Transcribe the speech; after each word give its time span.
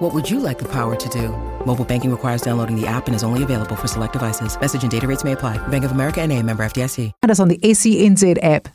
What 0.00 0.14
would 0.14 0.30
you 0.30 0.40
like 0.40 0.58
the 0.58 0.68
power 0.68 0.96
to 0.96 1.08
do? 1.10 1.28
Mobile 1.66 1.84
banking 1.84 2.10
requires 2.10 2.40
downloading 2.40 2.74
the 2.74 2.86
app 2.86 3.06
and 3.06 3.14
is 3.14 3.22
only 3.22 3.42
available 3.42 3.76
for 3.76 3.86
select 3.86 4.14
devices. 4.14 4.58
Message 4.58 4.80
and 4.82 4.90
data 4.90 5.06
rates 5.06 5.24
may 5.24 5.32
apply. 5.32 5.58
Bank 5.68 5.84
of 5.84 5.90
America 5.90 6.22
and 6.22 6.32
a 6.32 6.42
member 6.42 6.62
FDIC. 6.62 7.12
Find 7.20 7.30
us 7.30 7.38
on 7.38 7.48
the 7.48 7.58
SENZ 7.58 8.38
app. 8.42 8.68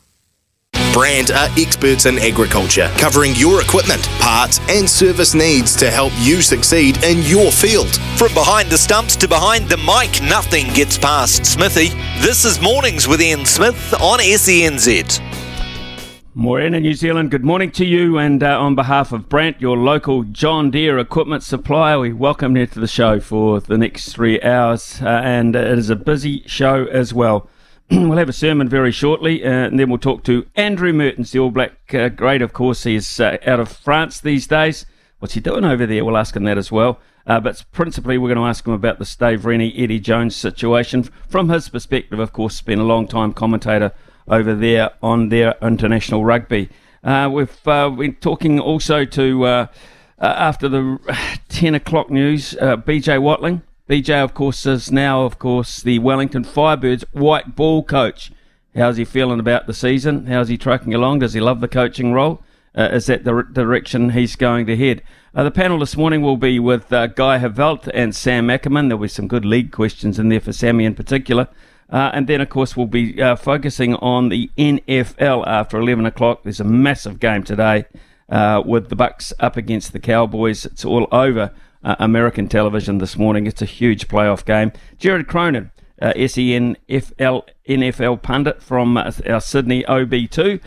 Brandt 0.92 1.30
are 1.30 1.48
experts 1.58 2.06
in 2.06 2.18
agriculture, 2.18 2.90
covering 2.96 3.34
your 3.34 3.60
equipment, 3.60 4.02
parts, 4.18 4.60
and 4.70 4.88
service 4.88 5.34
needs 5.34 5.76
to 5.76 5.90
help 5.90 6.12
you 6.20 6.40
succeed 6.40 7.02
in 7.04 7.22
your 7.22 7.50
field. 7.50 7.96
From 8.16 8.32
behind 8.32 8.70
the 8.70 8.78
stumps 8.78 9.16
to 9.16 9.28
behind 9.28 9.68
the 9.68 9.76
mic, 9.78 10.22
nothing 10.22 10.72
gets 10.72 10.96
past 10.96 11.44
Smithy. 11.44 11.88
This 12.20 12.44
is 12.44 12.62
Mornings 12.62 13.08
with 13.08 13.20
Ian 13.20 13.44
Smith 13.44 13.92
on 14.00 14.20
SENZ. 14.20 15.20
Morena, 16.38 16.78
New 16.78 16.92
Zealand, 16.92 17.30
good 17.30 17.46
morning 17.46 17.70
to 17.70 17.86
you. 17.86 18.18
And 18.18 18.42
uh, 18.42 18.60
on 18.60 18.74
behalf 18.74 19.10
of 19.10 19.26
Brandt, 19.26 19.58
your 19.58 19.78
local 19.78 20.22
John 20.22 20.70
Deere 20.70 20.98
equipment 20.98 21.42
supplier, 21.42 21.98
we 21.98 22.12
welcome 22.12 22.58
you 22.58 22.66
to 22.66 22.78
the 22.78 22.86
show 22.86 23.20
for 23.20 23.58
the 23.58 23.78
next 23.78 24.12
three 24.12 24.38
hours. 24.42 25.00
Uh, 25.00 25.08
and 25.08 25.56
it 25.56 25.78
is 25.78 25.88
a 25.88 25.96
busy 25.96 26.42
show 26.44 26.84
as 26.88 27.14
well. 27.14 27.48
we'll 27.90 28.18
have 28.18 28.28
a 28.28 28.34
sermon 28.34 28.68
very 28.68 28.92
shortly, 28.92 29.42
uh, 29.42 29.48
and 29.48 29.80
then 29.80 29.88
we'll 29.88 29.96
talk 29.96 30.24
to 30.24 30.46
Andrew 30.56 30.92
Mehrtens, 30.92 31.30
the 31.30 31.38
All 31.38 31.50
Black 31.50 31.72
uh, 31.94 32.10
great, 32.10 32.42
of 32.42 32.52
course. 32.52 32.82
He's 32.82 33.18
uh, 33.18 33.38
out 33.46 33.58
of 33.58 33.72
France 33.72 34.20
these 34.20 34.46
days. 34.46 34.84
What's 35.20 35.32
he 35.32 35.40
doing 35.40 35.64
over 35.64 35.86
there? 35.86 36.04
We'll 36.04 36.18
ask 36.18 36.36
him 36.36 36.44
that 36.44 36.58
as 36.58 36.70
well. 36.70 37.00
Uh, 37.26 37.40
but 37.40 37.64
principally, 37.72 38.18
we're 38.18 38.34
going 38.34 38.44
to 38.44 38.50
ask 38.50 38.66
him 38.66 38.74
about 38.74 38.98
the 38.98 39.16
Dave 39.18 39.46
Rennie, 39.46 39.74
Eddie 39.74 40.00
Jones 40.00 40.36
situation 40.36 41.04
from 41.30 41.48
his 41.48 41.70
perspective. 41.70 42.18
Of 42.18 42.34
course, 42.34 42.60
been 42.60 42.78
a 42.78 42.84
long 42.84 43.08
time 43.08 43.32
commentator 43.32 43.94
over 44.28 44.54
there 44.54 44.90
on 45.02 45.28
their 45.28 45.54
international 45.62 46.24
rugby. 46.24 46.68
Uh, 47.02 47.30
we've 47.32 47.68
uh, 47.68 47.88
been 47.90 48.14
talking 48.16 48.58
also 48.58 49.04
to, 49.04 49.44
uh, 49.44 49.66
uh 50.18 50.24
after 50.26 50.68
the 50.68 50.98
10 51.48 51.74
o'clock 51.74 52.10
news, 52.10 52.56
uh, 52.60 52.76
BJ 52.76 53.20
Watling. 53.20 53.62
BJ, 53.88 54.22
of 54.22 54.34
course, 54.34 54.66
is 54.66 54.90
now, 54.90 55.22
of 55.22 55.38
course, 55.38 55.80
the 55.80 56.00
Wellington 56.00 56.44
Firebirds 56.44 57.04
white 57.12 57.54
ball 57.54 57.84
coach. 57.84 58.32
How's 58.74 58.96
he 58.96 59.04
feeling 59.04 59.38
about 59.38 59.66
the 59.68 59.74
season? 59.74 60.26
How's 60.26 60.48
he 60.48 60.58
trucking 60.58 60.92
along? 60.92 61.20
Does 61.20 61.34
he 61.34 61.40
love 61.40 61.60
the 61.60 61.68
coaching 61.68 62.12
role? 62.12 62.42
Uh, 62.76 62.88
is 62.92 63.06
that 63.06 63.24
the 63.24 63.42
direction 63.52 64.10
he's 64.10 64.36
going 64.36 64.66
to 64.66 64.76
head? 64.76 65.02
the 65.32 65.50
panel 65.50 65.78
this 65.78 65.96
morning 65.96 66.22
will 66.22 66.36
be 66.36 66.58
with 66.58 66.88
Guy 66.88 67.38
Heveldt 67.38 67.90
and 67.94 68.16
Sam 68.16 68.50
Ackerman. 68.50 68.88
There'll 68.88 69.02
be 69.02 69.08
some 69.08 69.28
good 69.28 69.44
league 69.44 69.70
questions 69.70 70.18
in 70.18 70.30
there 70.30 70.40
for 70.40 70.52
Sammy 70.52 70.84
in 70.84 70.94
particular. 70.94 71.48
Uh, 71.88 72.10
and 72.12 72.26
then, 72.26 72.40
of 72.40 72.48
course, 72.48 72.76
we'll 72.76 72.86
be 72.86 73.20
uh, 73.22 73.36
focusing 73.36 73.94
on 73.96 74.28
the 74.28 74.50
NFL 74.58 75.46
after 75.46 75.78
11 75.78 76.06
o'clock. 76.06 76.42
There's 76.42 76.60
a 76.60 76.64
massive 76.64 77.20
game 77.20 77.44
today 77.44 77.84
uh, 78.28 78.62
with 78.64 78.88
the 78.88 78.96
Bucs 78.96 79.32
up 79.38 79.56
against 79.56 79.92
the 79.92 80.00
Cowboys. 80.00 80.66
It's 80.66 80.84
all 80.84 81.06
over 81.12 81.52
uh, 81.84 81.96
American 81.98 82.48
television 82.48 82.98
this 82.98 83.16
morning. 83.16 83.46
It's 83.46 83.62
a 83.62 83.66
huge 83.66 84.08
playoff 84.08 84.44
game. 84.44 84.72
Jared 84.98 85.28
Cronin, 85.28 85.70
uh, 86.02 86.12
SENFL 86.14 87.44
NFL 87.68 88.22
pundit 88.22 88.62
from 88.62 88.96
uh, 88.96 89.12
our 89.28 89.40
Sydney 89.40 89.84
OB2, 89.84 90.60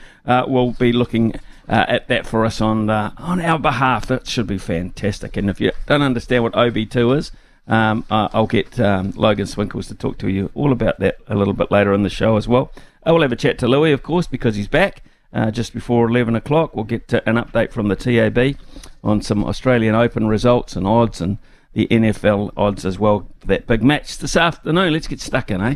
will 0.48 0.72
be 0.74 0.94
looking 0.94 1.36
at 1.68 2.08
that 2.08 2.26
for 2.26 2.46
us 2.46 2.62
on 2.62 2.90
on 2.90 3.42
our 3.42 3.60
behalf. 3.60 4.08
That 4.08 4.26
should 4.26 4.48
be 4.48 4.58
fantastic. 4.58 5.36
And 5.36 5.50
if 5.50 5.60
you 5.60 5.72
don't 5.86 6.02
understand 6.02 6.44
what 6.44 6.54
OB2 6.54 7.18
is, 7.18 7.32
um, 7.70 8.04
I'll 8.10 8.48
get 8.48 8.80
um, 8.80 9.12
Logan 9.12 9.46
Swinkles 9.46 9.88
to 9.88 9.96
talk 9.96 10.18
to 10.20 10.28
you 10.28 10.52
all 10.56 10.72
about 10.72 11.00
that 11.00 11.18
a 11.28 11.36
little 11.36 11.54
bit 11.54 11.72
later 11.72 11.94
in 11.94 12.02
the 12.02 12.10
show 12.10 12.36
as 12.36 12.48
well. 12.48 12.72
I 13.04 13.12
will 13.12 13.22
have 13.22 13.32
a 13.32 13.36
chat 13.36 13.60
to 13.60 13.68
Louis, 13.68 13.92
of 13.92 14.02
course, 14.02 14.26
because 14.26 14.56
he's 14.56 14.68
back 14.68 15.04
uh, 15.32 15.52
just 15.52 15.74
before 15.74 16.10
11 16.10 16.36
o'clock. 16.36 16.76
We'll 16.76 16.86
get 16.86 17.14
an 17.14 17.36
update 17.36 17.72
from 17.72 17.88
the 17.88 17.96
TAB 17.96 18.58
on 19.04 19.22
some 19.22 19.46
Australian 19.46 19.94
Open 19.94 20.28
results 20.28 20.76
and 20.76 20.88
odds 20.88 21.22
and 21.22 21.38
the 21.74 21.88
NFL 21.88 22.52
odds 22.58 22.86
as 22.86 22.98
well 22.98 23.28
for 23.40 23.48
that 23.48 23.68
big 23.68 23.84
match 23.84 24.18
this 24.18 24.36
afternoon. 24.36 24.92
Let's 24.92 25.08
get 25.08 25.22
stuck 25.22 25.52
in, 25.52 25.62
eh? 25.62 25.76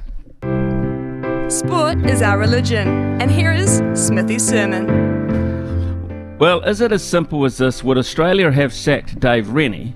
Sport 1.49 2.03
is 2.05 2.23
our 2.23 2.39
religion, 2.39 2.87
and 3.21 3.29
here 3.29 3.51
is 3.51 3.83
Smithy's 3.93 4.47
sermon. 4.47 6.37
Well, 6.39 6.61
is 6.61 6.81
it 6.81 6.91
as 6.91 7.03
simple 7.03 7.45
as 7.45 7.57
this? 7.57 7.83
Would 7.83 7.99
Australia 7.99 8.51
have 8.51 8.73
sacked 8.73 9.19
Dave 9.19 9.49
Rennie 9.49 9.93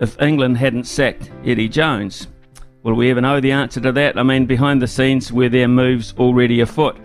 if 0.00 0.20
England 0.20 0.58
hadn't 0.58 0.84
sacked 0.84 1.30
Eddie 1.44 1.68
Jones? 1.68 2.28
Will 2.82 2.94
we 2.94 3.10
ever 3.10 3.20
know 3.20 3.40
the 3.40 3.52
answer 3.52 3.80
to 3.80 3.92
that? 3.92 4.18
I 4.18 4.22
mean, 4.22 4.46
behind 4.46 4.80
the 4.80 4.86
scenes, 4.86 5.32
were 5.32 5.48
their 5.48 5.68
moves 5.68 6.14
already 6.18 6.60
afoot? 6.60 6.96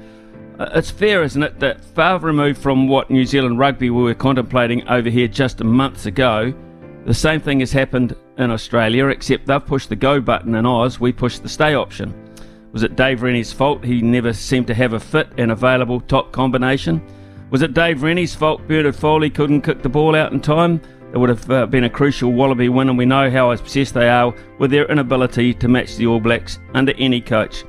Uh, 0.60 0.70
it's 0.76 0.92
fair, 0.92 1.24
isn't 1.24 1.42
it, 1.42 1.60
that 1.60 1.84
far 1.84 2.20
removed 2.20 2.62
from 2.62 2.88
what 2.88 3.10
New 3.10 3.26
Zealand 3.26 3.58
rugby 3.58 3.90
we 3.90 4.04
were 4.04 4.14
contemplating 4.14 4.88
over 4.88 5.10
here 5.10 5.28
just 5.28 5.62
a 5.62 5.64
month 5.64 6.06
ago, 6.06 6.54
the 7.06 7.14
same 7.14 7.42
thing 7.42 7.62
has 7.62 7.72
happened 7.72 8.16
in 8.38 8.52
Australia, 8.52 9.08
except 9.08 9.48
they've 9.48 9.66
pushed 9.66 9.90
the 9.90 9.96
go 9.96 10.22
button 10.22 10.54
in 10.54 10.68
Oz, 10.68 11.00
we 11.00 11.12
pushed 11.12 11.42
the 11.42 11.50
stay 11.50 11.74
option. 11.74 12.14
Was 12.74 12.84
it 12.84 12.96
Dave 12.96 13.24
Rennie's 13.24 13.52
fault 13.52 13.84
he 13.84 14.02
never 14.02 14.34
seemed 14.34 14.68
to 14.68 14.76
have 14.76 14.94
a 14.94 15.00
fit 15.00 15.30
and 15.38 15.52
available 15.52 16.00
top 16.00 16.32
combination? 16.32 17.02
Was 17.50 17.64
it 17.64 17.74
Dave 17.74 18.04
Rennie's 18.04 18.36
fault 18.36 18.66
Bernard 18.68 18.96
Foley 18.96 19.30
couldn't 19.30 19.64
kick 19.64 19.82
the 19.82 19.90
ball 19.90 20.16
out 20.16 20.32
in 20.32 20.40
time? 20.40 20.80
It 21.14 21.18
would 21.18 21.30
have 21.30 21.52
uh, 21.52 21.66
been 21.66 21.84
a 21.84 21.90
crucial 21.90 22.32
Wallaby 22.32 22.70
win, 22.70 22.88
and 22.88 22.98
we 22.98 23.06
know 23.06 23.30
how 23.30 23.52
obsessed 23.52 23.94
they 23.94 24.08
are 24.08 24.34
with 24.60 24.72
their 24.72 24.90
inability 24.90 25.54
to 25.56 25.68
match 25.68 25.98
the 25.98 26.08
All 26.08 26.22
Blacks 26.22 26.60
under 26.74 26.94
any 26.98 27.20
coach. 27.20 27.66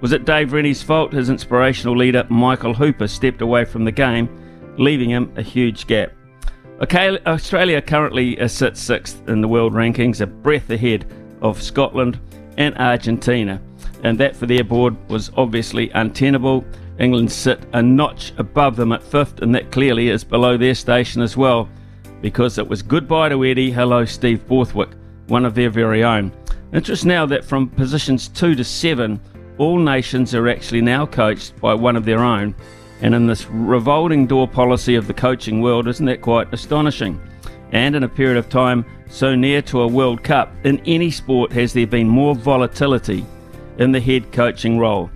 Was 0.00 0.12
it 0.12 0.24
Dave 0.24 0.52
Rennie's 0.52 0.82
fault 0.82 1.12
his 1.12 1.28
inspirational 1.28 1.96
leader 1.96 2.26
Michael 2.30 2.72
Hooper 2.72 3.06
stepped 3.06 3.42
away 3.42 3.66
from 3.66 3.84
the 3.84 3.92
game, 3.92 4.28
leaving 4.78 5.10
him 5.10 5.30
a 5.36 5.42
huge 5.42 5.86
gap? 5.86 6.12
Okay, 6.80 7.18
Australia 7.26 7.82
currently 7.82 8.36
sits 8.48 8.80
sixth 8.80 9.28
in 9.28 9.42
the 9.42 9.48
world 9.48 9.74
rankings, 9.74 10.22
a 10.22 10.26
breath 10.26 10.70
ahead 10.70 11.06
of 11.42 11.62
Scotland 11.62 12.18
and 12.56 12.76
Argentina, 12.78 13.60
and 14.04 14.18
that 14.18 14.34
for 14.34 14.46
their 14.46 14.64
board 14.64 14.96
was 15.10 15.30
obviously 15.36 15.90
untenable. 15.90 16.64
England 16.98 17.30
sit 17.30 17.60
a 17.74 17.82
notch 17.82 18.32
above 18.38 18.76
them 18.76 18.92
at 18.92 19.02
fifth, 19.02 19.42
and 19.42 19.54
that 19.54 19.70
clearly 19.70 20.08
is 20.08 20.24
below 20.24 20.56
their 20.56 20.74
station 20.74 21.20
as 21.20 21.36
well 21.36 21.68
because 22.20 22.58
it 22.58 22.68
was 22.68 22.82
goodbye 22.82 23.28
to 23.28 23.44
Eddie, 23.44 23.70
hello 23.70 24.04
Steve 24.04 24.46
Borthwick, 24.46 24.90
one 25.26 25.44
of 25.44 25.54
their 25.54 25.70
very 25.70 26.02
own. 26.04 26.32
Interest 26.72 27.04
now 27.04 27.26
that 27.26 27.44
from 27.44 27.68
positions 27.68 28.28
2 28.28 28.54
to 28.54 28.64
7, 28.64 29.20
all 29.58 29.78
nations 29.78 30.34
are 30.34 30.48
actually 30.48 30.80
now 30.80 31.06
coached 31.06 31.58
by 31.60 31.74
one 31.74 31.96
of 31.96 32.04
their 32.04 32.20
own. 32.20 32.54
And 33.02 33.14
in 33.14 33.26
this 33.26 33.46
revolving 33.46 34.26
door 34.26 34.48
policy 34.48 34.94
of 34.94 35.06
the 35.06 35.14
coaching 35.14 35.60
world, 35.60 35.86
isn't 35.88 36.06
that 36.06 36.22
quite 36.22 36.52
astonishing? 36.52 37.20
And 37.72 37.94
in 37.94 38.04
a 38.04 38.08
period 38.08 38.38
of 38.38 38.48
time 38.48 38.84
so 39.08 39.34
near 39.34 39.62
to 39.62 39.82
a 39.82 39.86
World 39.86 40.22
Cup, 40.22 40.52
in 40.64 40.80
any 40.86 41.10
sport 41.10 41.52
has 41.52 41.72
there 41.72 41.86
been 41.86 42.08
more 42.08 42.34
volatility 42.34 43.24
in 43.78 43.92
the 43.92 44.00
head 44.00 44.32
coaching 44.32 44.78
role. 44.78 45.10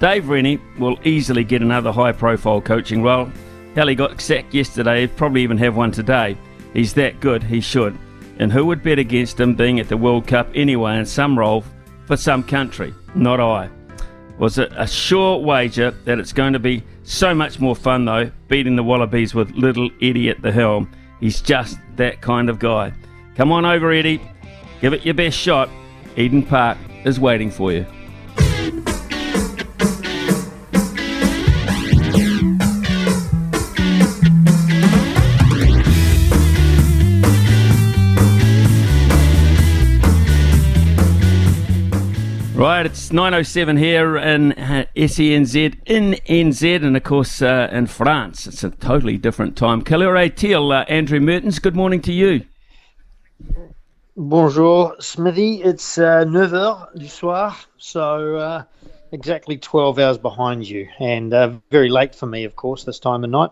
Dave 0.00 0.28
Rennie 0.28 0.60
will 0.78 0.98
easily 1.04 1.44
get 1.44 1.60
another 1.60 1.92
high 1.92 2.12
profile 2.12 2.60
coaching 2.60 3.02
role 3.02 3.30
Hell, 3.74 3.88
he 3.88 3.94
got 3.94 4.20
sacked 4.20 4.52
yesterday, 4.52 5.06
probably 5.06 5.42
even 5.42 5.58
have 5.58 5.76
one 5.76 5.92
today. 5.92 6.36
He's 6.72 6.94
that 6.94 7.20
good, 7.20 7.42
he 7.42 7.60
should. 7.60 7.96
And 8.38 8.52
who 8.52 8.66
would 8.66 8.82
bet 8.82 8.98
against 8.98 9.38
him 9.38 9.54
being 9.54 9.80
at 9.80 9.88
the 9.88 9.96
World 9.96 10.26
Cup 10.26 10.48
anyway 10.54 10.98
in 10.98 11.06
some 11.06 11.38
role 11.38 11.64
for 12.06 12.16
some 12.16 12.42
country? 12.42 12.94
Not 13.14 13.38
I. 13.38 13.68
Was 14.38 14.56
it 14.56 14.72
a 14.74 14.86
sure 14.86 15.38
wager 15.38 15.90
that 16.06 16.18
it's 16.18 16.32
going 16.32 16.54
to 16.54 16.58
be 16.58 16.82
so 17.02 17.34
much 17.34 17.60
more 17.60 17.76
fun 17.76 18.06
though, 18.06 18.30
beating 18.48 18.76
the 18.76 18.82
Wallabies 18.82 19.34
with 19.34 19.50
little 19.50 19.90
Eddie 20.00 20.30
at 20.30 20.40
the 20.40 20.50
helm? 20.50 20.90
He's 21.20 21.40
just 21.40 21.78
that 21.96 22.22
kind 22.22 22.48
of 22.48 22.58
guy. 22.58 22.94
Come 23.36 23.52
on 23.52 23.66
over, 23.66 23.92
Eddie. 23.92 24.20
Give 24.80 24.94
it 24.94 25.04
your 25.04 25.14
best 25.14 25.36
shot. 25.36 25.68
Eden 26.16 26.42
Park 26.42 26.78
is 27.04 27.20
waiting 27.20 27.50
for 27.50 27.72
you. 27.72 27.84
Right, 42.60 42.84
it's 42.84 43.08
9.07 43.08 43.78
here 43.78 44.18
in 44.18 44.52
uh, 44.52 44.84
SENZ, 44.94 45.80
in 45.86 46.12
NZ, 46.28 46.84
and 46.84 46.94
of 46.94 47.02
course 47.02 47.40
uh, 47.40 47.70
in 47.72 47.86
France. 47.86 48.46
It's 48.46 48.62
a 48.62 48.68
totally 48.68 49.16
different 49.16 49.56
time. 49.56 49.80
Kalure 49.80 50.28
Teal, 50.36 50.70
uh, 50.70 50.82
Andrew 50.82 51.20
Mehrtens, 51.20 51.58
good 51.62 51.74
morning 51.74 52.02
to 52.02 52.12
you. 52.12 52.44
Bonjour, 54.14 54.94
Smithy. 55.00 55.62
It's 55.62 55.96
uh, 55.96 56.26
9h 56.26 56.98
du 56.98 57.08
soir, 57.08 57.56
so 57.78 58.36
uh, 58.36 58.64
exactly 59.10 59.56
12 59.56 59.98
hours 59.98 60.18
behind 60.18 60.68
you, 60.68 60.86
and 60.98 61.32
uh, 61.32 61.52
very 61.70 61.88
late 61.88 62.14
for 62.14 62.26
me, 62.26 62.44
of 62.44 62.56
course, 62.56 62.84
this 62.84 62.98
time 62.98 63.24
of 63.24 63.30
night. 63.30 63.50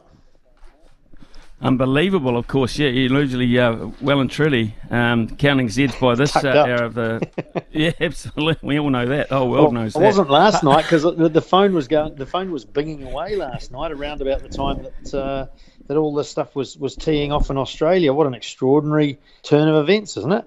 Unbelievable, 1.60 2.36
of 2.36 2.46
course. 2.46 2.78
Yeah, 2.78 2.88
you're 2.88 3.20
usually 3.20 3.58
uh, 3.58 3.88
well 4.00 4.20
and 4.20 4.30
truly 4.30 4.76
um, 4.90 5.28
counting 5.36 5.66
Zeds 5.66 5.98
by 6.00 6.14
this 6.14 6.36
uh, 6.36 6.46
hour 6.48 6.84
of 6.84 6.94
the. 6.94 7.28
yeah, 7.72 7.90
absolutely. 8.00 8.68
We 8.68 8.78
all 8.78 8.90
know 8.90 9.06
that. 9.06 9.32
Oh, 9.32 9.50
world 9.50 9.64
well, 9.64 9.82
knows 9.82 9.94
that. 9.94 10.02
It 10.02 10.04
wasn't 10.04 10.30
last 10.30 10.62
night 10.62 10.82
because 10.82 11.02
the, 11.16 11.28
the, 11.28 11.42
phone 11.42 11.74
was 11.74 11.88
going. 11.88 12.14
The 12.14 12.26
phone 12.26 12.52
was 12.52 12.64
binging 12.64 13.10
away 13.10 13.34
last 13.34 13.72
night 13.72 13.90
around 13.90 14.22
about 14.22 14.42
the 14.42 14.48
time 14.48 14.84
that 14.84 15.14
uh, 15.14 15.46
that 15.88 15.96
all 15.96 16.14
this 16.14 16.30
stuff 16.30 16.54
was 16.54 16.78
was 16.78 16.94
teeing 16.94 17.32
off 17.32 17.50
in 17.50 17.58
Australia. 17.58 18.12
What 18.12 18.28
an 18.28 18.34
extraordinary 18.34 19.18
turn 19.42 19.66
of 19.66 19.74
events, 19.82 20.16
isn't 20.16 20.32
it? 20.32 20.44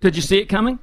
Did 0.00 0.16
you 0.16 0.22
see 0.22 0.38
it 0.38 0.46
coming? 0.46 0.78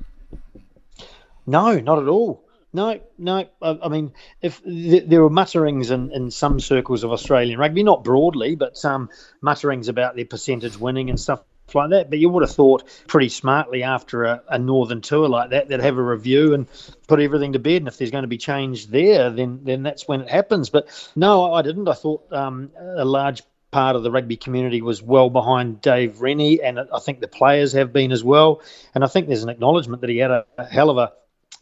No, 1.48 1.80
not 1.80 1.98
at 1.98 2.07
all. 2.07 2.44
No, 2.75 3.00
no. 3.18 3.48
I, 3.62 3.80
I 3.83 3.88
mean, 3.88 4.12
if 4.42 4.62
th- 4.62 5.06
there 5.07 5.24
were 5.24 5.30
mutterings 5.30 5.92
in, 5.92 6.12
in 6.12 6.30
some 6.30 6.60
circles 6.60 7.06
of 7.06 7.12
Australian 7.13 7.57
rugby, 7.57 7.83
not 7.83 8.04
broadly, 8.04 8.56
but 8.56 8.77
some 8.77 9.10
mutterings 9.42 9.88
about 9.88 10.16
their 10.16 10.25
percentage 10.25 10.77
winning 10.77 11.10
and 11.10 11.18
stuff 11.18 11.42
like 11.74 11.92
that. 11.92 12.10
But 12.10 12.19
you 12.19 12.30
would 12.30 12.44
have 12.44 12.54
thought 12.54 12.83
pretty 13.07 13.30
smartly 13.30 13.83
after 13.83 14.25
a, 14.25 14.44
a, 14.50 14.60
northern 14.60 15.00
tour 15.00 15.30
like 15.30 15.51
that, 15.51 15.69
they'd 15.69 15.80
have 15.80 15.98
a 15.98 16.04
review 16.04 16.54
and 16.54 16.68
put 17.07 17.22
everything 17.22 17.54
to 17.54 17.60
bed. 17.60 17.77
And 17.77 17.88
if 17.88 17.98
there's 17.98 18.12
going 18.12 18.24
to 18.24 18.27
be 18.27 18.38
change 18.38 18.88
there, 18.88 19.30
then 19.30 19.62
then 19.63 19.81
that's 19.83 20.06
when 20.06 20.19
it 20.19 20.30
happens. 20.30 20.69
But 20.69 20.89
no, 21.16 21.54
I 21.54 21.62
didn't. 21.62 21.88
I 21.88 21.94
thought 21.94 22.31
um, 22.33 22.72
a 22.77 23.06
large 23.06 23.42
part 23.72 23.95
of 23.95 24.04
the 24.04 24.12
rugby 24.12 24.36
community 24.36 24.81
was 24.81 25.01
well 25.01 25.30
behind 25.30 25.81
Dave 25.81 26.19
Rennie, 26.19 26.62
and 26.62 26.77
I 26.80 27.00
think 27.00 27.22
the 27.22 27.27
players 27.30 27.72
have 27.72 27.94
been 27.94 28.12
as 28.12 28.24
well. 28.24 28.62
And 28.94 29.04
I 29.04 29.07
think 29.07 29.27
there's 29.27 29.44
an 29.44 29.50
acknowledgement 29.50 30.01
that 30.01 30.10
he 30.10 30.18
had 30.18 30.31
a, 30.31 30.45
a 30.57 30.66
hell 30.66 30.89
of 30.89 30.98
a 30.98 31.13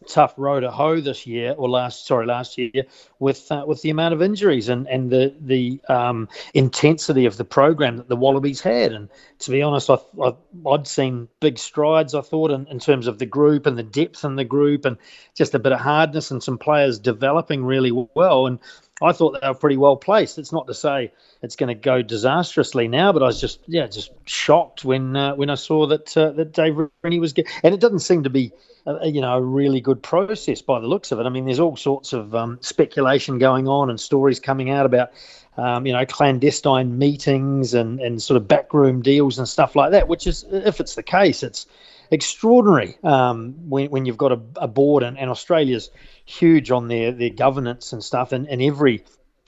tough 0.07 0.33
row 0.37 0.59
to 0.59 0.71
hoe 0.71 1.01
this 1.01 1.25
year, 1.25 1.53
or 1.57 1.69
last 1.69 2.05
sorry 2.05 2.25
last 2.25 2.57
year, 2.57 2.83
with 3.19 3.51
uh, 3.51 3.63
with 3.67 3.81
the 3.81 3.89
amount 3.89 4.13
of 4.13 4.21
injuries 4.21 4.69
and 4.69 4.87
and 4.87 5.09
the 5.09 5.33
the 5.39 5.81
um, 5.89 6.27
intensity 6.53 7.25
of 7.25 7.37
the 7.37 7.45
program 7.45 7.97
that 7.97 8.09
the 8.09 8.15
Wallabies 8.15 8.61
had. 8.61 8.91
And 8.91 9.09
to 9.39 9.51
be 9.51 9.61
honest, 9.61 9.89
I, 9.89 9.97
I 10.21 10.33
would 10.61 10.87
seen 10.87 11.27
big 11.39 11.57
strides. 11.57 12.15
I 12.15 12.21
thought 12.21 12.51
in, 12.51 12.67
in 12.67 12.79
terms 12.79 13.07
of 13.07 13.19
the 13.19 13.25
group 13.25 13.65
and 13.65 13.77
the 13.77 13.83
depth 13.83 14.23
in 14.23 14.35
the 14.35 14.45
group, 14.45 14.85
and 14.85 14.97
just 15.35 15.55
a 15.55 15.59
bit 15.59 15.71
of 15.71 15.79
hardness 15.79 16.31
and 16.31 16.43
some 16.43 16.57
players 16.57 16.99
developing 16.99 17.65
really 17.65 17.91
well. 18.15 18.47
And 18.47 18.59
I 19.01 19.11
thought 19.11 19.39
they 19.41 19.47
were 19.47 19.53
pretty 19.53 19.77
well 19.77 19.97
placed. 19.97 20.37
It's 20.37 20.53
not 20.53 20.67
to 20.67 20.73
say 20.73 21.11
it's 21.41 21.55
going 21.55 21.67
to 21.67 21.73
go 21.73 22.01
disastrously 22.01 22.87
now, 22.87 23.11
but 23.11 23.23
I 23.23 23.25
was 23.25 23.41
just 23.41 23.59
yeah 23.67 23.87
just 23.87 24.11
shocked 24.25 24.85
when 24.85 25.15
uh, 25.15 25.35
when 25.35 25.49
I 25.49 25.55
saw 25.55 25.87
that 25.87 26.15
uh, 26.15 26.31
that 26.31 26.53
Dave 26.53 26.77
Rennie 27.03 27.19
was 27.19 27.33
get- 27.33 27.47
and 27.63 27.73
it 27.73 27.79
doesn't 27.79 27.99
seem 27.99 28.23
to 28.23 28.29
be 28.29 28.51
a, 28.85 29.07
you 29.07 29.21
know 29.21 29.37
a 29.37 29.41
really 29.41 29.81
good 29.81 30.01
process 30.01 30.61
by 30.61 30.79
the 30.79 30.87
looks 30.87 31.11
of 31.11 31.19
it. 31.19 31.25
I 31.25 31.29
mean, 31.29 31.45
there's 31.45 31.59
all 31.59 31.75
sorts 31.75 32.13
of 32.13 32.33
um, 32.35 32.57
speculation 32.61 33.39
going 33.39 33.67
on 33.67 33.89
and 33.89 33.99
stories 33.99 34.39
coming 34.39 34.69
out 34.69 34.85
about. 34.85 35.11
Um, 35.55 35.85
you 35.85 35.93
know, 35.93 36.03
clandestine 36.03 36.97
meetings 36.97 37.75
and, 37.75 37.99
and 37.99 38.19
sort 38.19 38.37
of 38.37 38.47
backroom 38.47 39.03
deals 39.03 39.37
and 39.37 39.47
stuff 39.47 39.75
like 39.75 39.91
that, 39.91 40.07
which 40.07 40.25
is, 40.25 40.43
if 40.49 40.79
it's 40.79 40.95
the 40.95 41.03
case, 41.03 41.43
it's 41.43 41.67
extraordinary 42.09 42.97
um, 43.03 43.53
when, 43.69 43.91
when 43.91 44.05
you've 44.05 44.17
got 44.17 44.31
a, 44.31 44.39
a 44.55 44.67
board 44.67 45.03
and, 45.03 45.15
and 45.15 45.29
Australia's 45.29 45.91
huge 46.25 46.71
on 46.71 46.87
their, 46.87 47.11
their 47.11 47.29
governance 47.29 47.93
and 47.93 48.03
stuff 48.03 48.31
and, 48.31 48.47
in 48.47 48.63
every 48.63 49.03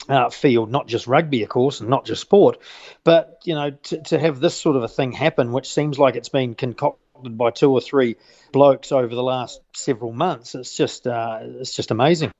uh, 0.08 0.30
field, 0.30 0.70
not 0.70 0.86
just 0.86 1.08
rugby, 1.08 1.42
of 1.42 1.48
course, 1.48 1.80
and 1.80 1.90
not 1.90 2.04
just 2.04 2.20
sport. 2.20 2.58
But, 3.02 3.40
you 3.44 3.56
know, 3.56 3.72
to, 3.72 4.00
to 4.02 4.18
have 4.20 4.38
this 4.38 4.54
sort 4.56 4.76
of 4.76 4.84
a 4.84 4.88
thing 4.88 5.10
happen, 5.10 5.50
which 5.50 5.68
seems 5.68 5.98
like 5.98 6.14
it's 6.14 6.28
been 6.28 6.54
concocted 6.54 7.00
by 7.30 7.50
two 7.50 7.70
or 7.72 7.80
three 7.80 8.16
blokes 8.52 8.92
over 8.92 9.14
the 9.14 9.22
last 9.22 9.60
several 9.74 10.12
months, 10.12 10.54
it's 10.54 10.76
just, 10.76 11.06
uh, 11.06 11.40
it's 11.42 11.74
just 11.74 11.90
amazing. 11.90 12.30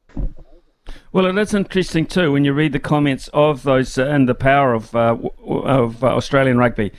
Well, 1.13 1.39
is 1.39 1.55
interesting 1.55 2.07
too 2.07 2.33
when 2.33 2.45
you 2.45 2.53
read 2.53 2.73
the 2.73 2.79
comments 2.79 3.29
of 3.33 3.63
those 3.63 3.97
uh, 3.99 4.07
and 4.07 4.29
the 4.29 4.35
power 4.35 4.75
of 4.75 4.95
uh, 4.95 5.17
of 5.47 6.05
uh, 6.05 6.09
Australian 6.09 6.59
rugby. 6.59 6.93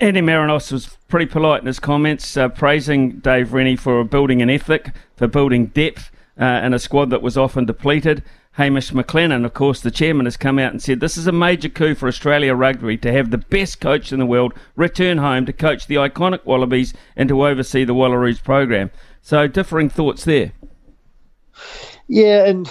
Andy 0.00 0.20
Marinos 0.20 0.72
was 0.72 0.96
pretty 1.08 1.26
polite 1.26 1.60
in 1.60 1.66
his 1.66 1.78
comments, 1.78 2.36
uh, 2.36 2.48
praising 2.48 3.20
Dave 3.20 3.52
Rennie 3.52 3.76
for 3.76 4.02
building 4.02 4.40
an 4.40 4.48
ethic, 4.48 4.92
for 5.14 5.28
building 5.28 5.66
depth 5.66 6.10
uh, 6.40 6.44
in 6.64 6.72
a 6.72 6.78
squad 6.78 7.10
that 7.10 7.22
was 7.22 7.36
often 7.36 7.66
depleted. 7.66 8.24
Hamish 8.54 8.90
McLennan, 8.90 9.44
of 9.44 9.54
course, 9.54 9.80
the 9.80 9.92
chairman, 9.92 10.26
has 10.26 10.36
come 10.36 10.58
out 10.58 10.72
and 10.72 10.82
said 10.82 10.98
this 10.98 11.16
is 11.16 11.26
a 11.26 11.32
major 11.32 11.68
coup 11.68 11.94
for 11.94 12.08
Australia 12.08 12.54
rugby 12.54 12.96
to 12.98 13.12
have 13.12 13.30
the 13.30 13.38
best 13.38 13.80
coach 13.80 14.12
in 14.12 14.18
the 14.18 14.26
world 14.26 14.52
return 14.74 15.18
home 15.18 15.46
to 15.46 15.52
coach 15.52 15.86
the 15.86 15.94
iconic 15.94 16.44
Wallabies 16.44 16.92
and 17.14 17.28
to 17.28 17.46
oversee 17.46 17.84
the 17.84 17.94
Wallaroos 17.94 18.42
program. 18.42 18.90
So, 19.22 19.46
differing 19.46 19.88
thoughts 19.88 20.24
there. 20.24 20.52
Yeah, 22.08 22.46
and 22.46 22.68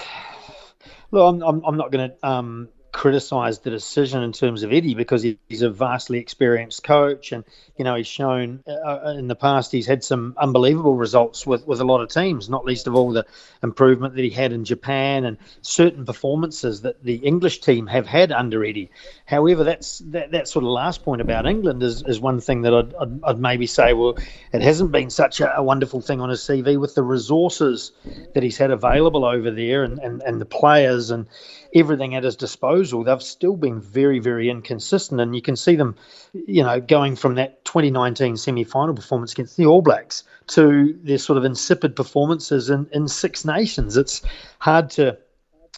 look, 1.12 1.34
I'm, 1.34 1.42
I'm, 1.42 1.64
I'm 1.66 1.78
not 1.78 1.92
going 1.92 2.10
to 2.10 2.28
um, 2.28 2.70
criticise 2.92 3.60
the 3.60 3.70
decision 3.70 4.24
in 4.24 4.32
terms 4.32 4.64
of 4.64 4.74
Eddie 4.74 4.96
because 4.96 5.24
he's 5.48 5.62
a 5.62 5.70
vastly 5.70 6.18
experienced 6.18 6.84
coach, 6.84 7.32
and 7.32 7.44
you 7.78 7.86
know 7.86 7.96
he's 7.96 8.08
shown 8.08 8.64
uh, 8.68 9.14
in 9.18 9.28
the 9.28 9.36
past 9.36 9.72
he's 9.72 9.88
had 9.88 10.04
some 10.04 10.34
unbelievable 10.38 10.96
results 10.96 11.46
with, 11.46 11.66
with 11.68 11.82
a 11.82 11.84
lot 11.84 12.02
of 12.02 12.10
teams, 12.10 12.50
not 12.50 12.66
least 12.66 12.88
of 12.88 12.96
all 12.96 13.12
the 13.12 13.26
improvement 13.62 14.16
that 14.16 14.24
he 14.24 14.30
had 14.30 14.52
in 14.52 14.66
Japan 14.66 15.26
and 15.26 15.38
certain 15.62 16.06
performances 16.06 16.82
that 16.82 17.04
the 17.04 17.16
English 17.16 17.60
team 17.60 17.88
have 17.88 18.08
had 18.08 18.32
under 18.32 18.64
Eddie. 18.64 18.90
However, 19.26 19.64
that's 19.64 20.00
that, 20.00 20.32
that 20.32 20.48
sort 20.48 20.66
of 20.66 20.72
last 20.72 21.04
point 21.04 21.22
about 21.22 21.46
England 21.46 21.84
is, 21.84 22.04
is 22.04 22.20
one 22.20 22.42
thing 22.42 22.62
that 22.64 22.74
I'd, 22.74 22.94
I'd, 22.96 23.24
I'd 23.24 23.40
maybe 23.40 23.68
say 23.68 23.94
well 23.94 24.18
it 24.52 24.62
hasn't 24.62 24.92
been 24.92 25.10
such 25.10 25.40
a, 25.42 25.58
a, 25.58 25.64
wonderful 25.64 26.02
thing 26.02 26.22
on 26.22 26.30
his 26.30 26.42
CV 26.42 26.80
with 26.80 26.96
the 26.96 27.04
resources 27.04 27.92
that 28.34 28.42
he's 28.42 28.58
had 28.58 28.72
available 28.72 29.26
over 29.26 29.52
there 29.52 29.84
and, 29.84 30.00
and, 30.00 30.22
and 30.24 30.42
the 30.42 30.46
players 30.46 31.12
and 31.12 31.28
everything 31.74 32.16
at 32.16 32.24
his 32.24 32.36
disposal, 32.36 33.04
they've 33.04 33.22
still 33.22 33.56
been 33.56 33.80
very, 33.80 34.20
very 34.20 34.50
inconsistent. 34.50 35.22
And 35.22 35.36
you 35.36 35.42
can 35.42 35.56
see 35.56 35.76
them, 35.76 35.96
you 36.34 36.64
know, 36.64 36.80
going 36.80 37.16
from 37.16 37.36
that 37.36 37.64
2019 37.66 38.38
semi 38.38 38.64
final 38.64 38.96
performance 38.96 39.34
against 39.34 39.58
the 39.58 39.66
All 39.66 39.82
Blacks 39.82 40.24
to 40.48 40.98
their 41.04 41.18
sort 41.18 41.38
of 41.38 41.46
insipid 41.46 41.96
performances 41.96 42.70
in, 42.70 42.88
in 42.92 43.08
Six 43.08 43.46
Nations. 43.46 43.98
It's 43.98 44.22
hard 44.60 44.90
to 44.92 45.18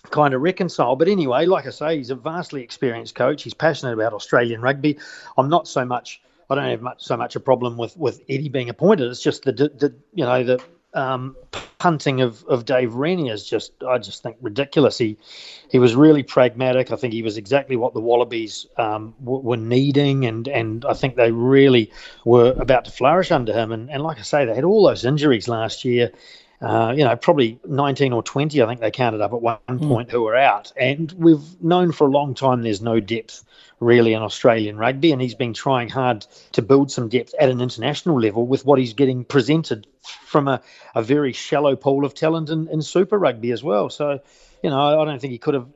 kind 0.10 0.34
of 0.34 0.42
reconcile. 0.42 0.96
But 0.96 1.08
anyway, 1.08 1.46
like 1.46 1.68
I 1.68 1.72
say, 1.72 1.98
he's 1.98 2.10
a 2.10 2.16
vastly 2.16 2.64
experienced 2.64 3.16
coach. 3.16 3.44
He's 3.44 3.54
passionate 3.54 3.94
about 3.94 4.14
Australian 4.14 4.62
rugby. 4.62 4.98
I'm 5.38 5.50
not 5.50 5.68
so 5.68 5.86
much. 5.86 6.22
I 6.50 6.56
don't 6.56 6.66
have 6.66 6.82
much 6.82 7.02
so 7.02 7.16
much 7.16 7.38
a 7.38 7.40
problem 7.40 7.78
with 7.78 7.96
with 7.96 8.22
Eddie 8.28 8.50
being 8.50 8.70
appointed. 8.70 9.10
It's 9.10 9.22
just 9.22 9.44
the, 9.44 9.54
the 9.54 9.96
you 10.14 10.26
know 10.26 10.44
the 10.44 10.62
um, 10.94 11.36
punting 11.80 12.22
of, 12.22 12.44
of 12.46 12.66
Dave 12.66 12.94
Rennie 12.94 13.30
is 13.30 13.48
just 13.48 13.72
I 13.88 13.98
just 13.98 14.22
think 14.24 14.38
ridiculous. 14.42 14.98
He 14.98 15.18
he 15.70 15.80
was 15.80 15.96
really 15.96 16.24
pragmatic. 16.24 16.92
I 16.92 16.96
think 16.96 17.14
he 17.14 17.22
was 17.22 17.38
exactly 17.38 17.76
what 17.76 17.94
the 17.94 18.02
Wallabies 18.02 18.68
um, 18.78 19.16
w- 19.24 19.42
were 19.42 19.58
needing, 19.58 20.26
and 20.26 20.48
and 20.48 20.86
I 20.86 20.94
think 20.94 21.16
they 21.16 21.32
really 21.32 21.92
were 22.26 22.54
about 22.58 22.86
to 22.86 22.92
flourish 22.92 23.32
under 23.32 23.54
him. 23.54 23.72
And 23.72 23.90
and 23.90 24.04
like 24.04 24.20
I 24.20 24.24
say, 24.24 24.46
they 24.46 24.56
had 24.56 24.64
all 24.64 24.86
those 24.86 25.06
injuries 25.06 25.48
last 25.48 25.86
year. 25.86 26.12
Uh, 26.62 26.94
you 26.96 27.04
know, 27.04 27.16
probably 27.16 27.60
19 27.66 28.14
or 28.14 28.22
20, 28.22 28.62
I 28.62 28.68
think 28.68 28.82
they 28.82 28.92
counted 28.92 29.20
up 29.20 29.34
at 29.34 29.42
one 29.42 29.58
mm. 29.68 29.88
point 29.88 30.12
who 30.12 30.22
were 30.22 30.36
out. 30.36 30.72
And 30.78 31.12
we've 31.14 31.60
known 31.60 31.92
for 31.92 32.06
a 32.06 32.12
long 32.12 32.36
time 32.36 32.62
there's 32.62 32.84
no 32.84 33.00
depth 33.00 33.44
really 33.82 34.14
in 34.14 34.22
Australian 34.22 34.78
rugby, 34.78 35.12
and 35.12 35.22
he's 35.22 35.36
been 35.36 35.54
trying 35.54 35.90
hard 35.90 36.26
to 36.54 36.62
build 36.62 36.92
some 36.92 37.10
depth 37.10 37.34
at 37.38 37.50
an 37.50 37.60
international 37.60 38.22
level 38.22 38.46
with 38.48 38.64
what 38.64 38.80
he's 38.80 38.94
getting 38.94 39.26
presented 39.26 39.88
from 40.26 40.48
a, 40.48 40.62
a 40.96 41.02
very 41.02 41.34
shallow 41.34 41.76
pool 41.76 42.06
of 42.06 42.14
talent 42.14 42.50
in, 42.50 42.70
in 42.70 42.82
Super 42.82 43.18
Rugby 43.18 43.52
as 43.52 43.64
well. 43.64 43.90
So, 43.90 44.20
you 44.64 44.70
know, 44.70 45.02
I 45.02 45.04
don't 45.04 45.20
think 45.20 45.32
he 45.32 45.40
could 45.40 45.56
have 45.56 45.68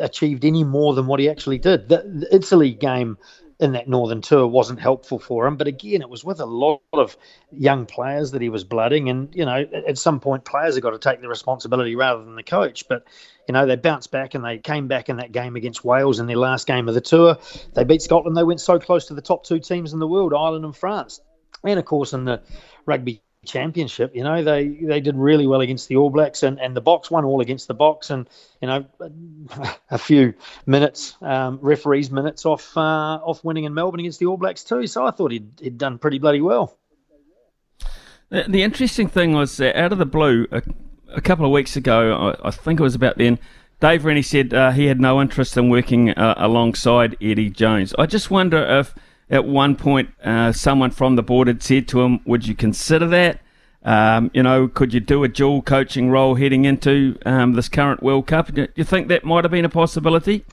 achieved 0.00 0.44
any 0.44 0.62
more 0.62 0.94
than 0.94 1.06
what 1.06 1.18
he 1.18 1.30
actually 1.30 1.58
did. 1.58 1.88
The, 1.88 1.96
the 1.96 2.34
Italy 2.34 2.72
game 2.74 3.16
in 3.60 3.72
that 3.72 3.88
Northern 3.88 4.20
Tour 4.20 4.46
wasn't 4.46 4.80
helpful 4.80 5.18
for 5.18 5.46
him. 5.46 5.56
But 5.56 5.66
again, 5.66 6.00
it 6.00 6.08
was 6.08 6.24
with 6.24 6.40
a 6.40 6.46
lot 6.46 6.80
of 6.92 7.16
young 7.50 7.86
players 7.86 8.30
that 8.30 8.42
he 8.42 8.48
was 8.48 8.62
blooding. 8.62 9.08
And, 9.08 9.34
you 9.34 9.44
know, 9.44 9.66
at 9.86 9.98
some 9.98 10.20
point, 10.20 10.44
players 10.44 10.74
have 10.74 10.82
got 10.82 10.90
to 10.90 10.98
take 10.98 11.20
the 11.20 11.28
responsibility 11.28 11.96
rather 11.96 12.24
than 12.24 12.36
the 12.36 12.42
coach. 12.42 12.86
But, 12.88 13.04
you 13.48 13.52
know, 13.52 13.66
they 13.66 13.74
bounced 13.74 14.12
back 14.12 14.34
and 14.34 14.44
they 14.44 14.58
came 14.58 14.86
back 14.86 15.08
in 15.08 15.16
that 15.16 15.32
game 15.32 15.56
against 15.56 15.84
Wales 15.84 16.20
in 16.20 16.26
their 16.26 16.36
last 16.36 16.66
game 16.66 16.88
of 16.88 16.94
the 16.94 17.00
tour. 17.00 17.36
They 17.74 17.84
beat 17.84 18.02
Scotland. 18.02 18.36
They 18.36 18.44
went 18.44 18.60
so 18.60 18.78
close 18.78 19.06
to 19.06 19.14
the 19.14 19.22
top 19.22 19.44
two 19.44 19.58
teams 19.58 19.92
in 19.92 19.98
the 19.98 20.06
world, 20.06 20.32
Ireland 20.32 20.64
and 20.64 20.76
France. 20.76 21.20
And, 21.64 21.78
of 21.78 21.84
course, 21.84 22.12
in 22.12 22.24
the 22.24 22.40
rugby 22.86 23.20
championship. 23.48 24.14
You 24.14 24.22
know, 24.22 24.42
they 24.44 24.68
they 24.68 25.00
did 25.00 25.16
really 25.16 25.46
well 25.46 25.60
against 25.60 25.88
the 25.88 25.96
All 25.96 26.10
Blacks, 26.10 26.42
and, 26.42 26.60
and 26.60 26.76
the 26.76 26.80
box 26.80 27.10
won 27.10 27.24
all 27.24 27.40
against 27.40 27.66
the 27.66 27.74
box, 27.74 28.10
and 28.10 28.28
you 28.60 28.68
know, 28.68 28.84
a 29.90 29.98
few 29.98 30.34
minutes, 30.66 31.16
um, 31.22 31.58
referees 31.60 32.10
minutes 32.10 32.46
off 32.46 32.76
uh, 32.76 33.16
off 33.16 33.42
winning 33.42 33.64
in 33.64 33.74
Melbourne 33.74 34.00
against 34.00 34.20
the 34.20 34.26
All 34.26 34.36
Blacks 34.36 34.62
too. 34.62 34.86
So 34.86 35.06
I 35.06 35.10
thought 35.10 35.32
he'd, 35.32 35.50
he'd 35.60 35.78
done 35.78 35.98
pretty 35.98 36.18
bloody 36.18 36.40
well. 36.40 36.76
The, 38.28 38.44
the 38.46 38.62
interesting 38.62 39.08
thing 39.08 39.32
was 39.32 39.60
out 39.60 39.92
of 39.92 39.98
the 39.98 40.06
blue 40.06 40.46
a, 40.52 40.62
a 41.14 41.20
couple 41.20 41.44
of 41.44 41.50
weeks 41.52 41.76
ago, 41.76 42.34
I, 42.42 42.48
I, 42.48 42.50
think 42.50 42.80
it 42.80 42.82
was 42.82 42.94
about 42.94 43.18
then. 43.18 43.38
Dave 43.80 44.04
Rennie 44.04 44.22
said 44.22 44.52
uh, 44.52 44.72
he 44.72 44.86
had 44.86 45.00
no 45.00 45.20
interest 45.20 45.56
in 45.56 45.68
working 45.68 46.10
uh, 46.10 46.34
alongside 46.36 47.16
Eddie 47.22 47.50
Jones. 47.50 47.94
I 47.98 48.06
just 48.06 48.30
wonder 48.30 48.58
if 48.58 48.94
at 49.30 49.44
one 49.44 49.76
point 49.76 50.10
uh, 50.24 50.52
someone 50.52 50.90
from 50.90 51.16
the 51.16 51.22
board 51.22 51.48
had 51.48 51.62
said 51.62 51.88
to 51.88 52.02
him, 52.02 52.20
"Would 52.24 52.46
you 52.46 52.54
consider 52.54 53.06
that?" 53.08 53.40
Um, 53.84 54.30
you 54.34 54.42
know, 54.42 54.68
could 54.68 54.92
you 54.92 55.00
do 55.00 55.24
a 55.24 55.28
dual 55.28 55.62
coaching 55.62 56.10
role 56.10 56.34
heading 56.34 56.64
into 56.64 57.18
um, 57.24 57.52
this 57.54 57.68
current 57.68 58.02
World 58.02 58.26
Cup? 58.26 58.52
Do 58.52 58.68
you 58.74 58.84
think 58.84 59.08
that 59.08 59.24
might 59.24 59.44
have 59.44 59.50
been 59.50 59.64
a 59.64 59.70
possibility? 59.70 60.44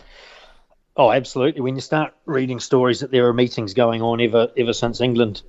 Oh, 0.96 1.12
absolutely. 1.12 1.62
When 1.62 1.76
you 1.76 1.82
start 1.82 2.14
reading 2.26 2.60
stories 2.60 3.02
that 3.02 3.12
there 3.12 3.28
are 3.28 3.34
meetings 3.34 3.74
going 3.74 4.02
on 4.02 4.22
ever 4.22 4.50
ever 4.58 4.74
since 4.74 5.02
England 5.02 5.42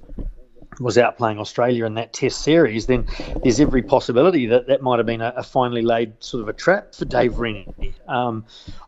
was 0.80 0.98
out 0.98 1.16
playing 1.16 1.38
Australia 1.38 1.84
in 1.86 1.94
that 1.94 2.12
Test 2.12 2.42
series, 2.42 2.86
then 2.86 3.06
there's 3.42 3.60
every 3.60 3.82
possibility 3.82 4.46
that 4.46 4.66
that 4.66 4.82
might 4.82 4.98
have 4.98 5.06
been 5.06 5.20
a, 5.20 5.32
a 5.36 5.42
finely 5.42 5.82
laid 5.82 6.12
sort 6.20 6.42
of 6.42 6.48
a 6.48 6.52
trap 6.52 6.94
for 6.94 7.04
Dave 7.04 7.38
Rennie. 7.38 7.94
Um, 8.08 8.44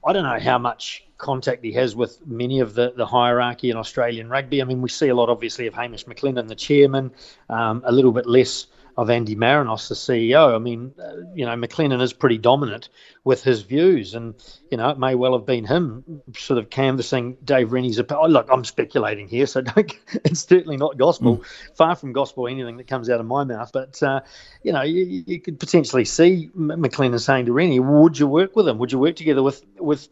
I 0.06 0.12
don't 0.12 0.24
know 0.24 0.38
how 0.38 0.58
much 0.58 1.04
contact 1.18 1.64
he 1.64 1.72
has 1.72 1.96
with 1.96 2.24
many 2.26 2.60
of 2.60 2.74
the, 2.74 2.92
the 2.96 3.06
hierarchy 3.06 3.70
in 3.70 3.76
Australian 3.76 4.28
rugby. 4.28 4.62
I 4.62 4.64
mean, 4.64 4.80
we 4.80 4.88
see 4.88 5.08
a 5.08 5.14
lot, 5.14 5.28
obviously, 5.28 5.66
of 5.66 5.74
Hamish 5.74 6.04
McLennan, 6.04 6.48
the 6.48 6.54
chairman, 6.54 7.10
um, 7.48 7.82
a 7.84 7.92
little 7.92 8.12
bit 8.12 8.26
less 8.26 8.66
of 8.98 9.10
Andy 9.10 9.36
Marinos, 9.36 9.88
the 9.88 9.94
CEO. 9.94 10.52
I 10.52 10.58
mean, 10.58 10.92
uh, 10.98 11.18
you 11.32 11.46
know, 11.46 11.52
McLennan 11.52 12.02
is 12.02 12.12
pretty 12.12 12.36
dominant 12.36 12.88
with 13.22 13.44
his 13.44 13.62
views, 13.62 14.12
and 14.12 14.34
you 14.72 14.76
know, 14.76 14.90
it 14.90 14.98
may 14.98 15.14
well 15.14 15.34
have 15.34 15.46
been 15.46 15.64
him 15.64 16.20
sort 16.36 16.58
of 16.58 16.68
canvassing 16.68 17.36
Dave 17.44 17.70
Rennie's. 17.70 18.00
Oh, 18.00 18.26
look, 18.26 18.48
I'm 18.50 18.64
speculating 18.64 19.28
here, 19.28 19.46
so 19.46 19.60
don't. 19.62 19.92
It's 20.24 20.40
certainly 20.40 20.76
not 20.76 20.98
gospel. 20.98 21.38
Mm. 21.38 21.76
Far 21.76 21.94
from 21.94 22.12
gospel, 22.12 22.48
anything 22.48 22.76
that 22.78 22.88
comes 22.88 23.08
out 23.08 23.20
of 23.20 23.26
my 23.26 23.44
mouth. 23.44 23.70
But 23.72 24.02
uh, 24.02 24.22
you 24.64 24.72
know, 24.72 24.82
you, 24.82 25.22
you, 25.24 25.40
could 25.40 25.60
potentially 25.60 26.04
see 26.04 26.50
McLennan 26.56 27.20
saying 27.20 27.46
to 27.46 27.52
Rennie, 27.52 27.78
"Would 27.78 28.18
you 28.18 28.26
work 28.26 28.56
with 28.56 28.66
him? 28.66 28.78
Would 28.78 28.90
you 28.90 28.98
work 28.98 29.14
together 29.14 29.44
with 29.44 29.64
with?" 29.78 30.08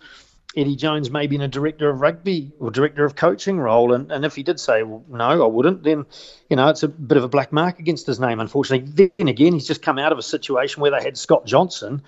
Eddie 0.56 0.76
Jones 0.76 1.10
maybe 1.10 1.36
in 1.36 1.42
a 1.42 1.48
director 1.48 1.90
of 1.90 2.00
rugby 2.00 2.50
or 2.58 2.70
director 2.70 3.04
of 3.04 3.16
coaching 3.16 3.58
role. 3.58 3.92
And, 3.92 4.10
and 4.10 4.24
if 4.24 4.34
he 4.34 4.42
did 4.42 4.58
say, 4.58 4.82
well, 4.82 5.04
no, 5.08 5.44
I 5.44 5.46
wouldn't, 5.46 5.82
then, 5.82 6.06
you 6.48 6.56
know, 6.56 6.68
it's 6.68 6.82
a 6.82 6.88
bit 6.88 7.18
of 7.18 7.24
a 7.24 7.28
black 7.28 7.52
mark 7.52 7.78
against 7.78 8.06
his 8.06 8.18
name, 8.18 8.40
unfortunately. 8.40 9.10
Then 9.18 9.28
again, 9.28 9.52
he's 9.52 9.66
just 9.66 9.82
come 9.82 9.98
out 9.98 10.12
of 10.12 10.18
a 10.18 10.22
situation 10.22 10.80
where 10.80 10.90
they 10.90 11.02
had 11.02 11.18
Scott 11.18 11.44
Johnson 11.44 12.02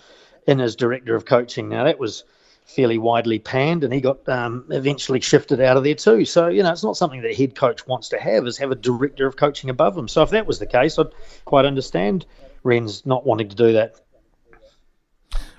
in 0.47 0.61
as 0.61 0.75
director 0.75 1.15
of 1.15 1.27
coaching. 1.27 1.69
Now, 1.69 1.85
that 1.85 1.99
was 1.99 2.25
fairly 2.65 2.99
widely 2.99 3.39
panned 3.39 3.83
and 3.83 3.95
he 3.95 4.01
got 4.01 4.29
um, 4.29 4.65
eventually 4.71 5.21
shifted 5.21 5.61
out 5.61 5.77
of 5.79 5.85
there 5.85 5.95
too. 5.95 6.25
So, 6.25 6.49
you 6.49 6.63
know, 6.63 6.71
it's 6.71 6.85
not 6.85 6.97
something 6.99 7.23
that 7.23 7.31
a 7.31 7.35
head 7.35 7.55
coach 7.55 7.87
wants 7.87 8.11
to 8.11 8.21
have 8.21 8.47
is 8.47 8.59
have 8.59 8.71
a 8.71 8.75
director 8.75 9.27
of 9.27 9.37
coaching 9.37 9.71
above 9.71 9.97
him. 9.97 10.07
So 10.07 10.23
if 10.23 10.31
that 10.31 10.47
was 10.47 10.59
the 10.59 10.67
case, 10.67 10.99
I'd 10.99 11.07
quite 11.47 11.65
understand 11.65 12.27
Ren's 12.65 13.07
not 13.07 13.25
wanting 13.25 13.49
to 13.49 13.57
do 13.57 13.73
that. 13.73 13.95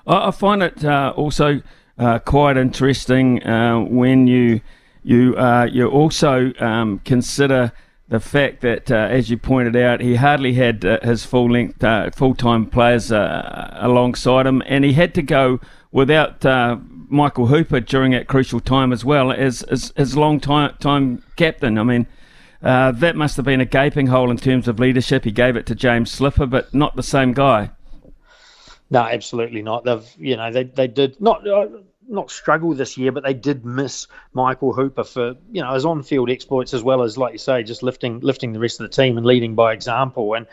I 0.05 0.31
find 0.31 0.63
it 0.63 0.83
uh, 0.85 1.13
also 1.15 1.61
uh, 1.99 2.17
quite 2.19 2.57
interesting 2.57 3.43
uh, 3.43 3.79
when 3.81 4.25
you 4.25 4.61
you 5.03 5.35
uh, 5.37 5.67
you 5.69 5.87
also 5.87 6.53
um, 6.59 6.99
consider 6.99 7.71
the 8.07 8.19
fact 8.19 8.61
that, 8.61 8.89
uh, 8.89 8.95
as 8.95 9.29
you 9.29 9.37
pointed 9.37 9.75
out, 9.75 10.01
he 10.01 10.15
hardly 10.15 10.53
had 10.53 10.83
uh, 10.83 10.97
his 11.03 11.25
full 11.25 11.51
length 11.51 11.83
uh, 11.83 12.09
full 12.11 12.33
time 12.33 12.65
players 12.65 13.11
alongside 13.11 14.47
him, 14.47 14.63
and 14.65 14.83
he 14.83 14.93
had 14.93 15.13
to 15.13 15.21
go 15.21 15.59
without 15.91 16.43
Michael 17.09 17.47
Hooper 17.47 17.79
during 17.81 18.11
that 18.13 18.27
crucial 18.27 18.59
time 18.59 18.93
as 18.93 19.03
well 19.03 19.31
as 19.31 19.63
as 19.63 19.91
his 19.95 20.15
long 20.15 20.39
time 20.39 20.75
time 20.79 21.23
captain. 21.35 21.77
I 21.77 21.83
mean. 21.83 22.07
that 22.61 23.15
must 23.15 23.35
have 23.37 23.45
been 23.45 23.61
a 23.61 23.65
gaping 23.65 24.07
hole 24.07 24.31
in 24.31 24.37
terms 24.37 24.67
of 24.67 24.79
leadership. 24.79 25.23
He 25.23 25.31
gave 25.31 25.55
it 25.55 25.65
to 25.67 25.75
James 25.75 26.11
Slipper, 26.11 26.45
but 26.45 26.73
not 26.73 26.95
the 26.95 27.03
same 27.03 27.33
guy. 27.33 27.71
No, 28.89 29.01
absolutely 29.01 29.61
not. 29.61 29.85
They've, 29.85 30.15
you 30.17 30.35
know, 30.35 30.51
they, 30.51 30.63
they 30.63 30.87
did 30.87 31.21
not 31.21 31.43
not 32.09 32.31
struggle 32.31 32.73
this 32.73 32.97
year, 32.97 33.11
but 33.11 33.23
they 33.23 33.33
did 33.33 33.65
miss 33.65 34.07
Michael 34.33 34.73
Hooper 34.73 35.03
for 35.03 35.35
you 35.51 35.61
know 35.61 35.73
his 35.73 35.85
on-field 35.85 36.29
exploits 36.29 36.73
as 36.73 36.83
well 36.83 37.03
as, 37.03 37.17
like 37.17 37.33
you 37.33 37.37
say, 37.37 37.63
just 37.63 37.83
lifting 37.83 38.19
lifting 38.19 38.51
the 38.51 38.59
rest 38.59 38.79
of 38.79 38.89
the 38.89 38.95
team 38.95 39.17
and 39.17 39.25
leading 39.25 39.55
by 39.55 39.73
example. 39.73 40.33
And 40.33 40.47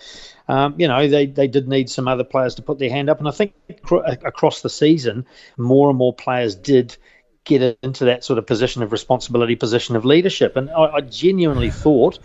um, 0.48 0.74
you 0.78 0.86
know 0.86 1.08
they 1.08 1.26
they 1.26 1.48
did 1.48 1.68
need 1.68 1.90
some 1.90 2.08
other 2.08 2.24
players 2.24 2.54
to 2.56 2.62
put 2.62 2.78
their 2.78 2.90
hand 2.90 3.10
up. 3.10 3.18
And 3.18 3.28
I 3.28 3.32
think 3.32 3.54
across 3.90 4.62
the 4.62 4.70
season, 4.70 5.26
more 5.56 5.88
and 5.88 5.98
more 5.98 6.14
players 6.14 6.54
did 6.54 6.96
get 7.44 7.78
into 7.82 8.06
that 8.06 8.24
sort 8.24 8.38
of 8.38 8.46
position 8.46 8.82
of 8.82 8.92
responsibility, 8.92 9.56
position 9.56 9.96
of 9.96 10.04
leadership. 10.04 10.56
And 10.56 10.70
I, 10.70 10.96
I 10.96 11.00
genuinely 11.00 11.70
thought. 11.70 12.18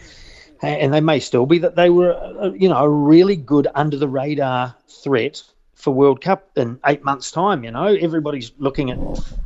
And 0.64 0.94
they 0.94 1.02
may 1.02 1.20
still 1.20 1.48
be 1.48 1.58
that 1.58 1.76
they 1.76 1.90
were, 1.90 2.14
uh, 2.14 2.52
you 2.52 2.70
know, 2.70 2.78
a 2.78 2.88
really 2.88 3.36
good 3.36 3.68
under 3.74 3.98
the 3.98 4.08
radar 4.08 4.76
threat 4.88 5.42
for 5.82 5.92
World 5.92 6.22
Cup 6.22 6.50
in 6.56 6.80
eight 6.86 7.04
months' 7.04 7.32
time. 7.32 7.64
You 7.64 7.72
know, 7.72 7.86
everybody's 7.88 8.52
looking 8.60 8.92
at 8.92 9.00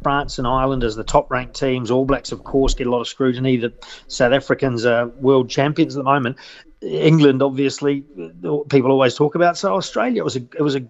France 0.04 0.38
and 0.38 0.46
Ireland 0.46 0.84
as 0.84 0.96
the 0.96 1.04
top-ranked 1.04 1.56
teams. 1.56 1.90
All 1.90 2.06
Blacks, 2.06 2.32
of 2.32 2.44
course, 2.44 2.74
get 2.74 2.88
a 2.88 2.92
lot 2.92 3.02
of 3.02 3.08
scrutiny. 3.08 3.58
The 3.58 3.74
South 4.08 4.34
Africans 4.34 4.86
are 4.86 5.08
world 5.08 5.50
champions 5.50 5.96
at 5.96 6.00
the 6.00 6.04
moment. 6.04 6.38
England, 6.82 7.42
obviously, 7.42 8.02
people 8.70 8.92
always 8.92 9.16
talk 9.16 9.36
about. 9.36 9.58
So 9.58 9.74
Australia, 9.74 10.24
was 10.24 10.36
a, 10.36 10.42
it 10.58 10.62
was 10.62 10.76
a, 10.76 10.86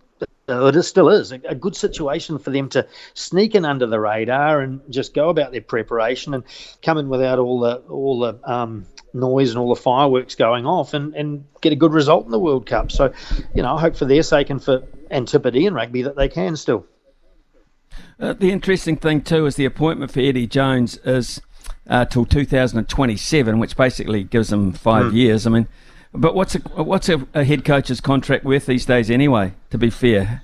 it 0.47 0.83
still 0.83 1.09
is 1.09 1.31
a, 1.31 1.39
a, 1.47 1.55
good 1.55 1.75
situation 1.75 2.37
for 2.37 2.49
them 2.49 2.69
to 2.69 2.87
sneak 3.13 3.55
in 3.55 3.65
under 3.65 3.85
the 3.85 3.99
radar 3.99 4.61
and 4.61 4.81
just 4.89 5.13
go 5.13 5.29
about 5.29 5.51
their 5.51 5.61
preparation 5.61 6.33
and 6.33 6.43
come 6.81 6.97
in 6.97 7.07
without 7.09 7.39
all 7.39 7.59
the 7.59 7.77
all 7.89 8.19
the 8.19 8.39
um, 8.43 8.85
noise 9.15 9.49
and 9.49 9.59
all 9.59 9.73
the 9.73 9.81
fireworks 9.81 10.35
going 10.35 10.65
off 10.65 10.93
and, 10.93 11.15
and 11.15 11.45
get 11.61 11.73
a 11.73 11.75
good 11.75 11.93
result 11.93 12.25
in 12.25 12.31
the 12.31 12.39
World 12.39 12.65
Cup. 12.65 12.91
So, 12.91 13.13
you 13.53 13.63
know, 13.63 13.75
I 13.75 13.81
hope 13.81 13.95
for 13.95 14.05
their 14.05 14.23
sake 14.23 14.49
and 14.49 14.63
for 14.63 14.83
Antipodean 15.09 15.73
rugby 15.73 16.03
that 16.03 16.15
they 16.15 16.29
can 16.29 16.55
still. 16.55 16.85
Uh, 18.19 18.33
the 18.33 18.51
interesting 18.51 18.97
thing 18.97 19.21
too 19.21 19.45
is 19.45 19.55
the 19.55 19.65
appointment 19.65 20.11
for 20.11 20.19
Eddie 20.19 20.47
Jones 20.47 20.97
is 20.97 21.41
uh, 21.87 22.05
till 22.05 22.25
2027, 22.25 23.59
which 23.59 23.77
basically 23.77 24.23
gives 24.23 24.51
him 24.51 24.73
five 24.73 25.05
mm. 25.05 25.13
years. 25.13 25.47
I 25.47 25.49
mean, 25.49 25.67
but 26.13 26.35
what's 26.35 26.55
a 26.55 26.59
what's 26.59 27.09
a, 27.09 27.25
a 27.33 27.43
head 27.43 27.65
coach's 27.65 28.01
contract 28.01 28.45
worth 28.45 28.65
these 28.65 28.85
days 28.85 29.09
anyway? 29.09 29.53
To 29.71 29.77
be 29.77 29.89
fair. 29.89 30.41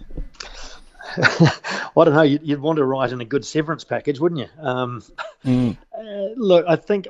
I 1.18 2.06
don't 2.06 2.13
know. 2.13 2.22
You'd, 2.22 2.41
you'd, 2.44 2.62
want 2.62 2.77
to 2.77 2.86
write 2.86 3.12
in 3.12 3.22
a 3.22 3.25
good 3.25 3.46
severance 3.46 3.84
package, 3.84 4.20
wouldn't 4.20 4.39
you? 4.39 4.48
Um, 4.60 5.03
mm. 5.46 5.77
uh, 5.98 6.34
look, 6.36 6.65
I 6.68 6.75
think 6.75 7.08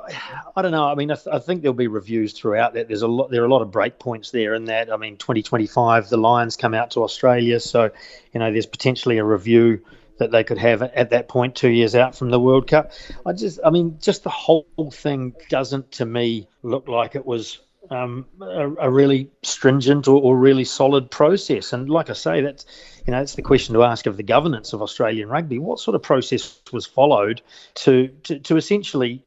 I 0.55 0.62
don't 0.62 0.72
know. 0.72 0.86
I 0.86 0.96
mean, 0.96 1.12
I, 1.12 1.15
th- 1.15 1.34
I, 1.34 1.39
think 1.39 1.62
there'll 1.62 1.74
be 1.74 1.88
reviews 1.88 2.34
throughout 2.34 2.74
that. 2.74 2.88
There's 2.88 3.03
a 3.03 3.08
lot. 3.08 3.29
There 3.31 3.41
are 3.43 3.46
a 3.46 3.51
lot 3.51 3.62
of 3.62 3.72
break 3.72 4.00
points 4.00 4.31
there 4.31 4.53
in 4.55 4.65
that. 4.65 4.91
I 4.91 4.98
mean, 4.98 5.17
2025, 5.17 6.10
the 6.10 6.17
Lions 6.17 6.55
come 6.55 6.74
out 6.74 6.91
to 6.91 7.03
Australia, 7.03 7.60
so 7.60 7.91
you 8.34 8.39
know, 8.39 8.51
there's 8.51 8.65
potentially 8.65 9.17
a 9.17 9.24
review 9.24 9.81
that 10.17 10.31
they 10.31 10.43
could 10.43 10.60
have 10.60 10.84
at 10.84 11.10
that 11.10 11.27
point, 11.27 11.55
two 11.55 11.72
years 11.72 11.96
out 11.96 12.15
from 12.15 12.29
the 12.29 12.39
World 12.39 12.67
Cup. 12.67 12.91
I 13.25 13.34
just, 13.34 13.60
I 13.65 13.72
mean, 13.72 13.98
just 14.00 14.24
the 14.24 14.29
whole 14.29 14.67
thing 14.93 15.34
doesn't 15.50 15.91
to 15.93 16.05
me 16.05 16.48
look 16.62 16.88
like 16.88 17.15
it 17.15 17.25
was 17.25 17.60
um, 17.89 18.27
a, 18.39 18.70
a, 18.70 18.89
really 18.89 19.31
stringent 19.41 20.08
or, 20.08 20.22
or, 20.22 20.38
really 20.38 20.63
solid 20.63 21.10
process. 21.10 21.74
And 21.74 21.89
like 21.89 22.10
I 22.10 22.13
say, 22.13 22.41
that's 22.41 22.65
you 23.05 23.12
know 23.12 23.20
that's 23.20 23.36
the 23.36 23.41
question 23.41 23.74
to 23.75 23.84
ask 23.84 24.05
of 24.05 24.17
the 24.17 24.24
governance 24.24 24.74
of 24.74 24.81
Australian 24.81 25.29
rugby. 25.29 25.60
What 25.60 25.79
sort 25.79 25.96
of 25.96 26.03
process 26.03 26.60
was 26.72 26.86
followed 26.86 27.41
to 27.75 28.10
to, 28.24 28.39
to 28.39 28.58
essentially 28.58 29.24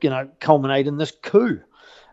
you 0.00 0.10
know 0.10 0.28
culminate 0.40 0.86
in 0.86 0.96
this 0.96 1.12
coup? 1.22 1.60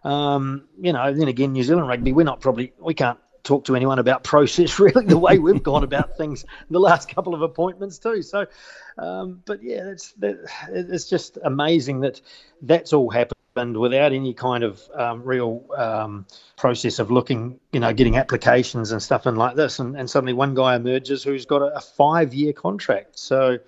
Um, 0.04 0.68
you 0.80 0.94
know, 0.94 1.14
then 1.14 1.28
again, 1.28 1.54
New 1.54 1.64
Zealand 1.64 1.88
rugby, 1.88 2.12
we're 2.12 2.24
not 2.24 2.42
probably 2.42 2.74
we 2.80 2.94
can't 2.94 3.20
talk 3.44 3.66
to 3.66 3.76
anyone 3.76 4.00
about 4.00 4.24
process 4.32 4.80
really 4.80 5.06
the 5.06 5.18
way 5.18 5.40
we've 5.40 5.64
gone 5.64 5.84
about 5.84 6.18
things 6.18 6.46
the 6.70 6.80
last 6.80 7.10
couple 7.10 7.34
of 7.34 7.42
appointments 7.42 7.98
too 7.98 8.22
so 8.22 8.46
um, 9.00 9.42
but 9.46 9.64
yeah 9.64 9.88
it's 9.88 10.12
that, 10.14 10.38
it's 10.70 11.10
just 11.10 11.40
amazing 11.44 12.02
that 12.02 12.22
that's 12.62 12.94
all 12.94 13.10
happened 13.10 13.41
and 13.56 13.76
without 13.78 14.14
any 14.14 14.34
kind 14.34 14.64
of 14.64 14.82
um, 14.94 15.24
real 15.24 15.66
um, 15.76 16.26
process 16.58 17.00
of 17.00 17.12
looking, 17.12 17.60
you 17.72 17.80
know, 17.80 17.94
getting 17.94 18.18
applications 18.18 18.92
and 18.92 19.02
stuff 19.02 19.26
and 19.26 19.38
like 19.38 19.56
this, 19.56 19.80
and, 19.80 19.98
and 19.98 20.10
suddenly 20.10 20.34
one 20.34 20.56
guy 20.56 20.76
emerges 20.76 21.24
who's 21.24 21.46
got 21.46 21.62
a, 21.62 21.76
a 21.76 21.82
five-year 21.82 22.54
contract. 22.54 23.20
So, 23.20 23.60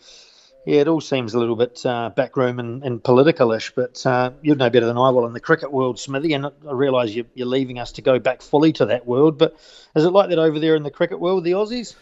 yeah, 0.66 0.82
it 0.82 0.88
all 0.88 1.02
seems 1.02 1.34
a 1.34 1.40
little 1.40 1.58
bit 1.58 1.86
uh, 1.86 2.10
backroom 2.16 2.60
and, 2.60 2.84
and 2.84 3.04
political-ish, 3.04 3.72
but 3.76 4.06
uh, 4.06 4.32
you'd 4.42 4.58
know 4.58 4.70
better 4.70 4.86
than 4.86 4.98
I 4.98 5.10
will 5.10 5.26
in 5.26 5.34
the 5.34 5.42
cricket 5.42 5.72
world, 5.74 6.00
Smithy. 6.00 6.34
And 6.34 6.46
I 6.46 6.52
realise 6.72 7.14
you're, 7.14 7.26
you're 7.34 7.48
leaving 7.48 7.80
us 7.80 7.92
to 7.94 8.02
go 8.02 8.20
back 8.20 8.42
fully 8.42 8.72
to 8.74 8.86
that 8.86 9.06
world, 9.06 9.38
but 9.38 9.58
is 9.96 10.06
it 10.06 10.12
like 10.12 10.30
that 10.30 10.40
over 10.40 10.60
there 10.60 10.76
in 10.76 10.84
the 10.84 10.92
cricket 10.92 11.20
world, 11.20 11.44
the 11.44 11.52
Aussies? 11.52 11.96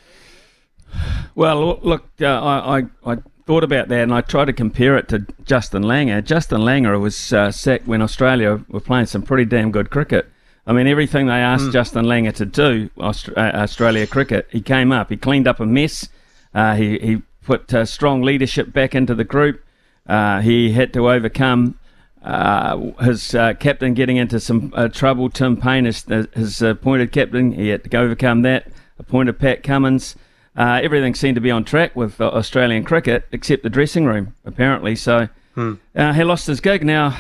Well, 1.33 1.79
look, 1.81 2.05
uh, 2.21 2.25
I, 2.25 2.79
I, 2.79 3.13
I 3.13 3.17
thought 3.51 3.65
about 3.65 3.89
that 3.89 4.03
and 4.03 4.13
I 4.13 4.21
tried 4.21 4.45
to 4.45 4.53
compare 4.53 4.95
it 4.95 5.09
to 5.09 5.25
Justin 5.43 5.83
Langer. 5.83 6.23
Justin 6.23 6.61
Langer 6.61 6.97
was 6.97 7.33
uh, 7.33 7.51
sacked 7.51 7.85
when 7.85 8.01
Australia 8.01 8.63
were 8.69 8.79
playing 8.79 9.07
some 9.07 9.23
pretty 9.23 9.43
damn 9.43 9.71
good 9.71 9.89
cricket. 9.89 10.31
I 10.65 10.71
mean, 10.71 10.87
everything 10.87 11.25
they 11.25 11.33
asked 11.33 11.65
mm. 11.65 11.73
Justin 11.73 12.05
Langer 12.05 12.33
to 12.35 12.45
do, 12.45 12.89
Aust- 12.97 13.27
uh, 13.35 13.51
Australia 13.53 14.07
cricket, 14.07 14.47
he 14.51 14.61
came 14.61 14.93
up. 14.93 15.09
He 15.09 15.17
cleaned 15.17 15.49
up 15.49 15.59
a 15.59 15.65
mess. 15.65 16.07
Uh, 16.53 16.75
he, 16.75 16.97
he 16.99 17.23
put 17.43 17.73
uh, 17.73 17.83
strong 17.83 18.21
leadership 18.21 18.71
back 18.71 18.95
into 18.95 19.13
the 19.13 19.25
group. 19.25 19.61
Uh, 20.07 20.39
he 20.39 20.71
had 20.71 20.93
to 20.93 21.09
overcome 21.11 21.77
uh, 22.23 22.77
his 23.01 23.31
captain 23.31 23.93
getting 23.93 24.15
into 24.15 24.39
some 24.39 24.71
trouble. 24.93 25.29
Tim 25.29 25.57
Paine, 25.57 25.83
his, 25.83 26.05
his 26.33 26.61
appointed 26.61 27.11
captain, 27.11 27.51
he 27.51 27.67
had 27.67 27.83
to 27.83 27.97
overcome 27.97 28.43
that. 28.43 28.71
Appointed 28.97 29.39
Pat 29.39 29.61
Cummins. 29.61 30.15
Uh, 30.55 30.81
everything 30.83 31.15
seemed 31.15 31.35
to 31.35 31.41
be 31.41 31.51
on 31.51 31.63
track 31.63 31.95
with 31.95 32.19
uh, 32.19 32.27
Australian 32.29 32.83
cricket, 32.83 33.25
except 33.31 33.63
the 33.63 33.69
dressing 33.69 34.05
room, 34.05 34.35
apparently. 34.43 34.95
So 34.95 35.29
hmm. 35.55 35.75
uh, 35.95 36.13
he 36.13 36.23
lost 36.23 36.47
his 36.47 36.59
gig. 36.59 36.83
Now, 36.83 37.17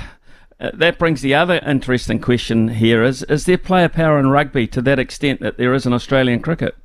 uh, 0.59 0.71
that 0.73 0.99
brings 0.99 1.21
the 1.21 1.33
other 1.33 1.59
interesting 1.65 2.19
question 2.19 2.67
here: 2.67 3.03
is 3.03 3.23
is 3.23 3.45
there 3.45 3.57
player 3.57 3.87
power 3.89 4.19
in 4.19 4.29
rugby 4.29 4.67
to 4.67 4.81
that 4.81 4.99
extent 4.99 5.39
that 5.39 5.57
there 5.57 5.73
is 5.73 5.85
in 5.85 5.93
Australian 5.93 6.41
cricket? 6.41 6.75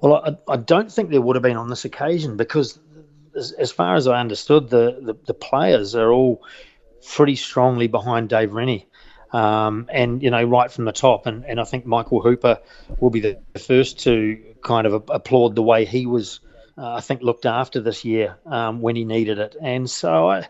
Well, 0.00 0.38
I, 0.48 0.52
I 0.52 0.56
don't 0.56 0.90
think 0.90 1.10
there 1.10 1.22
would 1.22 1.36
have 1.36 1.42
been 1.42 1.56
on 1.56 1.70
this 1.70 1.84
occasion 1.84 2.36
because, 2.36 2.78
as, 3.36 3.52
as 3.52 3.70
far 3.70 3.94
as 3.94 4.08
I 4.08 4.20
understood, 4.20 4.68
the, 4.68 4.98
the, 5.00 5.16
the 5.26 5.34
players 5.34 5.94
are 5.94 6.12
all 6.12 6.42
pretty 7.12 7.36
strongly 7.36 7.86
behind 7.86 8.28
Dave 8.28 8.52
Rennie. 8.52 8.86
Um, 9.32 9.88
and 9.90 10.22
you 10.22 10.30
know 10.30 10.44
right 10.44 10.70
from 10.70 10.84
the 10.84 10.92
top. 10.92 11.26
And, 11.26 11.44
and 11.44 11.58
I 11.58 11.64
think 11.64 11.86
Michael 11.86 12.20
Hooper 12.20 12.58
will 13.00 13.10
be 13.10 13.20
the 13.20 13.38
first 13.58 13.98
to 14.00 14.40
kind 14.64 14.86
of 14.88 15.08
applaud 15.08 15.54
the 15.54 15.62
way 15.62 15.84
he 15.84 16.06
was, 16.06 16.40
uh, 16.76 16.94
I 16.94 17.00
think, 17.00 17.22
looked 17.22 17.46
after 17.46 17.80
this 17.80 18.04
year 18.04 18.36
um, 18.46 18.80
when 18.80 18.96
he 18.96 19.04
needed 19.04 19.38
it. 19.38 19.54
And 19.60 19.88
so 19.88 20.28
I, 20.28 20.48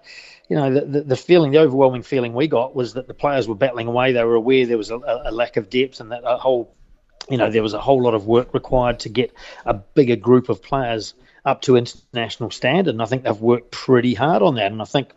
you 0.48 0.56
know, 0.56 0.72
the, 0.72 1.02
the, 1.02 1.16
feeling, 1.16 1.50
the 1.52 1.58
overwhelming 1.58 2.02
feeling 2.02 2.32
we 2.32 2.48
got 2.48 2.74
was 2.74 2.94
that 2.94 3.06
the 3.06 3.14
players 3.14 3.46
were 3.46 3.54
battling 3.54 3.88
away. 3.88 4.12
They 4.12 4.24
were 4.24 4.36
aware 4.36 4.64
there 4.64 4.78
was 4.78 4.90
a, 4.90 4.96
a 4.96 5.32
lack 5.32 5.58
of 5.58 5.68
depth, 5.68 6.00
and 6.00 6.12
that 6.12 6.22
a 6.24 6.38
whole, 6.38 6.74
you 7.28 7.36
know, 7.36 7.50
there 7.50 7.62
was 7.62 7.74
a 7.74 7.80
whole 7.80 8.02
lot 8.02 8.14
of 8.14 8.26
work 8.26 8.54
required 8.54 9.00
to 9.00 9.10
get 9.10 9.34
a 9.66 9.74
bigger 9.74 10.16
group 10.16 10.48
of 10.48 10.62
players 10.62 11.14
up 11.44 11.60
to 11.62 11.76
international 11.76 12.50
standard. 12.50 12.94
And 12.94 13.02
I 13.02 13.06
think 13.06 13.24
they've 13.24 13.36
worked 13.40 13.70
pretty 13.70 14.14
hard 14.14 14.42
on 14.42 14.54
that. 14.54 14.72
And 14.72 14.80
I 14.80 14.86
think 14.86 15.10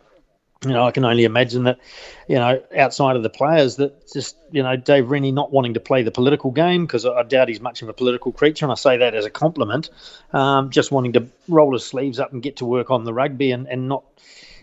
you 0.64 0.70
know, 0.70 0.84
I 0.84 0.90
can 0.90 1.04
only 1.04 1.24
imagine 1.24 1.64
that, 1.64 1.78
you 2.26 2.34
know, 2.34 2.60
outside 2.76 3.14
of 3.14 3.22
the 3.22 3.30
players, 3.30 3.76
that 3.76 4.12
just, 4.12 4.36
you 4.50 4.62
know, 4.62 4.74
Dave 4.74 5.08
Rennie 5.08 5.30
not 5.30 5.52
wanting 5.52 5.74
to 5.74 5.80
play 5.80 6.02
the 6.02 6.10
political 6.10 6.50
game 6.50 6.84
because 6.84 7.06
I 7.06 7.22
doubt 7.22 7.48
he's 7.48 7.60
much 7.60 7.80
of 7.82 7.88
a 7.88 7.92
political 7.92 8.32
creature, 8.32 8.64
and 8.64 8.72
I 8.72 8.74
say 8.74 8.96
that 8.96 9.14
as 9.14 9.24
a 9.24 9.30
compliment, 9.30 9.90
um, 10.32 10.70
just 10.70 10.90
wanting 10.90 11.12
to 11.12 11.28
roll 11.46 11.72
his 11.72 11.84
sleeves 11.84 12.18
up 12.18 12.32
and 12.32 12.42
get 12.42 12.56
to 12.56 12.64
work 12.64 12.90
on 12.90 13.04
the 13.04 13.14
rugby 13.14 13.52
and, 13.52 13.68
and 13.68 13.88
not 13.88 14.04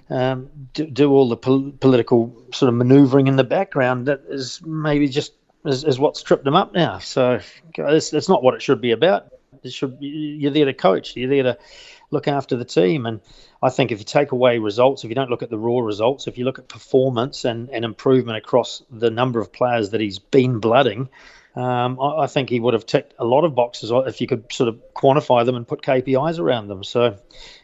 um, 0.10 0.50
do, 0.74 0.86
do, 0.86 1.12
all 1.12 1.30
the 1.30 1.38
pol- 1.38 1.72
political 1.80 2.36
sort 2.52 2.70
of 2.70 2.76
manoeuvring 2.76 3.28
in 3.28 3.38
the 3.38 3.44
background 3.46 4.08
that 4.08 4.22
is 4.28 4.62
maybe 4.64 5.08
just 5.08 5.34
is, 5.66 5.84
is 5.84 5.98
what's 5.98 6.22
tripped 6.22 6.46
him 6.46 6.56
up 6.56 6.74
now. 6.74 7.00
So 7.00 7.40
it's, 7.78 8.14
it's 8.14 8.30
not 8.30 8.44
what 8.44 8.54
it 8.54 8.62
should 8.62 8.82
be 8.82 8.92
about. 8.92 9.28
It 9.64 9.72
should 9.72 10.00
be, 10.00 10.08
you're 10.08 10.52
there 10.52 10.66
to 10.66 10.74
coach. 10.74 11.16
You're 11.16 11.30
there 11.30 11.44
to 11.44 11.58
look 12.12 12.28
after 12.28 12.56
the 12.56 12.66
team. 12.66 13.06
And 13.06 13.20
I 13.66 13.70
think 13.72 13.92
if 13.92 13.98
you 13.98 14.06
take 14.06 14.32
away 14.32 14.60
results, 14.60 15.04
if 15.04 15.10
you 15.10 15.16
don't 15.16 15.32
look 15.32 15.42
at 15.42 15.50
the 15.50 15.58
raw 15.58 15.80
results, 15.80 16.28
if 16.28 16.38
you 16.38 16.46
look 16.46 16.60
at 16.60 16.68
performance 16.68 17.46
and, 17.46 17.68
and 17.72 17.84
improvement 17.84 18.38
across 18.38 18.84
the 18.92 19.10
number 19.10 19.40
of 19.40 19.52
players 19.52 19.90
that 19.90 20.00
he's 20.00 20.20
been 20.20 20.60
blooding, 20.60 21.10
um, 21.56 22.00
I, 22.00 22.24
I, 22.24 22.28
think 22.28 22.50
he 22.50 22.60
would 22.60 22.76
have 22.76 22.86
ticked 22.86 23.16
a 23.18 23.26
lot 23.26 23.44
of 23.44 23.56
boxes 23.56 23.92
if 23.92 24.22
you 24.22 24.28
could 24.28 24.52
sort 24.52 24.68
of 24.68 24.80
quantify 24.94 25.46
them 25.46 25.56
and 25.56 25.68
put 25.68 25.82
KPIs 25.82 26.38
around 26.38 26.68
them. 26.68 26.84
So, 26.84 27.18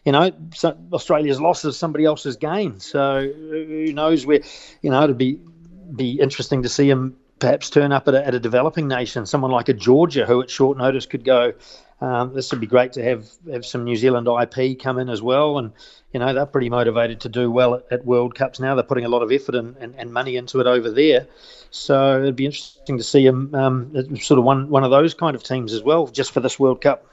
you 0.04 0.12
know, 0.12 0.32
so 0.56 0.76
Australia's 0.92 1.40
loss 1.40 1.64
is 1.66 1.78
somebody 1.78 2.06
else's 2.06 2.36
gain. 2.36 2.80
So 2.80 3.22
who 3.22 3.94
knows 3.94 4.26
where, 4.26 4.42
you 4.82 4.90
know, 4.90 5.04
it'd 5.04 5.20
be 5.20 5.40
be 5.96 6.20
interesting 6.20 6.64
to 6.64 6.70
see 6.70 6.90
him 6.90 7.18
perhaps 7.40 7.70
turn 7.70 7.92
up 7.92 8.08
at 8.08 8.16
a, 8.16 8.26
at 8.26 8.34
a 8.34 8.40
developing 8.40 8.88
nation, 8.88 9.26
someone 9.26 9.52
like 9.52 9.68
a 9.68 9.74
Georgia, 9.74 10.26
who 10.26 10.42
at 10.42 10.50
short 10.50 10.78
notice 10.78 11.06
could 11.06 11.26
go 11.26 11.54
um, 12.02 12.34
this 12.34 12.50
would 12.52 12.60
be 12.60 12.68
great 12.68 12.94
to 12.94 13.04
have 13.04 13.30
have 13.52 13.64
some 13.64 13.84
New 13.84 13.96
Zealand 13.96 14.28
IP 14.28 14.80
come 14.80 14.98
in 14.98 15.08
as 15.08 15.22
well, 15.22 15.60
and 15.60 15.72
you 16.12 16.20
know 16.20 16.34
they're 16.34 16.48
pretty 16.48 16.70
motivated 16.70 17.22
to 17.22 17.30
do 17.30 17.52
well 17.52 17.76
at, 17.76 17.86
at 17.92 18.06
World 18.06 18.34
Cups 18.34 18.60
now. 18.60 18.74
They're 18.74 18.84
putting 18.84 19.06
a 19.06 19.10
lot 19.10 19.22
of 19.22 19.32
effort 19.32 19.54
and, 19.54 19.78
and, 19.78 19.94
and, 19.96 20.12
money 20.12 20.36
into 20.36 20.60
it 20.60 20.66
over 20.66 20.90
there, 20.90 21.28
so 21.70 22.20
it'd 22.20 22.36
be 22.36 22.48
interesting 22.48 22.98
to 22.98 23.04
see 23.04 23.24
them 23.24 23.54
um, 23.54 24.18
sort 24.18 24.40
of 24.40 24.46
one 24.46 24.70
one 24.70 24.84
of 24.84 24.90
those 24.90 25.14
kind 25.14 25.36
of 25.36 25.44
teams 25.44 25.74
as 25.74 25.84
well, 25.84 26.08
just 26.08 26.32
for 26.32 26.40
this 26.40 26.60
World 26.60 26.82
Cup. 26.82 27.06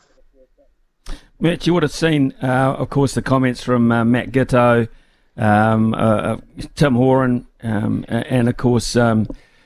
Mitch, 1.38 1.66
you 1.66 1.74
would 1.74 1.82
have 1.82 1.92
seen, 1.92 2.34
uh, 2.42 2.74
of 2.78 2.88
course, 2.88 3.14
the 3.14 3.22
comments 3.22 3.62
from 3.62 3.92
uh, 3.92 4.04
Matt 4.04 4.32
Giteau, 4.32 4.88
um, 5.36 5.94
uh, 5.94 5.96
uh 5.96 6.36
Tim 6.74 6.94
Horan, 6.94 7.46
um, 7.62 8.06
and 8.08 8.48
of 8.48 8.56
course. 8.56 8.96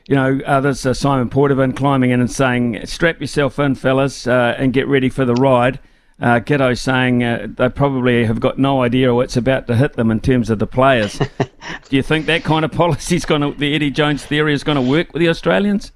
You 0.08 0.16
know, 0.16 0.40
others, 0.44 0.84
uh, 0.84 0.94
Simon 0.94 1.30
Poidevin 1.30 1.76
climbing 1.76 2.10
in 2.10 2.20
and 2.20 2.30
saying, 2.30 2.86
strap 2.86 3.20
yourself 3.20 3.58
in, 3.58 3.74
fellas, 3.74 4.26
uh, 4.26 4.54
and 4.58 4.72
get 4.72 4.88
ready 4.88 5.08
for 5.08 5.24
the 5.24 5.34
ride. 5.34 5.78
Uh, 6.20 6.38
Giteau 6.38 6.78
saying 6.78 7.24
uh, 7.24 7.48
they 7.48 7.68
probably 7.68 8.24
have 8.24 8.38
got 8.38 8.58
no 8.58 8.82
idea 8.82 9.14
what's 9.14 9.36
about 9.36 9.66
to 9.66 9.76
hit 9.76 9.94
them 9.94 10.10
in 10.10 10.20
terms 10.20 10.50
of 10.50 10.58
the 10.58 10.66
players. 10.66 11.18
Do 11.88 11.96
you 11.96 12.02
think 12.02 12.26
that 12.26 12.44
kind 12.44 12.64
of 12.64 12.72
policy 12.72 13.16
is 13.16 13.24
going 13.24 13.40
to, 13.40 13.58
the 13.58 13.74
Eddie 13.74 13.90
Jones 13.90 14.24
theory 14.24 14.54
is 14.54 14.62
going 14.62 14.76
to 14.76 14.82
work 14.82 15.12
with 15.12 15.20
the 15.20 15.28
Australians? 15.28 15.92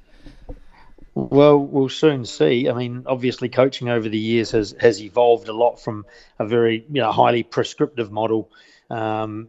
Well, 1.14 1.58
we'll 1.58 1.88
soon 1.88 2.24
see. 2.24 2.68
I 2.68 2.74
mean, 2.74 3.04
obviously, 3.06 3.48
coaching 3.48 3.88
over 3.88 4.08
the 4.08 4.18
years 4.18 4.50
has, 4.50 4.74
has 4.80 5.00
evolved 5.00 5.48
a 5.48 5.52
lot 5.52 5.80
from 5.80 6.04
a 6.38 6.46
very 6.46 6.84
you 6.90 7.00
know 7.00 7.10
highly 7.10 7.42
prescriptive 7.42 8.12
model 8.12 8.50
um, 8.90 9.48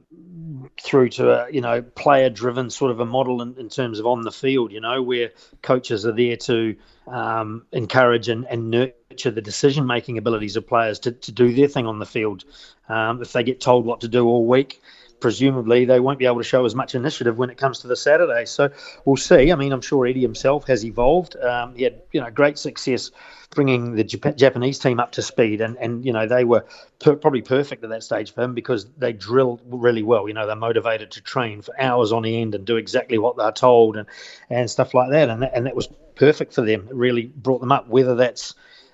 through 0.81 1.09
to 1.09 1.29
a 1.29 1.51
you 1.51 1.61
know 1.61 1.81
player 1.81 2.29
driven 2.29 2.69
sort 2.69 2.91
of 2.91 2.99
a 2.99 3.05
model 3.05 3.41
in, 3.41 3.55
in, 3.57 3.69
terms 3.69 3.99
of 3.99 4.07
on 4.07 4.21
the 4.21 4.31
field 4.31 4.71
you 4.71 4.81
know 4.81 5.01
where 5.03 5.31
coaches 5.61 6.05
are 6.05 6.11
there 6.11 6.37
to 6.37 6.75
um, 7.07 7.65
encourage 7.71 8.29
and, 8.29 8.45
and, 8.45 8.71
nurture 8.71 9.31
the 9.31 9.41
decision 9.41 9.85
making 9.85 10.17
abilities 10.17 10.55
of 10.55 10.67
players 10.67 10.99
to, 10.99 11.11
to 11.11 11.31
do 11.31 11.53
their 11.53 11.67
thing 11.67 11.87
on 11.87 11.99
the 11.99 12.05
field. 12.05 12.43
Um, 12.89 13.21
if 13.21 13.31
they 13.31 13.43
get 13.43 13.61
told 13.61 13.85
what 13.85 14.01
to 14.01 14.07
do 14.07 14.27
all 14.27 14.45
week 14.45 14.81
presumably 15.19 15.85
they 15.85 15.99
won't 15.99 16.19
be 16.19 16.25
able 16.25 16.37
to 16.37 16.43
show 16.43 16.65
as 16.65 16.75
much 16.75 16.95
initiative 16.95 17.37
when 17.37 17.49
it 17.49 17.57
comes 17.57 17.79
to 17.79 17.87
the 17.87 17.95
Saturday. 17.95 18.45
So 18.45 18.69
we'll 19.05 19.17
see. 19.17 19.51
I 19.51 19.55
mean, 19.55 19.71
I'm 19.71 19.81
sure 19.81 20.05
Eddie 20.05 20.21
himself 20.21 20.67
has 20.67 20.85
evolved. 20.85 21.35
Um, 21.35 21.75
he 21.75 21.83
had 21.83 22.01
you 22.11 22.21
know 22.21 22.29
great 22.29 22.57
success 22.57 23.11
bringing 23.51 23.95
the 23.95 24.03
Jap- 24.03 24.35
Japanese 24.35 24.77
team 24.79 24.99
up 24.99 25.13
to 25.13 25.21
speed, 25.21 25.61
and 25.61 25.77
and 25.77 26.05
you 26.05 26.13
know 26.13 26.27
they 26.27 26.43
were 26.43 26.65
per- 26.99 27.15
probably 27.15 27.41
perfect 27.41 27.83
at 27.83 27.89
that 27.89 28.03
stage 28.03 28.33
for 28.33 28.43
him 28.43 28.53
because 28.53 28.85
they 28.97 29.13
drilled 29.13 29.61
really 29.65 30.03
well. 30.03 30.27
You 30.27 30.33
know, 30.33 30.45
they're 30.45 30.55
motivated 30.55 31.11
to 31.11 31.21
train 31.21 31.61
for 31.61 31.79
hours 31.79 32.11
on 32.11 32.25
end 32.25 32.55
and 32.55 32.65
do 32.65 32.77
exactly 32.77 33.17
what 33.17 33.37
they're 33.37 33.51
told 33.51 33.97
and 33.97 34.07
and 34.49 34.69
stuff 34.69 34.93
like 34.93 35.11
that, 35.11 35.29
and 35.29 35.41
that, 35.41 35.51
and 35.55 35.65
that 35.65 35.75
was 35.75 35.87
perfect 36.15 36.53
for 36.53 36.61
them. 36.61 36.87
It 36.89 36.95
really 36.95 37.27
brought 37.27 37.59
them 37.59 37.71
up. 37.71 37.87
Whether 37.87 38.15
that's 38.15 38.53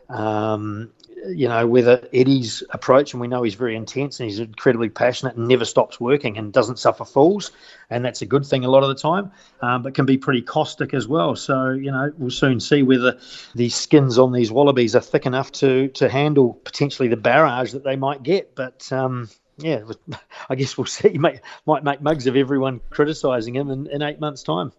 um, 0.10 0.92
you 1.28 1.48
know, 1.48 1.66
whether 1.68 2.08
Eddie's 2.14 2.64
approach, 2.72 3.14
and 3.14 3.22
we 3.22 3.28
know 3.28 3.44
he's 3.44 3.56
very 3.56 3.76
intense 3.76 4.20
and 4.20 4.30
he's 4.30 4.40
incredibly 4.40 4.90
passionate 4.90 5.36
and 5.36 5.48
never 5.48 5.66
stops 5.66 6.00
working 6.00 6.38
and 6.38 6.52
doesn't 6.52 6.80
suffer 6.80 7.06
fools, 7.06 7.52
and 7.90 8.04
that's 8.04 8.22
a 8.22 8.26
good 8.26 8.46
thing 8.46 8.66
a 8.66 8.70
lot 8.70 8.84
of 8.84 8.90
the 8.90 8.96
time, 8.96 9.32
um, 9.62 9.84
but 9.84 9.94
can 9.94 10.06
be 10.06 10.18
pretty 10.18 10.42
caustic 10.42 10.94
as 10.94 11.08
well. 11.08 11.36
So, 11.36 11.72
you 11.72 11.92
know, 11.92 12.12
we'll 12.18 12.32
soon 12.32 12.60
see 12.60 12.84
whether 12.84 13.18
the 13.56 13.70
skins 13.70 14.18
on 14.18 14.32
these 14.32 14.52
wallabies 14.52 14.96
are 14.96 15.02
thick 15.02 15.26
enough 15.26 15.52
to 15.54 15.88
to 15.90 16.10
handle 16.10 16.54
potentially 16.66 17.08
the 17.08 17.18
barrage 17.18 17.72
that 17.72 17.84
they 17.84 17.96
might 17.96 18.24
get. 18.24 18.56
But 18.56 18.92
um, 18.92 19.30
yeah, 19.58 19.82
I 20.50 20.56
guess 20.56 20.78
we'll 20.78 20.86
see. 20.86 21.18
Might, 21.18 21.42
might 21.66 21.84
make 21.84 22.02
mugs 22.02 22.28
of 22.28 22.36
everyone 22.36 22.82
criticising 22.90 23.56
him 23.56 23.70
in, 23.70 23.88
in 23.88 24.02
eight 24.02 24.20
months' 24.20 24.44
time. 24.44 24.72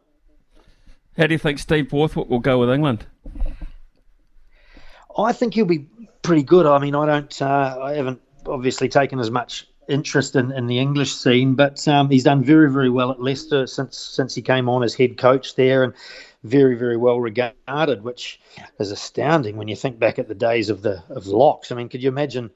How 1.16 1.26
do 1.26 1.32
you 1.32 1.38
think 1.38 1.60
Steve 1.60 1.88
Borthwick 1.90 2.28
will 2.28 2.40
go 2.40 2.58
with 2.58 2.70
England? 2.70 3.06
I 5.16 5.32
think 5.32 5.54
he'll 5.54 5.64
be 5.64 5.86
pretty 6.22 6.42
good. 6.42 6.66
I 6.66 6.78
mean, 6.78 6.94
I 6.94 7.06
don't, 7.06 7.42
uh, 7.42 7.78
I 7.82 7.94
haven't 7.94 8.20
obviously 8.46 8.88
taken 8.88 9.20
as 9.20 9.30
much 9.30 9.66
interest 9.88 10.34
in, 10.36 10.50
in 10.52 10.66
the 10.66 10.78
English 10.78 11.14
scene, 11.14 11.54
but 11.54 11.86
um, 11.86 12.10
he's 12.10 12.24
done 12.24 12.42
very, 12.42 12.70
very 12.70 12.90
well 12.90 13.10
at 13.10 13.20
Leicester 13.20 13.66
since 13.66 13.98
since 13.98 14.34
he 14.34 14.42
came 14.42 14.68
on 14.68 14.82
as 14.82 14.94
head 14.94 15.18
coach 15.18 15.54
there, 15.54 15.84
and 15.84 15.92
very, 16.42 16.74
very 16.76 16.96
well 16.96 17.20
regarded, 17.20 18.02
which 18.02 18.40
is 18.78 18.90
astounding 18.90 19.56
when 19.56 19.68
you 19.68 19.76
think 19.76 19.98
back 19.98 20.18
at 20.18 20.28
the 20.28 20.34
days 20.34 20.70
of 20.70 20.82
the 20.82 21.02
of 21.10 21.26
locks. 21.26 21.70
I 21.70 21.74
mean, 21.74 21.88
could 21.88 22.02
you 22.02 22.08
imagine 22.08 22.50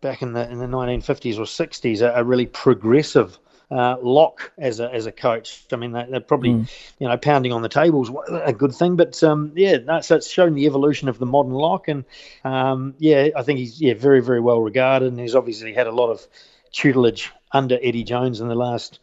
back 0.00 0.22
in 0.22 0.32
the 0.32 0.50
in 0.50 0.58
the 0.58 0.66
1950s 0.66 1.38
or 1.38 1.44
60s 1.44 2.02
a, 2.02 2.12
a 2.20 2.24
really 2.24 2.46
progressive 2.46 3.38
uh, 3.72 3.96
lock 4.02 4.52
as 4.58 4.80
a 4.80 4.92
as 4.92 5.06
a 5.06 5.12
coach. 5.12 5.64
I 5.72 5.76
mean, 5.76 5.92
they, 5.92 6.00
are 6.00 6.20
probably 6.20 6.50
mm. 6.50 6.70
you 6.98 7.08
know 7.08 7.16
pounding 7.16 7.52
on 7.52 7.62
the 7.62 7.68
tables 7.70 8.10
a 8.30 8.52
good 8.52 8.74
thing, 8.74 8.96
but 8.96 9.22
um, 9.22 9.52
yeah, 9.54 9.78
no, 9.78 10.00
so 10.02 10.16
it's 10.16 10.30
shown 10.30 10.54
the 10.54 10.66
evolution 10.66 11.08
of 11.08 11.18
the 11.18 11.24
modern 11.26 11.52
lock, 11.52 11.88
and 11.88 12.04
um, 12.44 12.94
yeah, 12.98 13.28
I 13.34 13.42
think 13.42 13.58
he's 13.58 13.80
yeah 13.80 13.94
very 13.94 14.20
very 14.20 14.40
well 14.40 14.60
regarded, 14.60 15.08
and 15.08 15.18
he's 15.18 15.34
obviously 15.34 15.72
had 15.72 15.86
a 15.86 15.92
lot 15.92 16.10
of 16.10 16.26
tutelage 16.72 17.30
under 17.52 17.78
Eddie 17.82 18.04
Jones 18.04 18.40
in 18.40 18.48
the 18.48 18.54
last 18.54 19.00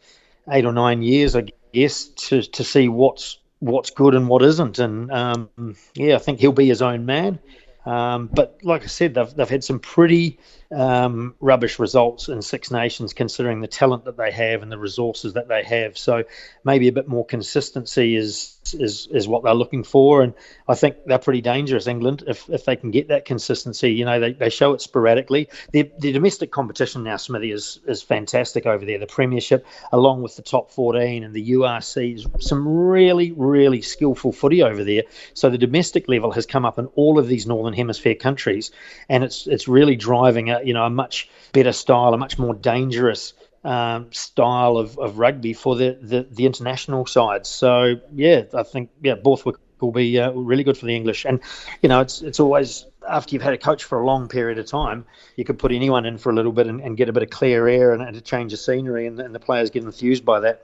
eight 0.48 0.64
or 0.64 0.72
nine 0.72 1.02
years, 1.02 1.34
I 1.34 1.46
guess, 1.72 2.04
to 2.04 2.42
to 2.42 2.62
see 2.62 2.88
what's 2.88 3.38
what's 3.58 3.90
good 3.90 4.14
and 4.14 4.28
what 4.28 4.42
isn't, 4.42 4.78
and 4.78 5.10
um, 5.10 5.50
yeah, 5.94 6.14
I 6.14 6.18
think 6.18 6.38
he'll 6.38 6.52
be 6.52 6.68
his 6.68 6.82
own 6.82 7.06
man. 7.06 7.40
Um, 7.86 8.28
but 8.32 8.58
like 8.62 8.84
I 8.84 8.86
said, 8.86 9.14
they've, 9.14 9.34
they've 9.34 9.48
had 9.48 9.64
some 9.64 9.80
pretty 9.80 10.38
um, 10.72 11.34
rubbish 11.40 11.78
results 11.78 12.28
in 12.28 12.42
Six 12.42 12.70
Nations, 12.70 13.12
considering 13.12 13.60
the 13.60 13.66
talent 13.66 14.04
that 14.04 14.16
they 14.16 14.30
have 14.30 14.62
and 14.62 14.70
the 14.70 14.78
resources 14.78 15.32
that 15.32 15.48
they 15.48 15.64
have. 15.64 15.98
So 15.98 16.24
maybe 16.64 16.88
a 16.88 16.92
bit 16.92 17.08
more 17.08 17.26
consistency 17.26 18.16
is 18.16 18.56
is 18.74 19.08
is 19.10 19.26
what 19.26 19.42
they're 19.42 19.54
looking 19.54 19.82
for, 19.82 20.22
and 20.22 20.34
I 20.68 20.74
think 20.74 20.96
they're 21.06 21.18
pretty 21.18 21.40
dangerous. 21.40 21.86
England, 21.86 22.22
if 22.28 22.48
if 22.48 22.64
they 22.64 22.76
can 22.76 22.90
get 22.90 23.08
that 23.08 23.24
consistency, 23.24 23.92
you 23.92 24.04
know, 24.04 24.20
they, 24.20 24.32
they 24.32 24.50
show 24.50 24.72
it 24.72 24.80
sporadically. 24.80 25.48
The 25.72 25.90
the 25.98 26.12
domestic 26.12 26.52
competition 26.52 27.02
now, 27.02 27.16
Smithy, 27.16 27.50
is 27.50 27.80
is 27.86 28.02
fantastic 28.02 28.66
over 28.66 28.84
there. 28.84 28.98
The 28.98 29.06
Premiership, 29.06 29.66
along 29.92 30.22
with 30.22 30.36
the 30.36 30.42
top 30.42 30.70
14 30.70 31.24
and 31.24 31.34
the 31.34 31.50
URC, 31.52 32.42
some 32.42 32.68
really 32.68 33.32
really 33.32 33.82
skillful 33.82 34.32
footy 34.32 34.62
over 34.62 34.84
there. 34.84 35.02
So 35.34 35.50
the 35.50 35.58
domestic 35.58 36.08
level 36.08 36.30
has 36.32 36.46
come 36.46 36.64
up 36.64 36.78
in 36.78 36.86
all 36.94 37.18
of 37.18 37.26
these 37.26 37.46
Northern 37.46 37.74
Hemisphere 37.74 38.14
countries, 38.14 38.70
and 39.08 39.24
it's 39.24 39.48
it's 39.48 39.66
really 39.66 39.96
driving 39.96 40.50
a 40.50 40.59
you 40.64 40.74
know 40.74 40.84
a 40.84 40.90
much 40.90 41.28
better 41.52 41.72
style, 41.72 42.14
a 42.14 42.18
much 42.18 42.38
more 42.38 42.54
dangerous 42.54 43.32
um, 43.64 44.12
style 44.12 44.76
of, 44.76 44.98
of 44.98 45.18
rugby 45.18 45.52
for 45.52 45.76
the, 45.76 45.98
the, 46.00 46.26
the 46.30 46.46
international 46.46 47.06
side. 47.06 47.46
So 47.46 47.96
yeah, 48.12 48.44
I 48.54 48.62
think 48.62 48.90
yeah, 49.02 49.14
Borthwick 49.14 49.56
will 49.80 49.92
be 49.92 50.18
uh, 50.18 50.30
really 50.32 50.64
good 50.64 50.76
for 50.76 50.86
the 50.86 50.94
English. 50.94 51.24
And 51.24 51.40
you 51.82 51.88
know, 51.88 52.00
it's 52.00 52.22
it's 52.22 52.40
always 52.40 52.86
after 53.08 53.34
you've 53.34 53.42
had 53.42 53.54
a 53.54 53.58
coach 53.58 53.84
for 53.84 54.00
a 54.00 54.06
long 54.06 54.28
period 54.28 54.58
of 54.58 54.66
time, 54.66 55.04
you 55.36 55.44
could 55.44 55.58
put 55.58 55.72
anyone 55.72 56.06
in 56.06 56.18
for 56.18 56.30
a 56.30 56.34
little 56.34 56.52
bit 56.52 56.66
and, 56.66 56.80
and 56.80 56.96
get 56.96 57.08
a 57.08 57.12
bit 57.12 57.22
of 57.22 57.30
clear 57.30 57.66
air 57.66 57.92
and, 57.92 58.02
and 58.02 58.16
a 58.16 58.20
change 58.20 58.52
of 58.52 58.58
scenery, 58.58 59.06
and, 59.06 59.18
and 59.20 59.34
the 59.34 59.40
players 59.40 59.70
get 59.70 59.82
enthused 59.82 60.24
by 60.24 60.40
that. 60.40 60.62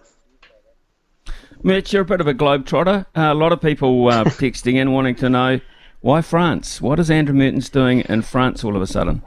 Mitch, 1.63 1.93
you're 1.93 2.03
a 2.03 2.05
bit 2.07 2.21
of 2.21 2.27
a 2.27 2.35
globetrotter. 2.35 3.07
Uh, 3.17 3.33
a 3.33 3.35
lot 3.35 3.53
of 3.53 3.61
people 3.61 4.09
uh, 4.09 4.25
texting 4.25 4.75
in 4.75 4.93
wanting 4.93 5.15
to 5.17 5.29
know 5.31 5.61
why 6.01 6.21
France. 6.21 6.81
What 6.81 7.01
is 7.01 7.11
Andrew 7.11 7.35
Mehrtens 7.35 7.71
doing 7.71 8.01
in 8.01 8.23
France 8.23 8.63
all 8.63 8.77
of 8.77 8.83
a 8.83 8.87
sudden? 8.87 9.23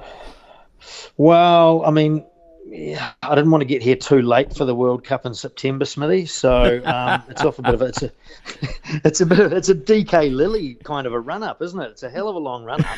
Well, 1.17 1.83
I 1.85 1.91
mean, 1.91 2.25
yeah, 2.65 3.13
I 3.23 3.35
didn't 3.35 3.51
want 3.51 3.61
to 3.61 3.65
get 3.65 3.81
here 3.81 3.95
too 3.95 4.21
late 4.21 4.55
for 4.55 4.65
the 4.65 4.75
World 4.75 5.03
Cup 5.03 5.25
in 5.25 5.33
September, 5.33 5.85
Smithy. 5.85 6.25
So 6.27 6.81
um, 6.85 7.23
it's 7.29 7.43
off 7.43 7.59
a 7.59 7.61
bit 7.63 7.73
of 7.73 7.81
a, 7.81 7.85
it's 7.85 8.03
a 8.03 8.11
it's 9.05 9.21
a 9.21 9.25
bit 9.25 9.39
of, 9.39 9.53
it's 9.53 9.69
a 9.69 9.75
DK 9.75 10.31
Lillee 10.31 10.81
kind 10.83 11.07
of 11.07 11.13
a 11.13 11.19
run 11.19 11.43
up, 11.43 11.61
isn't 11.61 11.79
it? 11.79 11.91
It's 11.91 12.03
a 12.03 12.09
hell 12.09 12.29
of 12.29 12.35
a 12.35 12.39
long 12.39 12.63
run 12.63 12.83
up. 12.83 12.97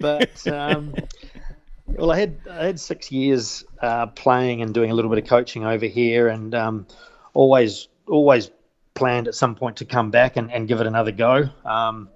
But 0.00 0.46
um, 0.52 0.94
well, 1.86 2.10
I 2.12 2.18
had 2.18 2.36
I 2.50 2.66
had 2.66 2.80
six 2.80 3.10
years 3.10 3.64
uh, 3.80 4.06
playing 4.06 4.62
and 4.62 4.72
doing 4.72 4.90
a 4.90 4.94
little 4.94 5.10
bit 5.10 5.22
of 5.22 5.28
coaching 5.28 5.64
over 5.64 5.86
here, 5.86 6.28
and 6.28 6.54
um, 6.54 6.86
always 7.34 7.88
always 8.06 8.50
planned 8.94 9.26
at 9.26 9.34
some 9.34 9.54
point 9.54 9.76
to 9.78 9.84
come 9.84 10.10
back 10.10 10.36
and, 10.36 10.52
and 10.52 10.68
give 10.68 10.80
it 10.80 10.86
another 10.86 11.12
go. 11.12 11.48
Um, 11.64 12.08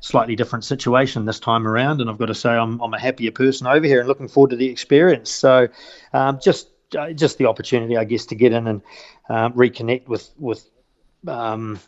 slightly 0.00 0.36
different 0.36 0.64
situation 0.64 1.24
this 1.24 1.40
time 1.40 1.66
around, 1.66 2.00
and 2.00 2.10
I've 2.10 2.18
got 2.18 2.26
to 2.26 2.34
say 2.34 2.50
I'm, 2.50 2.80
I'm 2.80 2.94
a 2.94 3.00
happier 3.00 3.30
person 3.30 3.66
over 3.66 3.86
here 3.86 4.00
and 4.00 4.08
looking 4.08 4.28
forward 4.28 4.50
to 4.50 4.56
the 4.56 4.68
experience. 4.68 5.30
So, 5.30 5.68
um, 6.12 6.38
just 6.42 6.68
uh, 6.96 7.12
just 7.12 7.38
the 7.38 7.46
opportunity, 7.46 7.96
I 7.96 8.04
guess, 8.04 8.26
to 8.26 8.34
get 8.34 8.52
in 8.52 8.66
and 8.66 8.82
um, 9.28 9.52
reconnect 9.54 10.08
with 10.08 10.30
with 10.38 10.68
um, 11.26 11.80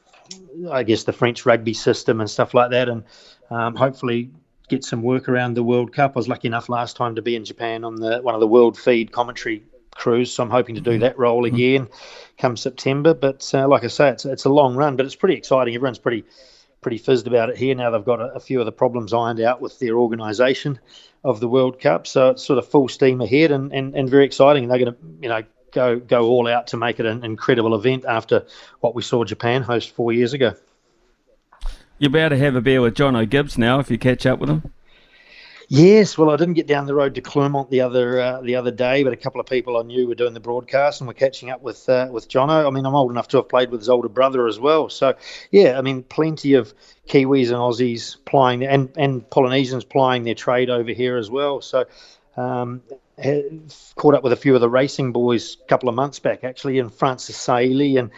I 0.71 0.83
guess 0.83 1.05
the 1.05 1.13
French 1.13 1.47
rugby 1.47 1.75
system 1.75 2.21
and 2.21 2.29
stuff 2.29 2.55
like 2.55 2.71
that, 2.71 2.89
and 2.89 3.05
um, 3.51 3.77
hopefully 3.77 4.31
get 4.69 4.85
some 4.85 5.03
work 5.03 5.29
around 5.29 5.55
the 5.55 5.63
World 5.63 5.93
Cup. 5.93 6.13
I 6.17 6.19
was 6.19 6.29
lucky 6.29 6.49
enough 6.49 6.69
last 6.69 6.97
time 6.97 7.15
to 7.17 7.23
be 7.23 7.37
in 7.37 7.45
Japan 7.45 7.85
on 7.85 7.97
the 7.97 8.21
one 8.21 8.35
of 8.35 8.41
the 8.41 8.47
World 8.47 8.79
Feed 8.79 9.13
commentary 9.13 9.63
crews, 9.95 10.33
so 10.33 10.43
I'm 10.43 10.51
hoping 10.51 10.75
to 10.75 10.81
do 10.81 10.93
mm-hmm. 10.93 11.01
that 11.01 11.19
role 11.19 11.45
mm-hmm. 11.45 11.55
again 11.55 11.89
come 12.39 12.57
September. 12.57 13.15
But 13.15 13.49
uh, 13.55 13.69
like 13.69 13.85
I 13.85 13.89
say, 13.89 14.09
it's 14.11 14.25
it's 14.25 14.45
a 14.45 14.51
long 14.51 14.75
run, 14.75 14.97
but 14.97 15.07
it's 15.07 15.17
pretty 15.17 15.37
exciting. 15.37 15.75
Everyone's 15.75 15.99
pretty 15.99 16.25
pretty 16.87 16.99
fizzed 16.99 17.27
about 17.27 17.51
it 17.51 17.57
here. 17.57 17.75
Now 17.75 17.91
they've 17.91 18.05
got 18.05 18.21
a, 18.21 18.27
a 18.27 18.39
few 18.39 18.61
of 18.61 18.65
the 18.65 18.71
problems 18.71 19.13
ironed 19.13 19.41
out 19.41 19.61
with 19.61 19.77
their 19.81 19.99
organisation 19.99 20.79
of 21.25 21.41
the 21.41 21.49
World 21.49 21.81
Cup, 21.81 22.07
so 22.07 22.31
it's 22.31 22.45
sort 22.45 22.61
of 22.61 22.69
full 22.69 22.87
steam 22.87 23.21
ahead 23.21 23.51
and, 23.51 23.73
and, 23.73 23.97
and 23.97 24.09
very 24.09 24.25
exciting. 24.25 24.63
And 24.63 24.71
they're 24.71 24.79
going 24.79 24.93
to, 24.93 24.99
you 25.21 25.29
know, 25.29 25.43
go 25.73 25.99
go 25.99 26.29
all 26.29 26.47
out 26.47 26.69
to 26.69 26.77
make 26.77 27.01
it 27.01 27.07
an 27.07 27.25
incredible 27.25 27.75
event 27.75 28.05
after 28.07 28.47
what 28.83 28.95
we 28.95 29.03
saw 29.03 29.25
Japan 29.25 29.63
host 29.63 29.97
four 29.97 30.13
years 30.13 30.33
ago. 30.33 30.55
Be 31.99 32.07
able 32.07 32.29
to 32.29 32.39
have 32.39 32.55
a 32.55 32.61
beer 32.61 32.81
with 32.81 32.95
Jono 32.95 33.29
Gibbes 33.29 33.59
now 33.59 33.81
if 33.81 33.91
you 33.91 33.99
catch 33.99 34.25
up 34.25 34.39
with 34.39 34.49
him. 34.49 34.73
Yes, 35.69 36.17
well, 36.17 36.31
I 36.31 36.37
didn't 36.37 36.55
get 36.55 36.69
down 36.69 36.87
the 36.87 36.95
road 36.95 37.17
to 37.17 37.21
Clermont 37.21 37.71
the 37.71 37.81
other 37.81 38.21
uh, 38.21 38.41
the 38.41 38.55
other 38.55 38.71
day, 38.71 39.03
but 39.03 39.13
a 39.13 39.17
couple 39.17 39.41
of 39.41 39.49
people 39.49 39.77
I 39.77 39.83
knew 39.83 40.07
were 40.07 40.15
doing 40.15 40.33
the 40.33 40.41
broadcast 40.41 41.01
and 41.01 41.09
we're 41.09 41.15
catching 41.15 41.51
up 41.51 41.61
with 41.61 41.89
uh, 41.89 42.09
with 42.11 42.29
Jono. 42.29 42.67
I 42.67 42.71
mean, 42.71 42.87
I'm 42.87 42.95
old 42.95 43.11
enough 43.11 43.27
to 43.29 43.39
have 43.39 43.49
played 43.49 43.71
with 43.71 43.81
his 43.81 43.89
older 43.89 44.09
brother 44.09 44.47
as 44.47 44.61
well, 44.61 44.89
so 44.89 45.15
yeah, 45.51 45.77
I 45.77 45.81
mean, 45.81 46.05
plenty 46.05 46.55
of 46.55 46.73
Kiwis 47.09 47.49
and 47.49 47.57
Aussies 47.57 48.17
plying 48.25 48.65
and 48.65 48.91
and 48.97 49.29
Polynesians 49.29 49.85
plying 49.85 50.23
their 50.23 50.37
trade 50.37 50.71
over 50.71 50.93
here 50.93 51.17
as 51.17 51.31
well. 51.31 51.61
So. 51.61 51.87
Um, 52.37 52.83
caught 53.95 54.15
up 54.15 54.23
with 54.23 54.35
a 54.35 54.37
few 54.37 54.55
of 54.55 54.61
the 54.61 54.69
racing 54.69 55.11
boys 55.11 55.57
a 55.65 55.67
couple 55.69 55.89
of 55.89 55.95
months 55.95 56.19
back, 56.19 56.45
actually, 56.45 56.79
and 56.79 56.93
Francis 56.93 57.35
Saili 57.35 57.99
and 57.99 58.11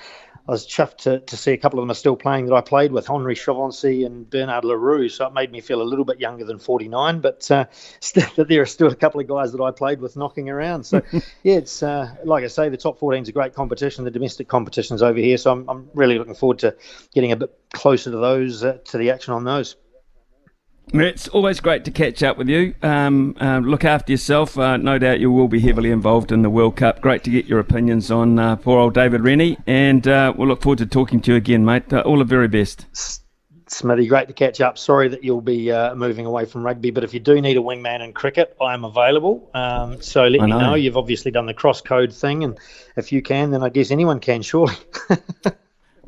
I 0.49 0.53
was 0.53 0.67
chuffed 0.67 0.97
to, 1.03 1.21
to 1.21 1.37
see 1.37 1.53
a 1.53 1.59
couple 1.59 1.79
of 1.79 1.83
them 1.83 1.91
are 1.91 1.95
still 1.95 2.17
playing 2.17 2.47
that 2.47 2.55
I 2.55 2.63
played 2.63 2.91
with, 2.91 3.07
Henri 3.07 3.35
Chavancy 3.35 4.07
and 4.07 4.29
Bernard 4.29 4.65
Le 4.65 4.79
Roux. 4.79 5.11
So 5.11 5.27
it 5.27 5.35
made 5.35 5.53
me 5.53 5.61
feel 5.61 5.83
a 5.83 5.85
little 5.85 6.07
bit 6.07 6.21
younger 6.21 6.47
than 6.47 6.59
49, 6.59 7.21
but 7.21 7.51
uh, 7.51 7.67
there 8.37 8.63
are 8.63 8.67
still 8.67 8.89
a 8.89 8.97
couple 8.97 9.21
of 9.21 9.29
guys 9.29 9.53
that 9.53 9.61
I 9.61 9.71
played 9.73 10.01
with 10.01 10.17
knocking 10.17 10.49
around. 10.49 10.85
So, 10.85 11.03
yeah, 11.43 11.57
it's 11.57 11.83
uh, 11.83 12.15
like 12.25 12.45
I 12.45 12.47
say, 12.47 12.71
the 12.71 12.79
top 12.79 12.99
14 12.99 13.25
is 13.25 13.29
a 13.29 13.33
great 13.33 13.53
competition. 13.53 14.05
The 14.05 14.11
domestic 14.11 14.49
competition's 14.49 15.03
over 15.03 15.19
here. 15.19 15.37
So 15.37 15.53
I'm, 15.53 15.69
I'm 15.69 15.91
really 15.93 16.19
looking 16.19 16.35
forward 16.35 16.61
to 16.61 16.75
getting 17.13 17.33
a 17.33 17.37
bit 17.37 17.55
closer 17.75 18.11
to 18.11 18.17
those, 18.17 18.65
uh, 18.65 18.79
to 18.87 18.97
the 18.97 19.11
action 19.11 19.35
on 19.35 19.45
those. 19.45 19.77
It's 20.93 21.29
always 21.29 21.61
great 21.61 21.85
to 21.85 21.91
catch 21.91 22.23
up 22.23 22.39
with 22.39 22.49
you. 22.49 22.75
Um, 22.83 23.37
uh, 23.41 23.59
look 23.59 23.85
after 23.85 24.13
yourself. 24.13 24.57
Uh, 24.57 24.79
no 24.79 24.99
doubt 24.99 25.21
you 25.21 25.31
will 25.31 25.49
be 25.49 25.61
heavily 25.61 25.91
involved 25.91 26.33
in 26.33 26.43
the 26.43 26.49
World 26.49 26.77
Cup. 26.77 27.01
Great 27.03 27.25
to 27.25 27.31
get 27.31 27.47
your 27.47 27.59
opinions 27.59 28.11
on 28.11 28.39
uh, 28.39 28.57
poor 28.57 28.79
old 28.79 28.95
David 28.95 29.23
Rennie, 29.23 29.59
and 29.67 30.09
uh, 30.09 30.33
we'll 30.35 30.49
look 30.49 30.63
forward 30.63 30.79
to 30.79 30.87
talking 30.87 31.21
to 31.21 31.33
you 31.33 31.37
again, 31.37 31.65
mate. 31.65 31.93
Uh, 31.93 32.01
all 32.01 32.19
the 32.19 32.25
very 32.25 32.49
best. 32.49 32.87
Smithy, 33.67 34.07
great 34.07 34.29
to 34.29 34.35
catch 34.35 34.63
up. 34.63 34.79
Sorry 34.79 35.09
that 35.09 35.23
you'll 35.23 35.43
be 35.43 35.71
uh, 35.71 35.95
moving 35.95 36.25
away 36.25 36.47
from 36.47 36.65
rugby, 36.65 36.91
but 36.91 37.05
if 37.05 37.13
you 37.13 37.21
do 37.21 37.39
need 37.39 37.59
a 37.59 37.61
wingman 37.61 38.03
in 38.03 38.15
cricket, 38.15 38.57
I 38.59 38.73
am 38.73 38.87
available. 38.87 39.51
Um, 39.53 40.01
so 40.01 40.27
let 40.27 40.41
me 40.41 40.49
know. 40.49 40.75
You've 40.75 40.97
obviously 40.97 41.31
done 41.31 41.45
the 41.45 41.55
cross 41.55 41.83
code 41.83 42.15
thing, 42.15 42.45
and 42.45 42.59
if 42.97 43.13
you 43.13 43.21
can, 43.21 43.51
then 43.51 43.63
I 43.63 43.69
guess 43.69 43.91
anyone 43.91 44.21
can, 44.21 44.41
surely. 44.41 44.75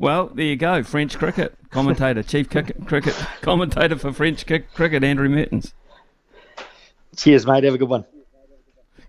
Well, 0.01 0.31
there 0.33 0.45
you 0.45 0.55
go. 0.55 0.81
French 0.81 1.15
cricket 1.15 1.55
commentator, 1.71 2.21
chief 2.21 2.49
cricket, 2.49 2.85
cricket 2.85 3.15
commentator 3.41 3.97
for 3.97 4.13
French 4.13 4.45
cricket, 4.45 5.03
Andrew 5.03 5.29
Mehrtens. 5.29 5.73
Cheers, 7.15 7.45
mate. 7.45 7.63
Have 7.63 7.73
a 7.73 7.77
good 7.77 7.89
one. 7.89 8.05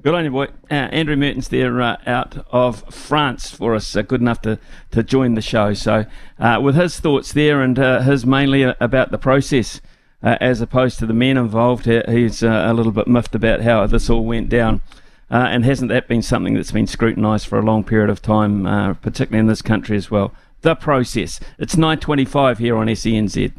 Good 0.02 0.14
on 0.14 0.24
you, 0.24 0.32
boy. 0.32 0.46
Uh, 0.68 0.74
Andrew 0.74 1.14
Mehrtens 1.14 1.48
there 1.48 1.80
uh, 1.80 1.96
out 2.06 2.44
of 2.50 2.92
France 2.92 3.50
for 3.50 3.76
us, 3.76 3.94
uh, 3.94 4.02
good 4.02 4.20
enough 4.20 4.40
to, 4.42 4.58
to 4.90 5.04
join 5.04 5.34
the 5.34 5.40
show. 5.40 5.74
So, 5.74 6.06
uh, 6.40 6.58
with 6.60 6.74
his 6.74 6.98
thoughts 6.98 7.32
there 7.32 7.62
and 7.62 7.78
uh, 7.78 8.00
his 8.00 8.26
mainly 8.26 8.64
uh, 8.64 8.74
about 8.80 9.12
the 9.12 9.18
process 9.18 9.80
as 10.24 10.60
opposed 10.60 11.00
to 11.00 11.06
the 11.06 11.12
men 11.12 11.36
involved, 11.36 11.86
he's 11.86 12.44
a 12.44 12.72
little 12.72 12.92
bit 12.92 13.08
miffed 13.08 13.34
about 13.34 13.62
how 13.62 13.84
this 13.88 14.08
all 14.08 14.24
went 14.24 14.48
down. 14.48 14.80
and 15.28 15.64
hasn't 15.64 15.88
that 15.88 16.06
been 16.06 16.22
something 16.22 16.54
that's 16.54 16.70
been 16.70 16.86
scrutinised 16.86 17.48
for 17.48 17.58
a 17.58 17.62
long 17.62 17.82
period 17.82 18.08
of 18.08 18.22
time, 18.22 18.62
particularly 19.02 19.40
in 19.40 19.48
this 19.48 19.62
country 19.62 19.96
as 19.96 20.12
well? 20.12 20.32
The 20.62 20.74
process. 20.74 21.38
It's 21.58 21.76
9.25 21.76 22.58
here 22.58 22.76
on 22.76 22.86
SENZ. 22.86 23.52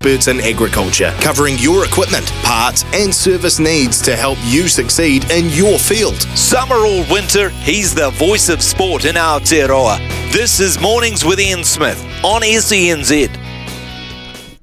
Experts 0.00 0.28
in 0.28 0.40
agriculture, 0.40 1.12
covering 1.20 1.56
your 1.58 1.84
equipment, 1.84 2.26
parts, 2.44 2.84
and 2.94 3.12
service 3.12 3.58
needs 3.58 4.00
to 4.02 4.14
help 4.14 4.38
you 4.44 4.68
succeed 4.68 5.28
in 5.28 5.50
your 5.50 5.76
field. 5.76 6.20
Summer 6.38 6.76
or 6.76 7.04
winter, 7.10 7.48
he's 7.48 7.92
the 7.94 8.10
voice 8.10 8.48
of 8.48 8.62
sport 8.62 9.04
in 9.04 9.16
Aotearoa. 9.16 9.98
This 10.32 10.60
is 10.60 10.80
Mornings 10.80 11.24
with 11.24 11.40
Ian 11.40 11.64
Smith 11.64 12.00
on 12.24 12.42
SENZ. 12.42 13.28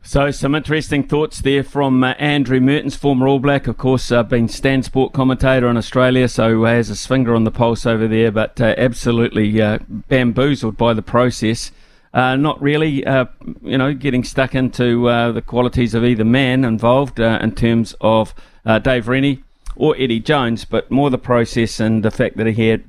So, 0.03 0.31
some 0.31 0.55
interesting 0.55 1.03
thoughts 1.03 1.41
there 1.41 1.63
from 1.65 2.01
uh, 2.01 2.11
Andrew 2.13 2.61
Mehrtens, 2.61 2.95
former 2.95 3.27
All 3.27 3.39
Black, 3.39 3.67
of 3.67 3.77
course, 3.77 4.13
uh, 4.13 4.23
been 4.23 4.47
Stan 4.47 4.83
Sport 4.83 5.11
commentator 5.11 5.67
in 5.67 5.75
Australia, 5.75 6.29
so 6.29 6.63
has 6.63 6.87
his 6.87 7.05
finger 7.05 7.35
on 7.35 7.43
the 7.43 7.51
pulse 7.51 7.85
over 7.85 8.07
there, 8.07 8.31
but 8.31 8.61
uh, 8.61 8.73
absolutely 8.77 9.61
uh, 9.61 9.79
bamboozled 9.89 10.77
by 10.77 10.93
the 10.93 11.01
process. 11.01 11.71
Uh, 12.15 12.37
not 12.37 12.61
really, 12.61 13.05
uh, 13.05 13.25
you 13.61 13.77
know, 13.77 13.93
getting 13.93 14.23
stuck 14.23 14.55
into 14.55 15.09
uh, 15.09 15.33
the 15.33 15.41
qualities 15.41 15.93
of 15.93 16.05
either 16.05 16.23
man 16.23 16.63
involved 16.63 17.19
uh, 17.19 17.37
in 17.41 17.51
terms 17.51 17.93
of 17.99 18.33
uh, 18.65 18.79
Dave 18.79 19.09
Rennie 19.09 19.43
or 19.75 19.97
Eddie 19.99 20.21
Jones, 20.21 20.63
but 20.63 20.89
more 20.89 21.09
the 21.09 21.17
process 21.17 21.77
and 21.81 22.05
the 22.05 22.11
fact 22.11 22.37
that 22.37 22.47
he 22.47 22.69
had 22.69 22.85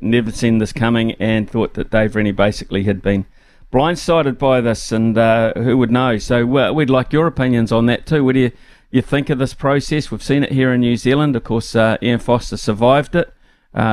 never 0.00 0.30
seen 0.30 0.56
this 0.56 0.72
coming 0.72 1.12
and 1.20 1.50
thought 1.50 1.74
that 1.74 1.90
Dave 1.90 2.16
Rennie 2.16 2.32
basically 2.32 2.84
had 2.84 3.02
been 3.02 3.26
blindsided 3.70 4.38
by 4.38 4.62
this, 4.62 4.90
and 4.90 5.18
who 5.54 5.76
would 5.76 5.90
know? 5.90 6.16
So 6.16 6.46
we'd 6.72 6.88
like 6.88 7.12
your 7.12 7.26
opinions 7.26 7.72
on 7.72 7.84
that 7.86 8.06
too. 8.06 8.24
What 8.24 8.32
do 8.32 8.40
you, 8.40 8.52
you 8.90 9.02
think 9.02 9.28
of 9.28 9.38
this 9.38 9.52
process? 9.52 10.10
We've 10.10 10.22
seen 10.22 10.44
it 10.44 10.52
here 10.52 10.72
in 10.72 10.80
New 10.80 10.96
Zealand. 10.96 11.36
Of 11.36 11.44
course, 11.44 11.76
Ian 11.76 12.20
Foster 12.20 12.56
survived 12.56 13.14
it. 13.14 13.34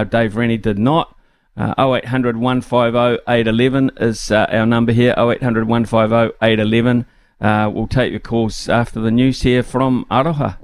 Dave 0.09 0.37
Rennie 0.37 0.55
did 0.57 0.79
not. 0.79 1.17
Uh, 1.57 1.73
0800 1.77 2.37
150 2.37 3.23
811 3.27 3.91
is 3.99 4.31
uh, 4.31 4.47
our 4.49 4.65
number 4.65 4.91
here 4.91 5.13
0800 5.17 5.67
150 5.67 6.37
811. 6.41 7.05
Uh, 7.41 7.69
we'll 7.73 7.87
take 7.87 8.11
your 8.11 8.19
calls 8.19 8.69
after 8.69 8.99
the 8.99 9.11
news 9.11 9.41
here 9.41 9.63
from 9.63 10.05
Aroha. 10.11 10.57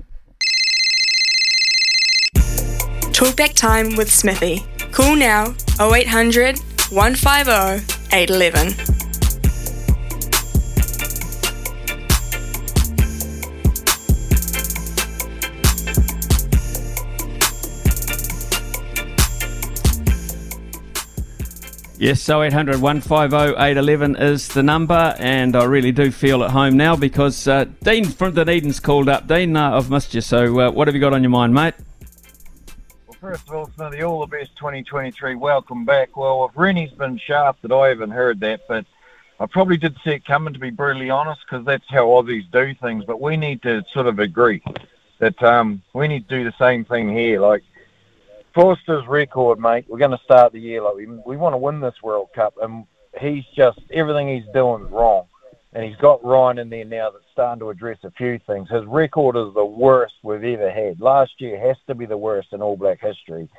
Talkback 3.11 3.53
time 3.53 3.95
with 3.95 4.11
Smithy. 4.11 4.65
Call 4.91 5.15
now 5.15 5.55
0800 5.79 6.59
150 6.91 8.15
811. 8.15 8.94
Yes, 21.97 22.21
so 22.21 22.43
800 22.43 22.81
150 22.81 23.55
811 23.57 24.17
is 24.17 24.49
the 24.49 24.61
number, 24.61 25.15
and 25.17 25.55
I 25.55 25.63
really 25.63 25.93
do 25.93 26.11
feel 26.11 26.43
at 26.43 26.51
home 26.51 26.75
now 26.75 26.97
because 26.97 27.47
uh, 27.47 27.63
Dean 27.83 28.03
from 28.03 28.33
Dunedin's 28.33 28.81
called 28.81 29.07
up. 29.07 29.27
Dean, 29.27 29.55
uh, 29.55 29.77
I've 29.77 29.89
missed 29.89 30.13
you, 30.13 30.19
so 30.19 30.59
uh, 30.59 30.71
what 30.71 30.89
have 30.89 30.95
you 30.95 30.99
got 30.99 31.13
on 31.13 31.23
your 31.23 31.29
mind, 31.29 31.53
mate? 31.53 31.73
Well, 33.07 33.17
First 33.21 33.47
of 33.47 33.55
all, 33.55 33.71
Smithy, 33.77 34.03
all 34.03 34.19
the 34.19 34.25
best 34.25 34.57
2023. 34.57 35.35
Welcome 35.35 35.85
back. 35.85 36.17
Well, 36.17 36.43
if 36.43 36.57
Rennie's 36.57 36.91
been 36.91 37.17
shafted, 37.17 37.71
I 37.71 37.87
haven't 37.87 38.11
heard 38.11 38.41
that, 38.41 38.67
but 38.67 38.85
I 39.39 39.45
probably 39.45 39.77
did 39.77 39.95
see 40.03 40.11
it 40.11 40.25
coming, 40.25 40.53
to 40.53 40.59
be 40.59 40.71
brutally 40.71 41.09
honest, 41.09 41.43
because 41.49 41.65
that's 41.65 41.85
how 41.87 42.07
Aussies 42.07 42.51
do 42.51 42.75
things. 42.75 43.05
But 43.05 43.21
we 43.21 43.37
need 43.37 43.61
to 43.61 43.85
sort 43.93 44.07
of 44.07 44.19
agree 44.19 44.61
that 45.19 45.41
um, 45.41 45.81
we 45.93 46.09
need 46.09 46.27
to 46.27 46.37
do 46.39 46.43
the 46.43 46.55
same 46.59 46.83
thing 46.83 47.15
here. 47.15 47.39
Like 47.39 47.63
Foster's 48.55 49.05
record, 49.05 49.59
mate, 49.59 49.83
we're 49.89 49.99
going 49.99 50.11
to 50.11 50.23
start 50.23 50.53
the 50.53 50.59
year 50.61 50.81
like 50.81 50.95
we, 50.95 51.05
we 51.05 51.35
want 51.35 51.51
to 51.51 51.57
win 51.57 51.81
this 51.81 52.01
World 52.01 52.29
Cup, 52.33 52.55
and 52.61 52.85
he's 53.19 53.43
just 53.53 53.79
everything 53.91 54.29
he's 54.29 54.53
doing 54.53 54.85
is 54.85 54.91
wrong. 54.91 55.25
And 55.73 55.83
he's 55.83 55.97
got 55.97 56.23
Ryan 56.23 56.59
in 56.59 56.69
there 56.69 56.85
now 56.85 57.09
that's 57.09 57.25
starting 57.33 57.59
to 57.59 57.69
address 57.69 57.97
a 58.05 58.11
few 58.11 58.39
things. 58.47 58.69
His 58.69 58.85
record 58.85 59.35
is 59.35 59.53
the 59.53 59.65
worst 59.65 60.13
we've 60.23 60.41
ever 60.41 60.71
had. 60.71 61.01
Last 61.01 61.33
year 61.39 61.59
has 61.59 61.75
to 61.87 61.95
be 61.95 62.05
the 62.05 62.17
worst 62.17 62.53
in 62.53 62.61
All 62.61 62.77
Black 62.77 63.01
history. 63.01 63.49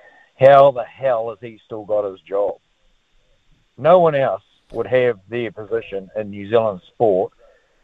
How 0.40 0.70
the 0.70 0.85
hell 0.85 1.28
has 1.28 1.38
he 1.42 1.61
still 1.66 1.85
got 1.85 2.11
his 2.11 2.20
job? 2.22 2.54
No 3.76 3.98
one 3.98 4.14
else 4.14 4.42
would 4.72 4.87
have 4.87 5.20
their 5.28 5.52
position 5.52 6.09
in 6.16 6.30
New 6.30 6.48
Zealand 6.48 6.80
sport. 6.94 7.35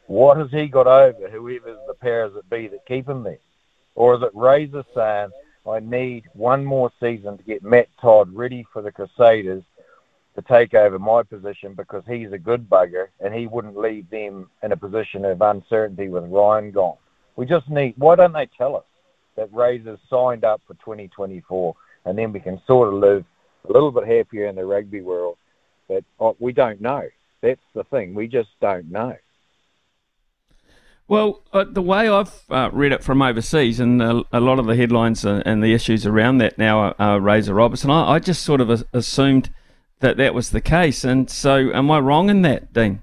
What 0.06 0.38
has 0.38 0.50
he 0.50 0.66
got 0.66 0.86
over 0.86 1.28
whoever's 1.28 1.78
the 1.86 1.94
powers 2.00 2.32
that 2.32 2.48
be 2.48 2.68
that 2.68 2.86
keep 2.86 3.06
him 3.06 3.22
there? 3.22 3.38
Or 3.94 4.14
is 4.14 4.22
it 4.22 4.30
Razor 4.32 4.84
saying, 4.94 5.28
I 5.68 5.78
need 5.80 6.24
one 6.32 6.64
more 6.64 6.90
season 7.00 7.38
to 7.38 7.44
get 7.44 7.62
Matt 7.62 7.88
Todd 8.00 8.34
ready 8.34 8.66
for 8.72 8.82
the 8.82 8.90
Crusaders 8.90 9.62
to 10.34 10.42
take 10.42 10.74
over 10.74 10.98
my 10.98 11.22
position 11.22 11.74
because 11.74 12.02
he's 12.06 12.32
a 12.32 12.38
good 12.38 12.68
bugger 12.68 13.08
and 13.20 13.34
he 13.34 13.46
wouldn't 13.46 13.76
leave 13.76 14.08
them 14.10 14.50
in 14.62 14.72
a 14.72 14.76
position 14.76 15.24
of 15.24 15.40
uncertainty 15.40 16.08
with 16.08 16.24
Ryan 16.24 16.70
gone. 16.70 16.96
We 17.36 17.46
just 17.46 17.68
need, 17.68 17.94
why 17.96 18.16
don't 18.16 18.32
they 18.32 18.46
tell 18.46 18.76
us 18.76 18.84
that 19.36 19.52
Razor's 19.52 20.00
signed 20.10 20.44
up 20.44 20.60
for 20.66 20.74
2024 20.74 21.74
and 22.06 22.18
then 22.18 22.32
we 22.32 22.40
can 22.40 22.60
sort 22.66 22.88
of 22.88 22.94
live 22.94 23.24
a 23.68 23.72
little 23.72 23.92
bit 23.92 24.06
happier 24.06 24.46
in 24.46 24.56
the 24.56 24.64
rugby 24.64 25.00
world? 25.00 25.36
But 25.88 26.04
oh, 26.18 26.36
we 26.40 26.52
don't 26.52 26.80
know. 26.80 27.08
That's 27.42 27.60
the 27.74 27.84
thing. 27.84 28.14
We 28.14 28.26
just 28.26 28.50
don't 28.60 28.90
know. 28.90 29.16
Well, 31.12 31.42
uh, 31.52 31.66
the 31.68 31.82
way 31.82 32.08
I've 32.08 32.32
uh, 32.48 32.70
read 32.72 32.90
it 32.90 33.04
from 33.04 33.20
overseas, 33.20 33.80
and 33.80 34.00
uh, 34.00 34.22
a 34.32 34.40
lot 34.40 34.58
of 34.58 34.64
the 34.64 34.74
headlines 34.74 35.26
and 35.26 35.62
the 35.62 35.74
issues 35.74 36.06
around 36.06 36.38
that 36.38 36.56
now 36.56 36.78
are, 36.78 36.94
are 36.98 37.20
Razor 37.20 37.52
Robertson, 37.52 37.90
I, 37.90 38.12
I, 38.12 38.18
just 38.18 38.42
sort 38.42 38.62
of 38.62 38.82
assumed 38.94 39.50
that 40.00 40.16
that 40.16 40.32
was 40.32 40.52
the 40.52 40.62
case. 40.62 41.04
And 41.04 41.28
so, 41.28 41.70
am 41.70 41.90
I 41.90 41.98
wrong 41.98 42.30
in 42.30 42.40
that, 42.40 42.72
Dean? 42.72 43.02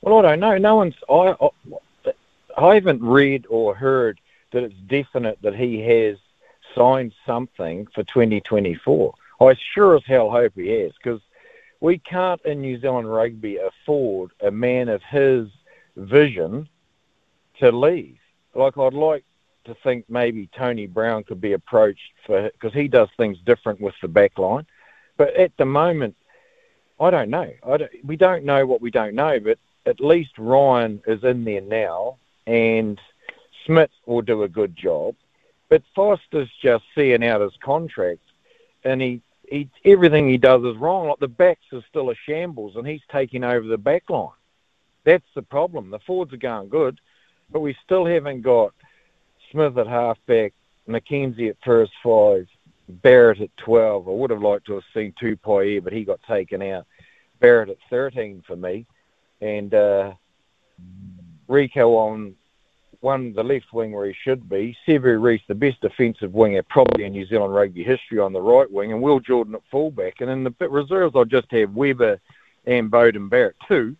Well, 0.00 0.20
I 0.20 0.22
don't 0.22 0.40
know. 0.40 0.56
No 0.56 0.76
one's. 0.76 0.94
I, 1.06 1.34
I, 1.38 2.12
I 2.56 2.74
haven't 2.76 3.02
read 3.02 3.44
or 3.50 3.74
heard 3.74 4.18
that 4.52 4.62
it's 4.62 4.80
definite 4.86 5.36
that 5.42 5.54
he 5.54 5.80
has 5.80 6.16
signed 6.74 7.12
something 7.26 7.88
for 7.94 8.04
2024. 8.04 9.12
I 9.38 9.54
sure 9.74 9.96
as 9.96 10.02
hell 10.06 10.30
hope 10.30 10.54
he 10.54 10.68
has, 10.80 10.92
because 10.92 11.20
we 11.80 11.98
can't 11.98 12.40
in 12.46 12.62
New 12.62 12.80
Zealand 12.80 13.12
rugby 13.12 13.58
afford 13.58 14.30
a 14.40 14.50
man 14.50 14.88
of 14.88 15.02
his 15.02 15.48
vision 15.96 16.68
to 17.60 17.70
leave. 17.70 18.18
Like 18.54 18.76
I'd 18.78 18.94
like 18.94 19.24
to 19.64 19.74
think 19.82 20.04
maybe 20.08 20.48
Tony 20.56 20.86
Brown 20.86 21.24
could 21.24 21.40
be 21.40 21.52
approached 21.52 22.12
for 22.26 22.50
because 22.50 22.72
he 22.72 22.88
does 22.88 23.08
things 23.16 23.38
different 23.44 23.80
with 23.80 23.94
the 24.02 24.08
back 24.08 24.38
line. 24.38 24.66
But 25.16 25.34
at 25.36 25.56
the 25.56 25.64
moment, 25.64 26.16
I 27.00 27.10
don't 27.10 27.30
know. 27.30 27.50
I 27.66 27.76
don't, 27.76 27.90
we 28.04 28.16
don't 28.16 28.44
know 28.44 28.66
what 28.66 28.80
we 28.80 28.90
don't 28.90 29.14
know. 29.14 29.38
But 29.40 29.58
at 29.86 30.00
least 30.00 30.38
Ryan 30.38 31.02
is 31.06 31.22
in 31.24 31.44
there 31.44 31.60
now, 31.60 32.16
and 32.46 33.00
Smith 33.66 33.90
will 34.06 34.22
do 34.22 34.42
a 34.42 34.48
good 34.48 34.76
job. 34.76 35.14
But 35.68 35.82
Foster's 35.94 36.50
just 36.62 36.84
seeing 36.94 37.24
out 37.24 37.40
his 37.40 37.56
contract, 37.64 38.20
and 38.84 39.00
he, 39.00 39.22
he 39.48 39.68
everything 39.84 40.28
he 40.28 40.36
does 40.38 40.62
is 40.64 40.76
wrong. 40.76 41.08
Like 41.08 41.18
the 41.18 41.28
backs 41.28 41.64
are 41.72 41.84
still 41.88 42.10
a 42.10 42.14
shambles, 42.14 42.76
and 42.76 42.86
he's 42.86 43.00
taking 43.10 43.44
over 43.44 43.66
the 43.66 43.78
back 43.78 44.10
line. 44.10 44.28
That's 45.04 45.26
the 45.34 45.42
problem. 45.42 45.90
The 45.90 45.98
Fords 46.00 46.32
are 46.32 46.38
going 46.38 46.68
good, 46.68 47.00
but 47.50 47.60
we 47.60 47.76
still 47.84 48.06
haven't 48.06 48.42
got 48.42 48.72
Smith 49.50 49.76
at 49.78 49.86
halfback, 49.86 50.52
McKenzie 50.88 51.50
at 51.50 51.56
first 51.64 51.92
five, 52.02 52.46
Barrett 52.88 53.40
at 53.40 53.56
12. 53.58 54.08
I 54.08 54.10
would 54.10 54.30
have 54.30 54.42
liked 54.42 54.66
to 54.66 54.74
have 54.74 54.84
seen 54.94 55.12
Tupaea, 55.20 55.82
but 55.82 55.92
he 55.92 56.04
got 56.04 56.20
taken 56.28 56.62
out. 56.62 56.86
Barrett 57.40 57.70
at 57.70 57.78
13 57.90 58.42
for 58.46 58.56
me. 58.56 58.86
And 59.40 59.74
uh, 59.74 60.14
Rieko 61.48 61.96
on 61.96 62.34
one, 63.00 63.32
the 63.34 63.42
left 63.42 63.72
wing 63.72 63.90
where 63.92 64.06
he 64.06 64.14
should 64.22 64.48
be. 64.48 64.76
Sevu 64.86 65.20
Reece, 65.20 65.42
the 65.48 65.54
best 65.54 65.80
defensive 65.80 66.32
winger 66.32 66.62
probably 66.62 67.04
in 67.04 67.12
New 67.12 67.26
Zealand 67.26 67.52
rugby 67.52 67.82
history 67.82 68.20
on 68.20 68.32
the 68.32 68.40
right 68.40 68.70
wing. 68.70 68.92
And 68.92 69.02
Will 69.02 69.18
Jordan 69.18 69.56
at 69.56 69.62
fullback. 69.70 70.20
And 70.20 70.30
in 70.30 70.44
the 70.44 70.68
reserves, 70.68 71.14
I'll 71.16 71.24
just 71.24 71.50
have 71.50 71.74
Weber 71.74 72.20
and 72.66 72.90
Beauden 72.90 73.28
Barrett 73.28 73.56
too. 73.66 73.96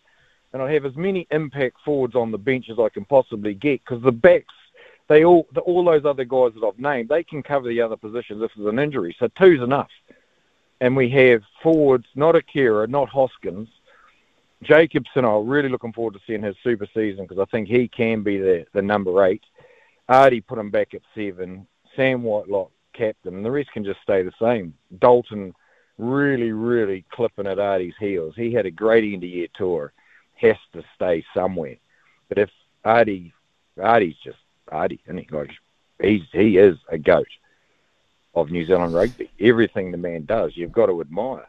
And 0.52 0.60
I'll 0.60 0.68
have 0.68 0.84
as 0.84 0.96
many 0.96 1.26
impact 1.30 1.76
forwards 1.84 2.14
on 2.14 2.30
the 2.30 2.38
bench 2.38 2.68
as 2.70 2.78
I 2.78 2.88
can 2.88 3.04
possibly 3.04 3.54
get 3.54 3.82
because 3.84 4.02
the 4.02 4.12
backs 4.12 4.54
they 5.08 5.24
all 5.24 5.46
the, 5.52 5.60
all 5.60 5.84
those 5.84 6.04
other 6.04 6.24
guys 6.24 6.52
that 6.54 6.66
I've 6.66 6.78
named, 6.78 7.08
they 7.08 7.22
can 7.22 7.42
cover 7.42 7.68
the 7.68 7.80
other 7.80 7.96
positions 7.96 8.42
if 8.42 8.50
there's 8.56 8.72
an 8.72 8.78
injury. 8.78 9.14
So 9.18 9.28
two's 9.38 9.62
enough. 9.62 9.90
And 10.80 10.96
we 10.96 11.10
have 11.10 11.42
forwards, 11.62 12.06
not 12.14 12.34
Akira, 12.34 12.86
not 12.86 13.08
Hoskins. 13.08 13.68
Jacobson, 14.62 15.24
I'm 15.24 15.46
really 15.46 15.68
looking 15.68 15.92
forward 15.92 16.14
to 16.14 16.20
seeing 16.26 16.42
his 16.42 16.56
super 16.62 16.86
season 16.94 17.26
because 17.26 17.40
I 17.40 17.44
think 17.50 17.68
he 17.68 17.88
can 17.88 18.22
be 18.22 18.38
the, 18.38 18.64
the 18.72 18.82
number 18.82 19.24
eight. 19.24 19.42
Ardie 20.08 20.44
put 20.46 20.58
him 20.58 20.70
back 20.70 20.94
at 20.94 21.02
seven. 21.14 21.66
Sam 21.94 22.22
Whitelock, 22.22 22.70
captain. 22.94 23.34
And 23.34 23.44
the 23.44 23.50
rest 23.50 23.70
can 23.72 23.84
just 23.84 24.00
stay 24.02 24.22
the 24.22 24.32
same. 24.40 24.74
Dalton 24.98 25.54
really, 25.98 26.52
really 26.52 27.04
clipping 27.12 27.46
at 27.46 27.58
Ardie's 27.58 27.94
heels. 28.00 28.34
He 28.36 28.52
had 28.52 28.66
a 28.66 28.70
great 28.70 29.04
end 29.04 29.24
of 29.24 29.30
year 29.30 29.48
tour. 29.54 29.92
Has 30.42 30.56
to 30.72 30.82
stay 30.96 31.24
somewhere. 31.32 31.76
But 32.28 32.38
if 32.38 32.50
Ardie, 32.84 33.32
Ardie's 33.78 34.16
just 34.24 34.38
Ardie, 34.72 34.98
and 35.06 35.20
he? 35.20 35.28
Like 35.30 35.50
he's 36.00 36.22
he 36.32 36.58
is 36.58 36.76
a 36.88 36.98
goat 36.98 37.28
of 38.34 38.50
New 38.50 38.66
Zealand 38.66 38.92
rugby. 38.92 39.30
Everything 39.38 39.92
the 39.92 39.98
man 39.98 40.24
does, 40.24 40.56
you've 40.56 40.72
got 40.72 40.86
to 40.86 41.00
admire. 41.00 41.46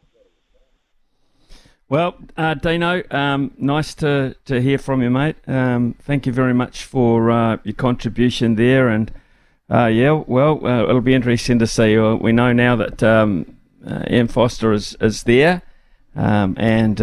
Well, 1.89 2.15
uh, 2.37 2.53
Dino, 2.53 3.03
um, 3.11 3.51
nice 3.57 3.93
to, 3.95 4.35
to 4.45 4.61
hear 4.61 4.77
from 4.77 5.01
you, 5.01 5.09
mate. 5.09 5.37
Um, 5.47 5.95
thank 6.01 6.25
you 6.25 6.33
very 6.33 6.53
much 6.53 6.85
for 6.85 7.31
uh, 7.31 7.57
your 7.63 7.75
contribution 7.75 8.55
there. 8.55 8.89
And 8.89 9.11
uh, 9.71 9.87
yeah, 9.87 10.23
well, 10.27 10.65
uh, 10.65 10.83
it'll 10.83 11.01
be 11.01 11.13
interesting 11.13 11.59
to 11.59 11.67
see. 11.67 11.97
Uh, 11.97 12.15
we 12.15 12.31
know 12.31 12.53
now 12.53 12.75
that 12.75 13.03
um, 13.03 13.57
uh, 13.85 14.03
Ian 14.09 14.27
Foster 14.27 14.71
is, 14.71 14.95
is 15.01 15.23
there. 15.23 15.61
Um, 16.15 16.55
and 16.57 16.99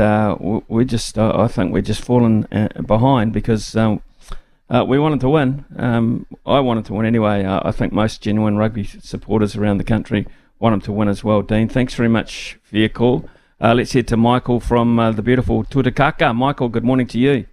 we 0.68 0.84
just, 0.84 1.18
I 1.18 1.48
think 1.48 1.72
we're 1.72 1.82
just 1.82 2.04
falling 2.04 2.46
behind 2.86 3.32
because 3.32 3.74
um, 3.76 4.02
uh, 4.70 4.84
we 4.86 4.98
wanted 4.98 5.20
to 5.20 5.28
win. 5.28 5.64
Um, 5.76 6.26
I 6.46 6.60
wanted 6.60 6.84
to 6.86 6.94
win 6.94 7.04
anyway. 7.04 7.44
Uh, 7.44 7.60
I 7.64 7.72
think 7.72 7.92
most 7.92 8.22
genuine 8.22 8.56
rugby 8.56 8.84
supporters 8.84 9.56
around 9.56 9.78
the 9.78 9.84
country 9.84 10.26
want 10.60 10.74
them 10.74 10.80
to 10.82 10.92
win 10.92 11.08
as 11.08 11.24
well. 11.24 11.42
Dean, 11.42 11.68
thanks 11.68 11.94
very 11.94 12.08
much 12.08 12.56
for 12.62 12.76
your 12.76 12.88
call. 12.88 13.28
Uh, 13.60 13.74
let's 13.74 13.92
head 13.92 14.06
to 14.08 14.16
Michael 14.16 14.60
from 14.60 14.98
uh, 14.98 15.10
the 15.10 15.22
beautiful 15.22 15.64
Tutakaka. 15.64 16.34
Michael, 16.34 16.68
good 16.68 16.84
morning 16.84 17.08
to 17.08 17.18
you. 17.18 17.46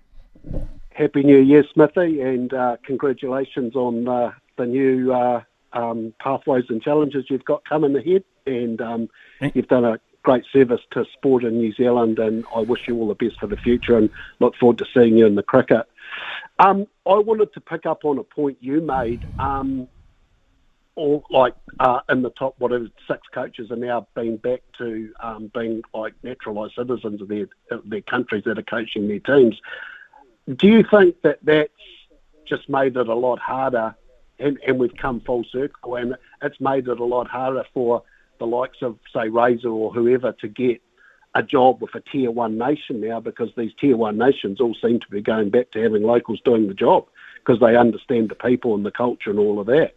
Happy 0.91 1.23
New 1.23 1.39
Year, 1.39 1.63
Smithy, 1.73 2.21
and 2.21 2.53
uh, 2.53 2.77
congratulations 2.85 3.75
on 3.75 4.07
uh, 4.07 4.31
the 4.57 4.65
new 4.65 5.11
um, 5.73 6.13
pathways 6.19 6.65
and 6.69 6.81
challenges 6.81 7.25
you've 7.29 7.45
got 7.45 7.65
coming 7.65 7.95
ahead. 7.95 8.23
And 8.45 8.79
um, 8.79 9.09
you've 9.53 9.67
done 9.67 9.85
a 9.85 9.99
great 10.27 10.43
service 10.51 10.81
to 10.91 11.05
sport 11.13 11.45
in 11.45 11.57
New 11.57 11.71
Zealand, 11.71 12.19
and 12.19 12.43
I 12.53 12.59
wish 12.59 12.81
you 12.85 12.97
all 12.97 13.07
the 13.07 13.15
best 13.15 13.39
for 13.39 13.47
the 13.47 13.55
future 13.55 13.97
and 13.97 14.09
look 14.41 14.57
forward 14.57 14.77
to 14.79 14.85
seeing 14.93 15.17
you 15.17 15.25
in 15.25 15.35
the 15.35 15.41
cricket. 15.41 15.87
Um, 16.59 16.85
I 17.05 17.13
wanted 17.13 17.53
to 17.53 17.61
pick 17.61 17.85
up 17.85 18.03
on 18.03 18.17
a 18.17 18.23
point 18.23 18.57
you 18.59 18.81
made. 18.81 19.25
Um, 19.39 19.87
like 21.29 21.53
uh, 21.79 22.01
in 22.09 22.23
the 22.23 22.31
top, 22.31 22.55
whatever 22.57 22.87
six 23.07 23.21
coaches 23.33 23.71
are 23.71 23.77
now 23.77 24.05
being 24.15 24.35
back 24.35 24.63
to 24.79 25.13
um, 25.21 25.49
being 25.53 25.81
like 25.93 26.13
naturalised 26.23 26.73
citizens 26.75 27.21
of 27.21 27.29
their 27.29 27.47
their 27.85 28.01
countries 28.01 28.43
that 28.45 28.59
are 28.59 28.63
coaching 28.63 29.07
their 29.07 29.19
teams. 29.19 29.55
Do 30.53 30.67
you 30.67 30.83
think 30.91 31.21
that 31.21 31.39
that's 31.41 31.71
just 32.45 32.67
made 32.67 32.97
it 32.97 33.07
a 33.07 33.15
lot 33.15 33.39
harder, 33.39 33.95
and, 34.39 34.59
and 34.67 34.77
we've 34.77 34.97
come 34.97 35.21
full 35.21 35.45
circle, 35.49 35.95
and 35.95 36.17
it's 36.41 36.59
made 36.59 36.89
it 36.89 36.99
a 36.99 37.05
lot 37.05 37.27
harder 37.29 37.63
for 37.73 38.03
the 38.39 38.47
likes 38.47 38.77
of 38.81 38.97
say 39.13 39.29
Razor 39.29 39.69
or 39.69 39.93
whoever 39.93 40.31
to 40.33 40.47
get 40.47 40.81
a 41.35 41.43
job 41.43 41.81
with 41.81 41.93
a 41.93 41.99
tier 41.99 42.31
one 42.31 42.57
nation 42.57 43.01
now 43.01 43.19
because 43.19 43.49
these 43.55 43.71
tier 43.79 43.95
one 43.95 44.17
nations 44.17 44.59
all 44.59 44.75
seem 44.81 44.99
to 44.99 45.07
be 45.09 45.21
going 45.21 45.49
back 45.49 45.71
to 45.71 45.81
having 45.81 46.03
locals 46.03 46.41
doing 46.43 46.67
the 46.67 46.73
job 46.73 47.05
because 47.35 47.59
they 47.59 47.75
understand 47.75 48.29
the 48.29 48.35
people 48.35 48.75
and 48.75 48.85
the 48.85 48.91
culture 48.91 49.29
and 49.29 49.39
all 49.39 49.59
of 49.59 49.67
that. 49.67 49.93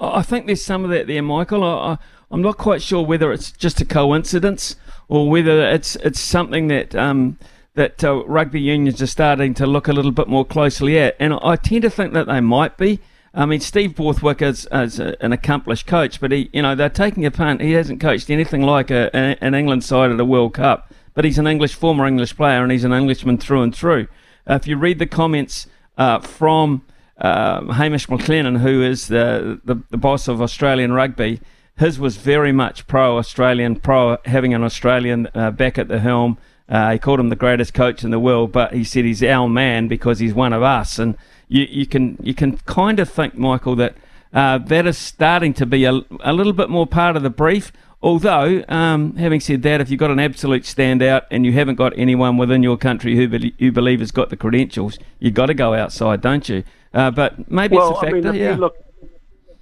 I 0.00 0.22
think 0.22 0.46
there's 0.46 0.64
some 0.64 0.84
of 0.84 0.90
that 0.90 1.06
there, 1.06 1.22
Michael. 1.22 1.62
I, 1.64 1.98
am 2.32 2.42
not 2.42 2.58
quite 2.58 2.82
sure 2.82 3.04
whether 3.04 3.32
it's 3.32 3.52
just 3.52 3.80
a 3.80 3.84
coincidence 3.84 4.76
or 5.08 5.28
whether 5.30 5.68
it's 5.68 5.96
it's 5.96 6.18
something 6.18 6.68
that 6.68 6.94
um, 6.94 7.38
that 7.74 8.02
uh, 8.02 8.24
rugby 8.24 8.60
unions 8.60 9.00
are 9.00 9.06
starting 9.06 9.54
to 9.54 9.66
look 9.66 9.88
a 9.88 9.92
little 9.92 10.10
bit 10.10 10.28
more 10.28 10.44
closely 10.44 10.98
at. 10.98 11.16
And 11.20 11.34
I 11.42 11.56
tend 11.56 11.82
to 11.82 11.90
think 11.90 12.12
that 12.14 12.26
they 12.26 12.40
might 12.40 12.76
be. 12.76 13.00
I 13.34 13.46
mean, 13.46 13.60
Steve 13.60 13.96
Borthwick 13.96 14.42
is, 14.42 14.68
is 14.70 15.00
a, 15.00 15.16
an 15.24 15.32
accomplished 15.32 15.86
coach, 15.86 16.20
but 16.20 16.32
he, 16.32 16.50
you 16.52 16.60
know, 16.62 16.74
they're 16.74 16.90
taking 16.90 17.24
a 17.24 17.30
punt. 17.30 17.62
He 17.62 17.72
hasn't 17.72 18.00
coached 18.00 18.28
anything 18.28 18.62
like 18.62 18.90
a, 18.90 19.10
a, 19.14 19.42
an 19.42 19.54
England 19.54 19.84
side 19.84 20.10
at 20.10 20.20
a 20.20 20.24
World 20.24 20.54
Cup, 20.54 20.92
but 21.14 21.24
he's 21.24 21.38
an 21.38 21.46
English 21.46 21.74
former 21.74 22.06
English 22.06 22.36
player, 22.36 22.62
and 22.62 22.70
he's 22.70 22.84
an 22.84 22.92
Englishman 22.92 23.38
through 23.38 23.62
and 23.62 23.74
through. 23.74 24.08
Uh, 24.48 24.54
if 24.54 24.66
you 24.66 24.76
read 24.76 24.98
the 24.98 25.06
comments 25.06 25.66
uh, 25.96 26.18
from 26.18 26.84
uh, 27.18 27.72
Hamish 27.72 28.06
McLennan, 28.08 28.58
who 28.58 28.82
is 28.82 29.08
the, 29.08 29.60
the, 29.64 29.76
the 29.90 29.96
boss 29.96 30.28
of 30.28 30.42
Australian 30.42 30.92
rugby, 30.92 31.40
his 31.78 31.98
was 31.98 32.16
very 32.16 32.52
much 32.52 32.86
pro-Australian, 32.86 33.76
pro 33.76 34.18
having 34.26 34.52
an 34.52 34.62
Australian 34.62 35.28
uh, 35.34 35.50
back 35.50 35.78
at 35.78 35.88
the 35.88 36.00
helm. 36.00 36.36
Uh, 36.68 36.92
he 36.92 36.98
called 36.98 37.20
him 37.20 37.28
the 37.28 37.36
greatest 37.36 37.72
coach 37.72 38.04
in 38.04 38.10
the 38.10 38.20
world, 38.20 38.52
but 38.52 38.72
he 38.72 38.84
said 38.84 39.04
he's 39.04 39.22
our 39.22 39.48
man 39.48 39.88
because 39.88 40.18
he's 40.18 40.34
one 40.34 40.52
of 40.52 40.62
us. 40.62 40.98
And 40.98 41.16
you, 41.52 41.66
you 41.70 41.86
can 41.86 42.16
you 42.22 42.34
can 42.34 42.56
kind 42.58 42.98
of 42.98 43.08
think, 43.10 43.36
Michael, 43.36 43.76
that 43.76 43.94
uh, 44.32 44.58
that 44.58 44.86
is 44.86 44.96
starting 44.96 45.52
to 45.54 45.66
be 45.66 45.84
a, 45.84 46.00
a 46.20 46.32
little 46.32 46.54
bit 46.54 46.70
more 46.70 46.86
part 46.86 47.16
of 47.16 47.22
the 47.22 47.30
brief. 47.30 47.72
Although, 48.02 48.64
um, 48.68 49.14
having 49.16 49.38
said 49.38 49.62
that, 49.62 49.80
if 49.80 49.88
you've 49.88 50.00
got 50.00 50.10
an 50.10 50.18
absolute 50.18 50.62
standout 50.64 51.22
and 51.30 51.46
you 51.46 51.52
haven't 51.52 51.76
got 51.76 51.96
anyone 51.96 52.36
within 52.36 52.62
your 52.62 52.76
country 52.76 53.14
who 53.14 53.28
be- 53.28 53.54
you 53.58 53.70
believe 53.70 54.00
has 54.00 54.10
got 54.10 54.30
the 54.30 54.36
credentials, 54.36 54.98
you've 55.20 55.34
got 55.34 55.46
to 55.46 55.54
go 55.54 55.74
outside, 55.74 56.20
don't 56.20 56.48
you? 56.48 56.64
Uh, 56.92 57.12
but 57.12 57.48
maybe 57.50 57.76
well, 57.76 57.90
it's 57.90 57.98
a 57.98 58.00
factor. 58.00 58.16
I 58.16 58.20
mean, 58.20 58.26
if 58.26 58.34
yeah. 58.34 58.54
you 58.54 58.56
look, 58.56 58.76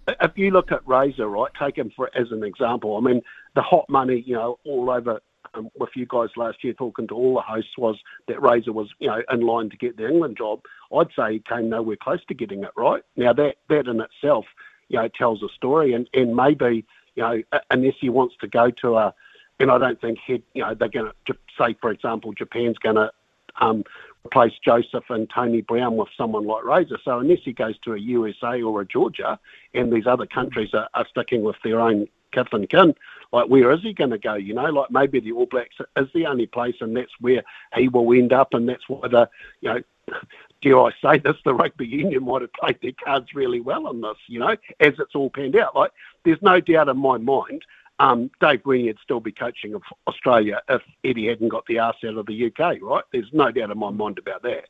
if 0.09 0.33
you 0.37 0.51
look 0.53 0.73
at 0.73 0.87
Razor, 0.87 1.29
right, 1.29 1.51
take 1.59 1.77
him 1.77 1.93
for 1.95 2.09
as 2.17 2.31
an 2.31 2.45
example. 2.45 2.97
I 2.97 3.01
mean, 3.01 3.21
the 3.55 3.63
hot 3.63 3.91
money, 3.91 4.23
you 4.25 4.37
know, 4.37 4.59
all 4.65 4.91
over 4.91 5.21
um, 5.55 5.69
with 5.79 5.91
you 5.95 6.07
guys 6.07 6.29
last 6.37 6.63
year, 6.63 6.73
talking 6.73 7.07
to 7.09 7.15
all 7.15 7.35
the 7.35 7.41
hosts, 7.41 7.77
was 7.77 7.97
that 8.29 8.41
Razor 8.43 8.73
was, 8.73 8.89
you 8.99 9.09
know, 9.09 9.23
in 9.31 9.41
line 9.41 9.71
to 9.71 9.77
get 9.77 9.97
the 9.97 10.09
England 10.09 10.37
job. 10.37 10.61
I'd 10.95 11.09
say 11.17 11.35
he 11.35 11.39
came 11.41 11.69
nowhere 11.69 11.97
close 11.97 12.25
to 12.27 12.35
getting 12.35 12.65
it 12.65 12.71
right. 12.77 13.03
Now 13.17 13.33
that 13.33 13.57
that 13.69 13.87
in 13.87 14.01
itself, 14.01 14.47
you 14.89 14.99
know, 14.99 15.09
tells 15.09 15.43
a 15.43 15.49
story, 15.49 15.93
and 15.93 16.09
and 16.15 16.35
maybe, 16.35 16.85
you 17.15 17.23
know, 17.23 17.43
unless 17.71 17.95
he 18.01 18.09
wants 18.09 18.37
to 18.41 18.49
go 18.49 18.71
to 18.71 18.97
a, 18.97 19.15
and 19.59 19.71
I 19.71 19.79
don't 19.79 20.01
think 20.01 20.19
he, 20.25 20.43
you 20.55 20.63
know, 20.63 20.75
they're 20.75 20.89
going 20.89 21.13
to 21.27 21.37
say, 21.59 21.77
for 21.81 21.91
example, 21.91 22.33
Japan's 22.33 22.79
going 22.79 22.97
to 22.97 23.13
um, 23.61 23.85
replace 24.25 24.53
Joseph 24.65 25.05
and 25.09 25.29
Tony 25.29 25.61
Brown 25.61 25.97
with 25.97 26.09
someone 26.17 26.47
like 26.47 26.65
Razor. 26.65 26.99
So 27.05 27.19
unless 27.19 27.41
he 27.45 27.53
goes 27.53 27.79
to 27.81 27.95
a 27.95 27.99
USA 27.99 28.63
or 28.63 28.81
a 28.81 28.87
Georgia, 28.87 29.39
and 29.75 29.93
these 29.93 30.07
other 30.07 30.27
countries 30.27 30.75
are, 30.75 30.89
are 30.95 31.07
sticking 31.09 31.43
with 31.43 31.57
their 31.65 31.81
own 31.81 32.07
and 32.35 32.69
kin, 32.69 32.95
like 33.33 33.49
where 33.49 33.71
is 33.73 33.83
he 33.83 33.93
going 33.93 34.11
to 34.11 34.19
go? 34.19 34.35
You 34.35 34.55
know, 34.55 34.67
like 34.67 34.91
maybe 34.91 35.21
the 35.21 35.33
All 35.33 35.47
Blacks 35.47 35.77
is 35.97 36.09
the 36.15 36.27
only 36.27 36.47
place, 36.47 36.77
and 36.81 36.97
that's 36.97 37.13
where 37.21 37.43
he 37.77 37.89
will 37.89 38.13
end 38.13 38.33
up, 38.33 38.55
and 38.55 38.69
that's 38.69 38.89
why 38.89 39.09
the, 39.09 39.29
you 39.61 39.75
know. 39.75 39.83
Dare 40.63 40.79
I 40.79 40.91
say 41.03 41.19
this? 41.19 41.37
The 41.43 41.55
rugby 41.55 41.87
union 41.87 42.23
might 42.27 42.43
have 42.43 42.53
played 42.53 42.79
their 42.83 42.93
cards 43.03 43.35
really 43.35 43.63
well 43.63 43.87
on 43.87 44.03
this, 44.03 44.19
you 44.27 44.39
know, 44.39 44.57
as 44.79 44.93
it's 44.99 45.15
all 45.15 45.31
panned 45.31 45.57
out. 45.57 45.75
Like, 45.75 45.91
there's 46.23 46.43
no 46.43 46.61
doubt 46.61 46.91
in 46.91 46.99
my 46.99 47.17
mind 47.17 47.63
um, 48.01 48.31
Dave 48.41 48.63
Rennie 48.65 48.87
would 48.87 48.99
still 49.03 49.21
be 49.21 49.31
coaching 49.31 49.75
of 49.75 49.83
Australia 50.09 50.61
if 50.69 50.83
Eddie 51.05 51.29
hadn't 51.29 51.51
got 51.51 51.67
the 51.67 51.79
arse 51.79 51.97
out 52.05 52.17
of 52.17 52.27
the 52.27 52.47
UK, 52.47 52.79
right? 52.81 53.05
There's 53.13 53.29
no 53.33 53.51
doubt 53.53 53.71
in 53.71 53.79
my 53.79 53.91
mind 53.91 54.19
about 54.19 54.43
that. 54.43 54.65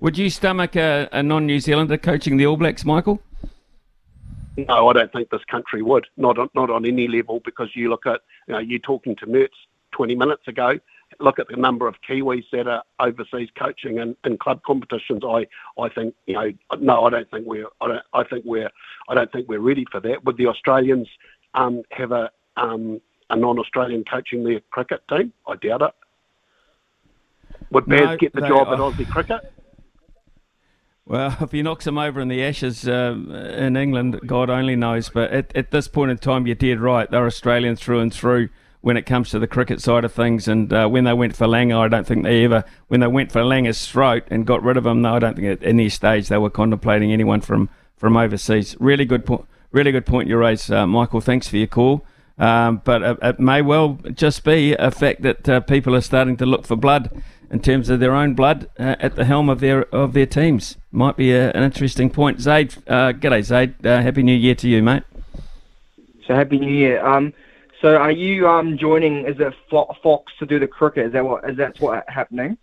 Would 0.00 0.18
you 0.18 0.28
stomach 0.28 0.74
a, 0.74 1.08
a 1.12 1.22
non-New 1.22 1.60
Zealander 1.60 1.96
coaching 1.96 2.36
the 2.36 2.46
All 2.46 2.56
Blacks, 2.56 2.84
Michael? 2.84 3.22
No, 4.56 4.88
I 4.88 4.92
don't 4.92 5.12
think 5.12 5.30
this 5.30 5.44
country 5.50 5.82
would. 5.82 6.06
Not 6.16 6.38
on, 6.38 6.48
not 6.54 6.70
on 6.70 6.84
any 6.86 7.08
level 7.08 7.40
because 7.44 7.70
you 7.74 7.90
look 7.90 8.06
at, 8.06 8.20
you 8.46 8.54
know, 8.54 8.60
you 8.60 8.78
talking 8.78 9.16
to 9.16 9.26
Mehrts 9.26 9.48
20 9.92 10.14
minutes 10.14 10.46
ago. 10.46 10.78
Look 11.20 11.38
at 11.38 11.48
the 11.48 11.56
number 11.56 11.86
of 11.86 11.94
Kiwis 12.08 12.44
that 12.52 12.66
are 12.66 12.82
overseas 12.98 13.48
coaching 13.56 13.98
in, 13.98 14.16
in 14.24 14.36
club 14.36 14.60
competitions. 14.66 15.22
I, 15.24 15.46
I 15.80 15.88
think 15.88 16.12
you 16.26 16.34
know 16.34 16.50
no, 16.80 17.04
I 17.04 17.10
don't 17.10 17.30
think 17.30 17.46
we're 17.46 17.68
I 17.80 17.86
don't 17.86 18.02
I 18.12 18.24
think 18.24 18.44
we're 18.44 18.70
I 19.08 19.14
don't 19.14 19.30
think 19.30 19.48
we're 19.48 19.60
ready 19.60 19.84
for 19.92 20.00
that. 20.00 20.24
Would 20.24 20.38
the 20.38 20.48
Australians 20.48 21.06
um, 21.54 21.82
have 21.92 22.10
a 22.10 22.30
um, 22.56 23.00
a 23.30 23.36
non-Australian 23.36 24.02
coaching 24.10 24.42
their 24.42 24.58
cricket 24.70 25.02
team? 25.08 25.32
I 25.46 25.54
doubt 25.54 25.82
it. 25.82 25.92
Would 27.70 27.86
Baz 27.86 28.00
No, 28.00 28.16
get 28.16 28.32
the 28.32 28.40
job 28.40 28.66
are- 28.68 28.74
at 28.74 28.80
Aussie 28.80 29.08
cricket? 29.08 29.52
Well, 31.06 31.36
if 31.40 31.52
he 31.52 31.62
knocks 31.62 31.86
him 31.86 31.98
over 31.98 32.20
in 32.20 32.28
the 32.28 32.42
Ashes 32.42 32.88
um, 32.88 33.30
in 33.30 33.76
England, 33.76 34.20
God 34.26 34.50
only 34.50 34.76
knows. 34.76 35.08
But 35.08 35.30
at, 35.30 35.56
at 35.56 35.70
this 35.70 35.88
point 35.88 36.10
in 36.10 36.18
time, 36.18 36.46
you're 36.46 36.54
dead 36.54 36.80
right. 36.80 37.10
They're 37.10 37.26
Australian 37.26 37.76
through 37.76 38.00
and 38.00 38.12
through 38.12 38.48
when 38.80 38.96
it 38.98 39.06
comes 39.06 39.30
to 39.30 39.38
the 39.38 39.46
cricket 39.46 39.80
side 39.80 40.04
of 40.04 40.12
things. 40.12 40.46
And 40.46 40.72
uh, 40.72 40.88
when 40.88 41.04
they 41.04 41.14
went 41.14 41.34
for 41.36 41.46
Langer, 41.46 41.78
I 41.78 41.88
don't 41.88 42.06
think 42.06 42.22
they 42.22 42.44
ever, 42.44 42.64
when 42.88 43.00
they 43.00 43.06
went 43.06 43.32
for 43.32 43.40
Langer's 43.40 43.86
throat 43.86 44.24
and 44.28 44.46
got 44.46 44.62
rid 44.62 44.76
of 44.76 44.84
him, 44.84 45.00
no, 45.00 45.14
I 45.14 45.18
don't 45.18 45.36
think 45.36 45.48
at 45.48 45.66
any 45.66 45.88
stage 45.88 46.28
they 46.28 46.36
were 46.36 46.50
contemplating 46.50 47.10
anyone 47.10 47.40
from, 47.40 47.70
from 47.96 48.16
overseas. 48.16 48.76
Really 48.78 49.06
good 49.06 49.24
point. 49.24 49.46
Really 49.72 49.90
good 49.90 50.06
point 50.06 50.28
you 50.28 50.36
raised, 50.36 50.70
uh, 50.70 50.86
Michael. 50.86 51.20
Thanks 51.20 51.48
for 51.48 51.56
your 51.56 51.66
call. 51.66 52.06
Um, 52.38 52.82
but 52.84 53.02
it, 53.02 53.18
it 53.22 53.40
may 53.40 53.62
well 53.62 53.98
just 54.12 54.44
be 54.44 54.74
a 54.74 54.90
fact 54.90 55.22
that 55.22 55.48
uh, 55.48 55.60
people 55.60 55.94
are 55.94 56.00
starting 56.00 56.36
to 56.36 56.46
look 56.46 56.66
for 56.66 56.76
blood 56.76 57.22
in 57.50 57.60
terms 57.60 57.88
of 57.90 58.00
their 58.00 58.14
own 58.14 58.34
blood 58.34 58.68
uh, 58.78 58.96
at 59.00 59.14
the 59.16 59.24
helm 59.24 59.48
of 59.48 59.60
their 59.60 59.84
of 59.94 60.12
their 60.12 60.26
teams. 60.26 60.76
Might 60.90 61.16
be 61.16 61.32
a, 61.32 61.50
an 61.52 61.62
interesting 61.62 62.10
point. 62.10 62.40
Zaid, 62.40 62.74
uh, 62.86 63.12
g'day 63.12 63.42
Zaid. 63.42 63.86
Uh, 63.86 64.00
Happy 64.02 64.22
New 64.22 64.36
Year 64.36 64.54
to 64.56 64.68
you, 64.68 64.82
mate. 64.82 65.02
So 66.26 66.34
happy 66.34 66.58
New 66.58 66.72
Year. 66.72 67.04
Um, 67.04 67.32
so 67.82 67.96
are 67.96 68.10
you 68.10 68.48
um 68.48 68.78
joining? 68.78 69.26
Is 69.26 69.36
it 69.38 69.52
Fo- 69.70 69.94
Fox 70.02 70.32
to 70.38 70.46
do 70.46 70.58
the 70.58 70.66
cricket? 70.66 71.06
Is 71.06 71.12
that 71.12 71.24
what? 71.24 71.48
Is 71.48 71.56
that 71.58 71.78
what 71.80 72.08
happening? 72.08 72.56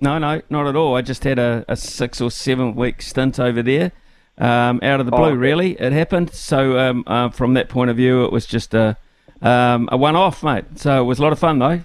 No, 0.00 0.18
no, 0.18 0.40
not 0.50 0.66
at 0.66 0.74
all. 0.74 0.96
I 0.96 1.02
just 1.02 1.22
had 1.22 1.38
a, 1.38 1.64
a 1.68 1.76
six 1.76 2.20
or 2.20 2.30
seven 2.30 2.74
week 2.74 3.02
stint 3.02 3.38
over 3.38 3.62
there. 3.62 3.92
Um, 4.38 4.80
out 4.82 4.98
of 4.98 5.06
the 5.06 5.12
blue, 5.12 5.26
Oh, 5.26 5.34
really, 5.34 5.72
it 5.72 5.92
happened. 5.92 6.32
So 6.32 6.78
um, 6.78 7.04
uh, 7.06 7.28
from 7.28 7.54
that 7.54 7.68
point 7.68 7.90
of 7.90 7.96
view, 7.96 8.24
it 8.24 8.32
was 8.32 8.46
just 8.46 8.72
a 8.74 8.96
um, 9.42 9.88
a 9.92 9.96
one 9.96 10.16
off, 10.16 10.42
mate. 10.42 10.64
So 10.76 11.00
it 11.00 11.04
was 11.04 11.18
a 11.18 11.22
lot 11.22 11.32
of 11.32 11.38
fun, 11.38 11.58
though. 11.58 11.80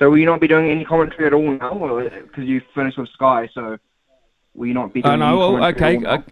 So 0.00 0.08
will 0.08 0.16
you 0.16 0.24
not 0.24 0.40
be 0.40 0.48
doing 0.48 0.70
any 0.70 0.84
commentary 0.84 1.26
at 1.26 1.34
all 1.34 1.52
now, 1.52 2.00
because 2.22 2.44
you 2.44 2.62
finished 2.74 2.96
with 2.96 3.10
Sky? 3.10 3.50
So 3.52 3.76
will 4.54 4.66
you 4.66 4.72
not 4.72 4.94
be 4.94 5.02
doing 5.02 5.12
Oh 5.12 5.16
no, 5.16 5.38
well, 5.38 5.64
okay. 5.66 5.96
at 5.96 6.06
all 6.06 6.16
now? 6.18 6.24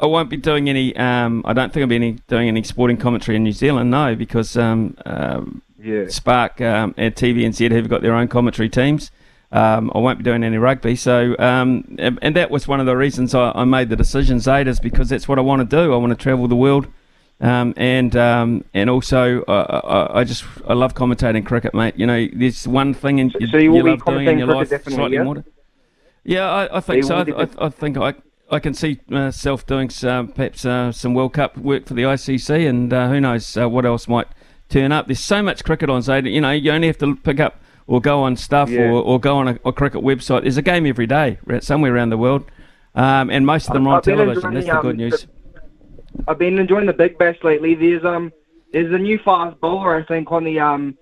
I, 0.00 0.04
I 0.04 0.06
won't 0.06 0.30
be 0.30 0.36
doing 0.36 0.68
any. 0.68 0.94
Um, 0.96 1.42
I 1.44 1.52
don't 1.52 1.72
think 1.72 1.82
I'll 1.82 1.88
be 1.88 1.96
any 1.96 2.12
doing 2.28 2.46
any 2.46 2.62
sporting 2.62 2.96
commentary 2.96 3.34
in 3.34 3.42
New 3.42 3.50
Zealand. 3.50 3.90
No, 3.90 4.14
because 4.14 4.56
um, 4.56 4.96
um, 5.04 5.62
Yeah. 5.82 6.06
Spark 6.06 6.60
um, 6.60 6.94
and 6.96 7.16
TVNZ 7.16 7.72
have 7.72 7.88
got 7.88 8.02
their 8.02 8.14
own 8.14 8.28
commentary 8.28 8.68
teams. 8.68 9.10
Um, 9.50 9.90
I 9.92 9.98
won't 9.98 10.18
be 10.18 10.24
doing 10.24 10.44
any 10.44 10.58
rugby. 10.58 10.94
So, 10.94 11.34
um, 11.40 11.96
and, 11.98 12.20
and 12.22 12.36
that 12.36 12.50
was 12.52 12.68
one 12.68 12.78
of 12.78 12.86
the 12.86 12.96
reasons 12.96 13.34
I, 13.34 13.50
I 13.56 13.64
made 13.64 13.88
the 13.88 13.96
decision, 13.96 14.38
Zaid, 14.38 14.68
is 14.68 14.78
because 14.78 15.08
that's 15.08 15.26
what 15.26 15.38
I 15.38 15.42
want 15.42 15.68
to 15.68 15.76
do. 15.76 15.92
I 15.92 15.96
want 15.96 16.10
to 16.10 16.16
travel 16.16 16.46
the 16.46 16.56
world. 16.56 16.86
Um, 17.40 17.74
and 17.76 18.16
um, 18.16 18.64
and 18.72 18.88
also, 18.88 19.42
uh, 19.42 20.08
I, 20.12 20.20
I 20.20 20.24
just 20.24 20.44
I 20.66 20.72
love 20.72 20.94
commentating 20.94 21.44
cricket, 21.44 21.74
mate. 21.74 21.94
You 21.96 22.06
know, 22.06 22.26
there's 22.32 22.66
one 22.66 22.94
thing 22.94 23.18
in, 23.18 23.30
so 23.30 23.58
you 23.58 23.72
be 23.72 23.82
love 23.82 24.04
doing 24.04 24.26
in 24.26 24.38
your 24.38 24.48
life 24.48 24.68
slightly 24.84 25.16
yeah? 25.18 25.22
more. 25.22 25.44
Yeah, 26.24 26.50
I, 26.50 26.78
I 26.78 26.80
think 26.80 26.96
you 26.96 27.02
so. 27.02 27.16
I, 27.16 27.42
I, 27.42 27.66
I 27.66 27.68
think 27.68 27.98
I 27.98 28.14
I 28.50 28.58
can 28.58 28.74
see 28.74 29.00
myself 29.08 29.66
doing 29.66 29.90
some, 29.90 30.28
perhaps 30.28 30.64
uh, 30.64 30.92
some 30.92 31.14
World 31.14 31.34
Cup 31.34 31.58
work 31.58 31.86
for 31.86 31.94
the 31.94 32.02
ICC, 32.02 32.68
and 32.68 32.92
uh, 32.92 33.08
who 33.08 33.20
knows 33.20 33.56
uh, 33.56 33.68
what 33.68 33.84
else 33.84 34.08
might 34.08 34.28
turn 34.68 34.92
up. 34.92 35.06
There's 35.06 35.20
so 35.20 35.42
much 35.42 35.64
cricket 35.64 35.90
on 35.90 36.00
Zaid. 36.02 36.26
You 36.26 36.40
know, 36.40 36.52
you 36.52 36.70
only 36.70 36.86
have 36.86 36.98
to 36.98 37.16
pick 37.16 37.40
up 37.40 37.60
or 37.86 38.00
go 38.00 38.22
on 38.22 38.36
stuff 38.36 38.68
Yeah. 38.70 38.82
or, 38.82 39.02
or 39.02 39.20
go 39.20 39.36
on 39.36 39.48
a, 39.48 39.58
a 39.64 39.72
cricket 39.72 40.02
website. 40.02 40.42
There's 40.42 40.56
a 40.56 40.62
game 40.62 40.86
every 40.86 41.06
day 41.06 41.38
somewhere 41.60 41.94
around 41.94 42.10
the 42.10 42.18
world, 42.18 42.44
um, 42.94 43.30
and 43.30 43.44
most 43.44 43.68
of 43.68 43.74
them 43.74 43.86
are 43.88 43.96
on 43.96 44.02
television. 44.02 44.54
That's 44.54 44.66
the, 44.66 44.72
the 44.72 44.78
um, 44.78 44.82
good 44.82 44.96
news. 44.96 45.26
I've 46.28 46.38
been 46.38 46.58
enjoying 46.58 46.86
the 46.86 46.92
Big 46.92 47.18
Bash 47.18 47.36
lately. 47.42 47.74
There's 47.74 48.04
um 48.04 48.32
there's 48.72 48.92
a 48.92 48.98
new 48.98 49.18
fast 49.24 49.60
bowler 49.60 49.94
I 49.96 50.04
think 50.04 50.30
on 50.32 50.44
the 50.44 50.58
um 50.60 50.96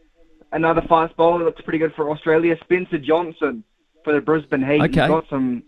another 0.53 0.83
fast 0.83 1.17
bowler 1.17 1.39
that 1.39 1.45
looks 1.45 1.63
pretty 1.63 1.79
good 1.79 1.95
for 1.95 2.11
Australia, 2.11 2.57
Spencer 2.63 2.99
Johnson 2.99 3.65
for 4.05 4.13
the 4.13 4.21
Brisbane 4.21 4.63
Heat. 4.63 4.81
Okay. 4.83 5.01
He's 5.01 5.09
got 5.09 5.29
some 5.29 5.63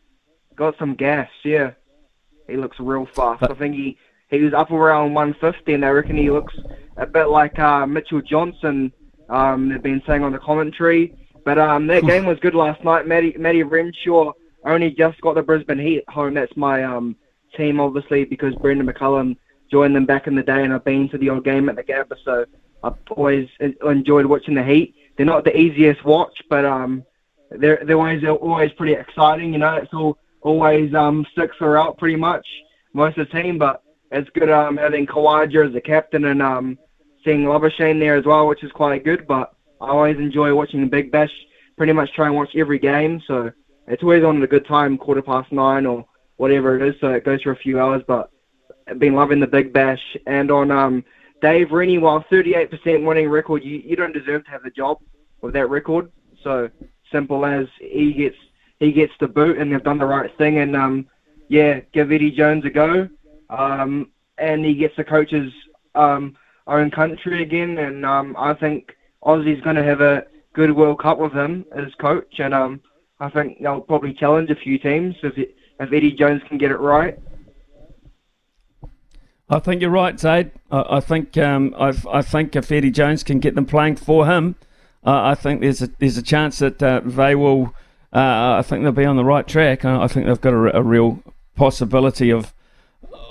got 0.57 0.79
some 0.79 0.95
gas, 0.95 1.29
yeah. 1.45 1.73
He 2.49 2.57
looks 2.57 2.79
real 2.79 3.07
fast. 3.07 3.41
But- 3.41 3.51
I 3.51 3.55
think 3.55 3.75
he 3.75 3.99
he 4.29 4.41
was 4.41 4.53
up 4.55 4.71
around 4.73 5.15
150, 5.15 5.73
and 5.75 5.85
I 5.85 5.89
reckon 5.91 6.17
he 6.17 6.31
looks 6.31 6.55
a 6.97 7.07
bit 7.07 7.27
like 7.27 7.59
uh, 7.61 7.87
Mitchell 7.87 8.21
Johnson. 8.21 8.93
Um, 9.29 9.69
they've 9.69 9.83
been 9.83 10.03
saying 10.07 10.25
on 10.25 10.33
the 10.33 10.39
commentary, 10.39 11.15
but 11.45 11.59
um, 11.59 11.87
that 11.87 12.05
game 12.05 12.27
was 12.27 12.39
good 12.41 12.55
last 12.55 12.83
night. 12.83 13.07
Matty 13.07 13.35
Matty 13.39 13.63
Renshaw 13.63 14.33
only 14.65 14.91
just 14.91 15.21
got 15.21 15.37
the 15.37 15.43
Brisbane 15.43 15.79
Heat 15.79 16.03
home. 16.09 16.35
That's 16.35 16.57
my 16.57 16.83
um 16.83 17.15
team, 17.57 17.81
obviously, 17.81 18.25
because 18.25 18.55
Brendon 18.57 18.87
McCullum 18.87 19.37
joined 19.71 19.97
them 19.97 20.07
back 20.07 20.27
in 20.27 20.35
the 20.35 20.43
day, 20.43 20.63
and 20.65 20.73
I've 20.73 20.85
been 20.85 21.09
to 21.11 21.19
the 21.19 21.31
old 21.31 21.45
game 21.45 21.69
at 21.69 21.77
the 21.77 21.83
Gabba, 21.83 22.17
so 22.25 22.45
I've 22.83 22.95
always 23.11 23.49
enjoyed 23.61 24.27
watching 24.27 24.55
the 24.55 24.63
Heat. 24.63 24.95
They're 25.17 25.27
not 25.27 25.45
the 25.45 25.57
easiest 25.57 26.05
watch, 26.05 26.43
but 26.49 26.65
um, 26.65 27.05
they're 27.51 27.83
they're 27.85 27.97
always 27.97 28.23
they're 28.23 28.33
always 28.33 28.73
pretty 28.73 28.95
exciting. 28.95 29.53
You 29.53 29.59
know, 29.59 29.77
it's 29.77 29.93
all 29.93 30.19
always 30.43 30.95
um 30.95 31.27
six 31.37 31.57
are 31.61 31.79
out 31.79 31.99
pretty 31.99 32.17
much 32.17 32.47
most 32.93 33.19
of 33.19 33.29
the 33.29 33.43
team, 33.43 33.59
but 33.59 33.83
it's 34.11 34.31
good 34.31 34.51
um 34.51 34.77
having 34.77 35.07
Khawaja 35.07 35.67
as 35.67 35.73
the 35.73 35.81
captain 35.81 36.27
and 36.27 36.43
um 36.43 36.79
seeing 37.25 37.45
Labuschagne 37.45 37.99
there 37.99 38.17
as 38.17 38.25
well, 38.25 38.47
which 38.47 38.63
is 38.63 38.73
quite 38.73 39.05
good. 39.05 39.27
But 39.27 39.53
I 39.81 39.89
always 39.89 40.19
enjoy 40.19 40.55
watching 40.55 40.81
the 40.81 40.87
Big 40.87 41.11
Bash. 41.11 41.33
Pretty 41.77 41.93
much 41.93 42.13
try 42.15 42.27
and 42.27 42.35
watch 42.35 42.57
every 42.57 42.79
game, 42.79 43.21
so 43.27 43.51
it's 43.87 44.03
always 44.03 44.25
on 44.25 44.39
at 44.39 44.43
a 44.43 44.47
good 44.47 44.67
time, 44.67 44.97
quarter 44.97 45.21
past 45.21 45.53
nine 45.53 45.85
or 45.85 46.07
whatever 46.37 46.77
it 46.77 46.89
is. 46.89 47.01
So 47.01 47.09
it 47.09 47.25
goes 47.25 47.43
for 47.43 47.53
a 47.53 47.57
few 47.57 47.81
hours, 47.81 48.03
but 48.07 48.31
I've 48.87 48.99
been 48.99 49.15
loving 49.15 49.41
the 49.41 49.47
Big 49.47 49.73
Bash. 49.73 50.17
And 50.27 50.51
on 50.51 50.71
um, 50.71 51.05
Dave 51.41 51.73
Rennie, 51.73 51.99
while 51.99 52.25
38% 52.31 53.05
winning 53.05 53.29
record, 53.29 53.65
you, 53.65 53.79
you 53.79 53.97
don't 53.97 54.13
deserve 54.13 54.45
to 54.45 54.51
have 54.51 54.63
the 54.63 54.71
job 54.71 54.99
with 55.41 55.55
that 55.55 55.69
record. 55.69 56.11
So 56.43 56.71
simple 57.11 57.45
as 57.45 57.67
he 57.81 58.13
gets 58.13 58.37
he 58.79 58.93
gets 58.93 59.13
the 59.21 59.29
boot, 59.29 59.57
and 59.57 59.73
they've 59.73 59.83
done 59.83 59.99
the 59.99 60.07
right 60.07 60.31
thing. 60.37 60.59
And 60.59 60.77
um, 60.77 61.07
yeah, 61.49 61.81
give 61.93 62.13
Eddie 62.13 62.31
Jones 62.31 62.65
a 62.65 62.71
go. 62.71 63.09
Um, 63.49 64.11
and 64.39 64.65
he 64.65 64.75
gets 64.75 64.97
the 64.97 65.05
coach's 65.05 65.53
um, 65.95 66.37
own 66.67 66.91
country 66.91 67.43
again. 67.43 67.79
And 67.79 68.05
um, 68.05 68.37
I 68.39 68.53
think 68.55 68.97
Aussie's 69.23 69.63
going 69.63 69.77
to 69.77 69.85
have 69.85 70.03
a 70.03 70.27
good 70.53 70.75
World 70.75 71.01
Cup 71.01 71.19
with 71.19 71.33
him 71.33 71.65
as 71.75 71.95
coach. 71.95 72.39
And 72.39 72.53
um, 72.53 72.81
I 73.19 73.31
think 73.31 73.63
they'll 73.63 73.81
probably 73.81 74.13
challenge 74.13 74.51
a 74.51 74.57
few 74.57 74.79
teams 74.79 75.15
if 75.23 75.39
it, 75.39 75.57
if 75.81 75.93
Eddie 75.93 76.13
Jones 76.13 76.43
can 76.49 76.59
get 76.59 76.71
it 76.71 76.79
right. 76.79 77.19
I 79.49 79.61
think 79.61 79.81
you're 79.81 79.91
right, 79.91 80.19
Zaid. 80.19 80.51
I, 80.71 80.97
I 80.97 81.01
think 81.01 81.37
um, 81.39 81.75
I, 81.79 82.23
think 82.23 82.57
if 82.57 82.73
Eddie 82.73 82.91
Jones 82.91 83.23
can 83.23 83.39
get 83.39 83.55
them 83.55 83.67
playing 83.67 83.97
for 83.97 84.27
him, 84.27 84.57
uh, 85.05 85.23
I 85.23 85.35
think 85.35 85.61
there's 85.61 85.83
a 85.83 85.89
there's 85.99 86.19
a 86.19 86.23
chance 86.23 86.59
that 86.59 86.83
uh, 86.83 87.01
they 87.05 87.35
will. 87.35 87.75
Uh, 88.13 88.57
I 88.59 88.63
think 88.63 88.83
they'll 88.83 88.93
be 88.93 89.05
on 89.05 89.17
the 89.17 89.25
right 89.25 89.47
track. 89.47 89.85
I 89.85 90.09
think 90.09 90.27
they've 90.27 90.41
got 90.41 90.55
a, 90.55 90.79
a 90.79 90.83
real 90.83 91.23
possibility 91.55 92.31
of, 92.31 92.55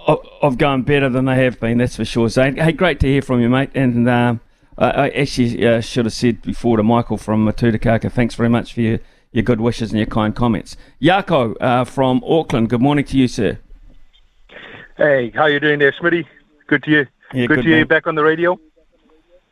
of, 0.05 0.19
of 0.41 0.57
going 0.57 0.83
better 0.83 1.09
than 1.09 1.25
they 1.25 1.43
have 1.43 1.59
been. 1.59 1.79
That's 1.79 1.95
for 1.95 2.05
sure. 2.05 2.29
Zaid. 2.29 2.59
Hey, 2.59 2.71
great 2.71 2.99
to 2.99 3.07
hear 3.07 3.21
from 3.21 3.41
you, 3.41 3.49
mate. 3.49 3.71
And 3.73 4.07
uh, 4.07 4.35
I 4.77 5.09
actually 5.09 5.65
uh, 5.65 5.81
should 5.81 6.05
have 6.05 6.13
said 6.13 6.41
before 6.41 6.77
to 6.77 6.83
Michael 6.83 7.17
from 7.17 7.45
Matutukaka, 7.45 8.11
thanks 8.11 8.35
very 8.35 8.49
much 8.49 8.73
for 8.73 8.81
your, 8.81 8.99
your 9.35 9.43
good 9.43 9.59
wishes 9.59 9.91
and 9.91 9.99
your 9.99 10.07
kind 10.07 10.33
comments. 10.33 10.77
Yako 11.01 11.55
uh, 11.59 11.83
from 11.83 12.23
Auckland, 12.25 12.69
good 12.69 12.81
morning 12.81 13.03
to 13.03 13.17
you, 13.17 13.27
sir. 13.27 13.59
Hey, 14.95 15.29
how 15.31 15.45
you 15.47 15.59
doing 15.59 15.79
there, 15.79 15.91
Smitty? 15.91 16.25
Good 16.67 16.83
to 16.83 16.91
you. 16.91 17.07
Yeah, 17.33 17.47
good, 17.47 17.47
good 17.47 17.55
to 17.57 17.61
hear 17.63 17.71
man. 17.71 17.79
you 17.79 17.85
back 17.85 18.07
on 18.07 18.15
the 18.15 18.23
radio. 18.23 18.57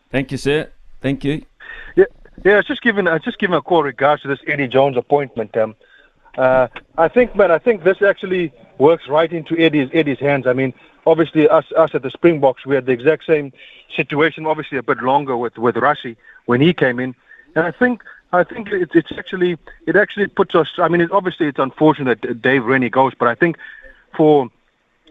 Thank 0.10 0.32
you, 0.32 0.38
sir. 0.38 0.70
Thank 1.02 1.26
you. 1.26 1.44
Yeah, 1.98 2.06
yeah. 2.46 2.54
I 2.54 2.58
was 2.58 2.66
just 2.66 2.82
giving, 2.82 3.10
I 3.10 3.14
was 3.14 3.24
just 3.24 3.40
giving 3.40 3.56
a 3.56 3.62
call 3.62 3.84
regards 3.84 4.22
to 4.22 4.30
this 4.30 4.40
Eddie 4.48 4.70
Jones 4.70 4.96
appointment. 4.96 5.56
Um, 5.58 5.76
uh, 6.38 6.68
I 6.98 7.10
think, 7.10 7.36
man, 7.36 7.52
I 7.52 7.60
think 7.60 7.84
this 7.84 8.02
actually 8.02 8.54
works 8.78 9.10
right 9.10 9.32
into 9.34 9.58
Eddie's 9.58 9.90
Eddie's 9.94 10.20
hands. 10.20 10.48
I 10.48 10.54
mean, 10.54 10.74
obviously, 11.06 11.50
us 11.50 11.66
us 11.76 11.92
at 11.94 12.04
the 12.04 12.10
Springboks, 12.10 12.66
we 12.66 12.76
had 12.76 12.86
the 12.86 12.94
exact 12.94 13.26
same 13.26 13.52
situation. 13.94 14.46
Obviously, 14.46 14.78
a 14.78 14.84
bit 14.84 15.00
longer 15.00 15.36
with 15.36 15.58
with 15.58 15.76
Rassie 15.76 16.16
when 16.46 16.62
he 16.62 16.74
came 16.74 17.02
in, 17.02 17.14
and 17.56 17.66
I 17.66 17.72
think. 17.72 18.02
I 18.34 18.44
think 18.44 18.70
it's, 18.72 18.96
it's 18.96 19.12
actually 19.18 19.58
it 19.86 19.96
actually 19.96 20.28
puts 20.28 20.56
us. 20.56 20.68
I 20.78 20.88
mean, 20.88 21.08
obviously 21.12 21.48
it's 21.48 21.60
unfortunate 21.60 22.22
that 22.24 22.42
Dave 22.42 22.66
Rennie 22.66 22.90
goes, 22.90 23.14
but 23.18 23.28
I 23.28 23.36
think 23.36 23.58
for 24.18 24.50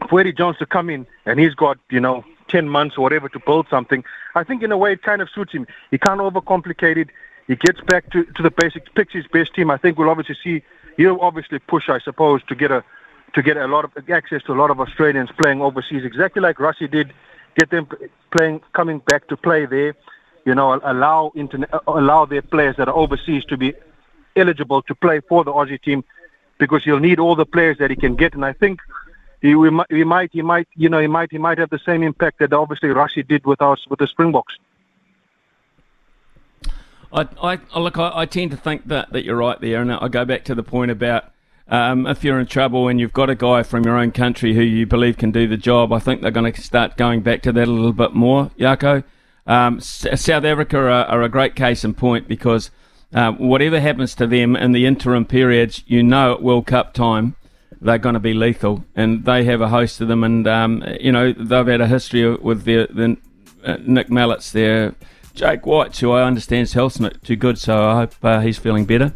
for 0.08 0.20
Eddie 0.20 0.32
Jones 0.32 0.58
to 0.58 0.66
come 0.66 0.90
in 0.90 1.06
and 1.24 1.38
he's 1.38 1.54
got, 1.54 1.78
you 1.88 2.00
know, 2.00 2.24
10 2.48 2.68
months 2.68 2.98
or 2.98 3.02
whatever 3.02 3.28
to 3.28 3.38
build 3.38 3.68
something, 3.70 4.04
I 4.34 4.42
think 4.42 4.62
in 4.64 4.72
a 4.72 4.76
way 4.76 4.92
it 4.92 5.02
kind 5.02 5.22
of 5.22 5.30
suits 5.30 5.52
him. 5.52 5.66
He 5.92 5.98
can't 5.98 6.20
overcomplicate 6.20 6.96
it. 6.96 7.08
He 7.46 7.54
gets 7.54 7.80
back 7.80 8.10
to, 8.10 8.24
to 8.24 8.42
the 8.42 8.50
basics, 8.50 8.90
picks 8.94 9.12
his 9.12 9.26
best 9.28 9.54
team. 9.54 9.70
I 9.70 9.76
think 9.76 9.98
we'll 9.98 10.10
obviously 10.10 10.36
see, 10.42 10.62
he'll 10.96 11.20
obviously 11.20 11.60
push, 11.60 11.88
I 11.88 12.00
suppose, 12.00 12.42
to 12.44 12.54
get 12.54 12.70
a 12.70 12.84
to 13.34 13.42
get 13.42 13.56
a 13.56 13.66
lot 13.66 13.84
of 13.84 14.10
access 14.10 14.42
to 14.42 14.52
a 14.52 14.58
lot 14.58 14.70
of 14.70 14.78
Australians 14.78 15.30
playing 15.40 15.62
overseas, 15.62 16.04
exactly 16.04 16.42
like 16.42 16.56
Rassie 16.56 16.90
did, 16.90 17.14
get 17.56 17.70
them 17.70 17.88
playing, 18.30 18.60
coming 18.74 18.98
back 18.98 19.28
to 19.28 19.38
play 19.38 19.64
there. 19.64 19.94
You 20.44 20.54
know, 20.54 20.80
allow 20.82 21.32
interna- 21.36 21.80
allow 21.86 22.24
their 22.26 22.42
players 22.42 22.76
that 22.76 22.88
are 22.88 22.94
overseas 22.94 23.44
to 23.46 23.56
be 23.56 23.74
eligible 24.34 24.82
to 24.82 24.94
play 24.94 25.20
for 25.28 25.44
the 25.44 25.52
Aussie 25.52 25.80
team, 25.80 26.04
because 26.58 26.84
he'll 26.84 26.98
need 26.98 27.18
all 27.18 27.36
the 27.36 27.46
players 27.46 27.78
that 27.78 27.90
he 27.90 27.96
can 27.96 28.16
get. 28.16 28.34
And 28.34 28.44
I 28.44 28.52
think 28.52 28.80
he, 29.40 29.54
we 29.54 29.70
might, 29.70 29.90
we 29.90 30.04
might, 30.04 30.30
he 30.32 30.42
might, 30.42 30.68
you 30.74 30.88
know, 30.88 31.00
he 31.00 31.06
might, 31.06 31.30
he 31.30 31.38
might 31.38 31.58
have 31.58 31.70
the 31.70 31.80
same 31.84 32.02
impact 32.02 32.38
that 32.38 32.52
obviously 32.52 32.88
Rassie 32.90 33.26
did 33.26 33.44
with 33.44 33.60
us 33.60 33.80
with 33.88 33.98
the 33.98 34.06
Springboks. 34.06 34.54
I, 37.12 37.28
I 37.42 37.78
look, 37.78 37.98
I, 37.98 38.10
I, 38.14 38.26
tend 38.26 38.52
to 38.52 38.56
think 38.56 38.86
that, 38.88 39.12
that 39.12 39.24
you're 39.24 39.36
right 39.36 39.60
there, 39.60 39.82
and 39.82 39.92
I 39.92 40.08
go 40.08 40.24
back 40.24 40.44
to 40.44 40.54
the 40.54 40.62
point 40.62 40.90
about 40.90 41.32
um, 41.68 42.06
if 42.06 42.24
you're 42.24 42.40
in 42.40 42.46
trouble 42.46 42.88
and 42.88 42.98
you've 42.98 43.12
got 43.12 43.28
a 43.28 43.34
guy 43.34 43.62
from 43.62 43.84
your 43.84 43.98
own 43.98 44.12
country 44.12 44.54
who 44.54 44.62
you 44.62 44.86
believe 44.86 45.18
can 45.18 45.30
do 45.30 45.46
the 45.46 45.56
job, 45.56 45.92
I 45.92 45.98
think 45.98 46.22
they're 46.22 46.30
going 46.30 46.50
to 46.50 46.60
start 46.60 46.96
going 46.96 47.20
back 47.20 47.42
to 47.42 47.52
that 47.52 47.68
a 47.68 47.70
little 47.70 47.92
bit 47.92 48.14
more, 48.14 48.50
Yako. 48.58 49.04
Um, 49.46 49.80
South 49.80 50.44
Africa 50.44 50.78
are, 50.78 51.04
are, 51.06 51.22
a 51.22 51.28
great 51.28 51.56
case 51.56 51.84
in 51.84 51.94
point 51.94 52.28
because 52.28 52.70
uh, 53.12 53.32
whatever 53.32 53.80
happens 53.80 54.14
to 54.14 54.26
them 54.26 54.54
in 54.54 54.70
the 54.72 54.86
interim 54.86 55.24
periods, 55.24 55.82
you 55.86 56.02
know 56.02 56.34
at 56.34 56.42
World 56.42 56.66
Cup 56.66 56.94
time 56.94 57.34
they're 57.80 57.98
going 57.98 58.14
to 58.14 58.20
be 58.20 58.32
lethal, 58.32 58.84
and 58.94 59.24
they 59.24 59.44
have 59.44 59.60
a 59.60 59.68
host 59.68 60.00
of 60.00 60.06
them, 60.08 60.22
and 60.22 60.46
um, 60.46 60.84
you 61.00 61.10
know 61.10 61.32
they've 61.32 61.66
had 61.66 61.80
a 61.80 61.88
history 61.88 62.36
with 62.36 62.64
their, 62.64 62.86
the 62.86 63.16
uh, 63.64 63.76
Nick 63.84 64.08
Mallets, 64.08 64.52
their 64.52 64.94
Jake 65.34 65.66
White, 65.66 65.96
who 65.98 66.12
I 66.12 66.22
understand 66.22 66.62
is 66.62 66.72
health's 66.74 67.00
not 67.00 67.22
too 67.24 67.36
good, 67.36 67.58
so 67.58 67.90
I 67.90 67.94
hope 67.96 68.14
uh, 68.22 68.40
he's 68.40 68.58
feeling 68.58 68.84
better. 68.84 69.12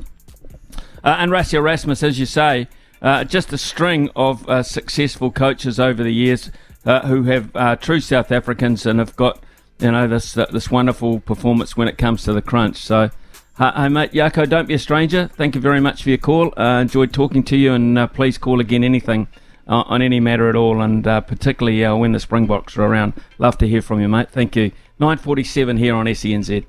Uh, 1.05 1.17
and 1.19 1.31
Rassie 1.31 1.55
Erasmus, 1.55 2.03
as 2.03 2.19
you 2.19 2.27
say, 2.27 2.67
uh, 3.01 3.23
just 3.23 3.53
a 3.53 3.59
string 3.59 4.11
of 4.17 4.49
uh, 4.49 4.65
successful 4.65 5.31
coaches 5.31 5.79
over 5.79 6.03
the 6.03 6.13
years 6.13 6.51
who 6.85 7.25
have 7.25 7.81
true 7.81 8.01
South 8.01 8.31
Africans 8.31 8.87
and 8.87 9.01
have 9.01 9.17
got 9.17 9.43
you 9.79 9.91
know 9.91 10.09
this 10.09 10.35
this 10.35 10.71
wonderful 10.71 11.21
performance 11.21 11.77
when 11.77 11.89
it 11.89 11.99
comes 11.99 12.23
to 12.25 12.33
the 12.33 12.43
crunch. 12.43 12.77
So. 12.77 13.11
Hey, 13.59 13.89
mate, 13.89 14.13
Yako, 14.13 14.47
don't 14.47 14.69
be 14.69 14.75
a 14.75 14.79
stranger. 14.79 15.29
Thank 15.29 15.55
you 15.55 15.63
very 15.63 15.81
much 15.81 16.03
for 16.03 16.11
your 16.11 16.19
call. 16.19 16.53
Uh, 16.59 16.83
enjoyed 16.83 17.15
talking 17.15 17.43
to 17.45 17.57
you, 17.57 17.73
and 17.73 17.99
uh, 17.99 18.07
please 18.07 18.37
call 18.37 18.61
again 18.61 18.85
anything 18.85 19.29
uh, 19.67 19.83
on 19.87 20.03
any 20.03 20.21
matter 20.21 20.51
at 20.51 20.57
all, 20.57 20.83
and 20.83 21.07
uh, 21.07 21.23
particularly 21.23 21.83
uh, 21.83 21.97
when 21.97 22.13
the 22.13 22.21
Springboks 22.21 22.77
are 22.77 22.85
around. 22.85 23.15
Love 23.39 23.57
to 23.59 23.67
hear 23.67 23.81
from 23.81 24.01
you, 24.01 24.09
mate. 24.09 24.31
Thank 24.31 24.57
you. 24.57 24.73
947 24.99 25.79
here 25.79 25.95
on 25.95 26.05
SENZ. 26.05 26.67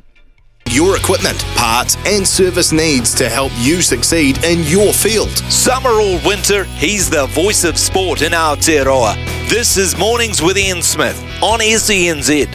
Your 0.70 0.98
equipment, 0.98 1.44
parts, 1.56 1.96
and 2.06 2.28
service 2.28 2.72
needs 2.72 3.14
to 3.16 3.30
help 3.30 3.52
you 3.58 3.82
succeed 3.82 4.44
in 4.44 4.64
your 4.64 4.92
field. 4.92 5.30
Summer 5.50 5.90
or 5.90 6.20
winter, 6.26 6.66
he's 6.66 7.10
the 7.10 7.26
voice 7.28 7.64
of 7.64 7.78
sport 7.78 8.22
in 8.22 8.34
Aotearoa. 8.34 9.16
This 9.50 9.78
is 9.78 9.98
Mornings 9.98 10.42
with 10.42 10.58
Ian 10.58 10.82
Smith 10.82 11.22
on 11.42 11.60
SENZ. 11.60 12.48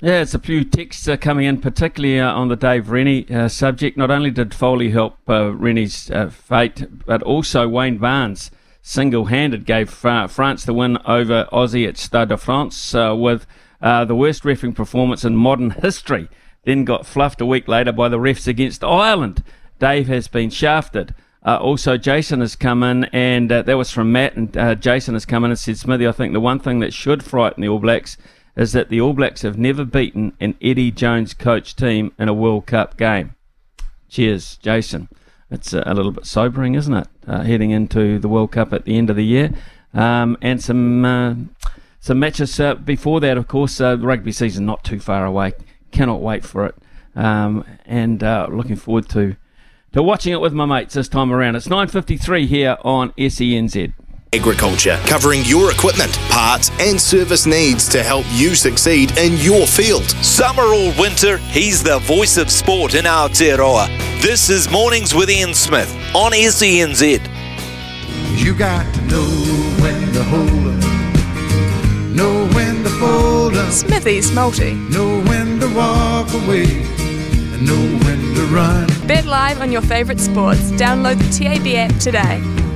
Yeah, 0.00 0.20
it's 0.20 0.34
a 0.34 0.38
few 0.38 0.62
texts 0.62 1.08
uh, 1.08 1.16
coming 1.16 1.46
in, 1.46 1.60
particularly 1.60 2.20
uh, 2.20 2.32
on 2.32 2.46
the 2.46 2.54
Dave 2.54 2.88
Rennie 2.88 3.28
uh, 3.30 3.48
subject. 3.48 3.96
Not 3.96 4.12
only 4.12 4.30
did 4.30 4.54
Foley 4.54 4.90
help 4.90 5.18
uh, 5.28 5.52
Rennie's 5.52 6.08
uh, 6.12 6.28
fate, 6.28 6.86
but 7.04 7.20
also 7.24 7.66
Wayne 7.66 7.98
Barnes 7.98 8.52
single-handed 8.80 9.66
gave 9.66 9.90
France 9.90 10.64
the 10.64 10.72
win 10.72 10.98
over 11.04 11.48
Aussie 11.52 11.88
at 11.88 11.98
Stade 11.98 12.28
de 12.28 12.36
France 12.36 12.94
uh, 12.94 13.12
with 13.18 13.44
the 13.80 14.14
worst 14.14 14.44
refing 14.44 14.72
performance 14.72 15.24
in 15.24 15.34
modern 15.34 15.70
history. 15.70 16.28
Then 16.62 16.84
got 16.84 17.04
fluffed 17.04 17.40
a 17.40 17.46
week 17.46 17.66
later 17.66 17.90
by 17.90 18.08
the 18.08 18.18
refs 18.18 18.46
against 18.46 18.84
Ireland. 18.84 19.42
Dave 19.80 20.06
has 20.06 20.28
been 20.28 20.50
shafted. 20.50 21.12
also, 21.44 21.96
Jason 21.96 22.40
has 22.40 22.54
come 22.54 22.84
in, 22.84 23.06
and 23.06 23.50
that 23.50 23.66
was 23.66 23.90
from 23.90 24.12
Matt. 24.12 24.36
And 24.36 24.80
Jason 24.80 25.14
has 25.14 25.26
come 25.26 25.44
in 25.44 25.50
and 25.50 25.58
said, 25.58 25.76
"Smithy, 25.76 26.06
I 26.06 26.12
think 26.12 26.34
the 26.34 26.40
one 26.40 26.60
thing 26.60 26.78
that 26.78 26.94
should 26.94 27.24
frighten 27.24 27.62
the 27.62 27.68
All 27.68 27.80
Blacks." 27.80 28.16
Is 28.58 28.72
that 28.72 28.88
the 28.88 29.00
All 29.00 29.12
Blacks 29.12 29.42
have 29.42 29.56
never 29.56 29.84
beaten 29.84 30.32
an 30.40 30.56
Eddie 30.60 30.90
Jones 30.90 31.32
coach 31.32 31.76
team 31.76 32.12
in 32.18 32.28
a 32.28 32.34
World 32.34 32.66
Cup 32.66 32.96
game. 32.96 33.36
Cheers, 34.08 34.56
Jason. 34.56 35.08
It's 35.48 35.72
a, 35.72 35.84
a 35.86 35.94
little 35.94 36.10
bit 36.10 36.26
sobering, 36.26 36.74
isn't 36.74 36.92
it? 36.92 37.06
Uh, 37.26 37.42
heading 37.42 37.70
into 37.70 38.18
the 38.18 38.28
World 38.28 38.50
Cup 38.50 38.72
at 38.72 38.84
the 38.84 38.98
end 38.98 39.10
of 39.10 39.16
the 39.16 39.24
year, 39.24 39.52
um, 39.94 40.36
and 40.42 40.60
some 40.60 41.04
uh, 41.04 41.34
some 42.00 42.18
matches 42.18 42.58
uh, 42.58 42.74
before 42.74 43.20
that. 43.20 43.38
Of 43.38 43.46
course, 43.46 43.80
uh, 43.80 43.94
the 43.94 44.06
rugby 44.06 44.32
season 44.32 44.66
not 44.66 44.82
too 44.82 44.98
far 44.98 45.24
away. 45.24 45.52
Cannot 45.92 46.20
wait 46.20 46.44
for 46.44 46.66
it, 46.66 46.74
um, 47.14 47.64
and 47.86 48.22
uh, 48.22 48.48
looking 48.50 48.76
forward 48.76 49.08
to 49.10 49.36
to 49.92 50.02
watching 50.02 50.32
it 50.32 50.40
with 50.40 50.52
my 50.52 50.66
mates 50.66 50.94
this 50.94 51.08
time 51.08 51.32
around. 51.32 51.54
It's 51.54 51.68
9:53 51.68 52.46
here 52.46 52.76
on 52.82 53.12
SENZ. 53.12 53.94
Agriculture, 54.34 55.00
covering 55.06 55.42
your 55.46 55.72
equipment, 55.72 56.12
parts, 56.28 56.70
and 56.80 57.00
service 57.00 57.46
needs 57.46 57.88
to 57.88 58.02
help 58.02 58.26
you 58.30 58.54
succeed 58.54 59.16
in 59.16 59.32
your 59.38 59.66
field. 59.66 60.04
Summer 60.22 60.64
or 60.64 60.92
winter, 61.00 61.38
he's 61.38 61.82
the 61.82 61.98
voice 62.00 62.36
of 62.36 62.50
sport 62.50 62.94
in 62.94 63.06
Aotearoa. 63.06 63.86
This 64.20 64.50
is 64.50 64.70
Mornings 64.70 65.14
with 65.14 65.30
Ian 65.30 65.54
Smith 65.54 65.90
on 66.14 66.32
SENZ. 66.32 67.26
You 68.38 68.54
got 68.54 68.92
to 68.94 69.00
know 69.06 69.30
when 69.80 70.12
to 70.12 70.22
hold 70.24 70.74
up, 70.76 72.14
know 72.14 72.46
when 72.54 72.84
to 72.84 72.90
fold 73.00 73.56
up, 73.56 73.72
Smithy's 73.72 74.30
multi. 74.30 74.74
know 74.74 75.22
when 75.22 75.58
to 75.60 75.74
walk 75.74 76.30
away, 76.34 76.66
and 76.66 77.66
know 77.66 78.04
when 78.04 78.34
to 78.34 78.42
run. 78.54 78.86
Bet 79.06 79.24
live 79.24 79.62
on 79.62 79.72
your 79.72 79.82
favourite 79.82 80.20
sports. 80.20 80.70
Download 80.72 81.16
the 81.16 81.44
TAB 81.44 81.66
app 81.68 81.98
today. 81.98 82.67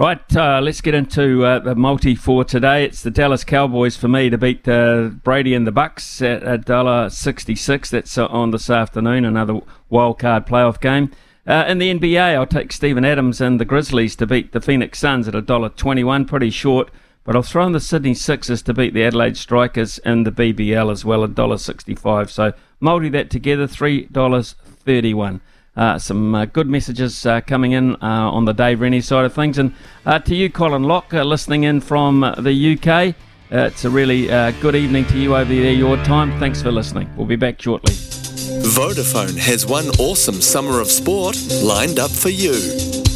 Right, 0.00 0.34
uh, 0.34 0.62
let's 0.62 0.80
get 0.80 0.94
into 0.94 1.44
uh, 1.44 1.58
the 1.58 1.74
multi 1.74 2.14
for 2.14 2.42
today. 2.42 2.86
It's 2.86 3.02
the 3.02 3.10
Dallas 3.10 3.44
Cowboys 3.44 3.98
for 3.98 4.08
me 4.08 4.30
to 4.30 4.38
beat 4.38 4.66
uh, 4.66 5.08
Brady 5.08 5.54
and 5.54 5.66
the 5.66 5.72
Bucs 5.72 6.22
at 6.22 6.42
a 6.42 6.56
dollar 6.56 7.10
sixty-six. 7.10 7.90
That's 7.90 8.16
uh, 8.16 8.24
on 8.28 8.50
this 8.50 8.70
afternoon. 8.70 9.26
Another 9.26 9.60
wild 9.90 10.18
card 10.18 10.46
playoff 10.46 10.80
game. 10.80 11.10
Uh, 11.46 11.66
in 11.68 11.76
the 11.76 11.92
NBA, 11.92 12.34
I'll 12.34 12.46
take 12.46 12.72
Steven 12.72 13.04
Adams 13.04 13.42
and 13.42 13.60
the 13.60 13.66
Grizzlies 13.66 14.16
to 14.16 14.26
beat 14.26 14.52
the 14.52 14.62
Phoenix 14.62 14.98
Suns 15.00 15.28
at 15.28 15.34
$1.21, 15.34 16.26
pretty 16.26 16.48
short. 16.48 16.90
But 17.22 17.36
I'll 17.36 17.42
throw 17.42 17.66
in 17.66 17.72
the 17.72 17.78
Sydney 17.78 18.14
Sixers 18.14 18.62
to 18.62 18.72
beat 18.72 18.94
the 18.94 19.04
Adelaide 19.04 19.36
Strikers 19.36 19.98
in 19.98 20.22
the 20.22 20.32
BBL 20.32 20.90
as 20.90 21.04
well, 21.04 21.28
$1.65. 21.28 22.30
So 22.30 22.54
multi 22.80 23.10
that 23.10 23.28
together, 23.28 23.66
$3.31. 23.66 25.40
Uh, 25.76 25.98
some 25.98 26.34
uh, 26.34 26.44
good 26.46 26.68
messages 26.68 27.24
uh, 27.24 27.40
coming 27.40 27.72
in 27.72 27.94
uh, 27.96 28.30
on 28.30 28.44
the 28.44 28.52
Dave 28.52 28.80
Rennie 28.80 29.00
side 29.00 29.24
of 29.24 29.32
things. 29.32 29.56
And 29.56 29.74
uh, 30.04 30.18
to 30.20 30.34
you, 30.34 30.50
Colin 30.50 30.82
Locke, 30.82 31.14
uh, 31.14 31.22
listening 31.22 31.64
in 31.64 31.80
from 31.80 32.20
the 32.20 32.78
UK, 32.78 33.14
it's 33.52 33.84
a 33.84 33.90
really 33.90 34.26
good 34.60 34.76
evening 34.76 35.04
to 35.06 35.18
you 35.18 35.34
over 35.34 35.52
there, 35.52 35.72
your 35.72 35.96
time. 36.04 36.38
Thanks 36.38 36.62
for 36.62 36.70
listening. 36.70 37.10
We'll 37.16 37.26
be 37.26 37.36
back 37.36 37.60
shortly. 37.60 37.94
Vodafone 37.94 39.36
has 39.36 39.66
one 39.66 39.88
awesome 39.98 40.40
summer 40.40 40.80
of 40.80 40.88
sport 40.88 41.36
lined 41.62 41.98
up 41.98 42.10
for 42.10 42.28
you. 42.28 43.09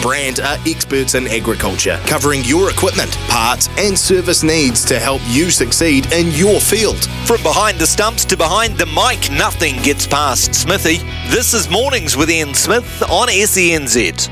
Brandt 0.00 0.38
are 0.38 0.56
experts 0.64 1.14
in 1.16 1.26
agriculture, 1.26 2.00
covering 2.06 2.44
your 2.44 2.70
equipment, 2.70 3.16
parts, 3.28 3.68
and 3.78 3.98
service 3.98 4.44
needs 4.44 4.84
to 4.84 5.00
help 5.00 5.20
you 5.26 5.50
succeed 5.50 6.12
in 6.12 6.30
your 6.32 6.60
field. 6.60 7.04
From 7.26 7.42
behind 7.42 7.78
the 7.78 7.86
stumps 7.86 8.24
to 8.26 8.36
behind 8.36 8.78
the 8.78 8.86
mic, 8.86 9.30
nothing 9.36 9.82
gets 9.82 10.06
past 10.06 10.54
Smithy. 10.54 10.98
This 11.30 11.52
is 11.52 11.68
Mornings 11.68 12.16
with 12.16 12.30
Ian 12.30 12.54
Smith 12.54 13.02
on 13.10 13.26
SENZ. 13.28 14.30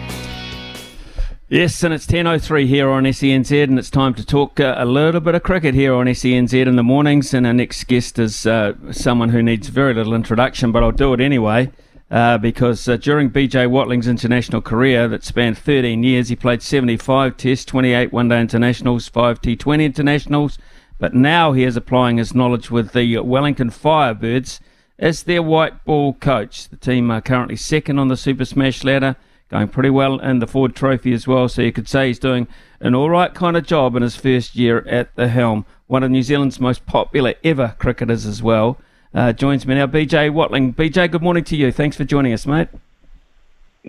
Yes, 1.48 1.82
and 1.82 1.92
it's 1.92 2.06
10.03 2.06 2.66
here 2.66 2.88
on 2.88 3.04
SENZ, 3.04 3.64
and 3.64 3.78
it's 3.78 3.90
time 3.90 4.14
to 4.14 4.24
talk 4.24 4.60
uh, 4.60 4.74
a 4.78 4.84
little 4.84 5.20
bit 5.20 5.34
of 5.34 5.42
cricket 5.42 5.74
here 5.74 5.94
on 5.94 6.06
SENZ 6.06 6.66
in 6.66 6.76
the 6.76 6.82
mornings. 6.84 7.34
And 7.34 7.46
our 7.46 7.52
next 7.52 7.84
guest 7.84 8.18
is 8.20 8.46
uh, 8.46 8.74
someone 8.92 9.30
who 9.30 9.42
needs 9.42 9.68
very 9.68 9.94
little 9.94 10.14
introduction, 10.14 10.70
but 10.70 10.84
I'll 10.84 10.92
do 10.92 11.12
it 11.12 11.20
anyway. 11.20 11.72
Uh, 12.08 12.38
because 12.38 12.88
uh, 12.88 12.96
during 12.96 13.30
BJ 13.30 13.68
Watling's 13.68 14.06
international 14.06 14.62
career 14.62 15.08
that 15.08 15.24
spanned 15.24 15.58
13 15.58 16.04
years, 16.04 16.28
he 16.28 16.36
played 16.36 16.62
75 16.62 17.36
Tests, 17.36 17.64
28 17.64 18.12
One 18.12 18.28
Day 18.28 18.40
Internationals, 18.40 19.08
5 19.08 19.40
T20 19.40 19.84
Internationals, 19.84 20.56
but 20.98 21.14
now 21.14 21.52
he 21.52 21.64
is 21.64 21.76
applying 21.76 22.18
his 22.18 22.34
knowledge 22.34 22.70
with 22.70 22.92
the 22.92 23.18
Wellington 23.18 23.70
Firebirds 23.70 24.60
as 24.98 25.24
their 25.24 25.42
white 25.42 25.84
ball 25.84 26.14
coach. 26.14 26.68
The 26.68 26.76
team 26.76 27.10
are 27.10 27.20
currently 27.20 27.56
second 27.56 27.98
on 27.98 28.06
the 28.06 28.16
Super 28.16 28.44
Smash 28.44 28.84
ladder 28.84 29.16
going 29.48 29.68
pretty 29.68 29.90
well 29.90 30.18
in 30.18 30.40
the 30.40 30.46
Ford 30.46 30.74
Trophy 30.74 31.12
as 31.12 31.26
well. 31.26 31.48
So 31.48 31.62
you 31.62 31.72
could 31.72 31.88
say 31.88 32.08
he's 32.08 32.18
doing 32.18 32.48
an 32.80 32.94
all 32.94 33.10
right 33.10 33.32
kind 33.32 33.56
of 33.56 33.66
job 33.66 33.94
in 33.96 34.02
his 34.02 34.16
first 34.16 34.56
year 34.56 34.78
at 34.88 35.14
the 35.16 35.28
helm. 35.28 35.64
One 35.86 36.02
of 36.02 36.10
New 36.10 36.22
Zealand's 36.22 36.60
most 36.60 36.86
popular 36.86 37.34
ever 37.44 37.76
cricketers 37.78 38.26
as 38.26 38.42
well. 38.42 38.78
Uh, 39.16 39.32
joins 39.32 39.66
me 39.66 39.74
now, 39.74 39.86
BJ 39.86 40.30
Watling. 40.30 40.74
BJ, 40.74 41.10
good 41.10 41.22
morning 41.22 41.42
to 41.44 41.56
you. 41.56 41.72
Thanks 41.72 41.96
for 41.96 42.04
joining 42.04 42.34
us, 42.34 42.44
mate. 42.46 42.68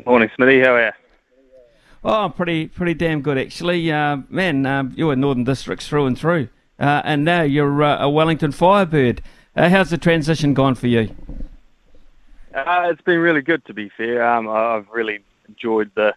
Morning, 0.06 0.32
Smithy. 0.38 0.62
How 0.62 0.76
are 0.76 0.86
you? 0.86 0.92
Oh, 2.02 2.30
pretty 2.34 2.68
pretty 2.68 2.94
damn 2.94 3.22
good 3.22 3.38
actually. 3.38 3.92
Uh, 3.92 4.20
man, 4.30 4.66
uh, 4.66 4.84
you 4.96 5.08
were 5.08 5.18
Northern 5.18 5.44
Districts 5.44 5.86
through 5.86 6.06
and 6.06 6.18
through, 6.18 6.48
uh, 6.80 7.02
and 7.04 7.26
now 7.26 7.42
you're 7.42 7.84
uh, 7.84 8.02
a 8.02 8.10
Wellington 8.10 8.54
Firebird. 8.54 9.22
Uh, 9.54 9.68
how's 9.68 9.90
the 9.90 9.98
transition 9.98 10.54
gone 10.54 10.76
for 10.76 10.88
you? 10.88 11.14
it's 12.56 13.02
been 13.02 13.20
really 13.20 13.42
good, 13.42 13.66
to 13.66 13.74
be 13.74 13.92
fair. 13.98 14.26
Um, 14.26 14.48
I've 14.48 14.88
really 14.88 15.20
enjoyed 15.50 15.92
the 15.96 16.14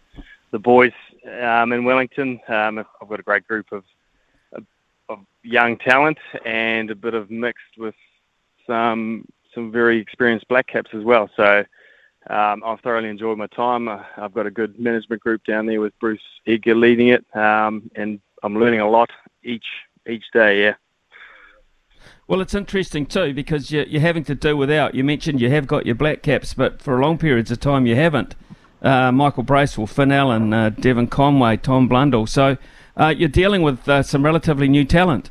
the 0.51 0.59
boys 0.59 0.93
um, 1.41 1.73
in 1.73 1.83
Wellington. 1.83 2.39
Um, 2.47 2.79
I've 2.79 3.09
got 3.09 3.19
a 3.19 3.23
great 3.23 3.45
group 3.45 3.73
of, 3.73 3.83
of 5.09 5.19
young 5.43 5.77
talent 5.79 6.19
and 6.45 6.89
a 6.89 6.95
bit 6.95 7.13
of 7.13 7.29
mixed 7.29 7.77
with 7.77 7.95
some 8.71 9.25
some 9.53 9.71
very 9.71 9.99
experienced 9.99 10.47
black 10.47 10.67
caps 10.67 10.91
as 10.93 11.03
well. 11.03 11.29
So 11.35 11.65
um, 12.29 12.63
I've 12.65 12.79
thoroughly 12.79 13.09
enjoyed 13.09 13.37
my 13.37 13.47
time. 13.47 13.89
Uh, 13.89 14.03
I've 14.17 14.33
got 14.33 14.45
a 14.45 14.51
good 14.51 14.79
management 14.79 15.21
group 15.21 15.43
down 15.43 15.65
there 15.65 15.81
with 15.81 15.97
Bruce 15.99 16.21
Edgar 16.47 16.75
leading 16.75 17.09
it, 17.09 17.25
um, 17.35 17.89
and 17.95 18.19
I'm 18.43 18.57
learning 18.57 18.79
a 18.79 18.89
lot 18.89 19.09
each 19.43 19.65
each 20.09 20.25
day. 20.33 20.63
Yeah. 20.63 20.75
Well, 22.27 22.39
it's 22.39 22.53
interesting 22.53 23.05
too 23.05 23.33
because 23.33 23.71
you're, 23.71 23.83
you're 23.83 24.01
having 24.01 24.23
to 24.25 24.35
do 24.35 24.55
without. 24.55 24.95
You 24.95 25.03
mentioned 25.03 25.41
you 25.41 25.49
have 25.49 25.67
got 25.67 25.85
your 25.85 25.95
black 25.95 26.21
caps, 26.21 26.53
but 26.53 26.81
for 26.81 26.99
long 26.99 27.17
periods 27.17 27.51
of 27.51 27.59
time 27.59 27.85
you 27.85 27.95
haven't 27.95 28.35
uh, 28.81 29.11
Michael 29.11 29.43
Bracewell, 29.43 29.87
Finn 29.87 30.11
Allen, 30.11 30.53
uh, 30.53 30.69
Devon 30.69 31.07
Conway, 31.07 31.57
Tom 31.57 31.87
Blundell. 31.87 32.25
So 32.25 32.57
uh, 32.97 33.13
you're 33.15 33.29
dealing 33.29 33.61
with 33.61 33.87
uh, 33.87 34.03
some 34.03 34.23
relatively 34.23 34.67
new 34.67 34.85
talent. 34.85 35.29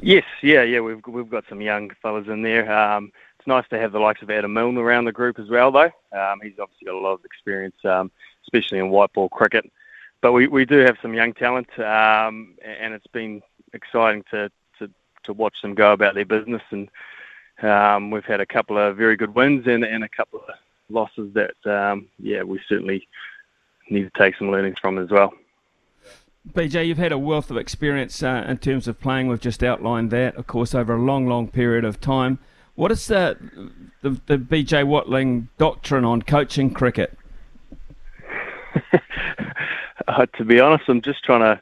Yes, 0.00 0.24
yeah, 0.42 0.62
yeah. 0.62 0.80
We've 0.80 1.00
we've 1.06 1.28
got 1.28 1.44
some 1.48 1.60
young 1.60 1.90
fellas 2.00 2.28
in 2.28 2.42
there. 2.42 2.70
Um, 2.72 3.10
it's 3.38 3.46
nice 3.48 3.68
to 3.70 3.78
have 3.78 3.92
the 3.92 3.98
likes 3.98 4.22
of 4.22 4.30
Adam 4.30 4.52
Milne 4.52 4.76
around 4.76 5.04
the 5.04 5.12
group 5.12 5.38
as 5.38 5.48
well, 5.48 5.72
though. 5.72 5.90
Um, 6.12 6.40
he's 6.42 6.58
obviously 6.60 6.86
got 6.86 6.94
a 6.94 6.98
lot 6.98 7.14
of 7.14 7.24
experience, 7.24 7.76
um, 7.84 8.10
especially 8.44 8.78
in 8.78 8.90
white 8.90 9.12
ball 9.12 9.28
cricket. 9.28 9.70
But 10.20 10.32
we, 10.32 10.46
we 10.46 10.64
do 10.64 10.78
have 10.78 10.98
some 11.02 11.14
young 11.14 11.32
talent, 11.32 11.68
um, 11.78 12.54
and 12.64 12.94
it's 12.94 13.06
been 13.08 13.42
exciting 13.72 14.24
to, 14.30 14.50
to, 14.78 14.90
to 15.24 15.32
watch 15.32 15.60
them 15.62 15.74
go 15.74 15.92
about 15.92 16.14
their 16.14 16.24
business. 16.24 16.62
And 16.70 16.88
um, 17.62 18.10
we've 18.10 18.24
had 18.24 18.40
a 18.40 18.46
couple 18.46 18.78
of 18.78 18.96
very 18.96 19.16
good 19.16 19.34
wins 19.34 19.66
and, 19.66 19.84
and 19.84 20.02
a 20.02 20.08
couple 20.08 20.40
of 20.40 20.54
losses 20.90 21.32
that, 21.34 21.54
um, 21.66 22.08
yeah, 22.18 22.42
we 22.42 22.60
certainly 22.68 23.06
need 23.90 24.04
to 24.12 24.18
take 24.18 24.36
some 24.36 24.50
learnings 24.50 24.78
from 24.80 24.98
as 24.98 25.10
well. 25.10 25.32
BJ, 26.52 26.86
you've 26.86 26.98
had 26.98 27.12
a 27.12 27.18
wealth 27.18 27.50
of 27.50 27.56
experience 27.56 28.22
uh, 28.22 28.44
in 28.48 28.58
terms 28.58 28.88
of 28.88 29.00
playing. 29.00 29.28
We've 29.28 29.40
just 29.40 29.62
outlined 29.62 30.10
that, 30.10 30.36
of 30.36 30.46
course, 30.46 30.74
over 30.74 30.94
a 30.94 31.00
long, 31.00 31.26
long 31.26 31.48
period 31.48 31.84
of 31.84 32.00
time. 32.00 32.38
What 32.74 32.92
is 32.92 33.06
the, 33.06 33.36
the, 34.02 34.20
the 34.26 34.38
BJ 34.38 34.86
Watling 34.86 35.48
doctrine 35.58 36.04
on 36.04 36.22
coaching 36.22 36.70
cricket? 36.70 37.16
uh, 40.08 40.26
to 40.36 40.44
be 40.44 40.60
honest, 40.60 40.84
I'm 40.88 41.02
just 41.02 41.24
trying 41.24 41.40
to 41.40 41.60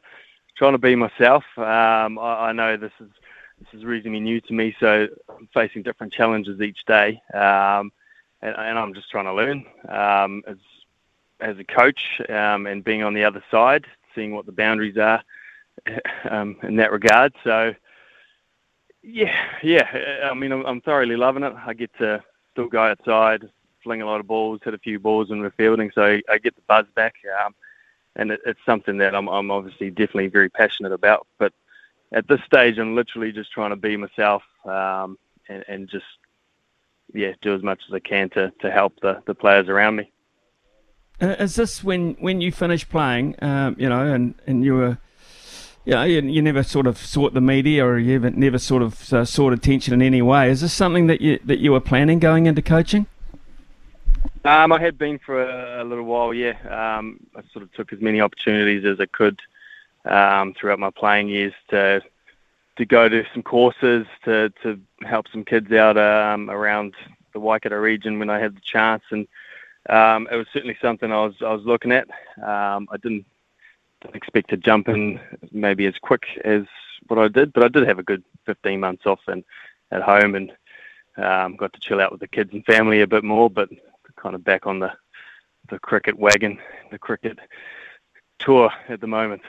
trying 0.55 0.73
to 0.73 0.79
be 0.79 0.95
myself. 0.95 1.43
Um, 1.57 2.17
I, 2.17 2.49
I, 2.49 2.51
know 2.51 2.77
this 2.77 2.91
is 2.99 3.09
this 3.59 3.79
is 3.79 3.85
reasonably 3.85 4.19
new 4.19 4.41
to 4.41 4.53
me, 4.53 4.75
so 4.79 5.07
I'm 5.29 5.47
facing 5.53 5.83
different 5.83 6.13
challenges 6.13 6.61
each 6.61 6.85
day. 6.85 7.21
Um, 7.33 7.91
and, 8.41 8.55
and 8.55 8.79
I'm 8.79 8.93
just 8.93 9.09
trying 9.09 9.25
to 9.25 9.33
learn 9.33 9.65
um, 9.89 10.43
as 10.47 10.57
as 11.39 11.57
a 11.59 11.63
coach 11.63 12.21
um, 12.29 12.65
and 12.65 12.83
being 12.83 13.03
on 13.03 13.13
the 13.13 13.23
other 13.23 13.43
side, 13.51 13.85
seeing 14.17 14.33
what 14.33 14.45
the 14.45 14.51
boundaries 14.51 14.97
are 14.97 15.23
um, 16.29 16.57
in 16.63 16.75
that 16.77 16.91
regard. 16.91 17.33
So, 17.43 17.73
yeah, 19.03 19.35
yeah. 19.63 20.29
I 20.29 20.33
mean, 20.33 20.51
I'm, 20.51 20.65
I'm, 20.65 20.81
thoroughly 20.81 21.15
loving 21.15 21.43
it. 21.43 21.53
I 21.65 21.73
get 21.73 21.95
to 21.99 22.23
still 22.51 22.67
go 22.67 22.81
outside, 22.81 23.49
fling 23.83 24.01
a 24.01 24.05
lot 24.05 24.19
of 24.19 24.27
balls, 24.27 24.59
hit 24.63 24.73
a 24.73 24.79
few 24.79 24.99
balls 24.99 25.31
in 25.31 25.41
the 25.41 25.51
fielding, 25.51 25.91
so 25.93 26.19
I 26.29 26.37
get 26.39 26.55
the 26.55 26.61
buzz 26.67 26.85
back. 26.95 27.15
Um, 27.45 27.55
and 28.17 28.31
it, 28.31 28.41
it's 28.45 28.59
something 28.65 28.97
that 28.97 29.15
I'm, 29.15 29.27
I'm 29.27 29.51
obviously 29.51 29.91
definitely 29.91 30.27
very 30.27 30.49
passionate 30.49 30.91
about. 30.91 31.27
But 31.37 31.53
at 32.11 32.27
this 32.27 32.41
stage, 32.45 32.77
I'm 32.79 32.95
literally 32.95 33.31
just 33.31 33.51
trying 33.51 33.69
to 33.69 33.75
be 33.75 33.95
myself 33.95 34.43
um, 34.65 35.17
and, 35.47 35.63
and 35.67 35.89
just 35.89 36.05
yeah, 37.13 37.33
do 37.41 37.55
as 37.55 37.63
much 37.63 37.81
as 37.87 37.93
I 37.93 37.99
can 37.99 38.29
to, 38.31 38.51
to 38.61 38.71
help 38.71 38.99
the, 39.01 39.21
the 39.25 39.35
players 39.35 39.69
around 39.69 39.95
me. 39.95 40.11
Uh, 41.19 41.35
is 41.39 41.55
this 41.55 41.83
when 41.83 42.13
when 42.19 42.41
you 42.41 42.51
finished 42.51 42.89
playing, 42.89 43.35
um, 43.41 43.75
you 43.79 43.89
know, 43.89 44.13
and, 44.13 44.35
and 44.45 44.63
you 44.63 44.75
were, 44.75 44.97
you 45.83 45.93
know, 45.93 46.03
you, 46.03 46.21
you 46.21 46.41
never 46.43 46.61
sort 46.61 46.85
of 46.85 46.97
sought 46.97 47.33
the 47.33 47.41
media 47.41 47.83
or 47.83 47.97
you 47.97 48.19
never, 48.19 48.29
never 48.29 48.59
sort 48.59 48.83
of 48.83 49.11
uh, 49.11 49.25
sought 49.25 49.51
attention 49.51 49.95
in 49.95 50.01
any 50.01 50.21
way. 50.21 50.51
Is 50.51 50.61
this 50.61 50.73
something 50.73 51.07
that 51.07 51.19
you 51.21 51.39
that 51.45 51.57
you 51.57 51.71
were 51.71 51.79
planning 51.79 52.19
going 52.19 52.45
into 52.45 52.61
coaching? 52.61 53.07
Um, 54.45 54.71
I 54.71 54.79
had 54.79 54.97
been 54.97 55.17
for 55.17 55.41
a, 55.43 55.83
a 55.83 55.85
little 55.85 56.05
while, 56.05 56.33
yeah. 56.33 56.55
Um, 56.69 57.19
I 57.35 57.41
sort 57.51 57.63
of 57.63 57.73
took 57.73 57.91
as 57.91 57.99
many 57.99 58.21
opportunities 58.21 58.85
as 58.85 58.99
I 58.99 59.07
could 59.07 59.39
um, 60.05 60.53
throughout 60.53 60.79
my 60.79 60.91
playing 60.91 61.29
years 61.29 61.53
to 61.69 62.01
to 62.77 62.85
go 62.85 63.09
to 63.09 63.25
some 63.33 63.41
courses 63.41 64.05
to 64.25 64.53
to 64.61 64.79
help 65.01 65.25
some 65.31 65.43
kids 65.43 65.71
out 65.71 65.97
um, 65.97 66.49
around 66.51 66.93
the 67.33 67.39
Waikato 67.39 67.75
region 67.75 68.19
when 68.19 68.29
I 68.29 68.37
had 68.37 68.55
the 68.55 68.61
chance, 68.61 69.03
and 69.09 69.27
um, 69.89 70.27
it 70.31 70.35
was 70.35 70.47
certainly 70.53 70.77
something 70.81 71.11
I 71.11 71.25
was 71.25 71.35
I 71.41 71.53
was 71.53 71.65
looking 71.65 71.91
at. 71.91 72.07
Um, 72.37 72.87
I 72.91 72.97
didn't, 73.01 73.25
didn't 74.01 74.15
expect 74.15 74.49
to 74.49 74.57
jump 74.57 74.89
in 74.89 75.19
maybe 75.51 75.85
as 75.85 75.95
quick 76.01 76.23
as 76.43 76.63
what 77.07 77.19
I 77.19 77.27
did, 77.27 77.53
but 77.53 77.63
I 77.63 77.67
did 77.67 77.87
have 77.87 77.99
a 77.99 78.03
good 78.03 78.23
15 78.45 78.79
months 78.79 79.05
off 79.05 79.19
and 79.27 79.43
at 79.91 80.01
home 80.01 80.35
and 80.35 80.51
um, 81.17 81.55
got 81.55 81.73
to 81.73 81.79
chill 81.79 82.01
out 82.01 82.11
with 82.11 82.19
the 82.19 82.27
kids 82.27 82.51
and 82.53 82.65
family 82.65 83.01
a 83.01 83.07
bit 83.07 83.23
more, 83.23 83.49
but 83.49 83.69
kind 84.17 84.35
of 84.35 84.43
back 84.43 84.65
on 84.67 84.79
the 84.79 84.91
the 85.69 85.79
cricket 85.79 86.17
wagon, 86.17 86.57
the 86.91 86.99
cricket 86.99 87.37
tour 88.39 88.71
at 88.87 89.01
the 89.01 89.07
moment. 89.07 89.41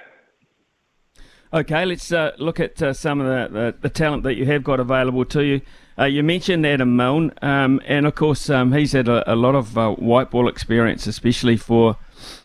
Okay, 1.53 1.87
let's 1.87 2.13
uh, 2.13 2.33
look 2.39 2.61
at 2.61 2.83
uh, 2.83 2.93
some 2.93 3.21
of 3.21 3.27
the, 3.27 3.59
the, 3.59 3.75
the, 3.81 3.89
talent 3.89 4.23
that 4.25 4.35
you 4.35 4.45
have 4.45 4.63
got 4.63 4.81
available 4.81 5.25
to 5.25 5.43
you. 5.43 5.63
Uh, 5.99 6.05
you 6.05 6.23
mentioned 6.23 6.67
Adam 6.67 6.95
Milne, 6.95 7.33
um, 7.41 7.81
and 7.87 8.07
of 8.07 8.15
course, 8.15 8.51
um, 8.51 8.73
he's 8.73 8.93
had 8.93 9.09
a, 9.09 9.33
a 9.33 9.35
lot 9.35 9.55
of 9.55 9.79
uh, 9.79 9.93
white 9.93 10.31
ball 10.31 10.47
experience, 10.47 11.07
especially 11.07 11.57
for 11.57 11.97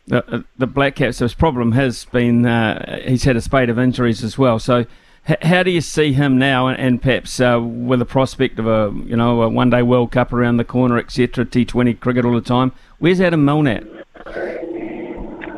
the, 0.08 0.24
uh, 0.34 0.42
the 0.58 0.66
Black 0.66 0.96
Caps. 0.96 1.18
So 1.18 1.26
his 1.26 1.34
problem 1.34 1.74
has 1.74 2.06
been 2.06 2.46
uh, 2.46 3.02
he's 3.06 3.26
had 3.26 3.36
a 3.36 3.42
spate 3.42 3.70
of 3.70 3.78
injuries 3.78 4.24
as 4.24 4.38
well. 4.38 4.58
So 4.58 4.86
H- 5.28 5.38
how 5.42 5.64
do 5.64 5.72
you 5.72 5.82
see 5.82 6.14
him 6.14 6.38
now, 6.38 6.68
and, 6.68 6.80
and 6.80 7.02
perhaps 7.02 7.40
with 7.40 8.00
the 8.00 8.06
prospect 8.06 8.58
of 8.58 8.68
a 8.68 8.90
you 9.06 9.18
know 9.18 9.42
a 9.42 9.50
one 9.50 9.70
day 9.70 9.82
World 9.84 10.14
Cup 10.14 10.32
around 10.32 10.58
the 10.58 10.64
corner, 10.64 10.98
etc. 10.98 11.46
T20 11.46 12.00
cricket 12.00 12.24
all 12.24 12.34
the 12.34 12.42
time. 12.42 12.72
Where's 13.00 13.20
Adam 13.20 13.44
Milne 13.44 13.68
at? 13.68 14.73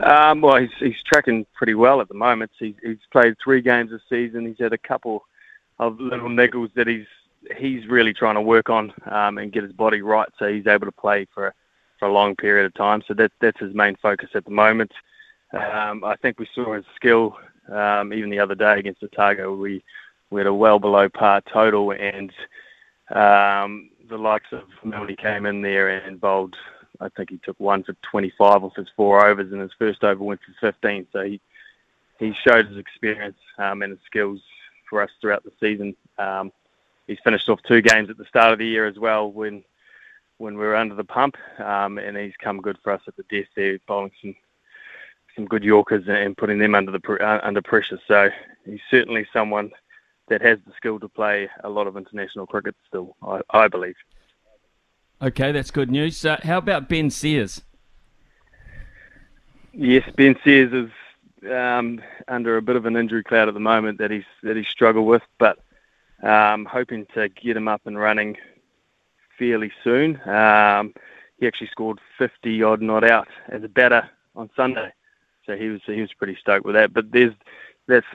Um, 0.06 0.41
well, 0.41 0.58
he's, 0.58 0.70
he's 0.80 1.01
tracking 1.12 1.45
pretty 1.53 1.74
well 1.74 1.99
at 1.99 2.08
the 2.08 2.14
moment. 2.14 2.51
He's, 2.60 2.76
he's 2.84 2.97
played 3.12 3.36
three 3.43 3.62
games 3.62 3.89
this 3.89 4.01
season. 4.08 4.45
He's 4.45 4.60
had 4.60 4.72
a 4.72 4.78
couple 4.78 5.26
of 5.80 5.99
little 5.99 6.30
niggles 6.30 6.74
that 6.76 6.88
he's 6.88 7.08
he's 7.58 7.86
really 7.88 8.14
trying 8.14 8.36
to 8.36 8.41
work 8.41 8.70
on 8.70 8.91
um, 9.12 9.38
and 9.38 9.51
get 9.51 9.64
his 9.64 9.72
body 9.72 10.01
right, 10.01 10.28
so 10.39 10.51
he's 10.51 10.68
able 10.68 10.86
to 10.86 10.91
play 10.91 11.28
for 11.34 11.53
for 11.99 12.08
a 12.08 12.12
long 12.12 12.36
period 12.36 12.66
of 12.66 12.74
time. 12.74 13.01
So 13.08 13.14
that 13.16 13.32
that's 13.41 13.60
his 13.60 13.74
main 13.74 13.95
focus 14.01 14.30
at 14.36 14.45
the 14.45 14.51
moment. 14.51 14.91
Um, 15.53 16.03
I 16.03 16.16
think 16.22 16.39
we 16.39 16.47
saw 16.53 16.74
his 16.74 16.86
skill 16.95 17.38
um, 17.72 18.14
even 18.14 18.30
the 18.30 18.39
other 18.39 18.56
day 18.56 18.80
against 18.80 19.03
Otago. 19.03 19.56
We 19.56 19.84
we 20.30 20.39
had 20.39 20.47
a 20.47 20.53
well 20.53 20.80
below 20.80 21.10
par 21.10 21.41
total, 21.51 21.91
and 21.91 22.32
um, 23.10 23.89
the 24.10 24.18
likes 24.18 24.51
of 24.51 24.64
Melody 24.84 25.16
came 25.16 25.45
in 25.45 25.62
there 25.62 25.89
and 25.89 26.20
bowled. 26.20 26.56
I 26.99 27.09
think 27.09 27.29
he 27.29 27.37
took 27.37 27.59
one 27.59 27.83
for 27.83 27.93
25 28.11 28.63
off 28.63 28.75
his 28.75 28.87
four 28.95 29.25
overs, 29.25 29.51
and 29.51 29.61
his 29.61 29.73
first 29.77 30.03
over 30.03 30.23
went 30.23 30.41
for 30.41 30.71
15. 30.71 31.07
So 31.11 31.23
he 31.23 31.41
he 32.19 32.33
showed 32.47 32.67
his 32.67 32.77
experience 32.77 33.37
um, 33.57 33.81
and 33.81 33.91
his 33.91 33.99
skills 34.05 34.41
for 34.89 35.01
us 35.01 35.09
throughout 35.19 35.43
the 35.43 35.51
season. 35.59 35.95
Um, 36.17 36.51
he's 37.07 37.19
finished 37.23 37.49
off 37.49 37.61
two 37.63 37.81
games 37.81 38.09
at 38.09 38.17
the 38.17 38.25
start 38.25 38.53
of 38.53 38.59
the 38.59 38.67
year 38.67 38.85
as 38.85 38.97
well 38.97 39.31
when 39.31 39.63
when 40.37 40.57
we 40.57 40.65
were 40.65 40.75
under 40.75 40.95
the 40.95 41.03
pump, 41.03 41.37
um, 41.59 41.97
and 41.97 42.17
he's 42.17 42.35
come 42.39 42.59
good 42.59 42.77
for 42.83 42.91
us 42.91 43.01
at 43.07 43.15
the 43.15 43.23
death 43.29 43.47
there, 43.55 43.79
bowling 43.87 44.11
some 44.21 44.35
some 45.35 45.45
good 45.45 45.63
Yorkers 45.63 46.05
and 46.07 46.37
putting 46.37 46.59
them 46.59 46.75
under 46.75 46.91
the 46.91 47.17
uh, 47.21 47.39
under 47.43 47.61
pressure. 47.61 47.99
So 48.07 48.29
he's 48.65 48.79
certainly 48.89 49.27
someone 49.33 49.71
that 50.27 50.41
has 50.41 50.59
the 50.65 50.73
skill 50.75 50.99
to 50.99 51.07
play 51.07 51.49
a 51.63 51.69
lot 51.69 51.87
of 51.87 51.97
international 51.97 52.47
cricket 52.47 52.75
still, 52.87 53.15
I, 53.21 53.41
I 53.51 53.67
believe. 53.67 53.95
Okay, 55.26 55.51
that's 55.51 55.71
good 55.71 55.89
news. 55.89 56.23
Uh, 56.23 56.39
how 56.43 56.59
about 56.59 56.88
Ben 56.88 57.09
Sears? 57.09 57.63
Yes, 59.73 60.07
Ben 60.15 60.36
Sears 60.43 60.71
is 60.71 61.51
um, 61.51 61.99
under 62.28 62.57
a 62.57 62.61
bit 62.61 62.76
of 62.76 62.86
an 62.86 62.95
injury 62.95 63.23
cloud 63.23 63.47
at 63.47 63.55
the 63.55 63.59
moment 63.59 63.97
that 63.97 64.11
he's 64.11 64.23
that 64.43 64.55
he's 64.55 64.67
struggled 64.67 65.07
with, 65.07 65.23
but 65.39 65.57
um, 66.21 66.65
hoping 66.65 67.07
to 67.15 67.28
get 67.30 67.57
him 67.57 67.67
up 67.67 67.82
and 67.86 67.97
running 67.97 68.38
fairly 69.39 69.71
soon. 69.84 70.21
Um, 70.30 70.93
he 71.39 71.47
actually 71.47 71.69
scored 71.71 71.99
50 72.19 72.61
odd 72.61 72.84
not 72.84 73.03
out 73.03 73.28
as 73.49 73.63
a 73.63 73.67
batter 73.67 74.07
on 74.36 74.51
Sunday, 74.55 74.93
so 75.47 75.55
he 75.55 75.69
was 75.69 75.82
he 75.88 76.01
was 76.01 76.13
pretty 76.13 76.38
stoked 76.39 76.67
with 76.67 76.76
that. 76.76 76.93
But 76.93 77.11
there's 77.11 77.34
that's 77.88 78.05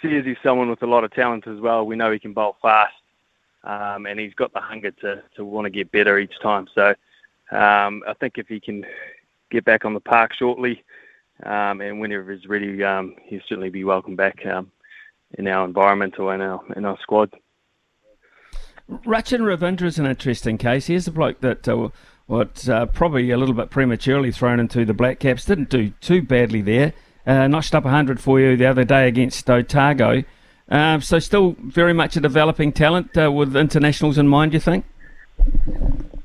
Sears 0.00 0.26
is 0.26 0.38
someone 0.42 0.70
with 0.70 0.82
a 0.82 0.86
lot 0.86 1.04
of 1.04 1.12
talent 1.12 1.46
as 1.46 1.60
well. 1.60 1.84
We 1.84 1.94
know 1.94 2.10
he 2.10 2.18
can 2.18 2.32
bowl 2.32 2.56
fast, 2.62 2.94
um, 3.64 4.06
and 4.06 4.20
he's 4.20 4.34
got 4.34 4.52
the 4.52 4.60
hunger 4.60 4.90
to 4.90 5.22
to 5.36 5.44
want 5.44 5.64
to 5.66 5.70
get 5.70 5.90
better 5.90 6.18
each 6.18 6.38
time. 6.42 6.66
So 6.74 6.88
um, 7.50 8.02
I 8.06 8.14
think 8.18 8.38
if 8.38 8.48
he 8.48 8.60
can 8.60 8.84
get 9.50 9.64
back 9.64 9.84
on 9.84 9.94
the 9.94 10.00
park 10.00 10.32
shortly, 10.34 10.84
um, 11.42 11.80
and 11.80 12.00
whenever 12.00 12.32
he's 12.32 12.46
ready, 12.46 12.82
um, 12.84 13.16
he'll 13.24 13.40
certainly 13.48 13.70
be 13.70 13.84
welcome 13.84 14.16
back 14.16 14.44
um, 14.46 14.70
in 15.38 15.48
our 15.48 15.64
environment 15.64 16.18
or 16.18 16.34
in 16.34 16.40
our 16.40 16.62
in 16.76 16.84
our 16.84 16.98
squad. 17.00 17.32
Rachin 18.90 19.40
Ravindra 19.40 19.84
is 19.84 19.98
an 19.98 20.06
interesting 20.06 20.58
case. 20.58 20.88
Here's 20.88 21.08
a 21.08 21.12
bloke 21.12 21.40
that, 21.40 21.66
uh, 21.66 21.88
what 22.26 22.68
uh, 22.68 22.84
probably 22.86 23.30
a 23.30 23.38
little 23.38 23.54
bit 23.54 23.70
prematurely 23.70 24.30
thrown 24.30 24.60
into 24.60 24.84
the 24.84 24.92
Black 24.92 25.20
Caps, 25.20 25.46
didn't 25.46 25.70
do 25.70 25.90
too 26.00 26.20
badly 26.20 26.60
there. 26.60 26.92
Uh, 27.26 27.46
notched 27.48 27.74
up 27.74 27.84
100 27.84 28.20
for 28.20 28.38
you 28.38 28.56
the 28.56 28.66
other 28.66 28.84
day 28.84 29.08
against 29.08 29.48
Otago. 29.48 30.22
Uh, 30.70 30.98
so 31.00 31.18
still 31.18 31.56
very 31.58 31.92
much 31.92 32.16
a 32.16 32.20
developing 32.20 32.72
talent 32.72 33.16
uh, 33.16 33.30
with 33.30 33.54
internationals 33.56 34.18
in 34.18 34.26
mind, 34.26 34.54
you 34.54 34.60
think? 34.60 34.84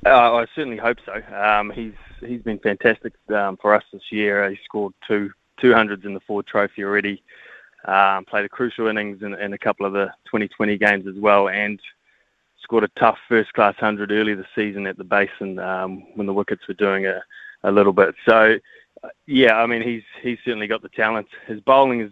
Uh, 0.06 0.34
I 0.34 0.46
certainly 0.56 0.78
hope 0.78 0.98
so. 1.06 1.22
Um, 1.36 1.72
he's 1.72 1.94
he's 2.22 2.42
been 2.42 2.60
fantastic 2.60 3.14
um, 3.36 3.58
for 3.58 3.74
us 3.74 3.84
this 3.92 4.12
year. 4.12 4.50
He 4.50 4.58
scored 4.64 4.94
two 5.08 5.32
200s 5.62 6.06
in 6.06 6.14
the 6.14 6.22
Ford 6.22 6.48
Trophy 6.48 6.84
already. 6.84 7.22
Um, 7.86 8.26
played 8.26 8.46
a 8.46 8.50
crucial 8.50 8.88
innings 8.88 9.22
in, 9.22 9.34
in 9.36 9.54
a 9.54 9.58
couple 9.58 9.86
of 9.86 9.94
the 9.94 10.08
2020 10.26 10.78
games 10.78 11.08
as 11.08 11.16
well, 11.16 11.50
and 11.50 11.80
scored 12.62 12.84
a 12.84 13.00
tough 13.00 13.18
first 13.28 13.54
class 13.54 13.76
hundred 13.78 14.12
early 14.12 14.34
this 14.34 14.46
season 14.56 14.86
at 14.86 14.98
the 14.98 15.04
basin 15.04 15.60
um, 15.60 16.04
when 16.16 16.28
the 16.28 16.34
wickets 16.34 16.68
were 16.68 16.74
doing 16.74 17.06
a, 17.06 17.22
a 17.64 17.72
little 17.72 17.94
bit. 17.94 18.16
So 18.28 18.58
uh, 19.04 19.08
yeah, 19.26 19.56
I 19.56 19.66
mean 19.66 19.82
he's 19.82 20.04
he's 20.22 20.38
certainly 20.46 20.68
got 20.68 20.82
the 20.82 20.90
talent. 20.90 21.28
His 21.48 21.60
bowling 21.62 22.02
is 22.02 22.12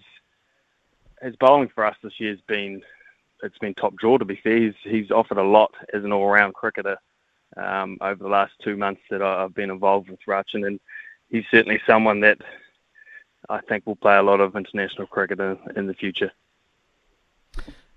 his 1.21 1.35
bowling 1.35 1.69
for 1.69 1.85
us 1.85 1.95
this 2.03 2.19
year 2.19 2.31
has 2.31 2.41
been 2.41 2.81
it's 3.43 3.57
been 3.59 3.73
top 3.73 3.95
draw 3.95 4.17
to 4.17 4.25
be 4.25 4.39
fair. 4.43 4.57
He's 4.57 4.73
he's 4.83 5.11
offered 5.11 5.37
a 5.37 5.43
lot 5.43 5.73
as 5.93 6.03
an 6.03 6.11
all 6.11 6.27
round 6.27 6.53
cricketer 6.53 6.97
um, 7.55 7.97
over 8.01 8.21
the 8.21 8.29
last 8.29 8.53
two 8.63 8.77
months 8.77 9.01
that 9.09 9.21
I've 9.21 9.53
been 9.53 9.71
involved 9.71 10.09
with 10.09 10.19
Rachin, 10.27 10.65
and 10.65 10.79
he's 11.29 11.45
certainly 11.51 11.81
someone 11.85 12.21
that 12.21 12.39
I 13.49 13.61
think 13.61 13.85
will 13.85 13.95
play 13.95 14.17
a 14.17 14.23
lot 14.23 14.41
of 14.41 14.55
international 14.55 15.07
cricket 15.07 15.39
in, 15.39 15.57
in 15.75 15.87
the 15.87 15.93
future. 15.93 16.31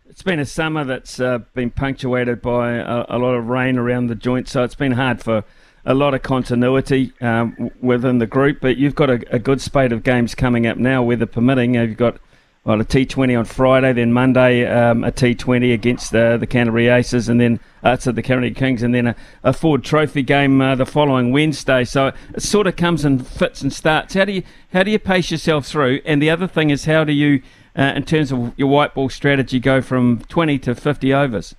It's 0.09 0.23
been 0.23 0.41
a 0.41 0.47
summer 0.47 0.85
that's 0.85 1.21
uh, 1.21 1.39
been 1.55 1.71
punctuated 1.71 2.43
by 2.43 2.73
a, 2.73 3.05
a, 3.09 3.18
lot 3.18 3.35
of 3.35 3.47
rain 3.47 3.79
around 3.79 4.09
the 4.09 4.16
joint, 4.16 4.49
so 4.49 4.64
it's 4.64 4.75
been 4.75 4.93
hard 4.93 5.23
for 5.23 5.45
a 5.85 5.95
lot 5.95 6.14
of 6.14 6.23
continuity 6.23 7.12
um, 7.21 7.71
within 7.81 8.18
the 8.18 8.27
group. 8.27 8.61
But 8.61 8.77
you've 8.77 8.97
got 8.97 9.09
a, 9.09 9.23
a, 9.35 9.39
good 9.39 9.61
spate 9.61 9.93
of 9.93 10.03
games 10.03 10.35
coming 10.35 10.66
up 10.66 10.79
now, 10.79 11.03
weather 11.03 11.27
permitting. 11.27 11.75
You've 11.75 11.97
got 11.97 12.18
well, 12.65 12.81
a 12.81 12.85
T20 12.85 13.39
on 13.39 13.47
Friday, 13.47 13.95
then 13.95 14.13
Monday 14.13 14.67
um, 14.67 15.03
a 15.03 15.11
T20 15.11 15.73
against 15.73 16.13
the, 16.13 16.37
the 16.39 16.47
Canterbury 16.47 16.89
Aces, 16.89 17.29
and 17.29 17.41
then 17.41 17.59
uh, 17.83 17.97
so 17.97 18.13
the 18.13 18.23
Canterbury 18.23 18.53
Kings, 18.53 18.83
and 18.83 18.95
then 18.95 19.07
a, 19.09 19.17
a 19.43 19.53
Ford 19.55 19.83
Trophy 19.83 20.23
game 20.23 20.61
uh, 20.61 20.75
the 20.75 20.85
following 20.85 21.33
Wednesday. 21.33 21.85
So 21.85 22.13
it 22.35 22.43
sort 22.43 22.67
of 22.67 22.77
comes 22.77 23.05
and 23.05 23.27
fits 23.27 23.63
and 23.63 23.73
starts. 23.73 24.13
How 24.13 24.27
do 24.27 24.33
you 24.33 24.43
how 24.75 24.83
do 24.83 24.91
you 24.91 24.99
pace 24.99 25.31
yourself 25.31 25.67
through? 25.67 26.01
And 26.05 26.21
the 26.21 26.29
other 26.29 26.47
thing 26.47 26.69
is, 26.69 26.85
how 26.85 27.03
do 27.03 27.13
you 27.13 27.43
uh, 27.77 27.95
in 27.97 28.05
terms 28.05 28.31
of 28.31 28.53
your 28.59 28.69
white 28.69 28.95
ball 28.95 29.09
strategy 29.09 29.59
go 29.59 29.81
from 29.81 30.21
20 30.29 30.59
to 30.59 30.75
50 30.75 31.15
overs? 31.15 31.55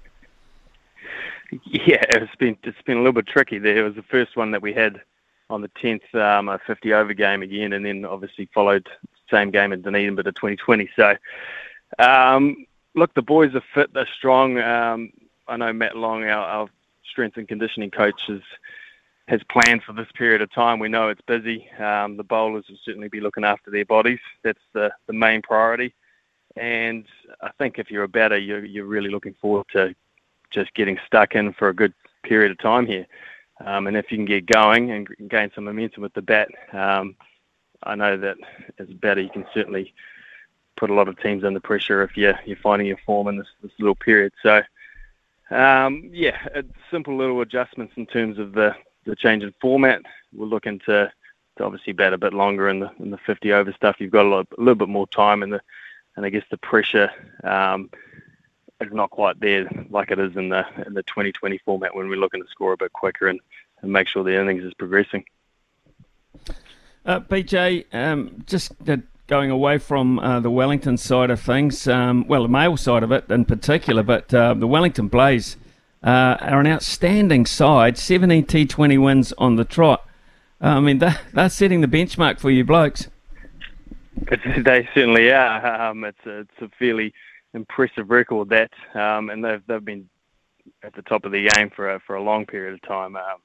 Yeah, 1.66 2.04
it's 2.10 2.36
been 2.36 2.58
it's 2.64 2.82
been 2.86 2.98
a 2.98 3.00
little 3.00 3.14
bit 3.14 3.26
tricky 3.26 3.58
there. 3.58 3.78
It 3.78 3.84
was 3.84 3.96
the 3.96 4.04
first 4.04 4.38
one 4.38 4.52
that 4.52 4.62
we 4.62 4.72
had 4.72 5.02
on 5.50 5.62
the 5.62 5.70
10th, 5.84 6.14
um, 6.16 6.48
a 6.48 6.60
50 6.66 6.94
over 6.94 7.14
game 7.14 7.42
again, 7.42 7.74
and 7.74 7.84
then 7.84 8.06
obviously 8.06 8.48
followed 8.54 8.88
same 9.32 9.52
game 9.52 9.74
in 9.74 9.82
Dunedin, 9.82 10.16
but 10.16 10.28
a 10.28 10.32
2020. 10.32 10.90
So, 10.96 11.16
um, 12.00 12.66
look, 12.96 13.14
the 13.14 13.22
boys 13.22 13.56
are 13.56 13.64
fit, 13.74 13.94
they're 13.94 14.08
strong. 14.18 14.60
Um, 14.60 15.12
I 15.48 15.58
know 15.58 15.74
Matt 15.74 15.98
Long, 15.98 16.24
our, 16.24 16.46
our 16.46 16.70
strength 17.10 17.38
and 17.38 17.48
conditioning 17.48 17.92
coach, 17.92 18.30
is, 18.30 18.42
has 19.28 19.42
planned 19.50 19.84
for 19.84 19.94
this 19.94 20.08
period 20.14 20.42
of 20.42 20.52
time. 20.52 20.80
We 20.80 20.90
know 20.90 21.10
it's 21.10 21.22
busy. 21.22 21.70
Um, 21.80 22.18
the 22.18 22.24
bowlers 22.24 22.66
will 22.70 22.78
certainly 22.84 23.08
be 23.08 23.20
looking 23.20 23.44
after 23.44 23.72
their 23.72 23.86
bodies. 23.86 24.20
That's 24.44 24.62
the, 24.74 24.92
the 25.08 25.14
main 25.14 25.42
priority. 25.42 25.94
And 26.58 27.06
I 27.42 27.50
think 27.58 27.80
if 27.80 27.90
you're 27.90 28.04
a 28.04 28.10
batter, 28.10 28.38
you're, 28.38 28.66
you're 28.66 28.86
really 28.86 29.10
looking 29.10 29.36
forward 29.42 29.68
to 29.72 29.96
just 30.52 30.74
getting 30.74 31.00
stuck 31.06 31.36
in 31.36 31.54
for 31.54 31.70
a 31.70 31.74
good 31.74 31.94
period 32.24 32.52
of 32.52 32.60
time 32.60 32.86
here. 32.86 33.08
Um, 33.66 33.88
and 33.88 33.96
if 33.96 34.12
you 34.12 34.18
can 34.18 34.26
get 34.26 34.46
going 34.46 34.92
and 34.92 35.08
gain 35.30 35.52
some 35.54 35.66
momentum 35.66 36.04
with 36.04 36.14
the 36.14 36.22
bat, 36.22 36.50
um, 36.74 37.16
I 37.84 37.96
know 37.96 38.18
that 38.18 38.38
as 38.80 38.90
a 38.90 38.94
batter, 38.94 39.22
you 39.22 39.30
can 39.30 39.46
certainly 39.54 39.94
put 40.78 40.90
a 40.90 40.94
lot 40.94 41.08
of 41.08 41.20
teams 41.22 41.44
under 41.44 41.60
pressure 41.60 42.04
if 42.04 42.16
you're, 42.16 42.40
you're 42.46 42.58
finding 42.58 42.88
your 42.88 43.00
form 43.06 43.28
in 43.28 43.38
this, 43.38 43.48
this 43.62 43.72
little 43.80 43.96
period. 43.96 44.34
So, 44.42 44.62
um, 45.50 46.10
yeah, 46.12 46.38
simple 46.90 47.18
little 47.18 47.42
adjustments 47.42 47.94
in 47.98 48.06
terms 48.06 48.40
of 48.40 48.54
the, 48.54 48.76
the 49.06 49.16
change 49.16 49.44
in 49.44 49.54
format. 49.60 50.02
We're 50.34 50.46
looking 50.46 50.80
to, 50.86 51.12
to 51.58 51.64
obviously 51.64 51.94
bat 51.94 52.14
a 52.14 52.18
bit 52.18 52.34
longer 52.34 52.70
in 52.70 52.80
the 52.80 52.92
in 53.00 53.12
the 53.12 53.18
50 53.18 53.52
over 53.52 53.74
stuff. 53.74 53.98
You've 54.00 54.12
got 54.12 54.26
a, 54.26 54.30
lot, 54.30 54.48
a 54.58 54.62
little 54.62 54.76
bit 54.76 54.90
more 54.90 55.08
time 55.08 55.44
in 55.44 55.50
the 55.50 55.62
and 56.16 56.26
I 56.26 56.30
guess 56.30 56.44
the 56.50 56.58
pressure 56.58 57.10
um, 57.44 57.90
is 58.80 58.92
not 58.92 59.12
quite 59.12 59.40
there 59.40 59.70
like 59.90 60.12
it 60.12 60.20
is 60.20 60.36
in 60.36 60.50
the 60.50 60.66
in 60.86 60.94
the 60.94 61.04
2020 61.04 61.58
format 61.60 61.96
when 61.96 62.10
we're 62.10 62.18
looking 62.18 62.42
to 62.42 62.50
score 62.50 62.74
a 62.74 62.78
bit 62.78 62.94
quicker 62.94 63.28
and, 63.28 63.40
and 63.82 63.92
make 63.92 64.08
sure 64.08 64.24
the 64.24 64.40
innings 64.40 64.64
is 64.64 64.74
progressing. 64.74 65.24
Uh, 67.06 67.20
BJ, 67.20 67.86
um, 67.94 68.44
just 68.46 68.74
uh, 68.88 68.98
going 69.28 69.50
away 69.50 69.78
from 69.78 70.20
uh, 70.20 70.40
the 70.40 70.52
Wellington 70.52 70.98
side 70.98 71.32
of 71.32 71.40
things, 71.40 71.88
um, 71.88 72.28
well, 72.28 72.44
the 72.44 72.50
male 72.50 72.78
side 72.78 73.02
of 73.02 73.12
it 73.12 73.30
in 73.30 73.46
particular, 73.46 74.04
but 74.04 74.34
uh, 74.34 74.54
the 74.54 74.68
Wellington 74.68 75.08
Blaze 75.08 75.58
uh, 76.04 76.38
are 76.40 76.60
an 76.60 76.68
outstanding 76.68 77.46
side, 77.46 77.98
17 77.98 78.46
T20 78.46 79.02
wins 79.02 79.34
on 79.38 79.56
the 79.56 79.66
trot. 79.66 80.06
I 80.60 80.80
mean, 80.80 81.00
they're, 81.00 81.20
they're 81.34 81.50
setting 81.50 81.82
the 81.82 81.88
benchmark 81.88 82.40
for 82.40 82.52
you 82.52 82.64
blokes. 82.64 83.08
It's, 84.28 84.44
they 84.66 84.88
certainly 84.94 85.32
are. 85.32 85.90
Um, 85.90 86.04
it's 86.04 86.26
a, 86.26 86.40
it's 86.42 86.62
a 86.62 86.70
fairly 86.78 87.14
impressive 87.54 88.10
record 88.12 88.50
that, 88.50 88.72
um, 88.94 89.30
and 89.30 89.44
they've 89.44 89.62
they've 89.68 89.84
been 89.84 90.08
at 90.84 90.94
the 90.94 91.02
top 91.02 91.26
of 91.26 91.32
the 91.32 91.50
game 91.50 91.72
for 91.76 91.96
a, 91.96 92.00
for 92.00 92.16
a 92.16 92.22
long 92.22 92.46
period 92.46 92.74
of 92.76 92.82
time. 92.84 93.16
Um, 93.16 93.40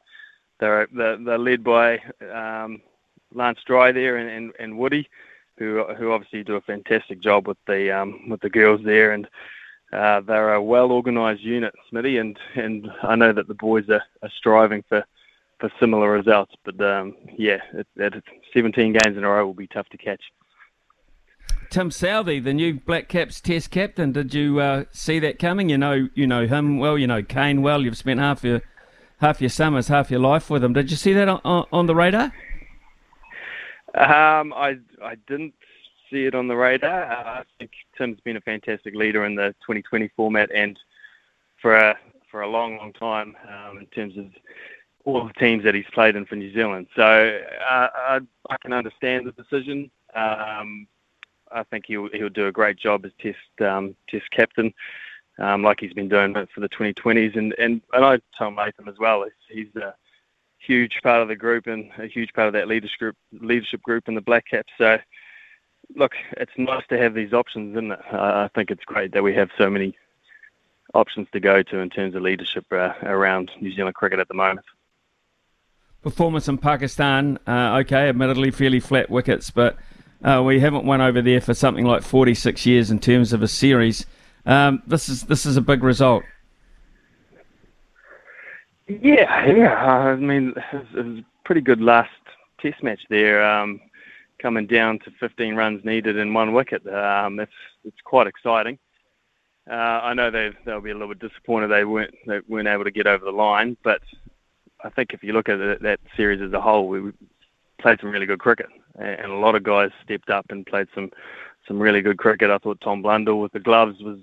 they're, 0.60 0.88
they're, 0.94 1.16
they're 1.16 1.38
led 1.38 1.64
by 1.64 1.98
um, 2.32 2.82
Lance 3.36 3.60
Dry 3.66 3.92
there 3.92 4.16
and, 4.16 4.28
and, 4.28 4.52
and 4.58 4.78
Woody, 4.78 5.08
who 5.58 5.84
who 5.94 6.12
obviously 6.12 6.42
do 6.42 6.56
a 6.56 6.60
fantastic 6.60 7.20
job 7.20 7.46
with 7.46 7.58
the 7.66 7.96
um, 7.96 8.28
with 8.28 8.40
the 8.40 8.50
girls 8.50 8.80
there, 8.84 9.12
and 9.12 9.28
uh, 9.92 10.20
they're 10.20 10.54
a 10.54 10.62
well 10.62 10.90
organised 10.90 11.42
unit, 11.42 11.74
Smitty, 11.90 12.20
and, 12.20 12.38
and 12.54 12.90
I 13.02 13.14
know 13.14 13.32
that 13.32 13.48
the 13.48 13.54
boys 13.54 13.88
are, 13.88 14.02
are 14.22 14.30
striving 14.36 14.82
for, 14.88 15.04
for 15.60 15.70
similar 15.78 16.10
results. 16.10 16.54
But 16.64 16.80
um, 16.80 17.14
yeah, 17.36 17.58
it, 17.72 17.86
it, 17.96 18.24
17 18.52 18.92
games 18.92 19.16
in 19.16 19.24
a 19.24 19.28
row 19.28 19.46
will 19.46 19.54
be 19.54 19.68
tough 19.68 19.88
to 19.90 19.96
catch. 19.96 20.22
Tim 21.70 21.90
Southee, 21.90 22.42
the 22.42 22.54
new 22.54 22.74
Black 22.74 23.08
Caps 23.08 23.40
Test 23.40 23.70
captain, 23.70 24.12
did 24.12 24.34
you 24.34 24.60
uh, 24.60 24.84
see 24.92 25.18
that 25.20 25.38
coming? 25.38 25.68
You 25.68 25.78
know, 25.78 26.08
you 26.14 26.26
know 26.26 26.46
him 26.46 26.78
well. 26.78 26.98
You 26.98 27.06
know 27.06 27.22
Kane 27.22 27.62
well. 27.62 27.82
You've 27.82 27.96
spent 27.96 28.20
half 28.20 28.44
your 28.44 28.62
half 29.18 29.40
your 29.40 29.50
summers, 29.50 29.88
half 29.88 30.10
your 30.10 30.20
life 30.20 30.50
with 30.50 30.62
him. 30.62 30.72
Did 30.72 30.90
you 30.90 30.96
see 30.96 31.12
that 31.14 31.28
on, 31.28 31.66
on 31.72 31.86
the 31.86 31.94
radar? 31.94 32.32
Um, 33.96 34.52
I 34.52 34.78
I 35.02 35.16
didn't 35.26 35.54
see 36.10 36.24
it 36.26 36.34
on 36.34 36.48
the 36.48 36.56
radar. 36.56 37.04
Uh, 37.04 37.40
I 37.40 37.42
think 37.58 37.70
Tim's 37.96 38.20
been 38.20 38.36
a 38.36 38.40
fantastic 38.40 38.94
leader 38.94 39.24
in 39.24 39.34
the 39.34 39.54
2020 39.62 40.08
format 40.16 40.50
and 40.54 40.78
for 41.60 41.76
a 41.76 41.96
for 42.30 42.42
a 42.42 42.48
long, 42.48 42.76
long 42.76 42.92
time 42.92 43.36
um, 43.48 43.78
in 43.78 43.86
terms 43.86 44.16
of 44.18 44.26
all 45.04 45.26
the 45.26 45.32
teams 45.34 45.64
that 45.64 45.74
he's 45.74 45.86
played 45.92 46.16
in 46.16 46.26
for 46.26 46.36
New 46.36 46.52
Zealand. 46.52 46.88
So 46.94 47.40
uh, 47.70 47.88
I, 47.94 48.20
I 48.50 48.56
can 48.60 48.72
understand 48.72 49.26
the 49.26 49.32
decision. 49.32 49.90
Um, 50.14 50.86
I 51.52 51.62
think 51.62 51.84
he'll 51.86 52.08
he'll 52.12 52.28
do 52.28 52.48
a 52.48 52.52
great 52.52 52.76
job 52.76 53.04
as 53.04 53.12
Test 53.20 53.38
um, 53.68 53.94
Test 54.08 54.30
captain, 54.30 54.74
um, 55.38 55.62
like 55.62 55.80
he's 55.80 55.92
been 55.92 56.08
doing 56.08 56.34
for 56.54 56.60
the 56.60 56.68
2020s. 56.68 57.36
And 57.36 57.54
and, 57.58 57.80
and 57.92 58.04
I 58.04 58.18
told 58.36 58.56
Latham 58.56 58.88
as 58.88 58.98
well. 58.98 59.24
He's 59.48 59.74
a 59.76 59.94
huge 60.66 61.00
part 61.02 61.22
of 61.22 61.28
the 61.28 61.36
group 61.36 61.66
and 61.66 61.90
a 61.98 62.06
huge 62.06 62.32
part 62.32 62.48
of 62.48 62.52
that 62.54 62.68
leadership 62.68 62.98
group, 62.98 63.16
leadership 63.32 63.82
group 63.82 64.08
in 64.08 64.14
the 64.14 64.20
Black 64.20 64.46
Caps. 64.50 64.72
So 64.78 64.98
look, 65.94 66.12
it's 66.32 66.52
nice 66.56 66.84
to 66.88 66.98
have 66.98 67.14
these 67.14 67.32
options, 67.32 67.72
isn't 67.72 67.92
it? 67.92 68.00
I 68.12 68.48
think 68.54 68.70
it's 68.70 68.84
great 68.84 69.12
that 69.12 69.22
we 69.22 69.34
have 69.34 69.50
so 69.56 69.70
many 69.70 69.96
options 70.94 71.28
to 71.32 71.40
go 71.40 71.62
to 71.62 71.78
in 71.78 71.90
terms 71.90 72.14
of 72.14 72.22
leadership 72.22 72.64
uh, 72.72 72.92
around 73.02 73.50
New 73.60 73.72
Zealand 73.72 73.94
cricket 73.94 74.18
at 74.18 74.28
the 74.28 74.34
moment. 74.34 74.66
Performance 76.02 76.48
in 76.48 76.58
Pakistan, 76.58 77.38
uh, 77.46 77.78
okay, 77.80 78.08
admittedly 78.08 78.50
fairly 78.50 78.80
flat 78.80 79.10
wickets, 79.10 79.50
but 79.50 79.76
uh, 80.22 80.42
we 80.44 80.60
haven't 80.60 80.84
won 80.84 81.00
over 81.00 81.20
there 81.20 81.40
for 81.40 81.52
something 81.52 81.84
like 81.84 82.02
46 82.02 82.64
years 82.64 82.90
in 82.90 83.00
terms 83.00 83.32
of 83.32 83.42
a 83.42 83.48
series. 83.48 84.06
Um, 84.44 84.82
this 84.86 85.08
is 85.08 85.24
this 85.24 85.44
is 85.44 85.56
a 85.56 85.60
big 85.60 85.82
result. 85.82 86.22
Yeah, 88.88 89.46
yeah. 89.46 89.74
I 89.74 90.16
mean, 90.16 90.54
it 90.72 90.94
was, 90.94 91.18
a 91.18 91.24
pretty 91.44 91.60
good 91.60 91.80
last 91.80 92.10
Test 92.60 92.82
match 92.82 93.00
there. 93.10 93.44
Um, 93.44 93.80
coming 94.40 94.66
down 94.66 94.98
to 95.00 95.10
15 95.18 95.54
runs 95.54 95.84
needed 95.84 96.16
in 96.16 96.32
one 96.32 96.52
wicket. 96.52 96.86
Um, 96.86 97.40
it's 97.40 97.52
it's 97.84 98.00
quite 98.04 98.26
exciting. 98.26 98.78
Uh, 99.70 99.74
I 99.74 100.14
know 100.14 100.30
they 100.30 100.50
they'll 100.64 100.80
be 100.80 100.90
a 100.90 100.94
little 100.94 101.14
bit 101.14 101.18
disappointed 101.18 101.68
they 101.68 101.84
weren't 101.84 102.14
they 102.26 102.40
weren't 102.48 102.68
able 102.68 102.84
to 102.84 102.90
get 102.90 103.06
over 103.06 103.24
the 103.24 103.30
line, 103.30 103.76
but 103.82 104.00
I 104.84 104.90
think 104.90 105.12
if 105.12 105.22
you 105.22 105.32
look 105.32 105.48
at 105.48 105.60
it, 105.60 105.82
that 105.82 106.00
series 106.16 106.40
as 106.40 106.52
a 106.52 106.60
whole, 106.60 106.88
we 106.88 107.12
played 107.80 108.00
some 108.00 108.10
really 108.10 108.26
good 108.26 108.38
cricket, 108.38 108.66
and 108.98 109.32
a 109.32 109.36
lot 109.36 109.54
of 109.54 109.62
guys 109.64 109.90
stepped 110.04 110.30
up 110.30 110.46
and 110.50 110.64
played 110.64 110.88
some 110.94 111.10
some 111.66 111.80
really 111.80 112.00
good 112.00 112.18
cricket. 112.18 112.50
I 112.50 112.58
thought 112.58 112.80
Tom 112.80 113.02
Blundell 113.02 113.40
with 113.40 113.52
the 113.52 113.60
gloves 113.60 114.00
was. 114.00 114.18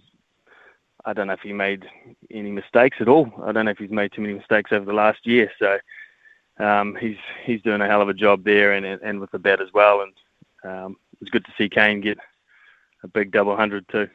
I 1.06 1.14
don't 1.14 1.28
know 1.28 1.34
if 1.34 1.42
he 1.42 1.54
made 1.54 1.86
any 2.32 2.52
mistakes 2.52 2.98
at 3.00 3.08
all. 3.08 3.32
I 3.44 3.52
don't 3.52 3.66
know 3.66 3.72
if 3.72 3.78
he's 3.78 3.92
made 3.92 4.14
too 4.14 4.22
many 4.22 4.34
mistakes 4.34 4.72
over 4.72 4.86
the 4.86 4.94
last 4.94 5.26
year. 5.26 5.52
So 5.60 5.78
um, 6.64 6.96
he's 7.00 7.18
he's 7.44 7.62
doing 7.62 7.82
a 7.82 7.88
hell 7.88 8.02
of 8.02 8.10
a 8.10 8.14
job 8.14 8.44
there, 8.44 8.74
and 8.74 8.86
and 8.86 9.20
with 9.20 9.32
the 9.32 9.40
bat 9.40 9.62
as 9.62 9.74
well. 9.74 10.02
And 10.02 10.14
um, 10.64 10.96
it's 11.22 11.30
good 11.30 11.46
to 11.46 11.54
see 11.58 11.70
Kane 11.70 12.02
get 12.02 12.18
a 13.04 13.08
big 13.08 13.32
double 13.32 13.56
hundred 13.56 13.88
too. 13.90 14.10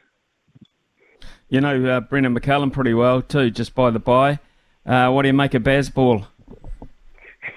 You 1.49 1.61
know 1.61 1.85
uh, 1.85 1.99
Brendon 2.01 2.37
McCullum 2.37 2.71
pretty 2.71 2.93
well 2.93 3.21
too, 3.21 3.51
just 3.51 3.75
by 3.75 3.91
the 3.91 3.99
by. 3.99 4.39
Uh, 4.85 5.11
what 5.11 5.23
do 5.23 5.27
you 5.27 5.33
make 5.33 5.53
of 5.53 5.63
Bazball? 5.63 6.25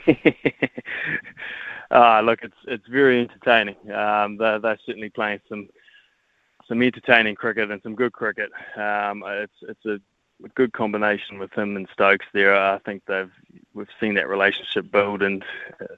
ah, 1.91 2.21
look, 2.23 2.41
it's 2.43 2.57
it's 2.67 2.87
very 2.89 3.21
entertaining. 3.21 3.77
Um, 3.93 4.37
they're, 4.37 4.59
they're 4.59 4.79
certainly 4.85 5.11
playing 5.11 5.41
some 5.49 5.69
some 6.69 6.83
entertaining 6.83 7.35
cricket 7.35 7.71
and 7.71 7.83
some 7.83 7.95
good 7.95 8.13
cricket. 8.13 8.51
Um, 8.77 9.23
it's 9.27 9.53
it's 9.63 9.85
a 9.85 10.01
good 10.55 10.73
combination 10.73 11.39
with 11.39 11.53
him 11.53 11.77
and 11.77 11.89
Stokes 11.93 12.27
there. 12.33 12.55
I 12.55 12.79
think 12.79 13.03
they've 13.07 13.31
we've 13.75 13.89
seen 14.01 14.15
that 14.15 14.29
relationship 14.29 14.91
build 14.91 15.23
and 15.23 15.45
uh, 15.81 15.95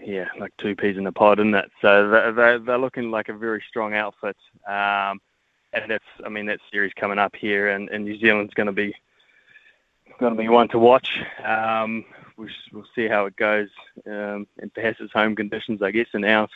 yeah, 0.00 0.28
like 0.38 0.56
two 0.56 0.76
peas 0.76 0.96
in 0.96 1.06
a 1.06 1.12
pod, 1.12 1.40
isn't 1.40 1.54
it? 1.54 1.70
So 1.80 2.08
they're, 2.32 2.58
they're 2.58 2.78
looking 2.78 3.10
like 3.10 3.28
a 3.28 3.34
very 3.34 3.62
strong 3.68 3.94
outfit. 3.94 4.36
Um, 4.66 5.20
and 5.72 5.90
that's, 5.90 6.04
I 6.24 6.28
mean, 6.28 6.46
that 6.46 6.60
series 6.70 6.92
coming 6.94 7.18
up 7.18 7.34
here, 7.36 7.68
and, 7.68 7.88
and 7.90 8.04
New 8.04 8.18
Zealand's 8.18 8.54
going 8.54 8.68
to 8.68 8.72
be 8.72 8.94
going 10.18 10.34
to 10.34 10.40
be 10.40 10.48
one 10.48 10.68
to 10.68 10.78
watch. 10.78 11.20
Um, 11.44 12.04
we'll, 12.36 12.48
we'll 12.72 12.86
see 12.94 13.06
how 13.06 13.26
it 13.26 13.36
goes, 13.36 13.68
um, 14.06 14.46
and 14.58 14.72
perhaps 14.74 14.98
it's 15.00 15.12
home 15.12 15.36
conditions, 15.36 15.82
I 15.82 15.90
guess, 15.90 16.08
and 16.12 16.24
out. 16.24 16.50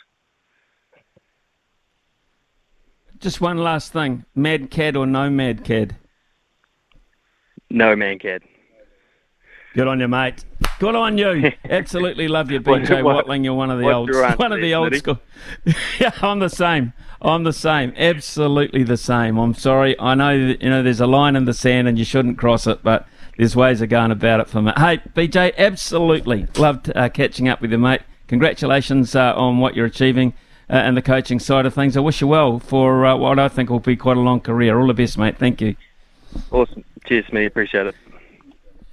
Just 3.23 3.39
one 3.39 3.57
last 3.57 3.93
thing: 3.93 4.25
Mankad 4.37 4.97
or 4.97 5.05
no 5.05 5.29
Mankad? 5.29 5.95
No 7.69 7.95
man 7.95 8.19
can. 8.19 8.41
Good 9.73 9.87
on 9.87 10.01
you, 10.01 10.09
mate. 10.09 10.43
Good 10.77 10.93
on 10.93 11.17
you. 11.17 11.53
Absolutely 11.69 12.27
love 12.27 12.51
you, 12.51 12.59
BJ 12.59 13.01
what, 13.01 13.15
Watling. 13.15 13.45
You're 13.45 13.53
one 13.53 13.71
of 13.71 13.79
the 13.79 13.89
old, 13.89 14.13
one 14.37 14.51
of 14.51 14.59
the 14.59 14.75
old 14.75 14.93
school. 14.95 15.21
yeah, 16.01 16.11
I'm 16.21 16.39
the 16.39 16.49
same. 16.49 16.91
I'm 17.21 17.45
the 17.45 17.53
same. 17.53 17.93
Absolutely 17.95 18.83
the 18.83 18.97
same. 18.97 19.37
I'm 19.37 19.53
sorry. 19.53 19.97
I 20.01 20.15
know 20.15 20.47
that, 20.47 20.61
you 20.61 20.69
know 20.69 20.83
there's 20.83 20.99
a 20.99 21.07
line 21.07 21.37
in 21.37 21.45
the 21.45 21.53
sand 21.53 21.87
and 21.87 21.97
you 21.97 22.03
shouldn't 22.03 22.37
cross 22.37 22.67
it, 22.67 22.83
but 22.83 23.07
there's 23.37 23.55
ways 23.55 23.79
of 23.79 23.87
going 23.87 24.11
about 24.11 24.41
it 24.41 24.49
for 24.49 24.61
me. 24.61 24.73
Hey, 24.75 24.97
BJ, 25.15 25.55
absolutely 25.57 26.47
loved 26.57 26.91
uh, 26.93 27.07
catching 27.07 27.47
up 27.47 27.61
with 27.61 27.71
you, 27.71 27.77
mate. 27.77 28.01
Congratulations 28.27 29.15
uh, 29.15 29.33
on 29.33 29.59
what 29.59 29.77
you're 29.77 29.85
achieving 29.85 30.33
uh, 30.69 30.73
and 30.73 30.97
the 30.97 31.01
coaching 31.01 31.39
side 31.39 31.65
of 31.65 31.73
things. 31.73 31.97
I 31.97 31.99
wish 31.99 32.21
you 32.21 32.27
well 32.27 32.59
for 32.59 33.05
uh, 33.05 33.15
what 33.15 33.39
I 33.39 33.47
think 33.47 33.69
will 33.69 33.79
be 33.79 33.95
quite 33.95 34.17
a 34.17 34.21
long 34.21 34.39
career. 34.39 34.79
All 34.79 34.87
the 34.87 34.93
best, 34.93 35.17
mate. 35.17 35.37
Thank 35.37 35.61
you. 35.61 35.75
Awesome. 36.51 36.83
Cheers, 37.05 37.31
me. 37.31 37.45
Appreciate 37.45 37.87
it. 37.87 37.95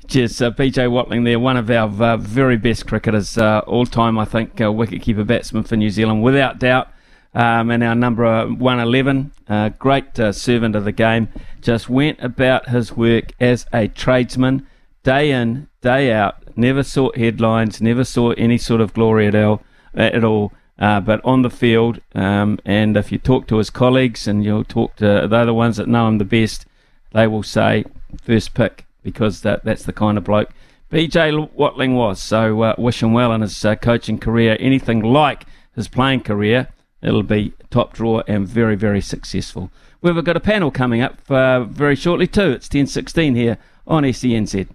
Cheers, 0.08 0.42
uh, 0.42 0.50
BJ 0.50 0.90
Watling 0.90 1.22
there, 1.22 1.38
one 1.38 1.56
of 1.56 1.70
our 1.70 1.88
uh, 2.02 2.16
very 2.16 2.56
best 2.56 2.84
cricketers 2.88 3.38
uh, 3.38 3.60
all 3.60 3.86
time, 3.86 4.18
I 4.18 4.24
think, 4.24 4.60
uh, 4.60 4.64
wicketkeeper 4.64 5.24
batsman 5.24 5.62
for 5.62 5.76
New 5.76 5.90
Zealand, 5.90 6.24
without 6.24 6.58
doubt. 6.58 6.88
Um, 7.32 7.70
and 7.70 7.84
our 7.84 7.94
number 7.94 8.24
111, 8.44 9.30
uh, 9.48 9.68
great 9.68 10.18
uh, 10.18 10.32
servant 10.32 10.74
of 10.74 10.82
the 10.82 10.90
game, 10.90 11.28
just 11.60 11.88
went 11.88 12.20
about 12.20 12.70
his 12.70 12.96
work 12.96 13.32
as 13.38 13.66
a 13.72 13.86
tradesman, 13.86 14.66
day 15.04 15.30
in, 15.30 15.68
day 15.80 16.12
out, 16.12 16.56
never 16.56 16.82
sought 16.82 17.16
headlines, 17.16 17.80
never 17.80 18.02
saw 18.02 18.32
any 18.32 18.58
sort 18.58 18.80
of 18.80 18.92
glory 18.92 19.28
at 19.28 19.36
all. 19.36 19.62
At 19.94 20.24
all. 20.24 20.52
But 20.80 21.20
on 21.24 21.42
the 21.42 21.50
field, 21.50 22.00
um, 22.14 22.58
and 22.64 22.96
if 22.96 23.12
you 23.12 23.18
talk 23.18 23.46
to 23.48 23.58
his 23.58 23.70
colleagues 23.70 24.26
and 24.26 24.44
you'll 24.44 24.64
talk 24.64 24.96
to 24.96 25.28
they're 25.30 25.46
the 25.46 25.54
ones 25.54 25.76
that 25.76 25.86
know 25.86 26.08
him 26.08 26.18
the 26.18 26.24
best, 26.24 26.66
they 27.12 27.26
will 27.26 27.42
say 27.42 27.84
first 28.22 28.54
pick 28.54 28.86
because 29.02 29.42
that 29.42 29.64
that's 29.64 29.84
the 29.84 29.92
kind 29.92 30.18
of 30.18 30.24
bloke 30.24 30.50
BJ 30.90 31.52
Watling 31.54 31.94
was. 31.94 32.20
So 32.20 32.62
uh, 32.62 32.74
wish 32.76 33.02
him 33.02 33.12
well 33.12 33.32
in 33.32 33.42
his 33.42 33.64
uh, 33.64 33.76
coaching 33.76 34.18
career. 34.18 34.56
Anything 34.58 35.00
like 35.00 35.46
his 35.74 35.86
playing 35.86 36.22
career, 36.22 36.68
it'll 37.00 37.22
be 37.22 37.52
top 37.70 37.92
drawer 37.92 38.24
and 38.26 38.46
very 38.46 38.74
very 38.74 39.00
successful. 39.00 39.70
We've 40.02 40.24
got 40.24 40.36
a 40.36 40.40
panel 40.40 40.70
coming 40.70 41.00
up 41.00 41.18
uh, 41.30 41.64
very 41.64 41.94
shortly 41.94 42.26
too. 42.26 42.50
It's 42.50 42.68
10:16 42.68 43.36
here 43.36 43.58
on 43.86 44.02
SENZ. 44.02 44.68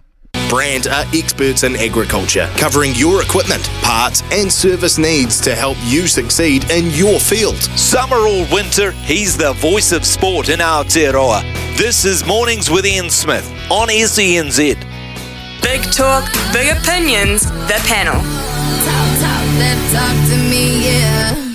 Brandt 0.48 0.86
are 0.86 1.04
experts 1.12 1.62
in 1.64 1.76
agriculture, 1.76 2.48
covering 2.56 2.94
your 2.94 3.22
equipment, 3.22 3.64
parts, 3.82 4.22
and 4.30 4.52
service 4.52 4.98
needs 4.98 5.40
to 5.40 5.54
help 5.54 5.76
you 5.82 6.06
succeed 6.06 6.70
in 6.70 6.90
your 6.90 7.18
field. 7.18 7.56
Summer 7.76 8.16
or 8.16 8.46
winter, 8.52 8.92
he's 8.92 9.36
the 9.36 9.52
voice 9.54 9.92
of 9.92 10.04
sport 10.04 10.48
in 10.48 10.60
Aotearoa. 10.60 11.42
This 11.76 12.04
is 12.04 12.24
Mornings 12.24 12.70
with 12.70 12.86
Ian 12.86 13.10
Smith 13.10 13.46
on 13.70 13.88
SENZ. 13.88 14.76
Big 15.62 15.82
talk, 15.92 16.24
big 16.52 16.76
opinions, 16.76 17.42
the 17.66 17.80
panel. 17.86 18.14
Talk, 18.14 19.20
talk, 19.20 19.92
talk 19.92 20.50
me, 20.50 20.86
yeah. 20.86 21.45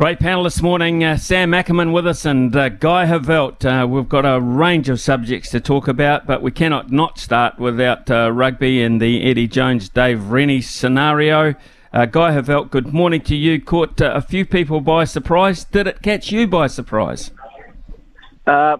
Great 0.00 0.18
panel 0.18 0.44
this 0.44 0.62
morning. 0.62 1.04
Uh, 1.04 1.18
Sam 1.18 1.52
Ackerman 1.52 1.92
with 1.92 2.06
us 2.06 2.24
and 2.24 2.56
uh, 2.56 2.70
Guy 2.70 3.04
Heveldt. 3.04 3.66
Uh, 3.66 3.86
we've 3.86 4.08
got 4.08 4.24
a 4.24 4.40
range 4.40 4.88
of 4.88 4.98
subjects 4.98 5.50
to 5.50 5.60
talk 5.60 5.88
about, 5.88 6.26
but 6.26 6.40
we 6.40 6.50
cannot 6.50 6.90
not 6.90 7.18
start 7.18 7.58
without 7.58 8.10
uh, 8.10 8.32
rugby 8.32 8.82
and 8.82 8.98
the 8.98 9.22
Eddie 9.30 9.46
Jones 9.46 9.90
Dave 9.90 10.30
Rennie 10.30 10.62
scenario. 10.62 11.54
Uh, 11.92 12.06
Guy 12.06 12.32
Heveldt, 12.32 12.70
good 12.70 12.94
morning 12.94 13.20
to 13.20 13.36
you. 13.36 13.60
Caught 13.60 14.00
uh, 14.00 14.12
a 14.14 14.22
few 14.22 14.46
people 14.46 14.80
by 14.80 15.04
surprise. 15.04 15.64
Did 15.64 15.86
it 15.86 16.00
catch 16.00 16.32
you 16.32 16.46
by 16.46 16.66
surprise? 16.66 17.30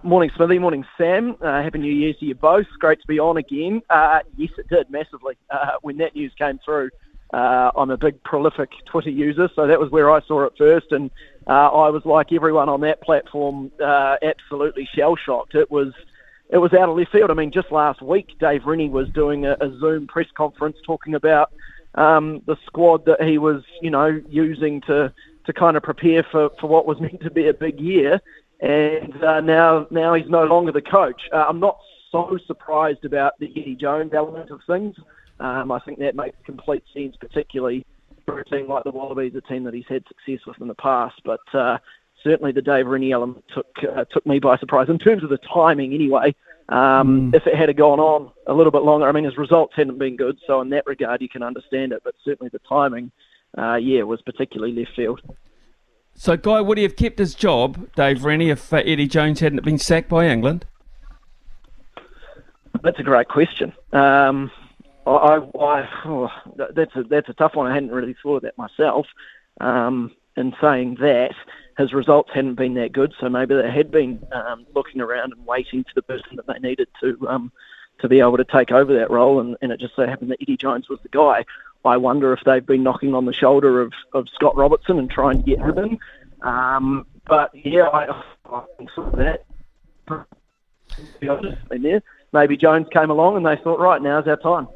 morning, 0.01 0.31
Smithy. 0.35 0.57
Morning, 0.57 0.83
Sam. 0.97 1.35
Happy 1.39 1.77
New 1.77 1.93
Year 1.93 2.15
to 2.19 2.25
you 2.25 2.33
both. 2.33 2.65
Great 2.79 2.99
to 2.99 3.07
be 3.07 3.19
on 3.19 3.37
again. 3.37 3.83
yes, 4.37 4.49
it 4.57 4.67
did 4.69 4.89
massively 4.89 5.37
when 5.83 5.97
that 5.97 6.15
news 6.15 6.33
came 6.35 6.59
through. 6.65 6.89
Uh, 7.33 7.71
I'm 7.75 7.89
a 7.89 7.97
big 7.97 8.21
prolific 8.23 8.71
Twitter 8.85 9.09
user, 9.09 9.49
so 9.55 9.67
that 9.67 9.79
was 9.79 9.89
where 9.89 10.11
I 10.11 10.21
saw 10.21 10.43
it 10.43 10.53
first. 10.57 10.91
And 10.91 11.09
uh, 11.47 11.69
I 11.69 11.89
was 11.89 12.05
like 12.05 12.31
everyone 12.33 12.69
on 12.69 12.81
that 12.81 13.01
platform, 13.01 13.71
uh, 13.83 14.17
absolutely 14.21 14.87
shell 14.93 15.15
shocked. 15.15 15.55
It 15.55 15.71
was 15.71 15.93
it 16.49 16.57
was 16.57 16.73
out 16.73 16.89
of 16.89 16.97
left 16.97 17.11
field. 17.11 17.31
I 17.31 17.33
mean, 17.33 17.51
just 17.51 17.71
last 17.71 18.01
week, 18.01 18.37
Dave 18.39 18.65
Rennie 18.65 18.89
was 18.89 19.07
doing 19.09 19.45
a, 19.45 19.53
a 19.61 19.71
Zoom 19.79 20.07
press 20.07 20.27
conference 20.35 20.77
talking 20.85 21.15
about 21.15 21.51
um, 21.95 22.41
the 22.45 22.57
squad 22.65 23.05
that 23.05 23.23
he 23.23 23.37
was, 23.37 23.63
you 23.81 23.89
know, 23.89 24.21
using 24.29 24.81
to 24.81 25.13
to 25.45 25.53
kind 25.53 25.75
of 25.75 25.81
prepare 25.81 26.23
for, 26.23 26.51
for 26.59 26.67
what 26.67 26.85
was 26.85 26.99
meant 27.01 27.21
to 27.21 27.31
be 27.31 27.47
a 27.47 27.53
big 27.53 27.79
year, 27.79 28.21
and 28.59 29.23
uh, 29.23 29.39
now 29.39 29.87
now 29.89 30.13
he's 30.13 30.29
no 30.29 30.43
longer 30.43 30.73
the 30.73 30.81
coach. 30.81 31.21
Uh, 31.31 31.45
I'm 31.47 31.61
not 31.61 31.79
so 32.11 32.37
surprised 32.45 33.05
about 33.05 33.39
the 33.39 33.49
Eddie 33.55 33.75
Jones 33.75 34.13
element 34.13 34.51
of 34.51 34.59
things. 34.67 34.97
Um, 35.41 35.71
I 35.71 35.79
think 35.79 35.99
that 35.99 36.15
makes 36.15 36.37
complete 36.45 36.83
sense, 36.93 37.15
particularly 37.19 37.85
for 38.25 38.39
a 38.39 38.45
team 38.45 38.69
like 38.69 38.83
the 38.83 38.91
Wallabies, 38.91 39.33
a 39.35 39.41
team 39.41 39.63
that 39.63 39.73
he's 39.73 39.87
had 39.89 40.03
success 40.07 40.45
with 40.45 40.61
in 40.61 40.67
the 40.67 40.75
past. 40.75 41.19
But 41.25 41.41
uh, 41.53 41.79
certainly 42.23 42.51
the 42.51 42.61
Dave 42.61 42.85
Rennie 42.85 43.11
element 43.11 43.43
took 43.53 43.67
uh, 43.83 44.05
took 44.05 44.25
me 44.25 44.39
by 44.39 44.57
surprise 44.57 44.87
in 44.87 44.99
terms 44.99 45.23
of 45.23 45.29
the 45.29 45.39
timing. 45.39 45.93
Anyway, 45.93 46.35
um, 46.69 47.31
mm. 47.31 47.35
if 47.35 47.47
it 47.47 47.55
had 47.55 47.75
gone 47.75 47.99
on 47.99 48.31
a 48.45 48.53
little 48.53 48.71
bit 48.71 48.83
longer, 48.83 49.07
I 49.07 49.11
mean 49.11 49.23
his 49.23 49.37
results 49.37 49.73
hadn't 49.75 49.97
been 49.97 50.15
good, 50.15 50.37
so 50.45 50.61
in 50.61 50.69
that 50.69 50.85
regard 50.85 51.21
you 51.21 51.29
can 51.29 51.41
understand 51.41 51.91
it. 51.91 52.01
But 52.03 52.13
certainly 52.23 52.49
the 52.49 52.59
timing, 52.59 53.11
uh, 53.57 53.75
yeah, 53.75 54.03
was 54.03 54.21
particularly 54.21 54.73
left 54.73 54.95
field. 54.95 55.21
So, 56.13 56.37
Guy, 56.37 56.61
would 56.61 56.77
he 56.77 56.83
have 56.83 56.97
kept 56.97 57.17
his 57.17 57.33
job, 57.33 57.89
Dave 57.95 58.23
Rennie, 58.23 58.49
if 58.49 58.71
uh, 58.71 58.77
Eddie 58.77 59.07
Jones 59.07 59.39
hadn't 59.39 59.63
been 59.63 59.79
sacked 59.79 60.09
by 60.09 60.27
England? 60.27 60.65
That's 62.83 62.99
a 62.99 63.03
great 63.03 63.27
question. 63.27 63.73
Um, 63.93 64.51
I, 65.05 65.39
I 65.59 65.89
oh, 66.05 66.29
that's 66.55 66.95
a 66.95 67.03
that's 67.03 67.29
a 67.29 67.33
tough 67.33 67.55
one. 67.55 67.69
I 67.69 67.73
hadn't 67.73 67.91
really 67.91 68.15
thought 68.21 68.37
of 68.37 68.41
that 68.43 68.57
myself. 68.57 69.07
Um, 69.59 70.11
in 70.37 70.55
saying 70.61 70.95
that, 71.01 71.33
his 71.77 71.93
results 71.93 72.31
hadn't 72.33 72.55
been 72.55 72.75
that 72.75 72.93
good, 72.93 73.13
so 73.19 73.29
maybe 73.29 73.55
they 73.55 73.69
had 73.69 73.91
been 73.91 74.25
um, 74.31 74.65
looking 74.73 75.01
around 75.01 75.33
and 75.33 75.45
waiting 75.45 75.83
for 75.83 75.91
the 75.95 76.01
person 76.01 76.37
that 76.37 76.47
they 76.47 76.59
needed 76.59 76.87
to 77.01 77.17
um, 77.27 77.51
to 77.99 78.07
be 78.07 78.19
able 78.19 78.37
to 78.37 78.45
take 78.45 78.71
over 78.71 78.93
that 78.93 79.11
role, 79.11 79.39
and, 79.39 79.57
and 79.61 79.71
it 79.71 79.79
just 79.79 79.95
so 79.95 80.05
happened 80.05 80.31
that 80.31 80.41
Eddie 80.41 80.57
Jones 80.57 80.89
was 80.89 80.99
the 81.03 81.09
guy. 81.09 81.45
I 81.83 81.97
wonder 81.97 82.31
if 82.33 82.41
they've 82.45 82.65
been 82.65 82.83
knocking 82.83 83.15
on 83.15 83.25
the 83.25 83.33
shoulder 83.33 83.81
of, 83.81 83.93
of 84.13 84.27
Scott 84.29 84.55
Robertson 84.55 84.99
and 84.99 85.09
trying 85.09 85.43
to 85.43 85.43
get 85.43 85.59
him 85.59 85.77
in. 85.77 85.99
Um, 86.41 87.07
but 87.27 87.51
yeah, 87.53 87.87
I, 87.87 88.23
I 88.45 88.63
saw 88.95 89.09
that. 89.11 89.45
In 91.71 91.81
there, 91.81 92.03
maybe 92.33 92.57
Jones 92.57 92.87
came 92.91 93.09
along 93.09 93.37
and 93.37 93.45
they 93.45 93.55
thought, 93.55 93.79
right, 93.79 94.01
now's 94.01 94.27
our 94.27 94.37
time. 94.37 94.67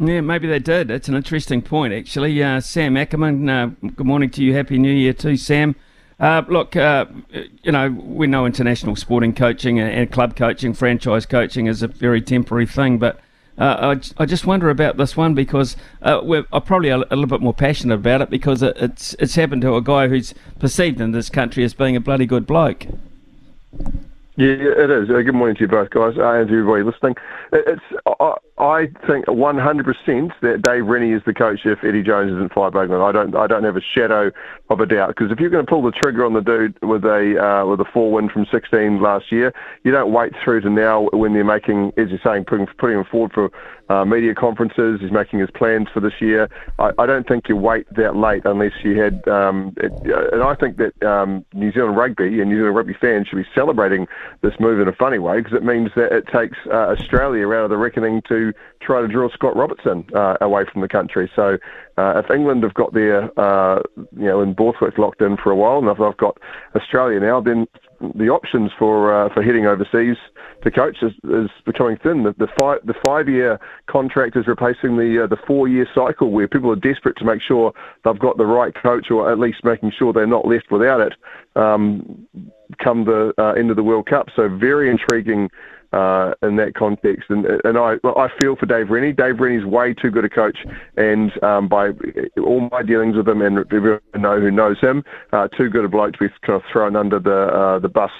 Yeah, 0.00 0.20
maybe 0.20 0.46
they 0.46 0.60
did. 0.60 0.92
It's 0.92 1.08
an 1.08 1.16
interesting 1.16 1.60
point, 1.60 1.92
actually. 1.92 2.40
Uh, 2.40 2.60
Sam 2.60 2.96
Ackerman, 2.96 3.48
uh, 3.48 3.70
good 3.96 4.06
morning 4.06 4.30
to 4.30 4.44
you. 4.44 4.54
Happy 4.54 4.78
New 4.78 4.92
Year 4.92 5.12
too, 5.12 5.36
Sam. 5.36 5.74
Uh, 6.20 6.42
look, 6.46 6.76
uh, 6.76 7.06
you 7.64 7.72
know, 7.72 7.90
we 7.90 8.28
know 8.28 8.46
international 8.46 8.94
sporting 8.94 9.34
coaching 9.34 9.80
and 9.80 10.10
club 10.12 10.36
coaching, 10.36 10.72
franchise 10.72 11.26
coaching 11.26 11.66
is 11.66 11.82
a 11.82 11.88
very 11.88 12.22
temporary 12.22 12.66
thing, 12.66 12.98
but 12.98 13.18
uh, 13.58 13.96
I, 14.18 14.22
I 14.22 14.26
just 14.26 14.46
wonder 14.46 14.70
about 14.70 14.98
this 14.98 15.16
one 15.16 15.34
because 15.34 15.76
uh, 16.02 16.20
we're 16.22 16.46
I'm 16.52 16.62
probably 16.62 16.90
a, 16.90 16.98
a, 16.98 17.16
little 17.16 17.26
bit 17.26 17.40
more 17.40 17.54
passionate 17.54 17.94
about 17.94 18.22
it 18.22 18.30
because 18.30 18.62
it, 18.62 18.76
it's 18.76 19.14
it's 19.14 19.34
happened 19.34 19.62
to 19.62 19.74
a 19.74 19.82
guy 19.82 20.06
who's 20.06 20.32
perceived 20.60 21.00
in 21.00 21.10
this 21.10 21.28
country 21.28 21.64
as 21.64 21.74
being 21.74 21.96
a 21.96 22.00
bloody 22.00 22.26
good 22.26 22.46
bloke. 22.46 22.86
Yeah, 24.38 24.54
it 24.54 24.88
is. 24.88 25.10
Uh, 25.10 25.20
good 25.22 25.34
morning 25.34 25.56
to 25.56 25.62
you 25.62 25.66
both, 25.66 25.90
guys, 25.90 26.14
uh, 26.16 26.38
and 26.38 26.46
to 26.46 26.54
everybody 26.54 26.84
listening. 26.84 27.16
It's 27.52 27.82
I, 28.20 28.36
I 28.56 28.86
think 29.04 29.26
100% 29.26 30.30
that 30.42 30.62
Dave 30.62 30.86
Rennie 30.86 31.10
is 31.10 31.22
the 31.26 31.34
coach 31.34 31.62
if 31.64 31.82
Eddie 31.82 32.04
Jones 32.04 32.30
isn't 32.30 32.52
fired 32.52 32.72
by 32.72 32.84
England. 32.84 33.02
I 33.02 33.10
don't 33.10 33.34
I 33.34 33.48
don't 33.48 33.64
have 33.64 33.76
a 33.76 33.80
shadow 33.80 34.30
of 34.70 34.80
a 34.80 34.86
doubt 34.86 35.08
because 35.08 35.32
if 35.32 35.40
you're 35.40 35.50
going 35.50 35.64
to 35.64 35.70
pull 35.70 35.82
the 35.82 35.90
trigger 35.90 36.24
on 36.24 36.34
the 36.34 36.40
dude 36.40 36.80
with 36.82 37.04
a 37.04 37.42
uh, 37.42 37.66
with 37.66 37.80
a 37.80 37.84
four 37.92 38.12
win 38.12 38.28
from 38.28 38.46
16 38.50 39.00
last 39.00 39.32
year, 39.32 39.52
you 39.84 39.90
don't 39.90 40.12
wait 40.12 40.32
through 40.42 40.60
to 40.60 40.70
now 40.70 41.08
when 41.12 41.32
they're 41.32 41.44
making, 41.44 41.92
as 41.96 42.10
you're 42.10 42.20
saying, 42.24 42.44
putting 42.44 42.66
putting 42.78 42.98
him 42.98 43.04
forward 43.04 43.32
for 43.32 43.50
uh, 43.88 44.04
media 44.04 44.34
conferences. 44.34 45.00
He's 45.00 45.10
making 45.10 45.38
his 45.38 45.50
plans 45.50 45.88
for 45.92 46.00
this 46.00 46.20
year. 46.20 46.48
I, 46.78 46.90
I 46.98 47.06
don't 47.06 47.26
think 47.26 47.48
you 47.48 47.56
wait 47.56 47.86
that 47.94 48.16
late 48.16 48.42
unless 48.44 48.72
you 48.82 49.00
had. 49.00 49.26
Um, 49.26 49.74
it, 49.78 49.92
uh, 50.06 50.28
and 50.32 50.42
I 50.42 50.54
think 50.54 50.76
that 50.76 51.02
um, 51.02 51.44
New 51.54 51.72
Zealand 51.72 51.96
rugby 51.96 52.40
and 52.40 52.50
New 52.50 52.58
Zealand 52.58 52.76
rugby 52.76 52.94
fans 53.00 53.28
should 53.28 53.36
be 53.36 53.48
celebrating 53.54 54.06
this 54.42 54.54
move 54.60 54.80
in 54.80 54.88
a 54.88 54.92
funny 54.92 55.18
way 55.18 55.40
because 55.40 55.54
it 55.54 55.64
means 55.64 55.90
that 55.96 56.12
it 56.12 56.26
takes 56.26 56.58
uh, 56.66 56.94
Australia 56.98 57.48
out 57.48 57.64
of 57.64 57.70
the 57.70 57.78
reckoning 57.78 58.22
to 58.28 58.52
try 58.80 59.00
to 59.00 59.08
draw 59.08 59.28
Scott 59.30 59.56
Robertson 59.56 60.04
uh, 60.14 60.36
away 60.40 60.64
from 60.70 60.82
the 60.82 60.88
country. 60.88 61.30
So 61.34 61.58
uh, 61.98 62.22
if 62.24 62.30
England 62.30 62.62
have 62.62 62.74
got 62.74 62.94
their, 62.94 63.28
uh, 63.38 63.82
you 64.16 64.26
know, 64.26 64.40
in 64.40 64.54
Borthwick 64.54 64.98
locked 64.98 65.20
in 65.20 65.36
for 65.36 65.50
a 65.50 65.56
while, 65.56 65.78
and 65.78 65.88
if 65.88 66.00
I've 66.00 66.16
got 66.16 66.38
Australia 66.76 67.18
now, 67.18 67.40
then 67.40 67.66
the 68.14 68.28
options 68.28 68.70
for 68.78 69.12
uh, 69.12 69.34
for 69.34 69.42
heading 69.42 69.66
overseas 69.66 70.16
to 70.62 70.70
coach 70.70 71.02
is, 71.02 71.12
is 71.24 71.50
becoming 71.66 71.96
thin. 71.96 72.22
The, 72.22 72.34
the 72.38 72.46
five 72.58 72.78
the 72.84 72.94
five 73.04 73.28
year 73.28 73.58
contract 73.86 74.36
is 74.36 74.46
replacing 74.46 74.96
the 74.96 75.24
uh, 75.24 75.26
the 75.26 75.38
four 75.44 75.66
year 75.66 75.88
cycle 75.92 76.30
where 76.30 76.46
people 76.46 76.70
are 76.70 76.76
desperate 76.76 77.16
to 77.16 77.24
make 77.24 77.42
sure 77.42 77.72
they've 78.04 78.18
got 78.18 78.36
the 78.36 78.46
right 78.46 78.74
coach, 78.74 79.10
or 79.10 79.30
at 79.30 79.40
least 79.40 79.64
making 79.64 79.90
sure 79.98 80.12
they're 80.12 80.26
not 80.26 80.46
left 80.46 80.70
without 80.70 81.00
it. 81.00 81.14
Um, 81.56 82.28
come 82.78 83.06
the 83.06 83.34
uh, 83.38 83.52
end 83.52 83.70
of 83.70 83.76
the 83.76 83.82
World 83.82 84.06
Cup, 84.06 84.28
so 84.36 84.48
very 84.48 84.88
intriguing 84.88 85.50
uh, 85.92 86.34
in 86.42 86.56
that 86.56 86.74
context. 86.74 87.30
And 87.30 87.46
and 87.64 87.78
I 87.78 87.96
I 88.04 88.28
feel 88.38 88.56
for 88.56 88.66
Dave 88.66 88.90
Rennie. 88.90 89.12
Dave 89.12 89.40
Rennie's 89.40 89.64
way 89.64 89.94
too 89.94 90.10
good 90.10 90.24
a 90.24 90.28
coach, 90.28 90.58
and 90.96 91.32
um, 91.42 91.68
by 91.68 91.90
all 92.38 92.68
my 92.70 92.82
dealings 92.82 93.16
with 93.16 93.28
him 93.28 93.42
and 93.42 93.58
everyone 93.72 94.00
know 94.16 94.40
who 94.40 94.50
knows 94.50 94.78
him, 94.80 95.04
uh, 95.32 95.48
too 95.48 95.68
good 95.68 95.84
a 95.84 95.88
bloke 95.88 96.14
to 96.14 96.18
be 96.18 96.28
kind 96.42 96.56
of 96.56 96.62
thrown 96.70 96.96
under 96.96 97.18
the 97.18 97.46
uh, 97.46 97.78
the 97.78 97.88
bus 97.88 98.10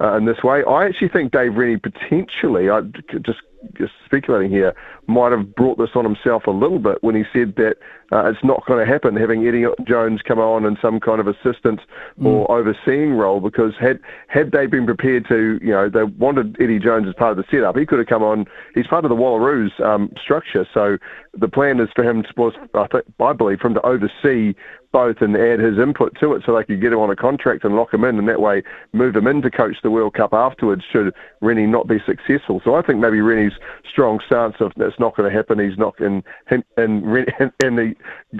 uh, 0.00 0.16
in 0.16 0.24
this 0.24 0.42
way. 0.42 0.64
I 0.64 0.86
actually 0.86 1.08
think 1.08 1.32
Dave 1.32 1.54
Rennie 1.54 1.76
potentially, 1.76 2.70
I 2.70 2.80
just 3.20 3.40
just 3.76 3.92
speculating 4.04 4.50
here, 4.50 4.74
might 5.06 5.32
have 5.32 5.54
brought 5.54 5.78
this 5.78 5.90
on 5.94 6.04
himself 6.04 6.46
a 6.46 6.50
little 6.50 6.78
bit 6.78 6.98
when 7.02 7.14
he 7.14 7.24
said 7.32 7.54
that 7.56 7.76
uh, 8.12 8.28
it's 8.28 8.42
not 8.44 8.64
going 8.66 8.84
to 8.84 8.90
happen 8.90 9.16
having 9.16 9.46
Eddie 9.46 9.64
Jones 9.86 10.20
come 10.22 10.38
on 10.38 10.64
in 10.64 10.76
some 10.82 11.00
kind 11.00 11.20
of 11.20 11.26
assistant 11.26 11.80
mm. 12.20 12.26
or 12.26 12.50
overseeing 12.50 13.14
role 13.14 13.40
because 13.40 13.72
had 13.80 13.98
had 14.28 14.52
they 14.52 14.66
been 14.66 14.84
prepared 14.84 15.26
to, 15.28 15.58
you 15.62 15.70
know, 15.70 15.88
they 15.88 16.04
wanted 16.04 16.56
Eddie 16.60 16.78
Jones 16.78 17.06
as 17.08 17.14
part 17.14 17.32
of 17.32 17.36
the 17.38 17.44
setup, 17.50 17.76
he 17.76 17.86
could 17.86 17.98
have 17.98 18.08
come 18.08 18.22
on. 18.22 18.44
He's 18.74 18.86
part 18.86 19.04
of 19.04 19.08
the 19.08 19.16
Wallaroos 19.16 19.80
um, 19.80 20.12
structure, 20.22 20.66
so 20.72 20.98
the 21.34 21.48
plan 21.48 21.80
is 21.80 21.88
for 21.94 22.04
him 22.04 22.22
to, 22.22 22.28
was, 22.36 22.54
I, 22.74 22.86
think, 22.88 23.04
I 23.20 23.32
believe, 23.32 23.60
for 23.60 23.68
him 23.68 23.74
to 23.74 23.86
oversee 23.86 24.54
both 24.92 25.20
and 25.20 25.36
add 25.36 25.58
his 25.58 25.78
input 25.78 26.16
to 26.20 26.34
it 26.34 26.42
so 26.44 26.54
they 26.54 26.64
could 26.64 26.80
get 26.80 26.92
him 26.92 26.98
on 26.98 27.10
a 27.10 27.16
contract 27.16 27.64
and 27.64 27.74
lock 27.74 27.92
him 27.92 28.04
in 28.04 28.18
and 28.18 28.28
that 28.28 28.40
way 28.40 28.62
move 28.92 29.16
him 29.16 29.26
in 29.26 29.42
to 29.42 29.50
coach 29.50 29.76
the 29.82 29.90
World 29.90 30.14
Cup 30.14 30.32
afterwards 30.32 30.82
should 30.90 31.14
Rennie 31.40 31.66
not 31.66 31.88
be 31.88 31.98
successful. 32.06 32.60
So 32.64 32.74
I 32.74 32.82
think 32.82 33.00
maybe 33.00 33.20
Rennie's 33.20 33.52
strong 33.90 34.20
stance 34.26 34.56
of 34.60 34.72
that's 34.76 34.98
not 34.98 35.16
going 35.16 35.30
to 35.30 35.36
happen. 35.36 35.58
He's 35.58 35.78
not 35.78 35.98
in 36.00 36.22
and 36.48 36.64
and, 36.76 37.52
and 37.62 37.78
the 37.78 37.94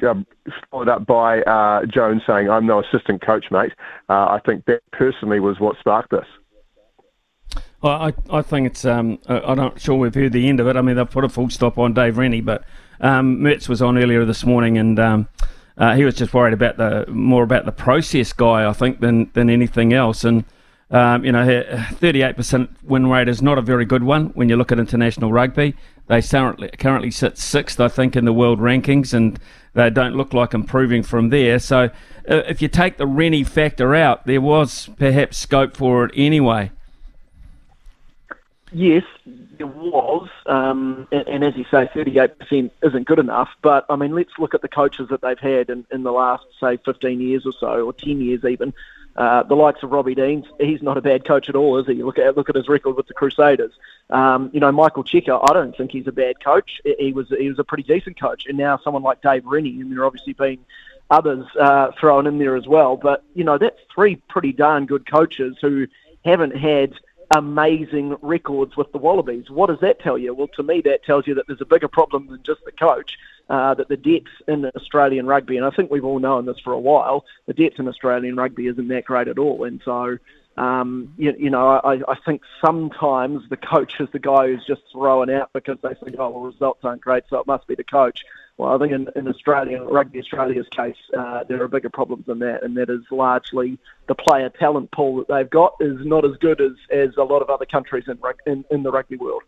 um, 0.09 0.27
followed 0.71 0.89
up 0.89 1.07
by 1.07 1.43
uh, 1.43 1.87
Jones 1.87 2.23
saying 2.27 2.49
I'm 2.51 2.67
no 2.67 2.83
assistant 2.83 3.23
coach, 3.23 3.47
mate. 3.51 3.73
Uh, 4.09 4.27
I 4.27 4.41
think 4.45 4.67
that 4.67 4.83
personally 4.93 5.41
was 5.41 5.59
what 5.59 5.79
sparked 5.79 6.11
this. 6.11 6.27
Well, 7.83 8.01
I, 8.01 8.13
I 8.31 8.43
think 8.43 8.69
it's 8.69 8.85
um, 8.85 9.19
I'm 9.27 9.57
not 9.57 9.81
sure 9.81 9.97
we've 9.97 10.15
heard 10.15 10.33
the 10.33 10.49
end 10.49 10.61
of 10.61 10.69
it. 10.69 10.77
I 10.77 10.83
mean, 10.83 10.97
they've 10.97 11.11
put 11.11 11.25
a 11.25 11.29
full 11.29 11.51
stop 11.51 11.79
on 11.79 11.93
Dave 11.93 12.17
Rennie, 12.17 12.41
but 12.41 12.65
um, 13.01 13.39
Mehrts 13.39 13.69
was 13.69 13.83
on 13.83 13.99
earlier 13.99 14.25
this 14.25 14.47
morning 14.47 14.79
and 14.79 14.99
um, 15.01 15.29
uh, 15.83 15.97
he 15.97 16.05
was 16.05 16.15
just 16.15 16.33
worried 16.33 16.55
about 16.55 16.77
the 16.77 17.05
more 17.09 17.43
about 17.43 17.65
the 17.65 17.73
process 17.73 18.33
guy, 18.33 18.69
I 18.69 18.73
think, 18.73 19.01
than 19.01 19.29
than 19.33 19.51
anything 19.51 19.93
else. 19.93 20.23
And 20.23 20.45
um, 20.93 21.25
you 21.25 21.33
know, 21.33 21.45
38% 21.45 22.69
win 22.85 23.09
rate 23.09 23.27
is 23.27 23.43
not 23.43 23.59
a 23.59 23.63
very 23.63 23.85
good 23.85 24.05
one 24.05 24.27
when 24.35 24.49
you 24.49 24.55
look 24.55 24.71
at 24.71 24.79
international 24.79 25.33
rugby. 25.33 25.75
They 26.07 26.23
currently 26.23 26.69
currently 26.79 27.11
sit 27.11 27.37
sixth, 27.37 27.81
I 27.81 27.89
think, 27.89 28.15
in 28.15 28.25
the 28.27 28.33
world 28.33 28.61
rankings, 28.61 29.13
and 29.13 29.41
they 29.75 29.91
don't 29.91 30.15
look 30.15 30.33
like 30.33 30.55
improving 30.55 31.03
from 31.03 31.31
there. 31.31 31.59
So, 31.59 31.91
uh, 32.31 32.43
if 32.47 32.63
you 32.63 32.69
take 32.69 32.97
the 32.97 33.07
Rennie 33.07 33.43
factor 33.43 33.93
out, 33.93 34.25
there 34.25 34.41
was 34.41 34.89
perhaps 34.99 35.37
scope 35.37 35.77
for 35.77 36.05
it 36.05 36.13
anyway. 36.15 36.71
Yes, 38.71 39.03
there 39.63 39.71
was, 39.71 40.29
um, 40.47 41.07
and, 41.13 41.29
and, 41.29 41.45
as 41.45 41.57
you 41.57 41.65
say, 41.71 41.89
38% 41.95 42.71
isn't 42.83 43.07
good 43.07 43.19
enough. 43.21 43.49
But 43.63 43.87
I 43.89 43.97
mean, 43.97 44.13
let's 44.13 44.33
look 44.39 44.55
at 44.55 44.63
the 44.63 44.69
coaches 44.69 45.09
that 45.11 45.21
they've 45.21 45.39
had 45.39 45.71
in, 45.71 45.87
in 45.93 46.03
the 46.03 46.11
last, 46.11 46.45
say, 46.61 46.79
15 46.79 47.21
years 47.21 47.47
or 47.47 47.53
so, 47.53 47.87
or 47.87 47.93
10 47.93 48.21
years 48.21 48.45
even. 48.45 48.75
Uh, 49.15 49.43
the 49.43 49.55
likes 49.55 49.83
of 49.83 49.93
Robbie 49.93 50.15
Deans, 50.15 50.47
he's 50.59 50.83
not 50.83 50.97
a 50.97 51.03
bad 51.03 51.25
coach 51.25 51.49
at 51.49 51.55
all, 51.55 51.79
is 51.79 51.87
he? 51.87 52.03
Look 52.03 52.19
at 52.19 52.35
look 52.35 52.49
at 52.49 52.57
his 52.57 52.67
record 52.67 52.97
with 52.97 53.07
the 53.07 53.15
Crusaders. 53.15 53.73
Um, 54.09 54.51
you 54.55 54.61
know, 54.61 54.73
Michael 54.73 55.05
Cheika, 55.05 55.39
I 55.49 55.53
don't 55.53 55.77
think 55.77 55.93
he's 55.93 56.07
a 56.07 56.13
bad 56.13 56.43
coach. 56.43 56.81
He 56.99 57.13
was 57.13 57.29
he 57.29 57.49
was 57.49 57.59
a 57.59 57.65
pretty 57.65 57.83
decent 57.83 58.19
coach, 58.19 58.47
and 58.47 58.57
now 58.57 58.79
someone 58.79 59.03
like 59.03 59.21
Dave 59.21 59.45
Rennie, 59.45 59.83
and 59.83 59.93
there 59.93 60.01
are 60.01 60.07
obviously 60.07 60.33
been 60.33 60.59
others 61.11 61.45
uh, 61.61 61.93
thrown 62.01 62.27
in 62.27 62.39
there 62.39 62.57
as 62.57 62.67
well. 62.67 62.97
But 62.97 63.23
you 63.35 63.45
know, 63.45 63.59
that's 63.59 63.79
three 63.95 64.17
pretty 64.17 64.53
darn 64.55 64.87
good 64.87 65.05
coaches 65.05 65.59
who 65.61 65.89
haven't 66.25 66.57
had 66.57 66.95
amazing 67.37 68.17
records 68.23 68.77
with 68.77 68.91
the 68.93 68.99
Wallabies. 68.99 69.51
What 69.51 69.69
does 69.69 69.81
that 69.81 70.01
tell 70.01 70.19
you? 70.19 70.35
Well, 70.35 70.49
to 70.57 70.63
me, 70.63 70.81
that 70.83 71.05
tells 71.05 71.27
you 71.27 71.35
that 71.35 71.47
there's 71.47 71.61
a 71.61 71.67
bigger 71.67 71.89
problem 71.89 72.29
than 72.29 72.43
just 72.43 72.65
the 72.65 72.73
coach. 72.73 73.17
uh, 73.49 73.75
that 73.75 73.89
the 73.89 73.97
depth 73.97 74.31
in 74.49 74.65
Australian 74.77 75.27
rugby, 75.27 75.57
and 75.57 75.67
I 75.67 75.71
think 75.71 75.91
we've 75.91 76.05
all 76.05 76.19
known 76.19 76.47
this 76.47 76.59
for 76.61 76.73
a 76.73 76.81
while, 76.81 77.25
the 77.47 77.53
depth 77.53 77.79
in 77.79 77.89
Australian 77.89 78.37
rugby 78.37 78.67
isn't 78.67 78.89
that 78.89 79.05
great 79.05 79.29
at 79.29 79.39
all. 79.39 79.65
And 79.65 79.81
so, 79.85 80.19
um, 80.57 81.13
you, 81.17 81.35
you 81.39 81.51
know, 81.51 81.69
I, 81.69 82.01
I 82.09 82.17
think 82.25 82.43
sometimes 82.65 83.49
the 83.49 83.57
coach 83.57 84.01
is 84.01 84.09
the 84.13 84.19
guy 84.19 84.47
who's 84.47 84.65
just 84.65 84.83
thrown 84.93 85.31
out 85.31 85.51
because 85.53 85.79
they 85.83 85.95
think, 85.95 86.17
oh, 86.19 86.31
well, 86.31 86.43
results 86.45 86.81
aren't 86.85 87.03
great, 87.03 87.25
so 87.29 87.39
it 87.41 87.47
must 87.47 87.67
be 87.67 87.75
the 87.75 87.85
coach. 87.85 88.23
Well, 88.59 88.75
I 88.75 88.79
think 88.79 88.93
in, 88.93 89.09
in 89.17 89.29
Australia, 89.29 89.83
Rugby 89.83 90.21
Australia's 90.21 90.67
case, 90.77 90.97
uh, 91.19 91.45
there 91.49 91.63
are 91.63 91.69
bigger 91.69 91.89
problems 91.89 92.27
than 92.27 92.39
that, 92.41 92.63
and 92.63 92.77
that 92.77 92.91
is 92.91 93.01
largely 93.11 93.79
the 94.09 94.15
player 94.15 94.51
talent 94.51 94.91
pool 94.93 95.17
that 95.17 95.29
they've 95.29 95.49
got 95.49 95.75
is 95.81 95.97
not 96.05 96.25
as 96.25 96.33
good 96.41 96.61
as, 96.61 96.73
as 96.91 97.09
a 97.17 97.23
lot 97.25 97.41
of 97.41 97.49
other 97.49 97.65
countries 97.65 98.05
in, 98.07 98.19
in, 98.47 98.65
in 98.71 98.83
the 98.83 98.91
rugby 98.91 99.17
world. 99.17 99.43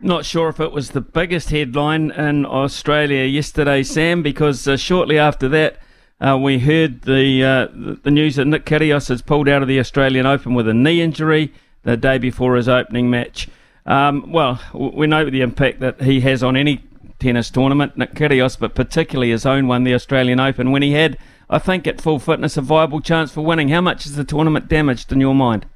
Not 0.00 0.24
sure 0.24 0.48
if 0.48 0.60
it 0.60 0.72
was 0.72 0.90
the 0.90 1.00
biggest 1.00 1.50
headline 1.50 2.10
in 2.12 2.46
Australia 2.46 3.24
yesterday, 3.24 3.82
Sam, 3.82 4.22
because 4.22 4.68
uh, 4.68 4.76
shortly 4.76 5.18
after 5.18 5.48
that, 5.48 5.78
uh, 6.20 6.38
we 6.40 6.60
heard 6.60 7.02
the, 7.02 7.42
uh, 7.44 7.68
the 8.02 8.10
news 8.10 8.36
that 8.36 8.44
Nick 8.44 8.64
Kyrgios 8.64 9.08
has 9.08 9.22
pulled 9.22 9.48
out 9.48 9.62
of 9.62 9.68
the 9.68 9.80
Australian 9.80 10.24
Open 10.24 10.54
with 10.54 10.68
a 10.68 10.74
knee 10.74 11.00
injury 11.00 11.52
the 11.82 11.96
day 11.96 12.18
before 12.18 12.56
his 12.56 12.68
opening 12.68 13.10
match. 13.10 13.48
Um, 13.86 14.30
well, 14.32 14.60
we 14.72 15.06
know 15.06 15.28
the 15.28 15.42
impact 15.42 15.80
that 15.80 16.02
he 16.02 16.20
has 16.20 16.42
on 16.42 16.56
any 16.56 16.84
tennis 17.18 17.50
tournament, 17.50 17.96
Nick 17.96 18.14
Kyrgios, 18.14 18.58
but 18.58 18.74
particularly 18.74 19.30
his 19.30 19.46
own 19.46 19.66
one, 19.66 19.84
the 19.84 19.94
Australian 19.94 20.40
Open, 20.40 20.70
when 20.70 20.82
he 20.82 20.92
had, 20.92 21.18
I 21.48 21.58
think, 21.58 21.86
at 21.86 22.00
full 22.00 22.18
fitness, 22.18 22.56
a 22.56 22.62
viable 22.62 23.00
chance 23.00 23.32
for 23.32 23.44
winning. 23.44 23.68
How 23.68 23.80
much 23.80 24.06
is 24.06 24.16
the 24.16 24.24
tournament 24.24 24.68
damaged 24.68 25.12
in 25.12 25.20
your 25.20 25.34
mind? 25.34 25.66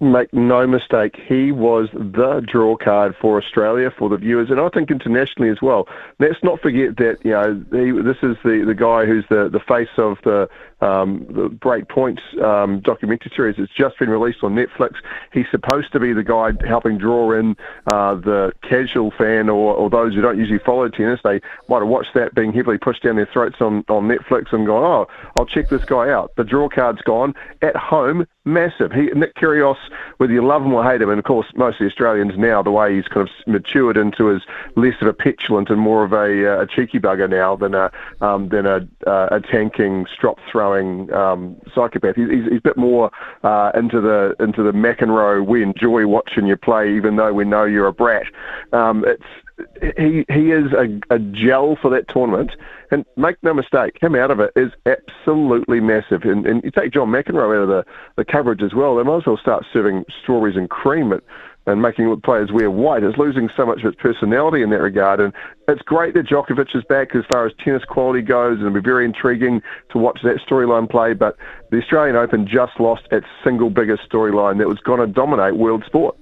make 0.00 0.32
no 0.32 0.66
mistake, 0.66 1.16
he 1.26 1.52
was 1.52 1.88
the 1.92 2.44
draw 2.46 2.76
card 2.76 3.14
for 3.20 3.40
Australia 3.40 3.90
for 3.90 4.08
the 4.08 4.16
viewers, 4.16 4.50
and 4.50 4.60
I 4.60 4.68
think 4.68 4.90
internationally 4.90 5.50
as 5.50 5.62
well. 5.62 5.88
Let's 6.18 6.42
not 6.42 6.60
forget 6.60 6.96
that 6.98 7.18
you 7.24 7.30
know 7.30 7.54
he, 7.72 7.90
this 8.02 8.18
is 8.22 8.36
the, 8.44 8.64
the 8.66 8.74
guy 8.74 9.06
who's 9.06 9.24
the, 9.28 9.48
the 9.48 9.60
face 9.60 9.88
of 9.96 10.18
the 10.24 10.48
um, 10.80 11.26
the 11.28 11.48
Breakpoint 11.48 12.18
um, 12.42 12.80
documentary 12.80 13.32
series. 13.34 13.56
It's 13.58 13.72
just 13.72 13.98
been 13.98 14.10
released 14.10 14.42
on 14.42 14.54
Netflix. 14.54 14.96
He's 15.32 15.46
supposed 15.50 15.92
to 15.92 16.00
be 16.00 16.12
the 16.12 16.22
guy 16.22 16.52
helping 16.66 16.98
draw 16.98 17.32
in 17.32 17.56
uh, 17.86 18.14
the 18.16 18.52
casual 18.62 19.10
fan 19.12 19.48
or, 19.48 19.74
or 19.74 19.88
those 19.88 20.14
who 20.14 20.20
don't 20.20 20.38
usually 20.38 20.58
follow 20.58 20.88
tennis. 20.88 21.20
They 21.24 21.40
might 21.68 21.78
have 21.78 21.88
watched 21.88 22.14
that 22.14 22.34
being 22.34 22.52
heavily 22.52 22.78
pushed 22.78 23.02
down 23.02 23.16
their 23.16 23.28
throats 23.32 23.56
on, 23.60 23.84
on 23.88 24.08
Netflix 24.08 24.52
and 24.52 24.66
gone, 24.66 24.84
oh, 24.84 25.30
I'll 25.36 25.46
check 25.46 25.68
this 25.68 25.84
guy 25.84 26.10
out. 26.10 26.34
The 26.36 26.44
draw 26.44 26.68
card's 26.68 27.02
gone. 27.02 27.34
At 27.62 27.76
home, 27.76 28.26
massive. 28.44 28.92
He, 28.92 29.06
Nick 29.06 29.34
Kyrgios, 29.34 29.76
whether 30.18 30.32
you 30.32 30.46
love 30.46 30.62
him 30.62 30.72
or 30.72 30.84
hate 30.84 31.00
him, 31.00 31.10
and 31.10 31.18
of 31.18 31.24
course 31.24 31.46
most 31.54 31.74
of 31.74 31.80
the 31.80 31.86
Australians 31.86 32.34
now, 32.36 32.62
the 32.62 32.70
way 32.70 32.94
he's 32.94 33.08
kind 33.08 33.28
of 33.28 33.46
matured 33.46 33.96
into 33.96 34.26
his 34.26 34.42
less 34.76 34.94
of 35.00 35.08
a 35.08 35.12
petulant 35.12 35.70
and 35.70 35.80
more 35.80 36.04
of 36.04 36.12
a, 36.12 36.46
uh, 36.46 36.62
a 36.62 36.66
cheeky 36.66 36.98
bugger 36.98 37.28
now 37.28 37.56
than 37.56 37.74
a 37.74 37.90
um, 38.20 38.48
than 38.48 38.66
a, 38.66 38.86
uh, 39.06 39.28
a 39.32 39.40
tanking, 39.40 40.06
strop 40.12 40.38
throwing 40.66 41.12
um, 41.12 41.56
psychopath. 41.74 42.16
He's, 42.16 42.28
he's, 42.30 42.58
a 42.58 42.60
bit 42.60 42.76
more 42.76 43.10
uh, 43.42 43.70
into 43.74 44.00
the 44.00 44.34
into 44.40 44.62
the 44.62 44.72
McEnroe. 44.72 45.46
We 45.46 45.62
enjoy 45.62 46.06
watching 46.06 46.46
you 46.46 46.56
play, 46.56 46.94
even 46.94 47.16
though 47.16 47.32
we 47.32 47.44
know 47.44 47.64
you're 47.64 47.86
a 47.86 47.92
brat. 47.92 48.26
Um, 48.72 49.04
it's 49.06 49.96
he 49.96 50.24
he 50.28 50.50
is 50.50 50.72
a, 50.72 51.00
a 51.14 51.18
gel 51.18 51.76
for 51.80 51.90
that 51.90 52.08
tournament. 52.08 52.52
And 52.92 53.04
make 53.16 53.36
no 53.42 53.52
mistake, 53.52 54.00
him 54.00 54.14
out 54.14 54.30
of 54.30 54.38
it 54.38 54.52
is 54.54 54.70
absolutely 54.86 55.80
massive. 55.80 56.22
And, 56.22 56.46
and 56.46 56.62
you 56.62 56.70
take 56.70 56.92
John 56.92 57.08
McEnroe 57.08 57.56
out 57.56 57.62
of 57.62 57.68
the, 57.68 57.84
the 58.14 58.24
coverage 58.24 58.62
as 58.62 58.74
well, 58.74 58.94
they 58.94 59.02
might 59.02 59.16
as 59.16 59.26
well 59.26 59.36
start 59.36 59.64
serving 59.72 60.04
strawberries 60.22 60.56
and 60.56 60.70
cream 60.70 61.12
at, 61.12 61.24
and 61.66 61.82
making 61.82 62.20
players 62.20 62.52
wear 62.52 62.70
white. 62.70 63.02
It's 63.02 63.18
losing 63.18 63.50
so 63.56 63.66
much 63.66 63.80
of 63.80 63.86
its 63.92 64.00
personality 64.00 64.62
in 64.62 64.70
that 64.70 64.80
regard. 64.80 65.20
And 65.20 65.32
it's 65.66 65.82
great 65.82 66.14
that 66.14 66.26
Djokovic 66.26 66.76
is 66.76 66.84
back 66.84 67.14
as 67.16 67.24
far 67.28 67.44
as 67.44 67.52
tennis 67.62 67.84
quality 67.84 68.22
goes, 68.22 68.58
and 68.58 68.66
it'll 68.66 68.74
be 68.74 68.80
very 68.80 69.04
intriguing 69.04 69.60
to 69.90 69.98
watch 69.98 70.20
that 70.22 70.36
storyline 70.48 70.88
play. 70.88 71.12
But 71.12 71.36
the 71.70 71.78
Australian 71.78 72.16
Open 72.16 72.46
just 72.46 72.78
lost 72.78 73.02
its 73.10 73.26
single 73.42 73.70
biggest 73.70 74.08
storyline 74.08 74.58
that 74.58 74.68
was 74.68 74.78
going 74.78 75.00
to 75.00 75.06
dominate 75.08 75.56
world 75.56 75.84
sport. 75.86 76.16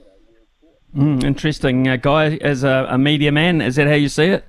Mm, 0.96 1.24
interesting 1.24 1.88
uh, 1.88 1.96
guy 1.96 2.36
as 2.36 2.62
a, 2.62 2.86
a, 2.88 2.96
media 2.96 3.32
man. 3.32 3.60
Is 3.60 3.76
that 3.76 3.88
how 3.88 3.94
you 3.94 4.08
see 4.08 4.26
it? 4.26 4.44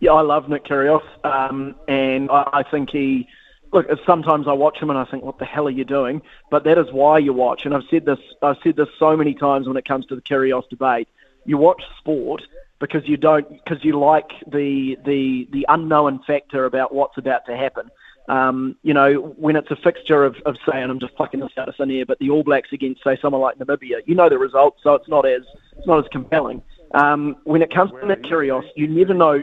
Yeah, 0.00 0.12
I 0.12 0.22
love 0.22 0.48
Nick 0.48 0.64
Kyrgios, 0.64 1.00
um, 1.24 1.76
and 1.86 2.28
I, 2.30 2.48
I, 2.52 2.62
think 2.64 2.90
he. 2.90 3.28
Look, 3.72 3.86
sometimes 4.06 4.46
I 4.48 4.52
watch 4.52 4.78
him 4.78 4.90
and 4.90 4.98
I 4.98 5.04
think, 5.04 5.24
"What 5.24 5.38
the 5.38 5.44
hell 5.44 5.66
are 5.66 5.70
you 5.70 5.84
doing?" 5.84 6.22
But 6.50 6.64
that 6.64 6.78
is 6.78 6.92
why 6.92 7.18
you 7.18 7.32
watch. 7.32 7.64
And 7.64 7.74
I've 7.74 7.84
said 7.90 8.04
this. 8.04 8.18
I've 8.42 8.56
said 8.62 8.76
this 8.76 8.88
so 8.98 9.16
many 9.16 9.34
times 9.34 9.66
when 9.66 9.76
it 9.76 9.84
comes 9.84 10.06
to 10.06 10.14
the 10.14 10.22
Kyrgios 10.22 10.68
debate. 10.68 11.08
You 11.44 11.58
watch 11.58 11.82
sport 11.98 12.42
because 12.78 13.08
you 13.08 13.16
don't 13.16 13.48
because 13.48 13.84
you 13.84 13.98
like 13.98 14.30
the 14.46 14.98
the 15.04 15.48
the 15.50 15.66
unknown 15.68 16.20
factor 16.26 16.64
about 16.64 16.94
what's 16.94 17.18
about 17.18 17.46
to 17.46 17.56
happen. 17.56 17.90
Um, 18.28 18.76
you 18.82 18.92
know, 18.92 19.34
when 19.36 19.54
it's 19.54 19.70
a 19.70 19.76
fixture 19.76 20.24
of, 20.24 20.36
of 20.46 20.56
say, 20.68 20.82
and 20.82 20.90
I'm 20.90 20.98
just 20.98 21.14
plucking 21.14 21.38
this 21.38 21.52
out 21.56 21.68
of 21.68 21.76
thin 21.76 21.92
air, 21.92 22.04
but 22.04 22.18
the 22.18 22.30
All 22.30 22.42
Blacks 22.42 22.72
against 22.72 23.04
say 23.04 23.16
someone 23.22 23.40
like 23.40 23.56
Namibia, 23.58 24.00
you 24.04 24.16
know 24.16 24.28
the 24.28 24.38
result, 24.38 24.76
so 24.82 24.94
it's 24.94 25.08
not 25.08 25.24
as 25.26 25.42
it's 25.76 25.86
not 25.86 26.04
as 26.04 26.08
compelling. 26.10 26.62
Um, 26.92 27.36
when 27.44 27.62
it 27.62 27.72
comes 27.72 27.92
to 27.92 28.06
Nick 28.06 28.22
Kyrgios, 28.22 28.68
you 28.74 28.88
never 28.88 29.14
know. 29.14 29.42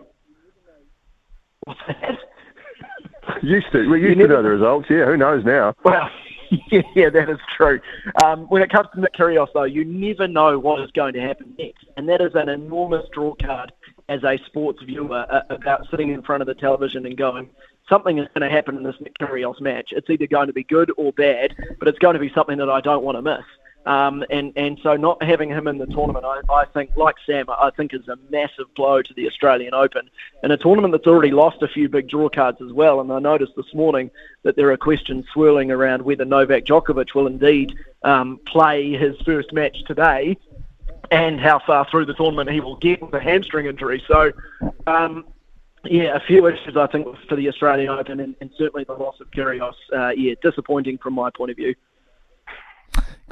What's 1.65 1.80
that? 1.88 2.17
Used 3.41 3.71
to, 3.71 3.89
we 3.89 4.01
used 4.01 4.19
to 4.19 4.28
know 4.28 4.43
the 4.43 4.49
results. 4.49 4.88
Yeah, 4.89 5.05
who 5.05 5.17
knows 5.17 5.43
now? 5.45 5.76
Well, 5.84 6.09
yeah, 6.71 6.82
yeah, 6.95 7.09
that 7.09 7.30
is 7.30 7.39
true. 7.55 7.80
Um, 8.24 8.41
when 8.47 8.61
it 8.61 8.69
comes 8.69 8.88
to 8.93 9.01
Nick 9.01 9.13
Kyrgios, 9.13 9.47
though, 9.53 9.63
you 9.63 9.84
never 9.86 10.28
know 10.28 10.59
what 10.59 10.82
is 10.82 10.91
going 10.91 11.13
to 11.13 11.21
happen 11.21 11.55
next, 11.57 11.86
and 11.97 12.07
that 12.09 12.21
is 12.21 12.36
an 12.36 12.49
enormous 12.49 13.05
draw 13.11 13.34
card 13.36 13.71
as 14.09 14.24
a 14.24 14.38
sports 14.45 14.82
viewer 14.84 15.26
uh, 15.30 15.41
about 15.49 15.88
sitting 15.89 16.09
in 16.09 16.21
front 16.21 16.41
of 16.41 16.47
the 16.47 16.53
television 16.53 17.05
and 17.05 17.17
going, 17.17 17.49
something 17.89 18.17
is 18.17 18.28
going 18.34 18.47
to 18.47 18.55
happen 18.55 18.78
in 18.78 18.84
this 18.84 18.95
Nick 18.99 19.17
Kyrgios 19.17 19.59
match. 19.61 19.89
It's 19.91 20.09
either 20.09 20.28
going 20.28 20.47
to 20.47 20.53
be 20.53 20.63
good 20.63 20.91
or 20.97 21.11
bad, 21.13 21.55
but 21.80 21.88
it's 21.88 21.99
going 21.99 22.13
to 22.13 22.19
be 22.19 22.32
something 22.34 22.57
that 22.57 22.69
I 22.69 22.82
don't 22.82 23.03
want 23.03 23.17
to 23.17 23.21
miss. 23.21 23.45
Um, 23.86 24.24
and 24.30 24.54
and 24.56 24.80
so 24.82 24.96
not 24.96 25.22
having 25.22 25.50
him 25.50 25.68
in 25.68 25.78
the 25.78 25.86
tournament, 25.88 26.24
I, 26.24 26.40
I 26.50 26.66
think, 26.66 26.96
like 26.96 27.16
Sam, 27.26 27.46
I 27.50 27.70
think 27.76 27.94
is 27.94 28.08
a 28.08 28.18
massive 28.30 28.74
blow 28.76 29.02
to 29.02 29.14
the 29.14 29.28
Australian 29.28 29.74
Open, 29.74 30.10
in 30.42 30.52
a 30.52 30.58
tournament 30.58 30.94
that's 30.94 31.08
already 31.08 31.32
lost 31.32 31.62
a 31.62 31.68
few 31.68 31.90
big 31.90 32.08
draw 32.08 32.30
cards 32.30 32.62
as 32.62 32.72
well. 32.72 33.02
And 33.02 33.12
I 33.12 33.20
noticed 33.20 33.54
this 33.58 33.74
morning 33.74 34.10
that 34.44 34.56
there 34.56 34.72
are 34.72 34.78
questions 34.78 35.26
swirling 35.34 35.70
around 35.70 36.04
whether 36.04 36.24
Novak 36.24 36.64
Djokovic 36.64 37.14
will 37.14 37.28
indeed 37.28 37.74
um, 38.04 38.40
play 38.48 38.94
his 38.94 39.20
first 39.26 39.52
match 39.52 39.84
today, 39.86 40.38
and 41.12 41.40
how 41.42 41.60
far 41.60 41.86
through 41.90 42.06
the 42.06 42.14
tournament 42.14 42.50
he 42.50 42.62
will 42.62 42.78
get 42.78 43.02
with 43.02 43.14
a 43.14 43.20
hamstring 43.20 43.66
injury. 43.66 44.02
So 44.08 44.32
um, 44.88 45.26
yeah, 45.84 46.16
a 46.16 46.22
few 46.22 46.48
issues 46.48 46.78
I 46.78 46.88
think 46.88 47.06
for 47.28 47.36
the 47.36 47.50
Australian 47.50 47.90
Open, 47.90 48.22
and, 48.22 48.36
and 48.40 48.50
certainly 48.58 48.86
the 48.86 48.94
loss 48.94 49.20
of 49.20 49.30
Kyrgios. 49.32 49.74
Uh, 49.92 50.12
yeah, 50.16 50.36
disappointing 50.42 51.00
from 51.00 51.14
my 51.16 51.30
point 51.30 51.52
of 51.52 51.58
view. 51.58 51.76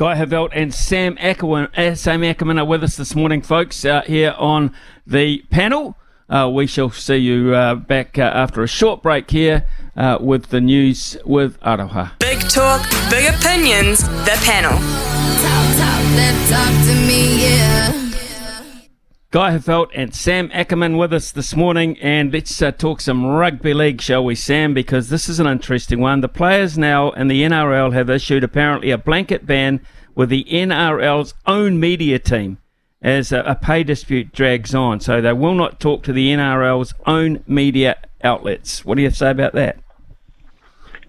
Guy 0.02 0.16
Heveldt 0.16 0.49
and 0.54 0.74
Sam 0.74 1.16
Ackerman, 1.20 1.68
uh, 1.78 1.93
Sam 1.93 2.24
Ackerman 2.24 2.58
are 2.58 2.66
with 2.66 2.84
us 2.84 2.95
this 2.95 3.14
morning, 3.14 3.43
folks, 3.43 3.86
uh, 3.86 4.02
here 4.02 4.34
on 4.36 4.74
the 5.06 5.45
panel. 5.52 5.95
Uh, 6.28 6.49
we 6.52 6.66
shall 6.66 6.89
see 6.89 7.18
you 7.18 7.54
uh, 7.54 7.76
back 7.76 8.18
uh, 8.18 8.24
after 8.24 8.64
a 8.64 8.68
short 8.68 9.04
break 9.04 9.30
here 9.30 9.68
uh, 9.95 10.18
with 10.20 10.47
the 10.47 10.60
news 10.60 11.18
with 11.24 11.60
Aroha. 11.60 12.18
Big 12.18 12.39
talk, 12.49 12.82
big 13.12 13.32
opinions, 13.32 13.99
the 14.26 14.41
panel. 14.43 14.72
Talk, 14.72 15.78
talk, 15.78 16.49
talk 16.49 16.86
to 16.88 16.95
me, 17.06 17.43
yeah. 17.43 18.11
Guy 19.32 19.57
Heveldt 19.57 19.91
and 19.95 20.13
Sam 20.13 20.49
Ackerman 20.51 20.97
with 20.97 21.13
us 21.13 21.32
this 21.32 21.55
morning, 21.55 21.97
and 21.99 22.34
let's 22.34 22.61
uh, 22.61 22.69
talk 22.69 22.99
some 22.99 23.25
rugby 23.25 23.73
league, 23.73 24.01
shall 24.01 24.25
we, 24.25 24.36
Sam? 24.36 24.73
Because 24.73 25.07
this 25.07 25.29
is 25.29 25.39
an 25.39 25.47
interesting 25.47 26.01
one. 26.01 26.19
The 26.19 26.27
players 26.27 26.77
now 26.77 27.11
in 27.11 27.29
the 27.29 27.43
NRL 27.43 27.93
have 27.93 28.09
issued 28.09 28.43
apparently 28.43 28.91
a 28.91 28.97
blanket 28.97 29.45
ban 29.45 29.79
with 30.15 30.27
the 30.27 30.43
NRL's 30.51 31.34
own 31.47 31.79
media 31.79 32.19
team 32.19 32.57
as 33.01 33.32
a, 33.32 33.39
a 33.43 33.55
pay 33.55 33.84
dispute 33.84 34.34
drags 34.34 34.75
on. 34.75 34.99
So 34.99 35.21
they 35.21 35.32
will 35.32 35.55
not 35.55 35.79
talk 35.79 36.03
to 36.03 36.11
the 36.11 36.27
NRL's 36.27 36.93
own 37.05 37.41
media 37.47 37.95
outlets. 38.25 38.84
What 38.84 38.95
do 38.95 39.01
you 39.01 39.11
say 39.11 39.32
about 39.32 39.53
that? 39.53 39.79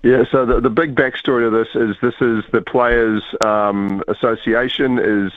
Yeah, 0.04 0.22
so 0.30 0.46
the, 0.46 0.60
the 0.60 0.70
big 0.70 0.94
backstory 0.94 1.42
to 1.42 1.50
this 1.50 1.74
is 1.74 1.96
this 2.00 2.14
is 2.20 2.44
the 2.52 2.62
Players 2.62 3.22
um, 3.44 4.00
Association 4.06 5.00
is 5.00 5.32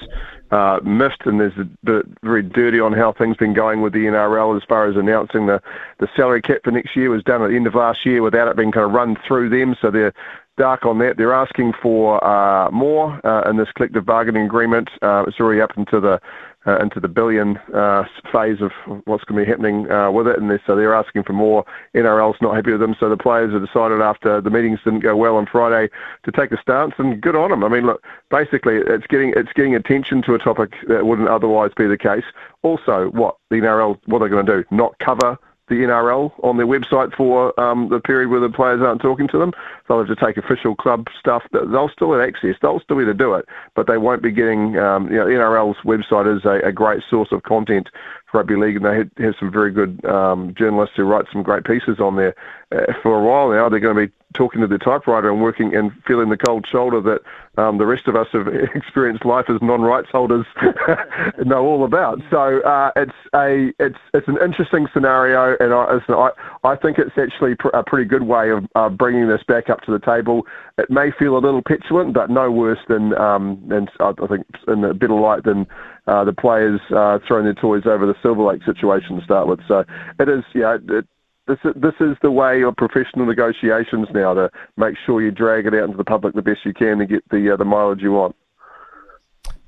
uh, 0.51 0.79
miffed, 0.83 1.25
and 1.25 1.39
there's 1.39 1.57
a 1.57 2.03
very 2.23 2.43
dirty 2.43 2.79
on 2.79 2.93
how 2.93 3.11
things 3.11 3.37
been 3.37 3.53
going 3.53 3.81
with 3.81 3.93
the 3.93 4.05
NRL 4.05 4.55
as 4.55 4.63
far 4.63 4.87
as 4.87 4.95
announcing 4.95 5.47
the, 5.47 5.61
the 5.99 6.07
salary 6.15 6.41
cap 6.41 6.61
for 6.63 6.71
next 6.71 6.95
year 6.95 7.09
was 7.09 7.23
done 7.23 7.41
at 7.41 7.49
the 7.49 7.55
end 7.55 7.67
of 7.67 7.75
last 7.75 8.05
year 8.05 8.21
without 8.21 8.47
it 8.47 8.55
being 8.55 8.71
kind 8.71 8.85
of 8.85 8.91
run 8.91 9.17
through 9.27 9.49
them. 9.49 9.75
So 9.81 9.89
they're 9.89 10.13
dark 10.57 10.85
on 10.85 10.99
that. 10.99 11.17
They're 11.17 11.33
asking 11.33 11.73
for 11.81 12.23
uh, 12.23 12.69
more 12.71 13.19
uh, 13.25 13.49
in 13.49 13.57
this 13.57 13.71
collective 13.71 14.05
bargaining 14.05 14.45
agreement. 14.45 14.89
Uh, 15.01 15.25
it's 15.27 15.39
already 15.39 15.61
up 15.61 15.77
into 15.77 15.99
the 15.99 16.21
uh, 16.68 16.78
into 16.80 16.99
the 16.99 17.07
billion 17.07 17.57
uh, 17.74 18.03
phase 18.32 18.61
of 18.61 18.72
what's 19.05 19.24
going 19.24 19.39
to 19.39 19.45
be 19.45 19.49
happening 19.49 19.89
uh, 19.91 20.11
with 20.11 20.28
it, 20.28 20.39
and 20.39 20.49
they're, 20.49 20.61
so 20.66 20.76
they're 20.76 20.95
asking 20.95 21.24
for 21.24 21.34
more. 21.34 21.66
NRL's 21.95 22.41
not 22.41 22.55
happy 22.55 22.72
with 22.72 22.82
them, 22.82 22.95
so 22.99 23.09
the 23.09 23.18
players 23.18 23.53
have 23.53 23.66
decided 23.66 24.01
after 24.01 24.41
the 24.41 24.49
meetings 24.49 24.80
didn't 24.84 25.01
go 25.01 25.16
well 25.16 25.38
on 25.38 25.45
Friday 25.45 25.89
to 26.24 26.32
take 26.32 26.51
a 26.51 26.61
stance, 26.61 26.93
and 26.97 27.22
good 27.22 27.36
on 27.36 27.51
them. 27.51 27.63
I 27.63 27.70
mean, 27.70 27.86
look, 27.86 28.03
basically 28.30 28.78
it's 28.78 29.07
getting 29.07 29.34
it's 29.36 29.53
getting 29.53 29.76
attention 29.76 30.22
to 30.24 30.34
a 30.34 30.39
topic 30.39 30.74
that 30.88 31.05
wouldn't 31.05 31.30
otherwise 31.30 31.72
be 31.76 31.88
the 31.88 31.97
case. 31.97 32.26
Also, 32.63 33.09
what 33.11 33.38
the 33.49 33.57
NRL 33.57 33.99
what 34.05 34.18
are 34.18 34.20
they're 34.20 34.30
going 34.30 34.45
to 34.45 34.63
do? 34.63 34.76
Not 34.76 34.97
cover 34.99 35.38
the 35.68 35.76
NRL 35.76 36.32
on 36.43 36.57
their 36.57 36.68
website 36.68 37.16
for 37.16 37.57
um, 37.59 37.89
the 37.89 37.99
period 37.99 38.30
where 38.30 38.39
the 38.39 38.49
players 38.49 38.82
aren't 38.82 39.01
talking 39.01 39.28
to 39.30 39.38
them. 39.38 39.51
They'll 39.88 39.99
have 40.03 40.07
to 40.07 40.16
take 40.16 40.38
official 40.38 40.76
club 40.76 41.07
stuff. 41.20 41.43
They'll 41.51 41.89
still 41.89 42.13
have 42.13 42.22
access. 42.22 42.55
They'll 42.61 42.80
still 42.80 42.97
be 42.97 43.03
able 43.03 43.13
to 43.13 43.18
do 43.18 43.34
it, 43.34 43.45
but 43.76 43.88
they 43.88 43.97
won't 43.97 44.22
be 44.22 44.32
getting. 44.32 44.78
Um, 44.78 45.09
you 45.09 45.18
know, 45.18 45.26
NRL's 45.26 45.78
website 45.84 46.36
is 46.36 46.45
a, 46.45 46.68
a 46.68 46.72
great 46.72 47.01
source 47.09 47.32
of 47.32 47.43
content 47.43 47.89
for 48.32 48.39
rugby 48.39 48.55
league, 48.55 48.76
and 48.76 48.86
they 48.86 49.24
have 49.24 49.36
some 49.39 49.51
very 49.51 49.72
good 49.72 50.03
um, 50.05 50.53
journalists 50.57 50.95
who 50.95 51.03
write 51.03 51.26
some 51.32 51.43
great 51.43 51.63
pieces 51.63 51.99
on 51.99 52.16
there. 52.16 52.36
Uh, 52.72 52.93
for 53.01 53.20
a 53.20 53.24
while 53.24 53.49
now, 53.49 53.70
they're 53.70 53.80
going 53.80 53.95
to 53.95 54.07
be 54.07 54.13
talking 54.36 54.61
to 54.61 54.67
the 54.67 54.77
typewriter 54.77 55.29
and 55.29 55.41
working 55.41 55.75
and 55.75 55.91
feeling 56.05 56.29
the 56.29 56.38
cold 56.38 56.65
shoulder 56.71 57.01
that 57.01 57.21
um, 57.61 57.77
the 57.77 57.86
rest 57.86 58.07
of 58.07 58.15
us 58.15 58.27
have 58.33 58.47
experienced 58.75 59.25
life 59.25 59.45
as 59.49 59.61
non-rights 59.61 60.09
holders 60.11 60.45
know 61.45 61.65
all 61.65 61.83
about. 61.86 62.19
So 62.29 62.61
uh, 62.61 62.91
it's 62.95 63.13
a 63.33 63.73
it's 63.79 63.97
it's 64.13 64.27
an 64.27 64.38
interesting 64.43 64.88
scenario, 64.93 65.55
and 65.59 65.73
I 65.73 65.99
I, 66.13 66.29
I 66.63 66.75
think 66.75 66.99
it's 66.99 67.17
actually 67.17 67.55
pr- 67.55 67.69
a 67.69 67.83
pretty 67.83 68.05
good 68.05 68.23
way 68.23 68.51
of 68.51 68.65
uh, 68.75 68.89
bringing 68.89 69.27
this 69.27 69.43
back 69.47 69.69
up 69.69 69.81
to 69.81 69.91
the 69.91 69.99
table. 69.99 70.45
It 70.77 70.89
may 70.89 71.11
feel 71.11 71.38
a 71.38 71.39
little 71.39 71.61
petulant, 71.61 72.13
but 72.13 72.29
no 72.29 72.51
worse 72.51 72.79
than 72.88 73.17
um, 73.17 73.61
than 73.67 73.88
I 73.99 74.13
think 74.27 74.45
in 74.67 74.83
a 74.83 74.93
better 74.93 75.19
light 75.19 75.43
than 75.43 75.65
uh, 76.07 76.23
the 76.23 76.33
players 76.33 76.79
uh, 76.95 77.19
throwing 77.27 77.45
their 77.45 77.53
toys 77.53 77.83
over 77.86 78.05
the 78.05 78.15
Silver 78.21 78.43
Lake 78.43 78.63
situation 78.63 79.17
to 79.17 79.23
start 79.23 79.47
with. 79.47 79.59
So 79.67 79.83
it 80.19 80.29
is, 80.29 80.43
yeah, 80.53 80.77
it, 80.89 81.07
this 81.47 81.59
this 81.75 81.93
is 81.99 82.17
the 82.21 82.31
way 82.31 82.63
of 82.63 82.75
professional 82.75 83.25
negotiations 83.25 84.07
now 84.13 84.33
to 84.33 84.49
make 84.77 84.95
sure 85.05 85.21
you 85.21 85.31
drag 85.31 85.65
it 85.65 85.73
out 85.73 85.85
into 85.85 85.97
the 85.97 86.03
public 86.03 86.33
the 86.33 86.41
best 86.41 86.59
you 86.65 86.73
can 86.73 86.97
to 86.99 87.05
get 87.05 87.27
the 87.29 87.53
uh, 87.53 87.57
the 87.57 87.65
mileage 87.65 88.01
you 88.01 88.11
want. 88.11 88.35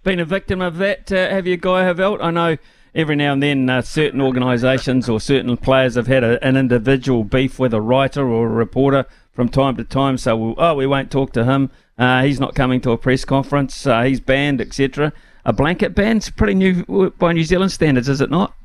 Been 0.03 0.19
a 0.19 0.25
victim 0.25 0.61
of 0.61 0.77
that, 0.77 1.11
uh, 1.11 1.29
have 1.29 1.45
you, 1.45 1.57
Guy 1.57 1.83
Heveldt? 1.83 2.23
I 2.23 2.31
know 2.31 2.57
every 2.95 3.15
now 3.15 3.33
and 3.33 3.43
then 3.43 3.69
uh, 3.69 3.81
certain 3.81 4.21
organisations 4.21 5.09
or 5.09 5.19
certain 5.19 5.55
players 5.57 5.95
have 5.95 6.07
had 6.07 6.23
a, 6.23 6.43
an 6.45 6.55
individual 6.55 7.23
beef 7.23 7.59
with 7.59 7.73
a 7.73 7.81
writer 7.81 8.27
or 8.27 8.47
a 8.47 8.49
reporter 8.49 9.05
from 9.33 9.49
time 9.49 9.75
to 9.75 9.83
time. 9.83 10.17
So, 10.17 10.37
we'll, 10.37 10.55
oh, 10.57 10.75
we 10.75 10.87
won't 10.87 11.11
talk 11.11 11.33
to 11.33 11.43
him. 11.43 11.69
Uh, 11.97 12.23
he's 12.23 12.39
not 12.39 12.55
coming 12.55 12.79
to 12.81 12.91
a 12.91 12.97
press 12.97 13.25
conference. 13.25 13.85
Uh, 13.85 14.03
he's 14.03 14.19
banned, 14.19 14.61
etc. 14.61 15.11
A 15.45 15.51
blanket 15.51 15.93
ban's 15.93 16.29
pretty 16.29 16.53
new 16.53 17.11
by 17.17 17.33
New 17.33 17.43
Zealand 17.43 17.71
standards, 17.71 18.07
is 18.07 18.21
it 18.21 18.29
not? 18.29 18.55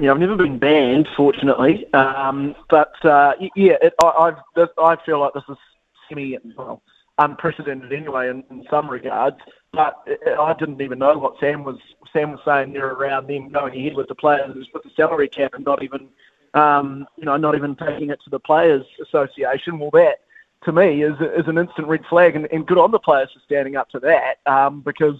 Yeah, 0.00 0.10
I've 0.12 0.18
never 0.18 0.36
been 0.36 0.58
banned, 0.58 1.06
fortunately, 1.16 1.92
um, 1.92 2.54
but 2.70 2.92
uh, 3.04 3.34
yeah, 3.54 3.76
it, 3.82 3.92
I, 4.02 4.06
I've, 4.56 4.68
I 4.78 4.96
feel 5.04 5.20
like 5.20 5.34
this 5.34 5.44
is 5.50 5.56
semi 6.08 6.38
well 6.56 6.82
unprecedented 7.18 7.92
anyway 7.92 8.30
in, 8.30 8.42
in 8.50 8.64
some 8.70 8.88
regards. 8.88 9.36
But 9.72 10.02
it, 10.06 10.20
I 10.38 10.54
didn't 10.54 10.80
even 10.80 10.98
know 10.98 11.16
what 11.18 11.38
Sam 11.40 11.62
was 11.62 11.78
Sam 12.12 12.32
was 12.32 12.40
saying 12.44 12.72
there 12.72 12.88
around 12.88 13.26
them 13.26 13.50
going 13.50 13.78
ahead 13.78 13.94
with 13.94 14.08
the 14.08 14.14
players 14.14 14.66
with 14.72 14.82
the 14.82 14.90
salary 14.96 15.28
cap 15.28 15.54
and 15.54 15.64
not 15.64 15.82
even 15.82 16.08
um, 16.54 17.06
you 17.16 17.24
know 17.24 17.36
not 17.36 17.54
even 17.54 17.76
taking 17.76 18.10
it 18.10 18.20
to 18.24 18.30
the 18.30 18.40
players' 18.40 18.86
association. 19.02 19.78
Well, 19.78 19.90
that 19.92 20.20
to 20.64 20.72
me 20.72 21.02
is 21.02 21.20
is 21.20 21.48
an 21.48 21.58
instant 21.58 21.86
red 21.86 22.04
flag, 22.06 22.34
and, 22.34 22.48
and 22.50 22.66
good 22.66 22.78
on 22.78 22.92
the 22.92 22.98
players 22.98 23.30
for 23.32 23.40
standing 23.44 23.76
up 23.76 23.90
to 23.90 24.00
that 24.00 24.38
um, 24.46 24.80
because 24.80 25.16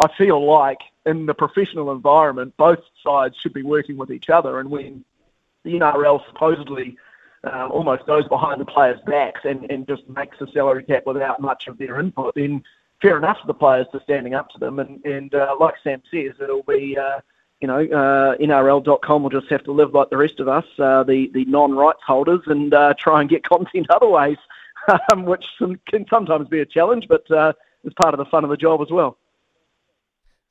I 0.00 0.08
feel 0.18 0.44
like 0.44 0.80
in 1.06 1.26
the 1.26 1.34
professional 1.34 1.92
environment, 1.92 2.54
both 2.56 2.80
sides 3.02 3.36
should 3.40 3.54
be 3.54 3.62
working 3.62 3.96
with 3.96 4.10
each 4.10 4.28
other. 4.28 4.60
And 4.60 4.70
when 4.70 5.04
the 5.64 5.74
NRL 5.74 6.26
supposedly 6.26 6.96
uh, 7.44 7.68
almost 7.68 8.06
goes 8.06 8.26
behind 8.28 8.60
the 8.60 8.64
players' 8.64 9.00
backs 9.06 9.40
and, 9.44 9.70
and 9.70 9.86
just 9.86 10.08
makes 10.08 10.38
the 10.38 10.48
salary 10.52 10.82
cap 10.82 11.04
without 11.06 11.40
much 11.40 11.68
of 11.68 11.78
their 11.78 12.00
input, 12.00 12.34
then 12.34 12.62
fair 13.00 13.16
enough 13.18 13.38
for 13.40 13.46
the 13.46 13.54
players 13.54 13.86
to 13.92 14.00
standing 14.00 14.34
up 14.34 14.48
to 14.50 14.58
them. 14.58 14.78
And, 14.80 15.04
and 15.04 15.34
uh, 15.34 15.56
like 15.58 15.74
Sam 15.82 16.02
says, 16.10 16.32
it'll 16.40 16.64
be, 16.64 16.98
uh, 16.98 17.20
you 17.60 17.68
know, 17.68 17.78
uh, 17.78 18.36
NRL.com 18.36 19.22
will 19.22 19.30
just 19.30 19.48
have 19.48 19.64
to 19.64 19.72
live 19.72 19.94
like 19.94 20.10
the 20.10 20.16
rest 20.16 20.40
of 20.40 20.48
us, 20.48 20.64
uh, 20.78 21.04
the, 21.04 21.30
the 21.32 21.44
non-rights 21.44 22.02
holders, 22.04 22.42
and 22.46 22.74
uh, 22.74 22.94
try 22.98 23.20
and 23.20 23.30
get 23.30 23.44
content 23.48 23.86
other 23.90 24.08
ways, 24.08 24.38
um, 25.12 25.24
which 25.24 25.44
can 25.88 26.06
sometimes 26.10 26.48
be 26.48 26.60
a 26.60 26.66
challenge, 26.66 27.06
but 27.08 27.30
uh, 27.30 27.52
is 27.84 27.94
part 27.94 28.12
of 28.12 28.18
the 28.18 28.24
fun 28.26 28.44
of 28.44 28.50
the 28.50 28.56
job 28.56 28.80
as 28.80 28.90
well. 28.90 29.18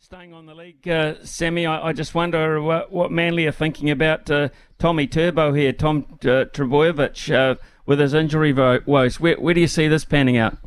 Staying 0.05 0.35
on 0.35 0.45
the 0.45 0.53
league, 0.53 0.87
uh, 0.87 1.15
Sammy, 1.23 1.65
I, 1.65 1.87
I, 1.87 1.91
just 1.91 2.13
wonder 2.13 2.61
what, 2.61 2.91
what, 2.91 3.11
Manly 3.11 3.47
are 3.47 3.51
thinking 3.51 3.89
about 3.89 4.29
uh, 4.29 4.49
Tommy 4.77 5.07
Turbo 5.07 5.51
here, 5.51 5.73
Tom 5.73 6.05
uh, 6.21 6.45
Trbojevic, 6.45 7.33
uh, 7.33 7.55
with 7.87 7.99
his 7.99 8.13
injury 8.13 8.53
woes. 8.53 9.19
Where, 9.19 9.33
where 9.37 9.55
do 9.55 9.61
you 9.61 9.67
see 9.67 9.87
this 9.87 10.05
panning 10.05 10.37
out? 10.37 10.59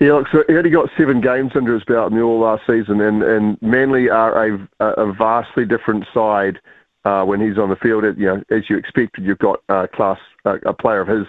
Yeah, 0.00 0.14
look, 0.14 0.28
so 0.32 0.44
he 0.48 0.54
only 0.54 0.70
got 0.70 0.88
seven 0.96 1.20
games 1.20 1.52
under 1.54 1.74
his 1.74 1.84
belt 1.84 2.10
in 2.10 2.16
the 2.16 2.24
all 2.24 2.40
last 2.40 2.62
season, 2.66 3.02
and, 3.02 3.22
and 3.22 3.60
Manly 3.60 4.08
are 4.08 4.48
a, 4.48 4.66
a 4.80 5.12
vastly 5.12 5.66
different 5.66 6.06
side 6.14 6.60
uh, 7.04 7.24
when 7.24 7.38
he's 7.42 7.58
on 7.58 7.68
the 7.68 7.76
field. 7.76 8.04
You 8.16 8.26
know, 8.26 8.42
as 8.50 8.70
you 8.70 8.78
expected, 8.78 9.24
you've 9.24 9.40
got 9.40 9.60
uh, 9.68 9.88
class 9.94 10.18
uh, 10.46 10.56
a 10.64 10.72
player 10.72 11.02
of 11.02 11.08
his 11.08 11.26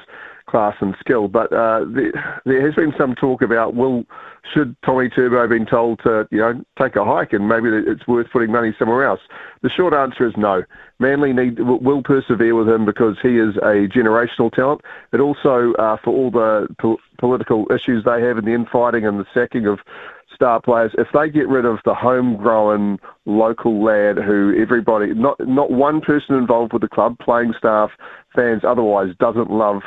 class 0.47 0.76
and 0.80 0.95
skill. 0.99 1.28
But 1.28 1.51
uh, 1.51 1.86
there, 1.88 2.41
there, 2.45 2.66
has 2.66 2.76
been 2.76 2.93
some 2.97 3.16
talk 3.16 3.41
about 3.41 3.76
will 3.76 4.06
should 4.53 4.75
Tommy 4.83 5.09
Turbo 5.09 5.41
have 5.41 5.49
been 5.49 5.65
told 5.65 5.99
to 6.03 6.27
you 6.31 6.39
know 6.39 6.63
take 6.79 6.95
a 6.95 7.05
hike 7.05 7.33
and 7.33 7.47
maybe 7.47 7.69
it's 7.69 8.07
worth 8.07 8.29
putting 8.31 8.51
money 8.51 8.75
somewhere 8.77 9.03
else. 9.03 9.21
The 9.61 9.69
short 9.69 9.93
answer 9.93 10.27
is 10.27 10.35
no. 10.37 10.63
Manly 10.99 11.33
need 11.33 11.59
will 11.59 12.03
persevere 12.03 12.55
with 12.55 12.69
him 12.69 12.85
because 12.85 13.17
he 13.21 13.37
is 13.37 13.57
a 13.57 13.87
generational 13.87 14.51
talent. 14.51 14.81
But 15.11 15.19
also 15.19 15.73
uh, 15.73 15.97
for 15.97 16.13
all 16.13 16.31
the 16.31 16.67
po- 16.79 16.99
political 17.17 17.65
issues 17.71 18.03
they 18.03 18.21
have 18.21 18.37
in 18.37 18.45
the 18.45 18.53
infighting 18.53 19.05
and 19.05 19.19
the 19.19 19.25
sacking 19.33 19.65
of 19.65 19.79
star 20.33 20.61
players, 20.61 20.91
if 20.97 21.07
they 21.13 21.29
get 21.29 21.47
rid 21.47 21.65
of 21.65 21.79
the 21.85 21.93
homegrown 21.93 22.99
local 23.25 23.83
lad 23.83 24.17
who 24.17 24.55
everybody, 24.57 25.13
not 25.13 25.39
not 25.47 25.71
one 25.71 26.01
person 26.01 26.35
involved 26.35 26.73
with 26.73 26.81
the 26.81 26.89
club, 26.89 27.17
playing 27.19 27.53
staff, 27.57 27.91
fans, 28.35 28.63
otherwise 28.63 29.13
doesn't 29.19 29.49
love 29.49 29.81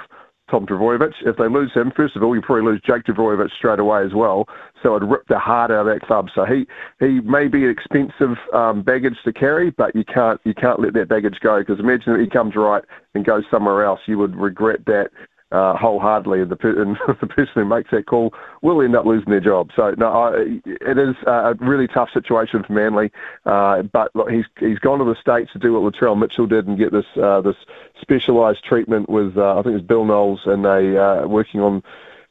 Tom 0.50 0.66
Trbojevic. 0.66 1.12
If 1.24 1.36
they 1.36 1.48
lose 1.48 1.72
him, 1.74 1.92
first 1.96 2.16
of 2.16 2.22
all, 2.22 2.34
you 2.34 2.42
probably 2.42 2.72
lose 2.72 2.80
Jake 2.86 3.04
Trbojevic 3.04 3.50
straight 3.56 3.78
away 3.78 4.04
as 4.04 4.14
well. 4.14 4.46
So 4.82 4.96
it'd 4.96 5.08
rip 5.08 5.26
the 5.28 5.38
heart 5.38 5.70
out 5.70 5.86
of 5.86 5.86
that 5.86 6.06
club. 6.06 6.28
So 6.34 6.44
he 6.44 6.66
he 7.00 7.20
may 7.20 7.48
be 7.48 7.64
an 7.64 7.70
expensive 7.70 8.36
um, 8.54 8.82
baggage 8.82 9.16
to 9.24 9.32
carry, 9.32 9.70
but 9.70 9.94
you 9.94 10.04
can't 10.04 10.40
you 10.44 10.54
can't 10.54 10.80
let 10.80 10.94
that 10.94 11.08
baggage 11.08 11.38
go 11.42 11.58
because 11.60 11.80
imagine 11.80 12.14
if 12.14 12.20
he 12.20 12.28
comes 12.28 12.54
right 12.56 12.84
and 13.14 13.24
goes 13.24 13.44
somewhere 13.50 13.84
else, 13.84 14.00
you 14.06 14.18
would 14.18 14.36
regret 14.36 14.84
that 14.86 15.10
uh, 15.50 15.76
wholeheartedly, 15.76 16.42
and 16.42 16.50
the, 16.50 16.58
and 16.62 16.96
the 17.20 17.26
person 17.26 17.52
who 17.54 17.64
makes 17.64 17.90
that 17.90 18.06
call 18.06 18.34
will 18.62 18.82
end 18.82 18.94
up 18.94 19.06
losing 19.06 19.30
their 19.30 19.40
job. 19.40 19.70
So 19.74 19.94
no, 19.96 20.06
I, 20.06 20.60
it 20.64 20.98
is 20.98 21.16
a 21.26 21.54
really 21.60 21.86
tough 21.86 22.10
situation 22.12 22.62
for 22.64 22.72
Manly. 22.72 23.10
Uh, 23.46 23.82
but 23.82 24.14
look, 24.14 24.30
he's 24.30 24.44
he's 24.58 24.78
gone 24.78 24.98
to 24.98 25.04
the 25.04 25.16
states 25.20 25.52
to 25.52 25.58
do 25.58 25.72
what 25.72 25.92
Latrell 25.92 26.18
Mitchell 26.18 26.46
did 26.46 26.66
and 26.66 26.78
get 26.78 26.92
this 26.92 27.06
uh, 27.20 27.40
this 27.40 27.56
specialised 28.00 28.64
treatment 28.64 29.08
with 29.08 29.36
uh, 29.36 29.58
I 29.58 29.62
think 29.62 29.76
it's 29.76 29.86
Bill 29.86 30.04
Knowles, 30.04 30.40
and 30.44 30.64
they 30.64 30.96
uh, 30.96 31.26
working 31.26 31.60
on 31.60 31.82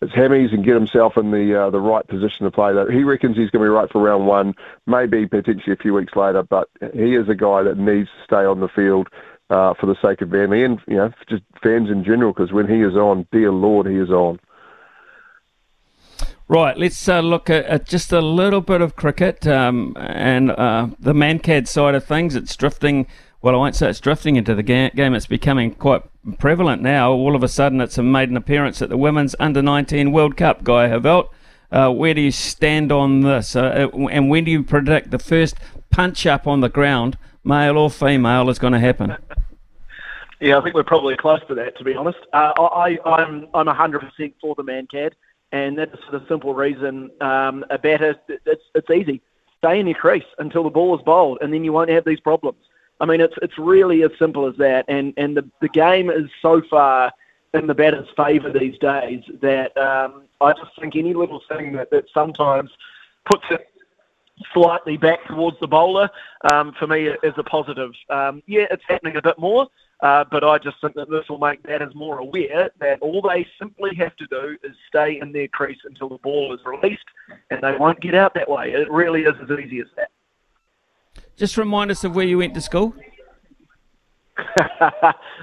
his 0.01 0.11
hammies 0.11 0.53
and 0.53 0.63
get 0.63 0.75
himself 0.75 1.17
in 1.17 1.31
the 1.31 1.59
uh, 1.59 1.69
the 1.71 1.79
right 1.79 2.07
position 2.07 2.45
to 2.45 2.51
play. 2.51 2.73
That 2.73 2.91
he 2.91 3.03
reckons 3.03 3.35
he's 3.35 3.49
going 3.49 3.63
to 3.63 3.69
be 3.69 3.73
right 3.73 3.91
for 3.91 4.01
round 4.01 4.27
one, 4.27 4.53
maybe 4.85 5.25
potentially 5.25 5.73
a 5.73 5.81
few 5.81 5.93
weeks 5.93 6.15
later. 6.15 6.43
But 6.43 6.69
he 6.93 7.15
is 7.15 7.29
a 7.29 7.35
guy 7.35 7.63
that 7.63 7.77
needs 7.77 8.09
to 8.09 8.23
stay 8.23 8.45
on 8.45 8.59
the 8.59 8.67
field 8.67 9.09
uh, 9.49 9.73
for 9.79 9.85
the 9.85 9.95
sake 10.01 10.21
of 10.21 10.31
Manly 10.31 10.63
and 10.63 10.79
you 10.87 10.95
know 10.95 11.11
just 11.29 11.43
fans 11.63 11.89
in 11.89 12.03
general. 12.03 12.33
Because 12.33 12.51
when 12.51 12.67
he 12.67 12.81
is 12.81 12.95
on, 12.95 13.27
dear 13.31 13.51
Lord, 13.51 13.87
he 13.87 13.95
is 13.95 14.09
on. 14.09 14.39
Right, 16.49 16.77
let's 16.77 17.09
uh, 17.09 17.19
look 17.19 17.49
at, 17.49 17.65
at, 17.65 17.85
just 17.85 18.13
a 18.13 18.21
little 18.21 18.61
bit 18.61 18.79
of 18.79 18.95
cricket 18.95 19.45
um, 19.45 19.93
and 19.99 20.51
uh, 20.51 20.87
the 20.97 21.11
Mankad 21.11 21.67
side 21.67 21.93
of 21.93 22.05
things. 22.05 22.35
It's 22.35 22.55
drifting. 22.55 23.05
Well, 23.41 23.53
I 23.53 23.57
won't 23.57 23.75
say 23.75 23.89
it's 23.89 23.99
drifting 23.99 24.37
into 24.37 24.55
the 24.55 24.63
ga- 24.63 24.91
game. 24.91 25.13
It's 25.13 25.27
becoming 25.27 25.75
quite 25.75 26.03
prevalent 26.39 26.81
now. 26.81 27.11
All 27.11 27.35
of 27.35 27.43
a 27.43 27.49
sudden, 27.49 27.81
it's 27.81 27.97
made 27.97 28.29
an 28.29 28.37
appearance 28.37 28.81
at 28.81 28.87
the 28.87 28.97
Women's 28.97 29.35
Under 29.41 29.61
19 29.61 30.13
World 30.13 30.37
Cup. 30.37 30.63
Guy 30.63 30.87
Heveldt, 30.87 31.27
uh, 31.69 31.91
where 31.91 32.13
do 32.13 32.21
you 32.21 32.31
stand 32.31 32.93
on 32.93 33.21
this? 33.21 33.53
Uh, 33.53 33.89
uh, 33.93 34.07
and 34.07 34.29
when 34.29 34.45
do 34.45 34.51
you 34.51 34.63
predict 34.63 35.11
the 35.11 35.19
first 35.19 35.57
punch 35.91 36.25
up 36.25 36.47
on 36.47 36.61
the 36.61 36.69
ground 36.69 37.17
male 37.47 37.77
or 37.77 37.89
female, 37.89 38.49
is 38.49 38.59
going 38.59 38.73
to 38.73 38.79
happen. 38.79 39.15
Yeah, 40.39 40.57
I 40.57 40.61
think 40.61 40.75
we're 40.75 40.83
probably 40.83 41.15
close 41.17 41.39
to 41.47 41.55
that, 41.55 41.77
to 41.77 41.83
be 41.83 41.95
honest. 41.95 42.19
Uh, 42.31 42.53
I, 42.57 42.99
I'm 43.05 43.47
I'm 43.53 43.65
100% 43.65 44.33
for 44.39 44.53
the 44.55 44.63
Mankad, 44.63 45.13
and 45.51 45.77
that's 45.77 45.95
for 46.05 46.19
the 46.19 46.25
simple 46.27 46.53
reason 46.53 47.09
um, 47.21 47.65
a 47.69 47.79
batter, 47.79 48.15
it's, 48.27 48.63
it's 48.75 48.89
easy. 48.91 49.21
Stay 49.57 49.79
in 49.79 49.87
your 49.87 49.97
crease 49.97 50.25
until 50.37 50.63
the 50.63 50.69
ball 50.69 50.95
is 50.95 51.01
bowled, 51.03 51.39
and 51.41 51.51
then 51.51 51.63
you 51.63 51.73
won't 51.73 51.89
have 51.89 52.05
these 52.05 52.19
problems. 52.19 52.59
I 52.99 53.05
mean, 53.05 53.21
it's 53.21 53.33
it's 53.41 53.57
really 53.57 54.03
as 54.03 54.11
simple 54.19 54.47
as 54.47 54.55
that. 54.57 54.85
And 54.87 55.13
and 55.17 55.35
the 55.35 55.49
the 55.61 55.69
game 55.69 56.11
is 56.11 56.29
so 56.41 56.61
far 56.69 57.11
in 57.53 57.65
the 57.65 57.73
batter's 57.73 58.07
favour 58.15 58.51
these 58.51 58.77
days 58.77 59.23
that 59.41 59.75
um, 59.77 60.23
I 60.41 60.53
just 60.53 60.79
think 60.79 60.95
any 60.95 61.13
little 61.13 61.41
thing 61.49 61.73
that, 61.73 61.89
that 61.91 62.05
sometimes 62.13 62.69
puts 63.25 63.45
it 63.49 63.67
slightly 64.53 64.97
back 64.97 65.25
towards 65.27 65.59
the 65.59 65.67
bowler, 65.67 66.09
um, 66.51 66.73
for 66.77 66.85
me 66.85 67.07
is 67.07 67.33
a 67.37 67.43
positive. 67.43 67.91
Um, 68.09 68.43
yeah, 68.45 68.65
it's 68.69 68.83
happening 68.87 69.15
a 69.15 69.21
bit 69.21 69.39
more, 69.39 69.67
uh, 70.01 70.23
but 70.29 70.43
I 70.43 70.59
just 70.59 70.79
think 70.79 70.93
that 70.95 71.09
this 71.09 71.27
will 71.27 71.39
make 71.39 71.63
batters 71.63 71.95
more 71.95 72.19
aware 72.19 72.69
that 72.79 72.99
all 73.01 73.21
they 73.21 73.47
simply 73.59 73.95
have 73.95 74.15
to 74.17 74.27
do 74.27 74.57
is 74.63 74.75
stay 74.87 75.19
in 75.19 75.31
their 75.31 75.47
crease 75.47 75.79
until 75.85 76.09
the 76.09 76.19
ball 76.19 76.53
is 76.53 76.59
released, 76.65 77.05
and 77.49 77.61
they 77.61 77.75
won't 77.77 77.99
get 77.99 78.13
out 78.13 78.33
that 78.35 78.49
way. 78.49 78.71
It 78.71 78.89
really 78.91 79.21
is 79.21 79.33
as 79.41 79.49
easy 79.59 79.79
as 79.79 79.87
that. 79.95 80.11
Just 81.35 81.57
remind 81.57 81.89
us 81.89 82.03
of 82.03 82.15
where 82.15 82.25
you 82.25 82.37
went 82.37 82.53
to 82.53 82.61
school. 82.61 82.93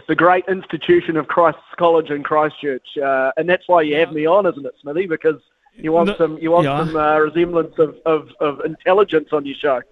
the 0.07 0.15
great 0.15 0.45
institution 0.49 1.17
of 1.17 1.27
Christ's 1.27 1.61
College 1.77 2.11
in 2.11 2.23
Christchurch, 2.23 2.87
uh, 3.03 3.33
and 3.37 3.49
that's 3.49 3.67
why 3.67 3.83
you 3.83 3.97
have 3.97 4.13
me 4.13 4.25
on, 4.27 4.47
isn't 4.47 4.65
it, 4.65 4.75
Smithy? 4.81 5.07
Because 5.07 5.41
you 5.75 5.91
want 5.91 6.09
No, 6.09 6.17
some 6.17 6.39
you 6.39 6.53
want 6.53 6.67
yeah. 6.67 6.79
some 6.79 6.95
uh, 6.97 7.19
resemblance 7.19 7.75
of, 7.79 7.97
of, 8.07 8.29
of 8.41 8.61
intelligence 8.65 9.31
on 9.33 9.45
your 9.45 9.57
show. 9.57 9.83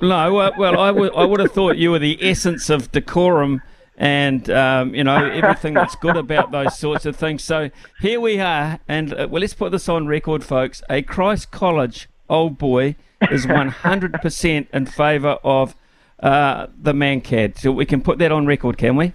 No, 0.00 0.52
well, 0.56 0.78
I 0.78 0.90
would 0.90 1.12
I 1.14 1.24
would 1.24 1.40
have 1.40 1.52
thought 1.52 1.76
you 1.76 1.90
were 1.90 1.98
the 1.98 2.18
essence 2.20 2.70
of 2.70 2.92
decorum 2.92 3.62
and 3.96 4.48
um, 4.48 4.94
you 4.94 5.02
know 5.02 5.16
everything 5.28 5.74
that's 5.74 5.96
good 5.96 6.16
about 6.16 6.52
those 6.52 6.78
sorts 6.78 7.04
of 7.04 7.16
things. 7.16 7.42
So 7.42 7.70
here 8.00 8.20
we 8.20 8.40
are, 8.40 8.78
and 8.88 9.12
uh, 9.12 9.26
well, 9.28 9.40
let's 9.40 9.54
put 9.54 9.72
this 9.72 9.88
on 9.88 10.06
record, 10.06 10.44
folks. 10.44 10.82
A 10.88 11.02
Christ 11.02 11.50
College 11.50 12.08
old 12.28 12.58
boy 12.58 12.94
is 13.30 13.46
100% 13.46 14.66
in 14.72 14.86
favour 14.86 15.38
of 15.42 15.74
uh, 16.20 16.68
the 16.80 16.92
Mankad. 16.92 17.58
So 17.58 17.72
we 17.72 17.86
can 17.86 18.00
put 18.00 18.18
that 18.18 18.30
on 18.30 18.46
record, 18.46 18.78
can 18.78 18.96
we? 18.96 19.14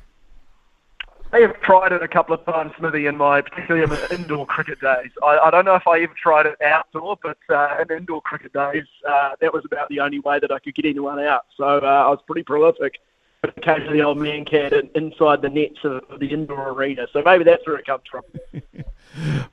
I 1.33 1.39
have 1.39 1.59
tried 1.61 1.91
it 1.91 2.03
a 2.03 2.07
couple 2.07 2.35
of 2.35 2.45
times, 2.45 2.73
Smithy, 2.77 3.07
in 3.07 3.17
my 3.17 3.41
particularly 3.41 3.83
in 3.83 3.89
my 3.89 4.07
indoor 4.15 4.45
cricket 4.45 4.79
days. 4.79 5.09
I, 5.23 5.39
I 5.39 5.49
don't 5.49 5.65
know 5.65 5.73
if 5.73 5.87
I 5.87 5.99
ever 6.01 6.13
tried 6.13 6.45
it 6.45 6.61
outdoor, 6.61 7.17
but 7.23 7.37
uh, 7.49 7.77
in 7.81 7.97
indoor 7.97 8.21
cricket 8.21 8.53
days, 8.53 8.85
uh, 9.09 9.31
that 9.41 9.51
was 9.51 9.65
about 9.65 9.89
the 9.89 9.99
only 9.99 10.19
way 10.19 10.37
that 10.39 10.51
I 10.51 10.59
could 10.59 10.75
get 10.75 10.85
anyone 10.85 11.19
out. 11.19 11.45
So 11.57 11.63
uh, 11.63 12.05
I 12.05 12.09
was 12.09 12.19
pretty 12.27 12.43
prolific. 12.43 12.99
But 13.41 13.57
occasionally, 13.57 14.01
old 14.01 14.19
man 14.19 14.45
cat 14.45 14.73
inside 14.93 15.41
the 15.41 15.49
nets 15.49 15.79
of, 15.83 16.03
of 16.09 16.19
the 16.19 16.27
indoor 16.27 16.69
arena. 16.69 17.07
So 17.11 17.23
maybe 17.25 17.43
that's 17.43 17.65
where 17.65 17.77
it 17.77 17.85
comes 17.85 18.03
from. 18.09 18.23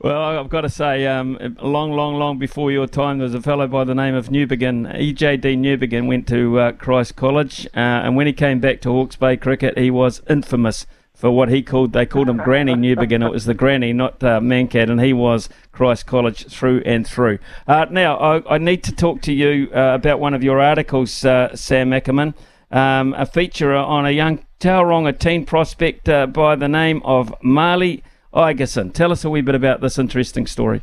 Well, 0.03 0.23
I've 0.23 0.49
got 0.49 0.63
to 0.63 0.71
say, 0.71 1.07
um, 1.07 1.59
long, 1.61 1.93
long, 1.93 2.15
long 2.15 2.39
before 2.39 2.73
your 2.73 2.87
time, 2.87 3.19
there 3.19 3.25
was 3.25 3.35
a 3.35 3.43
fellow 3.43 3.67
by 3.67 3.85
the 3.85 3.95
name 3.95 4.15
of 4.15 4.31
Newbegin. 4.31 4.91
EJD 4.97 5.59
Newbegin 5.59 6.07
went 6.07 6.27
to 6.29 6.59
uh, 6.59 6.73
Christ 6.73 7.17
College, 7.17 7.67
uh, 7.67 7.79
and 7.79 8.17
when 8.17 8.27
he 8.27 8.33
came 8.33 8.61
back 8.61 8.81
to 8.81 8.89
Hawke's 8.91 9.17
Bay 9.17 9.37
cricket, 9.37 9.77
he 9.77 9.91
was 9.91 10.23
infamous 10.31 10.87
for 11.21 11.31
what 11.31 11.51
he 11.51 11.63
called, 11.63 11.93
they 11.93 12.07
called 12.07 12.31
him 12.31 12.39
Granny 12.39 12.73
Newbegin. 12.73 13.23
It 13.23 13.31
was 13.31 13.45
the 13.45 13.53
Granny, 13.53 13.93
not 13.93 14.25
uh, 14.25 14.41
Mankad, 14.41 14.91
and 14.91 14.99
he 15.03 15.13
was 15.13 15.51
Christ 15.71 16.07
College 16.07 16.47
through 16.47 16.83
and 16.87 17.07
through. 17.07 17.39
Uh, 17.69 17.85
now, 17.91 18.17
I, 18.17 18.55
I 18.55 18.57
need 18.57 18.83
to 18.85 18.93
talk 18.93 19.21
to 19.23 19.33
you 19.33 19.69
uh, 19.75 19.95
about 19.95 20.19
one 20.19 20.33
of 20.33 20.43
your 20.43 20.63
articles, 20.63 21.23
uh, 21.23 21.55
Sam 21.55 21.93
Ackerman, 21.93 22.35
um, 22.71 23.13
a 23.19 23.27
feature 23.27 23.75
on 23.75 24.07
a 24.07 24.11
young 24.11 24.47
Tauranga 24.61 25.19
teen 25.19 25.45
prospect 25.45 26.09
uh, 26.09 26.27
by 26.27 26.57
the 26.57 26.69
name 26.69 27.03
of 27.05 27.35
Marley 27.43 28.03
Igerson. 28.33 28.95
Tell 28.95 29.13
us 29.13 29.23
a 29.23 29.29
wee 29.29 29.43
bit 29.43 29.55
about 29.55 29.83
this 29.83 29.99
interesting 29.99 30.47
story. 30.47 30.81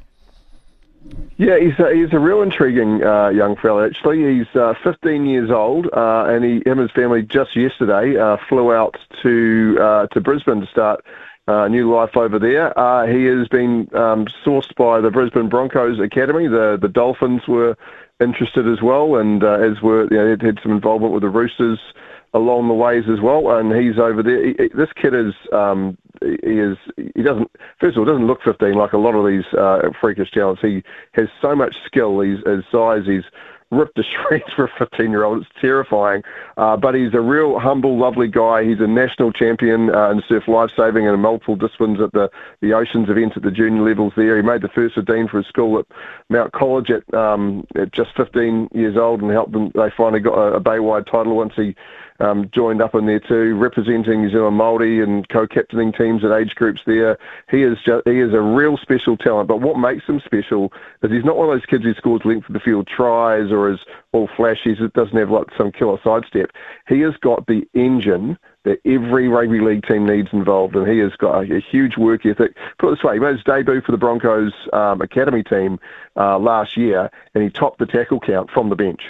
Yeah, 1.37 1.59
he's 1.59 1.77
a, 1.79 1.93
he's 1.93 2.13
a 2.13 2.19
real 2.19 2.41
intriguing 2.41 3.03
uh, 3.03 3.29
young 3.29 3.55
fella. 3.57 3.85
Actually, 3.85 4.37
he's 4.37 4.55
uh, 4.55 4.73
15 4.83 5.27
years 5.27 5.51
old, 5.51 5.87
uh, 5.93 6.25
and 6.27 6.43
he 6.43 6.55
him 6.65 6.79
and 6.79 6.81
his 6.81 6.91
family 6.91 7.21
just 7.21 7.55
yesterday 7.55 8.17
uh, 8.17 8.37
flew 8.49 8.73
out 8.73 8.97
to 9.21 9.77
uh, 9.79 10.07
to 10.07 10.21
Brisbane 10.21 10.61
to 10.61 10.67
start 10.67 11.05
uh, 11.47 11.67
new 11.67 11.93
life 11.93 12.17
over 12.17 12.39
there. 12.39 12.77
Uh, 12.77 13.05
he 13.05 13.25
has 13.25 13.47
been 13.49 13.87
um, 13.93 14.25
sourced 14.43 14.73
by 14.75 14.99
the 14.99 15.11
Brisbane 15.11 15.47
Broncos 15.47 15.99
Academy. 15.99 16.47
The 16.47 16.77
the 16.81 16.89
Dolphins 16.89 17.47
were 17.47 17.77
interested 18.19 18.67
as 18.67 18.81
well, 18.81 19.15
and 19.15 19.43
uh, 19.43 19.59
as 19.59 19.79
were 19.81 20.07
you 20.09 20.17
know, 20.17 20.35
had 20.41 20.59
some 20.63 20.71
involvement 20.71 21.13
with 21.13 21.21
the 21.21 21.29
Roosters 21.29 21.79
along 22.33 22.67
the 22.67 22.73
ways 22.73 23.03
as 23.11 23.19
well. 23.21 23.57
And 23.57 23.73
he's 23.73 23.97
over 23.99 24.21
there. 24.23 24.45
He, 24.45 24.55
he- 24.57 24.69
this 24.75 24.89
kid 25.01 25.13
is 25.13 25.33
um, 25.51 25.97
he 26.21 26.59
is 26.59 26.77
he 27.15 27.21
doesn't 27.21 27.49
first 27.79 27.95
of 27.95 27.99
all 27.99 28.05
doesn't 28.05 28.27
look 28.27 28.41
15 28.43 28.73
like 28.73 28.93
a 28.93 28.97
lot 28.97 29.15
of 29.15 29.25
these 29.25 29.45
uh, 29.57 29.89
freakish 29.99 30.31
talents. 30.31 30.61
He 30.61 30.83
has 31.13 31.27
so 31.41 31.55
much 31.55 31.75
skill. 31.85 32.19
He's 32.21 32.39
his 32.45 32.63
size. 32.71 33.03
He's 33.05 33.23
ripped 33.69 33.95
to 33.97 34.03
shreds 34.29 34.45
for 34.55 34.65
a 34.65 34.71
15 34.79 35.11
year 35.11 35.23
old. 35.23 35.41
It's 35.41 35.51
terrifying. 35.61 36.23
Uh, 36.55 36.77
but 36.77 36.95
he's 36.95 37.13
a 37.13 37.21
real 37.21 37.59
humble, 37.59 37.97
lovely 37.99 38.27
guy. 38.27 38.63
He's 38.63 38.79
a 38.79 38.87
national 38.87 39.31
champion 39.33 39.93
uh, 39.93 40.09
in 40.11 40.23
surf 40.27 40.47
lifesaving 40.47 41.07
and 41.07 41.21
multiple 41.21 41.55
disciplines 41.55 41.99
at 41.99 42.11
the, 42.13 42.29
the 42.61 42.73
Oceans 42.73 43.09
event 43.09 43.33
at 43.35 43.43
the 43.43 43.51
junior 43.51 43.81
levels 43.83 44.13
there. 44.15 44.37
He 44.37 44.41
made 44.41 44.61
the 44.61 44.69
first 44.69 44.95
15 44.95 45.27
for 45.27 45.37
his 45.37 45.47
school 45.47 45.77
at 45.79 45.85
Mount 46.29 46.53
College 46.53 46.89
at, 46.89 47.13
um, 47.13 47.65
at 47.75 47.91
just 47.91 48.15
15 48.15 48.69
years 48.73 48.97
old 48.97 49.21
and 49.21 49.31
helped 49.31 49.51
them. 49.51 49.71
They 49.75 49.91
finally 49.95 50.21
got 50.21 50.37
a, 50.37 50.55
a 50.55 50.61
Baywide 50.61 51.05
title 51.05 51.35
once 51.35 51.53
he 51.55 51.75
um, 52.19 52.49
joined 52.53 52.81
up 52.81 52.95
in 52.95 53.05
there 53.05 53.19
too, 53.19 53.55
representing 53.55 54.21
New 54.21 54.31
Zealand 54.31 54.59
Māori 54.59 55.03
and 55.03 55.27
co-captaining 55.29 55.93
teams 55.93 56.23
at 56.23 56.31
age 56.31 56.55
groups 56.55 56.81
there. 56.85 57.17
He 57.49 57.63
is 57.63 57.77
just, 57.85 58.07
he 58.07 58.19
is 58.19 58.33
a 58.33 58.41
real 58.41 58.77
special 58.77 59.17
talent. 59.17 59.47
But 59.47 59.61
what 59.61 59.77
makes 59.77 60.05
him 60.05 60.21
special 60.25 60.71
is 61.03 61.11
he's 61.11 61.25
not 61.25 61.37
one 61.37 61.49
of 61.49 61.55
those 61.55 61.65
kids 61.65 61.83
who 61.83 61.93
scores 61.93 62.25
length 62.25 62.47
of 62.49 62.53
the 62.53 62.59
field 62.59 62.87
tries 62.87 63.51
or 63.51 63.71
is 63.71 63.79
all 64.11 64.29
flashy. 64.35 64.75
He 64.75 64.87
doesn't 64.87 65.17
have 65.17 65.29
like 65.29 65.47
some 65.57 65.71
killer 65.71 65.99
sidestep. 66.03 66.51
He 66.87 67.01
has 67.01 67.15
got 67.17 67.45
the 67.47 67.67
engine 67.73 68.37
that 68.63 68.81
every 68.85 69.29
rugby 69.29 69.61
league 69.61 69.85
team 69.87 70.05
needs 70.05 70.27
involved, 70.33 70.75
and 70.75 70.87
he 70.87 70.97
has 70.99 71.13
got 71.13 71.35
a, 71.35 71.55
a 71.55 71.59
huge 71.61 71.95
work 71.95 72.25
ethic. 72.25 72.55
Put 72.79 72.89
it 72.89 72.95
this 72.95 73.03
way, 73.03 73.13
he 73.13 73.19
made 73.19 73.35
his 73.35 73.43
debut 73.43 73.81
for 73.81 73.93
the 73.93 73.97
Broncos 73.97 74.51
um, 74.73 74.99
academy 75.01 75.41
team 75.41 75.79
uh, 76.17 76.37
last 76.37 76.75
year, 76.75 77.09
and 77.33 77.43
he 77.43 77.49
topped 77.49 77.79
the 77.79 77.85
tackle 77.85 78.19
count 78.19 78.51
from 78.51 78.67
the 78.67 78.75
bench. 78.75 79.03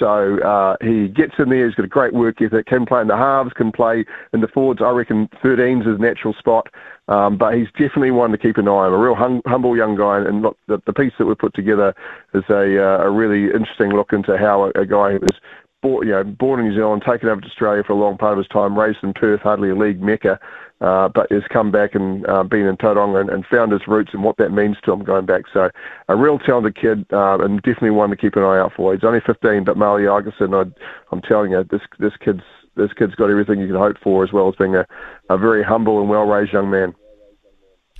So 0.00 0.38
uh, 0.40 0.76
he 0.80 1.08
gets 1.08 1.34
in 1.38 1.50
there. 1.50 1.66
He's 1.66 1.74
got 1.74 1.84
a 1.84 1.88
great 1.88 2.14
work 2.14 2.40
ethic. 2.40 2.66
Can 2.66 2.86
play 2.86 3.02
in 3.02 3.08
the 3.08 3.16
halves. 3.16 3.52
Can 3.52 3.70
play 3.70 4.04
in 4.32 4.40
the 4.40 4.48
forwards. 4.48 4.80
I 4.82 4.90
reckon 4.90 5.28
13's 5.44 5.86
his 5.86 6.00
natural 6.00 6.34
spot. 6.34 6.68
Um, 7.08 7.36
but 7.36 7.54
he's 7.54 7.68
definitely 7.72 8.12
one 8.12 8.30
to 8.30 8.38
keep 8.38 8.56
an 8.56 8.66
eye 8.66 8.70
on. 8.70 8.92
A 8.92 8.98
real 8.98 9.14
hum- 9.14 9.42
humble 9.46 9.76
young 9.76 9.96
guy. 9.96 10.18
And 10.18 10.42
look, 10.42 10.56
the, 10.68 10.80
the 10.86 10.92
piece 10.92 11.12
that 11.18 11.26
we've 11.26 11.38
put 11.38 11.54
together 11.54 11.94
is 12.34 12.44
a, 12.48 12.82
uh, 12.82 13.04
a 13.04 13.10
really 13.10 13.46
interesting 13.46 13.90
look 13.90 14.12
into 14.12 14.38
how 14.38 14.64
a, 14.64 14.80
a 14.80 14.86
guy 14.86 15.12
who 15.12 15.18
was 15.18 15.38
born, 15.82 16.06
you 16.06 16.12
know, 16.12 16.24
born 16.24 16.60
in 16.60 16.68
New 16.68 16.74
Zealand, 16.74 17.02
taken 17.06 17.28
over 17.28 17.40
to 17.40 17.46
Australia 17.46 17.82
for 17.86 17.92
a 17.92 17.96
long 17.96 18.16
part 18.16 18.32
of 18.32 18.38
his 18.38 18.48
time, 18.48 18.78
raised 18.78 18.98
in 19.02 19.12
Perth, 19.12 19.40
hardly 19.40 19.70
a 19.70 19.74
league 19.74 20.00
mecca, 20.00 20.38
uh, 20.80 21.08
but 21.08 21.30
has 21.30 21.42
come 21.52 21.70
back 21.70 21.94
and 21.94 22.26
uh, 22.26 22.42
been 22.42 22.66
in 22.66 22.76
Tauranga 22.76 23.20
and, 23.20 23.30
and 23.30 23.46
found 23.46 23.72
his 23.72 23.86
roots 23.86 24.10
and 24.12 24.24
what 24.24 24.36
that 24.38 24.50
means 24.50 24.76
to 24.84 24.92
him 24.92 25.04
going 25.04 25.26
back. 25.26 25.44
So 25.52 25.70
a 26.08 26.16
real 26.16 26.38
talented 26.38 26.76
kid 26.76 27.06
uh, 27.12 27.38
and 27.38 27.60
definitely 27.62 27.90
one 27.90 28.10
to 28.10 28.16
keep 28.16 28.36
an 28.36 28.42
eye 28.42 28.58
out 28.58 28.72
for. 28.74 28.94
He's 28.94 29.04
only 29.04 29.20
15, 29.20 29.64
but 29.64 29.76
Marley 29.76 30.04
Igerson, 30.04 30.54
I, 30.54 30.70
I'm 31.12 31.22
telling 31.22 31.52
you, 31.52 31.64
this 31.64 31.82
this 31.98 32.12
kid's 32.22 32.42
this 32.76 32.92
kid's 32.92 33.14
got 33.14 33.30
everything 33.30 33.60
you 33.60 33.66
can 33.66 33.76
hope 33.76 33.96
for, 34.02 34.24
as 34.24 34.32
well 34.32 34.48
as 34.48 34.54
being 34.56 34.76
a, 34.76 34.86
a 35.28 35.36
very 35.36 35.62
humble 35.62 36.00
and 36.00 36.08
well-raised 36.08 36.52
young 36.52 36.70
man. 36.70 36.94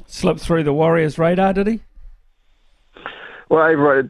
Slipped 0.07 0.41
through 0.41 0.65
the 0.65 0.73
Warriors' 0.73 1.19
radar, 1.19 1.53
did 1.53 1.67
he? 1.67 1.81
Well, 3.51 3.69
everyone, 3.69 4.09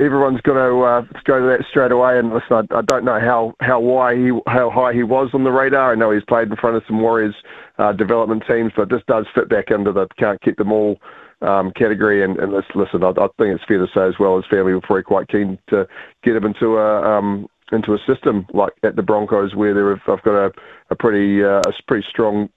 everyone's 0.00 0.40
going 0.40 0.58
to 0.58 0.80
uh, 0.80 1.02
go 1.22 1.38
to 1.38 1.46
that 1.46 1.64
straight 1.70 1.92
away. 1.92 2.18
And 2.18 2.34
listen, 2.34 2.66
I, 2.72 2.78
I 2.78 2.82
don't 2.82 3.04
know 3.04 3.20
how 3.20 3.54
how 3.60 3.78
why 3.78 4.16
he 4.16 4.32
how 4.48 4.70
high 4.70 4.92
he 4.92 5.04
was 5.04 5.30
on 5.34 5.44
the 5.44 5.52
radar. 5.52 5.92
I 5.92 5.94
know 5.94 6.10
he's 6.10 6.24
played 6.24 6.48
in 6.48 6.56
front 6.56 6.74
of 6.76 6.82
some 6.88 7.00
Warriors 7.00 7.36
uh, 7.78 7.92
development 7.92 8.42
teams, 8.48 8.72
but 8.76 8.90
this 8.90 9.02
does 9.06 9.26
fit 9.36 9.48
back 9.48 9.70
into 9.70 9.92
the 9.92 10.08
can't 10.18 10.42
keep 10.42 10.56
them 10.56 10.72
all 10.72 10.98
um, 11.42 11.70
category. 11.76 12.24
And, 12.24 12.36
and 12.38 12.52
listen, 12.74 13.04
I, 13.04 13.10
I 13.10 13.28
think 13.38 13.54
it's 13.54 13.64
fair 13.68 13.78
to 13.78 13.86
say 13.94 14.08
as 14.08 14.18
well, 14.18 14.34
his 14.36 14.46
family 14.50 14.72
were 14.72 14.80
probably 14.80 15.04
quite 15.04 15.28
keen 15.28 15.60
to 15.68 15.86
get 16.24 16.34
him 16.34 16.44
into 16.44 16.76
a 16.76 17.18
um, 17.18 17.46
into 17.70 17.94
a 17.94 17.98
system 18.04 18.46
like 18.52 18.72
at 18.82 18.96
the 18.96 19.02
Broncos, 19.02 19.54
where 19.54 19.74
they've 19.74 20.02
I've 20.08 20.24
got 20.24 20.46
a, 20.46 20.52
a 20.90 20.96
pretty 20.96 21.44
uh, 21.44 21.60
a 21.64 21.72
pretty 21.86 22.04
strong 22.10 22.48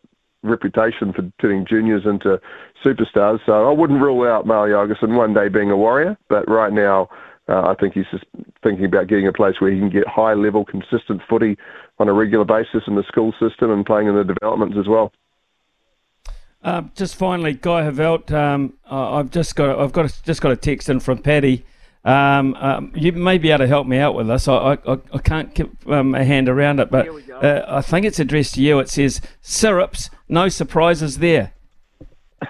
reputation 0.45 1.13
for 1.13 1.29
turning 1.41 1.65
juniors 1.65 2.05
into 2.05 2.39
superstars. 2.83 3.39
So 3.45 3.69
I 3.69 3.73
wouldn't 3.73 4.01
rule 4.01 4.27
out 4.27 4.45
Igerson 4.45 5.15
one 5.15 5.33
day 5.33 5.49
being 5.49 5.71
a 5.71 5.77
warrior, 5.77 6.17
but 6.29 6.47
right 6.49 6.71
now 6.71 7.09
uh, 7.47 7.61
I 7.61 7.75
think 7.79 7.93
he's 7.93 8.05
just 8.11 8.25
thinking 8.63 8.85
about 8.85 9.07
getting 9.07 9.27
a 9.27 9.33
place 9.33 9.55
where 9.59 9.71
he 9.71 9.79
can 9.79 9.89
get 9.89 10.07
high 10.07 10.33
level, 10.33 10.65
consistent 10.65 11.21
footy 11.29 11.57
on 11.99 12.09
a 12.09 12.13
regular 12.13 12.45
basis 12.45 12.83
in 12.87 12.95
the 12.95 13.03
school 13.03 13.33
system 13.39 13.71
and 13.71 13.85
playing 13.85 14.07
in 14.07 14.15
the 14.15 14.23
developments 14.23 14.77
as 14.79 14.87
well. 14.87 15.11
Uh, 16.63 16.81
just 16.95 17.15
finally, 17.15 17.53
Guy 17.53 17.83
Heveldt. 17.83 18.31
Um, 18.31 18.73
I've 18.89 19.29
just 19.29 19.55
got 19.55 19.77
I've 19.77 19.91
got 19.91 20.05
a, 20.05 20.23
just 20.23 20.41
got 20.41 20.51
a 20.51 20.55
text 20.55 20.89
in 20.89 20.99
from 20.99 21.19
Paddy. 21.19 21.63
Um, 22.05 22.53
um, 22.55 22.91
you 22.95 23.11
may 23.13 23.39
be 23.39 23.49
able 23.49 23.65
to 23.65 23.67
help 23.67 23.87
me 23.87 23.97
out 23.97 24.13
with 24.13 24.27
this. 24.27 24.47
I 24.47 24.77
I, 24.85 24.97
I 25.11 25.17
can't 25.17 25.53
keep 25.55 25.87
um, 25.87 26.13
a 26.13 26.23
hand 26.23 26.47
around 26.47 26.79
it, 26.79 26.91
but 26.91 27.07
uh, 27.43 27.65
I 27.67 27.81
think 27.81 28.05
it's 28.05 28.19
addressed 28.19 28.53
to 28.55 28.61
you. 28.61 28.79
It 28.79 28.89
says 28.89 29.21
syrups, 29.41 30.11
no 30.29 30.47
surprises 30.47 31.17
there. 31.17 31.53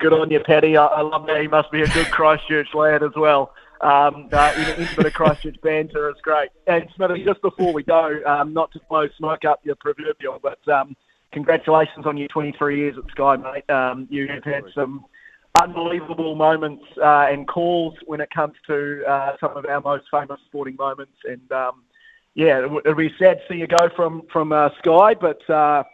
Good 0.00 0.12
on 0.12 0.30
you, 0.30 0.40
Paddy. 0.40 0.76
I, 0.76 0.84
I 0.86 1.00
love 1.02 1.26
that. 1.26 1.40
He 1.40 1.46
must 1.48 1.70
be 1.70 1.82
a 1.82 1.86
good 1.88 2.10
Christchurch 2.10 2.74
lad 2.74 3.02
as 3.02 3.12
well. 3.16 3.52
Um, 3.80 4.28
uh, 4.32 4.52
any, 4.56 4.72
any 4.72 4.94
bit 4.96 5.06
of 5.06 5.12
Christchurch 5.12 5.56
banter 5.62 6.08
is 6.10 6.16
great. 6.22 6.50
And 6.66 6.88
just 7.24 7.42
before 7.42 7.72
we 7.72 7.84
go, 7.84 8.20
um, 8.26 8.52
not 8.52 8.72
to 8.72 8.80
blow 8.88 9.06
smoke 9.16 9.44
up 9.44 9.60
your 9.64 9.76
proverbial, 9.76 10.40
but 10.42 10.58
um, 10.68 10.96
congratulations 11.32 12.06
on 12.06 12.16
your 12.16 12.28
23 12.28 12.78
years 12.78 12.96
at 12.98 13.08
Sky, 13.10 13.36
mate. 13.36 13.70
Um, 13.70 14.08
you 14.10 14.26
have 14.28 14.44
had 14.44 14.64
some 14.74 15.04
unbelievable 15.62 16.34
moments 16.34 16.84
uh, 17.02 17.26
and 17.28 17.46
calls 17.46 17.94
when 18.06 18.20
it 18.20 18.30
comes 18.30 18.54
to 18.66 19.04
uh, 19.06 19.36
some 19.40 19.56
of 19.56 19.64
our 19.66 19.80
most 19.80 20.04
famous 20.10 20.40
sporting 20.46 20.76
moments. 20.76 21.16
And 21.24 21.50
um, 21.52 21.82
yeah, 22.34 22.60
it, 22.60 22.70
will 22.70 22.94
be 22.94 23.12
sad 23.18 23.38
to 23.38 23.42
see 23.48 23.58
you 23.58 23.66
go 23.66 23.88
from 23.94 24.22
from 24.32 24.52
uh, 24.52 24.70
Sky, 24.78 25.14
but 25.14 25.48
uh, 25.50 25.84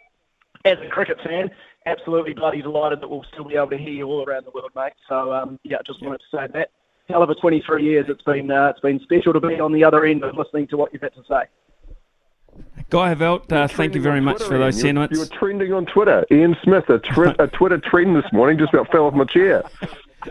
as 0.65 0.79
a 0.85 0.89
cricket 0.89 1.19
fan, 1.25 1.51
absolutely 1.87 2.35
bloody 2.35 2.63
delighted 2.63 3.01
that 3.01 3.09
we'll 3.09 3.25
still 3.33 3.45
be 3.45 3.57
able 3.57 3.71
to 3.71 3.79
hear 3.79 3.91
you 3.91 4.07
all 4.07 4.25
around 4.25 4.47
the 4.47 4.51
world, 4.51 4.71
mate. 4.75 4.93
So 5.09 5.33
um, 5.33 5.59
yeah, 5.63 5.79
just 5.87 6.03
wanted 6.03 6.21
to 6.31 6.37
say 6.37 6.47
that. 6.53 6.71
Hell 7.09 7.23
of 7.23 7.29
a 7.29 7.35
23 7.35 7.85
years. 7.85 8.07
It's 8.09 8.23
been 8.23 8.51
uh, 8.51 8.69
it's 8.69 8.81
been 8.81 9.01
special 9.01 9.33
to 9.35 9.41
be 9.41 9.61
on 9.61 9.73
the 9.73 9.85
other 9.85 10.05
end 10.05 10.25
of 10.25 10.37
listening 10.37 10.67
to 10.69 10.77
what 10.77 10.93
you've 10.93 11.03
had 11.03 11.15
to 11.15 11.25
say. 11.29 11.43
Guy 12.91 13.15
Heveldt, 13.15 13.51
uh, 13.53 13.67
thank 13.67 13.95
you 13.95 14.01
very 14.03 14.21
much 14.21 14.37
Twitter, 14.37 14.53
for 14.53 14.59
those 14.59 14.85
Ian. 14.85 14.97
You 14.97 15.01
were- 15.01 15.07
sentiments. 15.09 15.15
You 15.15 15.21
were 15.21 15.39
trending 15.41 15.73
on 15.73 15.87
Twitter. 15.87 16.25
Ian 16.31 16.57
Smith, 16.63 16.85
a, 16.89 17.01
a 17.43 17.49
Twitter 17.49 17.79
trend 17.79 18.17
this 18.17 18.31
morning, 18.33 18.59
just 18.59 18.73
about 18.73 18.91
fell 18.93 19.07
off 19.07 19.15
my 19.15 19.25
chair. 19.25 19.63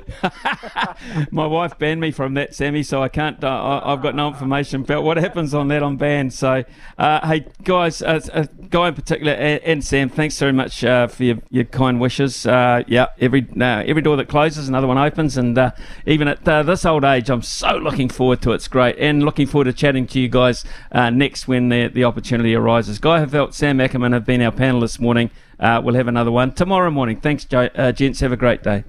My 1.31 1.45
wife 1.45 1.77
banned 1.77 2.01
me 2.01 2.11
from 2.11 2.33
that, 2.35 2.55
Sammy, 2.55 2.83
so 2.83 3.01
I 3.01 3.09
can't. 3.09 3.43
Uh, 3.43 3.47
I, 3.47 3.93
I've 3.93 4.01
got 4.01 4.15
no 4.15 4.27
information 4.27 4.81
about 4.81 5.03
what 5.03 5.17
happens 5.17 5.53
on 5.53 5.67
that. 5.69 5.83
I'm 5.83 5.97
banned. 5.97 6.33
So, 6.33 6.63
uh, 6.97 7.27
hey 7.27 7.45
guys, 7.63 8.01
uh, 8.01 8.19
uh, 8.33 8.45
Guy 8.69 8.89
in 8.89 8.95
particular, 8.95 9.33
and, 9.33 9.63
and 9.63 9.85
Sam, 9.85 10.09
thanks 10.09 10.39
very 10.39 10.53
much 10.53 10.83
uh, 10.83 11.07
for 11.07 11.23
your, 11.23 11.37
your 11.49 11.65
kind 11.65 11.99
wishes. 11.99 12.45
Uh, 12.45 12.83
yeah, 12.87 13.07
every 13.19 13.47
every 13.59 14.01
door 14.01 14.15
that 14.17 14.27
closes, 14.27 14.67
another 14.67 14.87
one 14.87 14.97
opens, 14.97 15.37
and 15.37 15.59
even 16.05 16.27
at 16.27 16.43
this 16.45 16.85
old 16.85 17.03
age, 17.03 17.29
I'm 17.29 17.41
so 17.41 17.77
looking 17.77 18.09
forward 18.09 18.41
to 18.43 18.51
it. 18.51 18.55
It's 18.55 18.67
great, 18.67 18.97
and 18.97 19.23
looking 19.23 19.47
forward 19.47 19.65
to 19.65 19.73
chatting 19.73 20.07
to 20.07 20.19
you 20.19 20.29
guys 20.29 20.63
next 20.93 21.47
when 21.47 21.69
the 21.69 21.87
the 21.87 22.03
opportunity 22.03 22.55
arises. 22.55 22.99
Guy 22.99 23.23
Heveldt, 23.23 23.53
Sam 23.53 23.79
Ackerman 23.79 24.13
have 24.13 24.25
been 24.25 24.41
our 24.41 24.51
panel 24.51 24.81
this 24.81 24.99
morning. 24.99 25.29
We'll 25.59 25.95
have 25.95 26.07
another 26.07 26.31
one 26.31 26.53
tomorrow 26.53 26.91
morning. 26.91 27.19
Thanks, 27.19 27.45
Jo- 27.45 27.69
gents. 27.91 28.19
Have 28.21 28.31
a 28.31 28.37
great 28.37 28.63
day. 28.63 28.83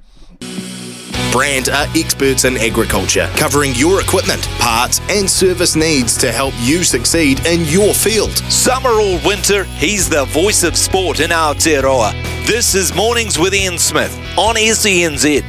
Brandt 1.34 1.68
are 1.68 1.88
experts 1.96 2.44
in 2.44 2.56
agriculture, 2.58 3.28
covering 3.34 3.74
your 3.74 4.00
equipment, 4.00 4.44
parts, 4.60 5.00
and 5.10 5.28
service 5.28 5.74
needs 5.74 6.16
to 6.18 6.30
help 6.30 6.54
you 6.60 6.84
succeed 6.84 7.44
in 7.44 7.64
your 7.64 7.92
field. 7.92 8.30
Summer 8.52 8.90
or 8.90 9.18
winter, 9.26 9.64
he's 9.64 10.08
the 10.08 10.26
voice 10.26 10.62
of 10.62 10.76
sport 10.76 11.18
in 11.18 11.30
Aotearoa. 11.30 12.12
This 12.46 12.76
is 12.76 12.94
Mornings 12.94 13.36
with 13.36 13.52
Ian 13.52 13.78
Smith 13.78 14.16
on 14.38 14.54
SENZ. 14.54 15.42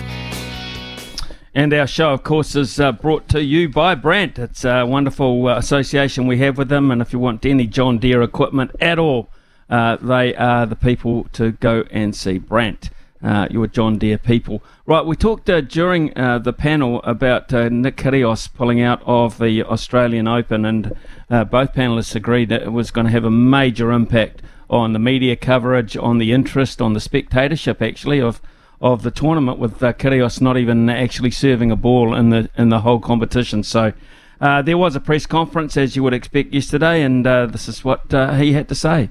And 1.54 1.72
our 1.72 1.86
show, 1.86 2.14
of 2.14 2.24
course, 2.24 2.56
is 2.56 2.80
uh, 2.80 2.92
brought 2.92 3.30
to 3.30 3.44
you 3.44 3.70
by 3.70 3.94
Brandt. 3.94 4.40
It's 4.40 4.66
a 4.66 4.86
wonderful 4.86 5.48
uh, 5.48 5.60
association 5.60 6.26
we 6.26 6.40
have 6.40 6.58
with 6.58 6.70
them. 6.70 6.90
And 6.90 7.00
if 7.00 7.14
you 7.14 7.20
want 7.20 7.46
any 7.46 7.68
John 7.68 8.00
Deere 8.00 8.24
equipment 8.24 8.72
at 8.82 8.98
all, 8.98 9.30
uh, 9.70 9.98
they 9.98 10.34
are 10.34 10.66
the 10.66 10.76
people 10.76 11.26
to 11.34 11.52
go 11.52 11.84
and 11.92 12.16
see. 12.16 12.40
Brandt, 12.40 12.90
uh, 13.26 13.48
your 13.50 13.66
John 13.68 13.98
Deere 13.98 14.20
people. 14.20 14.64
Right, 14.86 15.06
we 15.06 15.16
talked 15.16 15.50
uh, 15.50 15.62
during 15.62 16.16
uh, 16.18 16.38
the 16.38 16.54
panel 16.54 17.02
about 17.04 17.52
uh, 17.52 17.70
Nick 17.70 17.98
Kyrgios 17.98 18.54
pulling 18.54 18.82
out 18.82 19.02
of 19.06 19.40
the 19.40 19.64
Australian 19.64 20.28
Open, 20.28 20.64
and 20.64 20.96
uh, 21.30 21.44
both 21.44 21.74
panelists 21.74 22.16
agreed 22.16 22.50
that 22.50 22.62
it 22.62 22.72
was 22.72 22.92
going 22.92 23.06
to 23.06 23.12
have 23.12 23.26
a 23.26 23.32
major 23.32 23.92
impact 23.92 24.44
on 24.70 24.94
the 24.94 25.00
media 25.00 25.36
coverage, 25.36 25.98
on 25.98 26.20
the 26.20 26.32
interest, 26.32 26.82
on 26.82 26.94
the 26.94 27.00
spectatorship, 27.00 27.82
actually, 27.82 28.22
of 28.22 28.42
of 28.82 29.04
the 29.04 29.12
tournament 29.12 29.58
with 29.58 29.82
uh, 29.82 29.94
Kyrgios 29.94 30.42
not 30.42 30.58
even 30.58 30.90
actually 30.90 31.32
serving 31.32 31.72
a 31.72 31.76
ball 31.76 32.14
in 32.14 32.30
the 32.30 32.50
in 32.58 32.70
the 32.70 32.82
whole 32.82 33.00
competition. 33.00 33.64
So 33.64 33.94
uh, 34.40 34.62
there 34.62 34.78
was 34.78 34.96
a 34.96 35.00
press 35.00 35.26
conference, 35.26 35.78
as 35.78 35.96
you 35.96 36.04
would 36.04 36.14
expect, 36.14 36.54
yesterday, 36.54 37.02
and 37.02 37.26
uh, 37.26 37.48
this 37.48 37.68
is 37.68 37.84
what 37.84 38.14
uh, 38.14 38.36
he 38.36 38.54
had 38.54 38.68
to 38.70 38.76
say. 38.76 39.10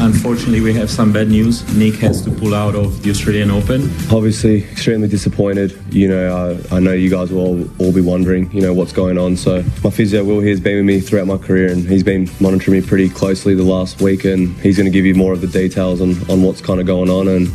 Unfortunately, 0.00 0.60
we 0.60 0.72
have 0.74 0.90
some 0.90 1.12
bad 1.12 1.28
news. 1.28 1.62
Nick 1.76 1.94
has 1.96 2.22
to 2.22 2.30
pull 2.30 2.54
out 2.54 2.74
of 2.74 3.02
the 3.02 3.10
Australian 3.10 3.50
Open. 3.50 3.82
Obviously, 4.10 4.64
extremely 4.64 5.08
disappointed. 5.08 5.78
You 5.90 6.08
know, 6.08 6.58
I, 6.70 6.76
I 6.76 6.80
know 6.80 6.92
you 6.92 7.10
guys 7.10 7.30
will 7.30 7.40
all, 7.40 7.70
all 7.78 7.92
be 7.92 8.00
wondering, 8.00 8.50
you 8.50 8.62
know, 8.62 8.72
what's 8.72 8.92
going 8.92 9.18
on. 9.18 9.36
So 9.36 9.62
my 9.82 9.90
physio 9.90 10.24
Will 10.24 10.40
here 10.40 10.50
has 10.50 10.60
been 10.60 10.76
with 10.76 10.86
me 10.86 11.00
throughout 11.00 11.26
my 11.26 11.36
career, 11.36 11.70
and 11.70 11.86
he's 11.86 12.02
been 12.02 12.28
monitoring 12.40 12.80
me 12.80 12.86
pretty 12.86 13.10
closely 13.10 13.54
the 13.54 13.62
last 13.62 14.00
week, 14.00 14.24
and 14.24 14.56
he's 14.60 14.76
going 14.78 14.86
to 14.86 14.90
give 14.90 15.04
you 15.04 15.14
more 15.14 15.34
of 15.34 15.42
the 15.42 15.46
details 15.46 16.00
on, 16.00 16.12
on 16.30 16.42
what's 16.42 16.62
kind 16.62 16.80
of 16.80 16.86
going 16.86 17.10
on. 17.10 17.28
And 17.28 17.48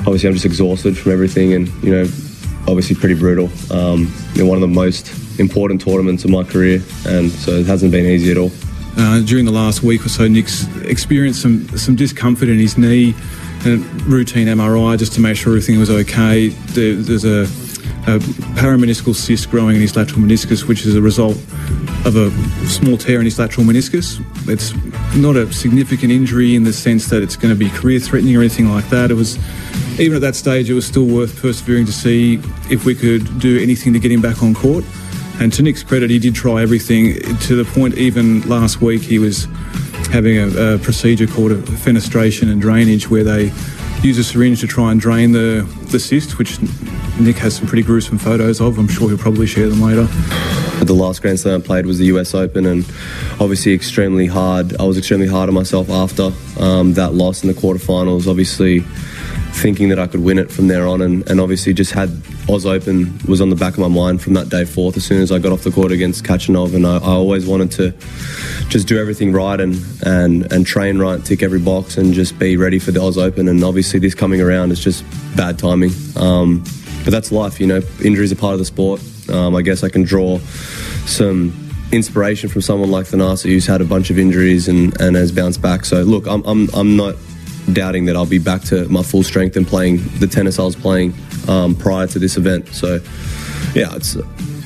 obviously, 0.00 0.28
I'm 0.28 0.34
just 0.34 0.46
exhausted 0.46 0.96
from 0.96 1.10
everything, 1.10 1.54
and 1.54 1.68
you 1.82 1.90
know, 1.90 2.04
obviously 2.68 2.94
pretty 2.94 3.14
brutal. 3.14 3.50
Um, 3.72 4.12
you 4.34 4.44
know, 4.44 4.48
one 4.48 4.56
of 4.56 4.62
the 4.62 4.68
most 4.68 5.40
important 5.40 5.80
tournaments 5.80 6.24
of 6.24 6.30
my 6.30 6.44
career, 6.44 6.82
and 7.06 7.30
so 7.30 7.52
it 7.52 7.66
hasn't 7.66 7.90
been 7.90 8.06
easy 8.06 8.30
at 8.30 8.38
all. 8.38 8.52
Uh, 8.96 9.20
during 9.22 9.44
the 9.44 9.52
last 9.52 9.82
week 9.82 10.04
or 10.06 10.08
so, 10.08 10.28
Nick's 10.28 10.66
experienced 10.82 11.42
some, 11.42 11.68
some 11.76 11.96
discomfort 11.96 12.48
in 12.48 12.58
his 12.58 12.78
knee, 12.78 13.14
and 13.64 14.02
routine 14.02 14.46
MRI 14.46 14.98
just 14.98 15.14
to 15.14 15.20
make 15.20 15.36
sure 15.36 15.52
everything 15.52 15.78
was 15.78 15.90
okay. 15.90 16.48
There, 16.48 16.94
there's 16.94 17.24
a, 17.24 17.42
a 18.06 18.18
parameniscal 18.54 19.14
cyst 19.14 19.50
growing 19.50 19.76
in 19.76 19.80
his 19.82 19.96
lateral 19.96 20.20
meniscus, 20.20 20.68
which 20.68 20.86
is 20.86 20.94
a 20.94 21.02
result 21.02 21.36
of 22.04 22.16
a 22.16 22.30
small 22.66 22.98
tear 22.98 23.18
in 23.18 23.24
his 23.24 23.38
lateral 23.38 23.66
meniscus. 23.66 24.22
It's 24.48 24.74
not 25.16 25.36
a 25.36 25.50
significant 25.52 26.12
injury 26.12 26.54
in 26.54 26.64
the 26.64 26.72
sense 26.72 27.08
that 27.08 27.22
it's 27.22 27.36
going 27.36 27.52
to 27.52 27.58
be 27.58 27.70
career 27.70 27.98
threatening 27.98 28.36
or 28.36 28.40
anything 28.40 28.68
like 28.68 28.88
that. 28.90 29.10
It 29.10 29.14
was, 29.14 29.38
even 29.98 30.16
at 30.16 30.20
that 30.20 30.36
stage, 30.36 30.68
it 30.68 30.74
was 30.74 30.86
still 30.86 31.06
worth 31.06 31.40
persevering 31.40 31.86
to 31.86 31.92
see 31.92 32.34
if 32.70 32.84
we 32.84 32.94
could 32.94 33.40
do 33.40 33.58
anything 33.58 33.92
to 33.94 33.98
get 33.98 34.12
him 34.12 34.20
back 34.20 34.42
on 34.42 34.54
court. 34.54 34.84
And 35.40 35.52
to 35.52 35.62
Nick's 35.62 35.82
credit, 35.82 36.10
he 36.10 36.18
did 36.18 36.34
try 36.34 36.62
everything 36.62 37.14
to 37.40 37.56
the 37.56 37.64
point 37.64 37.98
even 37.98 38.40
last 38.48 38.80
week 38.80 39.02
he 39.02 39.18
was 39.18 39.46
having 40.10 40.38
a, 40.38 40.74
a 40.74 40.78
procedure 40.78 41.26
called 41.26 41.52
a 41.52 41.56
fenestration 41.56 42.50
and 42.50 42.60
drainage 42.60 43.10
where 43.10 43.24
they 43.24 43.52
use 44.02 44.18
a 44.18 44.24
syringe 44.24 44.60
to 44.60 44.66
try 44.66 44.92
and 44.92 45.00
drain 45.00 45.32
the, 45.32 45.68
the 45.90 45.98
cyst, 45.98 46.38
which 46.38 46.60
Nick 47.18 47.36
has 47.36 47.56
some 47.56 47.66
pretty 47.66 47.82
gruesome 47.82 48.18
photos 48.18 48.60
of. 48.60 48.78
I'm 48.78 48.88
sure 48.88 49.08
he'll 49.08 49.18
probably 49.18 49.46
share 49.46 49.68
them 49.68 49.80
later. 49.80 50.06
The 50.86 50.92
last 50.92 51.22
Grand 51.22 51.40
Slam 51.40 51.62
I 51.62 51.64
played 51.64 51.86
was 51.86 51.98
the 51.98 52.06
US 52.06 52.34
Open, 52.34 52.66
and 52.66 52.84
obviously 53.40 53.72
extremely 53.72 54.26
hard. 54.26 54.78
I 54.78 54.84
was 54.84 54.98
extremely 54.98 55.26
hard 55.26 55.48
on 55.48 55.54
myself 55.54 55.88
after 55.88 56.30
um, 56.60 56.92
that 56.94 57.14
loss 57.14 57.42
in 57.42 57.48
the 57.48 57.54
quarterfinals. 57.54 58.28
Obviously, 58.28 58.80
thinking 59.54 59.88
that 59.88 59.98
I 59.98 60.06
could 60.06 60.22
win 60.22 60.38
it 60.38 60.50
from 60.50 60.68
there 60.68 60.86
on, 60.86 61.00
and, 61.00 61.28
and 61.30 61.40
obviously 61.40 61.72
just 61.72 61.92
had 61.92 62.10
Oz 62.48 62.66
Open 62.66 63.18
was 63.26 63.40
on 63.40 63.48
the 63.48 63.56
back 63.56 63.74
of 63.74 63.78
my 63.78 63.88
mind 63.88 64.20
from 64.20 64.34
that 64.34 64.50
day 64.50 64.64
forth. 64.64 64.96
As 64.96 65.04
soon 65.04 65.22
as 65.22 65.32
I 65.32 65.38
got 65.38 65.52
off 65.52 65.62
the 65.62 65.70
court 65.70 65.90
against 65.90 66.24
Khachanov, 66.24 66.74
and 66.74 66.86
I, 66.86 66.96
I 66.96 67.12
always 67.12 67.46
wanted 67.46 67.70
to 67.72 67.94
just 68.68 68.86
do 68.86 68.98
everything 68.98 69.32
right 69.32 69.60
and, 69.60 69.82
and 70.04 70.52
and 70.52 70.66
train 70.66 70.98
right, 70.98 71.24
tick 71.24 71.42
every 71.42 71.60
box, 71.60 71.96
and 71.96 72.12
just 72.12 72.38
be 72.38 72.56
ready 72.56 72.78
for 72.78 72.90
the 72.90 73.00
Oz 73.00 73.16
Open. 73.16 73.48
And 73.48 73.64
obviously, 73.64 74.00
this 74.00 74.14
coming 74.14 74.40
around 74.42 74.70
is 74.70 74.80
just 74.80 75.04
bad 75.36 75.58
timing. 75.58 75.92
Um, 76.16 76.62
but 77.04 77.10
that's 77.10 77.30
life, 77.30 77.60
you 77.60 77.66
know. 77.66 77.80
Injuries 78.02 78.32
are 78.32 78.36
part 78.36 78.54
of 78.54 78.58
the 78.58 78.64
sport. 78.64 79.00
Um, 79.30 79.54
I 79.54 79.62
guess 79.62 79.84
I 79.84 79.88
can 79.88 80.02
draw 80.02 80.38
some 81.06 81.52
inspiration 81.92 82.48
from 82.48 82.62
someone 82.62 82.90
like 82.90 83.06
Thanasi 83.06 83.44
who's 83.44 83.66
had 83.66 83.80
a 83.80 83.84
bunch 83.84 84.10
of 84.10 84.18
injuries 84.18 84.68
and, 84.68 84.98
and 85.00 85.16
has 85.16 85.30
bounced 85.30 85.62
back. 85.62 85.84
So 85.84 86.02
look, 86.02 86.26
I'm, 86.26 86.42
I'm, 86.44 86.68
I'm 86.74 86.96
not 86.96 87.14
doubting 87.72 88.04
that 88.06 88.16
I'll 88.16 88.26
be 88.26 88.38
back 88.38 88.62
to 88.62 88.88
my 88.88 89.02
full 89.02 89.22
strength 89.22 89.56
and 89.56 89.66
playing 89.66 89.98
the 90.18 90.26
tennis 90.26 90.58
I 90.58 90.64
was 90.64 90.76
playing 90.76 91.14
um, 91.48 91.74
prior 91.74 92.06
to 92.08 92.18
this 92.18 92.36
event. 92.36 92.68
So 92.68 92.98
yeah, 93.74 93.94
it's 93.94 94.16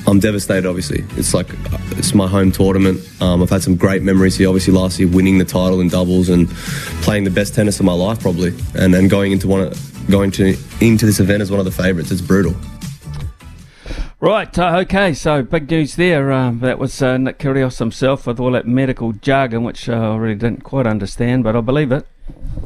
I'm 0.07 0.19
devastated. 0.19 0.67
Obviously, 0.67 1.05
it's 1.17 1.33
like 1.33 1.47
it's 1.91 2.13
my 2.13 2.27
home 2.27 2.51
tournament. 2.51 2.99
Um, 3.21 3.43
I've 3.43 3.49
had 3.49 3.61
some 3.61 3.75
great 3.75 4.01
memories 4.01 4.35
here. 4.35 4.47
Obviously, 4.47 4.73
last 4.73 4.99
year 4.99 5.07
winning 5.07 5.37
the 5.37 5.45
title 5.45 5.81
in 5.81 5.89
doubles 5.89 6.29
and 6.29 6.49
playing 7.01 7.25
the 7.25 7.31
best 7.31 7.53
tennis 7.53 7.79
of 7.79 7.85
my 7.85 7.93
life, 7.93 8.19
probably, 8.19 8.53
and 8.75 8.95
and 8.95 9.09
going 9.09 9.31
into 9.31 9.47
one 9.47 9.61
of, 9.61 9.88
going 10.09 10.31
to 10.31 10.55
into 10.81 11.05
this 11.05 11.19
event 11.19 11.41
as 11.41 11.51
one 11.51 11.59
of 11.59 11.65
the 11.65 11.71
favourites. 11.71 12.11
It's 12.11 12.21
brutal. 12.21 12.55
Right, 14.21 14.59
uh, 14.59 14.79
okay, 14.79 15.13
so 15.13 15.43
big 15.43 15.71
news 15.71 15.95
there. 15.95 16.29
Um, 16.33 16.59
that 16.59 16.77
was 16.77 17.01
uh, 17.01 17.17
Nick 17.17 17.39
Kyrgios 17.39 17.79
himself 17.79 18.27
with 18.27 18.37
all 18.37 18.51
that 18.51 18.67
medical 18.67 19.13
jargon, 19.13 19.63
which 19.63 19.87
uh, 19.87 19.93
I 19.93 20.17
really 20.17 20.35
didn't 20.35 20.65
quite 20.65 20.85
understand, 20.85 21.45
but 21.45 21.55
I 21.55 21.61
believe 21.61 21.93
it. 21.93 22.05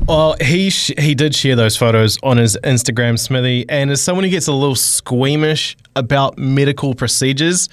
Well, 0.08 0.36
he 0.42 0.72
sh- 0.72 0.94
he 0.98 1.14
did 1.14 1.36
share 1.36 1.56
those 1.56 1.78
photos 1.78 2.18
on 2.24 2.38
his 2.38 2.58
Instagram, 2.64 3.20
Smithy. 3.20 3.66
And 3.70 3.92
as 3.92 4.02
someone 4.02 4.24
who 4.26 4.32
gets 4.32 4.48
a 4.48 4.52
little 4.52 4.76
squeamish 4.76 5.78
about 5.96 6.40
medical 6.40 6.96
procedures, 6.96 7.70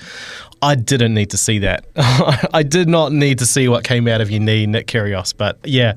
I 0.62 0.74
didn't 0.74 1.14
need 1.14 1.30
to 1.30 1.36
see 1.36 1.60
that. 1.60 1.86
I 2.52 2.62
did 2.62 2.88
not 2.88 3.12
need 3.12 3.38
to 3.38 3.46
see 3.46 3.68
what 3.68 3.84
came 3.84 4.06
out 4.06 4.20
of 4.20 4.30
your 4.30 4.40
knee, 4.40 4.66
Nick 4.66 4.86
Kyrgios. 4.86 5.34
But 5.36 5.58
yeah, 5.64 5.96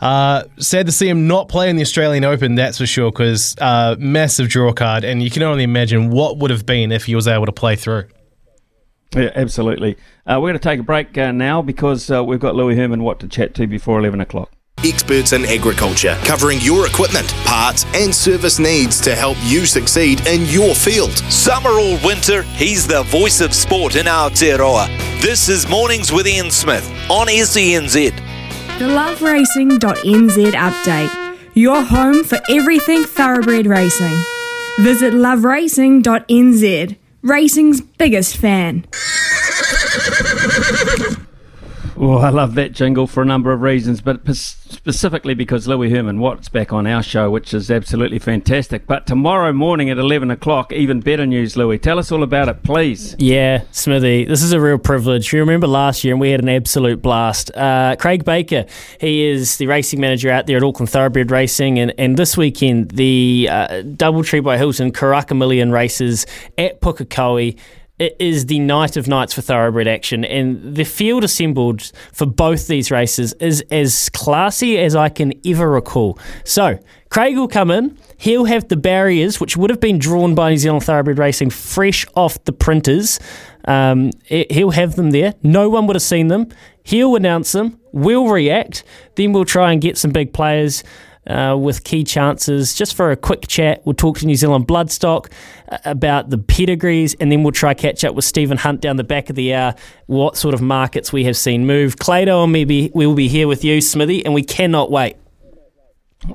uh, 0.00 0.44
sad 0.58 0.86
to 0.86 0.92
see 0.92 1.08
him 1.08 1.28
not 1.28 1.48
play 1.48 1.70
in 1.70 1.76
the 1.76 1.82
Australian 1.82 2.24
Open, 2.24 2.56
that's 2.56 2.78
for 2.78 2.86
sure, 2.86 3.12
because 3.12 3.56
uh, 3.60 3.96
massive 3.98 4.48
draw 4.48 4.72
card. 4.72 5.04
And 5.04 5.22
you 5.22 5.30
can 5.30 5.42
only 5.42 5.62
imagine 5.62 6.10
what 6.10 6.38
would 6.38 6.50
have 6.50 6.66
been 6.66 6.90
if 6.90 7.04
he 7.04 7.14
was 7.14 7.28
able 7.28 7.46
to 7.46 7.52
play 7.52 7.76
through. 7.76 8.08
Yeah, 9.14 9.30
absolutely. 9.34 9.96
Uh, 10.26 10.38
we're 10.40 10.50
going 10.50 10.54
to 10.54 10.58
take 10.58 10.80
a 10.80 10.84
break 10.84 11.16
uh, 11.18 11.32
now 11.32 11.62
because 11.62 12.10
uh, 12.10 12.24
we've 12.24 12.40
got 12.40 12.56
Louis 12.56 12.76
Herman 12.76 13.02
what 13.02 13.20
to 13.20 13.28
chat 13.28 13.54
to 13.54 13.66
before 13.66 13.98
11 13.98 14.20
o'clock. 14.20 14.50
Experts 14.84 15.32
in 15.32 15.44
agriculture, 15.44 16.18
covering 16.24 16.60
your 16.60 16.88
equipment, 16.88 17.32
parts, 17.44 17.84
and 17.94 18.12
service 18.12 18.58
needs 18.58 19.00
to 19.00 19.14
help 19.14 19.36
you 19.42 19.64
succeed 19.64 20.26
in 20.26 20.44
your 20.46 20.74
field. 20.74 21.12
Summer 21.30 21.70
or 21.70 21.98
winter, 22.04 22.42
he's 22.42 22.84
the 22.86 23.04
voice 23.04 23.40
of 23.40 23.54
sport 23.54 23.94
in 23.94 24.06
Aotearoa. 24.06 24.88
This 25.22 25.48
is 25.48 25.68
Mornings 25.68 26.10
with 26.10 26.26
Ian 26.26 26.50
Smith 26.50 26.84
on 27.08 27.28
SENZ. 27.28 28.10
The 28.78 28.86
loveracing.nz 28.88 30.52
update. 30.52 31.38
Your 31.54 31.82
home 31.82 32.24
for 32.24 32.40
everything 32.50 33.04
thoroughbred 33.04 33.66
racing. 33.66 34.16
Visit 34.80 35.14
loveracing.nz. 35.14 36.96
Racing's 37.22 37.80
biggest 37.80 38.36
fan. 38.36 38.84
Well, 41.96 42.18
I 42.18 42.30
love 42.30 42.54
that 42.54 42.72
jingle 42.72 43.06
for 43.06 43.22
a 43.22 43.26
number 43.26 43.52
of 43.52 43.60
reasons, 43.60 44.00
but 44.00 44.20
specifically 44.34 45.34
because 45.34 45.68
Louis 45.68 45.90
Herman 45.90 46.20
Watt's 46.20 46.48
back 46.48 46.72
on 46.72 46.86
our 46.86 47.02
show, 47.02 47.30
which 47.30 47.52
is 47.52 47.70
absolutely 47.70 48.18
fantastic. 48.18 48.86
But 48.86 49.06
tomorrow 49.06 49.52
morning 49.52 49.90
at 49.90 49.98
11 49.98 50.30
o'clock, 50.30 50.72
even 50.72 51.00
better 51.00 51.26
news, 51.26 51.56
Louis. 51.56 51.78
Tell 51.78 51.98
us 51.98 52.10
all 52.10 52.22
about 52.22 52.48
it, 52.48 52.62
please. 52.62 53.14
Yeah, 53.18 53.64
Smithy, 53.72 54.24
this 54.24 54.42
is 54.42 54.52
a 54.52 54.60
real 54.60 54.78
privilege. 54.78 55.32
You 55.32 55.40
remember 55.40 55.66
last 55.66 56.02
year 56.02 56.14
and 56.14 56.20
we 56.20 56.30
had 56.30 56.40
an 56.40 56.48
absolute 56.48 57.02
blast. 57.02 57.54
Uh, 57.54 57.96
Craig 57.98 58.24
Baker, 58.24 58.64
he 58.98 59.26
is 59.26 59.58
the 59.58 59.66
racing 59.66 60.00
manager 60.00 60.30
out 60.30 60.46
there 60.46 60.56
at 60.56 60.62
Auckland 60.62 60.90
Thoroughbred 60.90 61.30
Racing, 61.30 61.78
and, 61.78 61.92
and 61.98 62.16
this 62.16 62.36
weekend, 62.36 62.92
the 62.92 63.48
uh, 63.50 63.82
Double 63.82 64.24
Tree 64.24 64.40
by 64.40 64.56
Hilton 64.56 64.92
Karaka 64.92 65.36
Million 65.36 65.70
races 65.70 66.26
at 66.56 66.80
Pukekohe 66.80 67.58
it 68.02 68.16
is 68.18 68.46
the 68.46 68.58
night 68.58 68.96
of 68.96 69.06
nights 69.06 69.32
for 69.32 69.42
thoroughbred 69.42 69.86
action, 69.86 70.24
and 70.24 70.74
the 70.74 70.84
field 70.84 71.22
assembled 71.22 71.92
for 72.12 72.26
both 72.26 72.66
these 72.66 72.90
races 72.90 73.32
is 73.34 73.62
as 73.70 74.08
classy 74.08 74.76
as 74.76 74.96
I 74.96 75.08
can 75.08 75.32
ever 75.46 75.70
recall. 75.70 76.18
So, 76.44 76.80
Craig 77.10 77.36
will 77.36 77.46
come 77.46 77.70
in. 77.70 77.96
He'll 78.16 78.46
have 78.46 78.66
the 78.66 78.76
barriers, 78.76 79.38
which 79.38 79.56
would 79.56 79.70
have 79.70 79.78
been 79.78 79.98
drawn 79.98 80.34
by 80.34 80.50
New 80.50 80.56
Zealand 80.56 80.82
Thoroughbred 80.82 81.18
Racing, 81.18 81.50
fresh 81.50 82.04
off 82.16 82.42
the 82.44 82.52
printers. 82.52 83.20
Um, 83.66 84.10
he'll 84.24 84.72
have 84.72 84.96
them 84.96 85.12
there. 85.12 85.34
No 85.44 85.68
one 85.68 85.86
would 85.86 85.94
have 85.94 86.02
seen 86.02 86.26
them. 86.26 86.48
He'll 86.82 87.14
announce 87.14 87.52
them. 87.52 87.78
We'll 87.92 88.26
react. 88.26 88.82
Then 89.14 89.32
we'll 89.32 89.44
try 89.44 89.70
and 89.70 89.80
get 89.80 89.96
some 89.96 90.10
big 90.10 90.32
players 90.32 90.82
uh, 91.26 91.56
with 91.58 91.84
key 91.84 92.04
chances. 92.04 92.74
Just 92.74 92.94
for 92.94 93.10
a 93.10 93.16
quick 93.16 93.46
chat, 93.48 93.82
we'll 93.84 93.94
talk 93.94 94.18
to 94.18 94.26
New 94.26 94.34
Zealand 94.34 94.66
Bloodstock 94.66 95.30
uh, 95.68 95.78
about 95.84 96.30
the 96.30 96.38
pedigrees, 96.38 97.14
and 97.14 97.30
then 97.30 97.42
we'll 97.42 97.52
try 97.52 97.74
catch 97.74 98.04
up 98.04 98.14
with 98.14 98.24
Stephen 98.24 98.58
Hunt 98.58 98.80
down 98.80 98.96
the 98.96 99.04
back 99.04 99.30
of 99.30 99.36
the 99.36 99.54
hour. 99.54 99.74
What 100.06 100.36
sort 100.36 100.54
of 100.54 100.60
markets 100.60 101.12
we 101.12 101.24
have 101.24 101.36
seen 101.36 101.66
move? 101.66 101.96
Clado 101.96 102.44
and 102.44 102.52
maybe 102.52 102.90
we 102.94 103.06
will 103.06 103.14
be 103.14 103.28
here 103.28 103.48
with 103.48 103.64
you, 103.64 103.80
Smithy, 103.80 104.24
and 104.24 104.34
we 104.34 104.42
cannot 104.42 104.90
wait. 104.90 105.16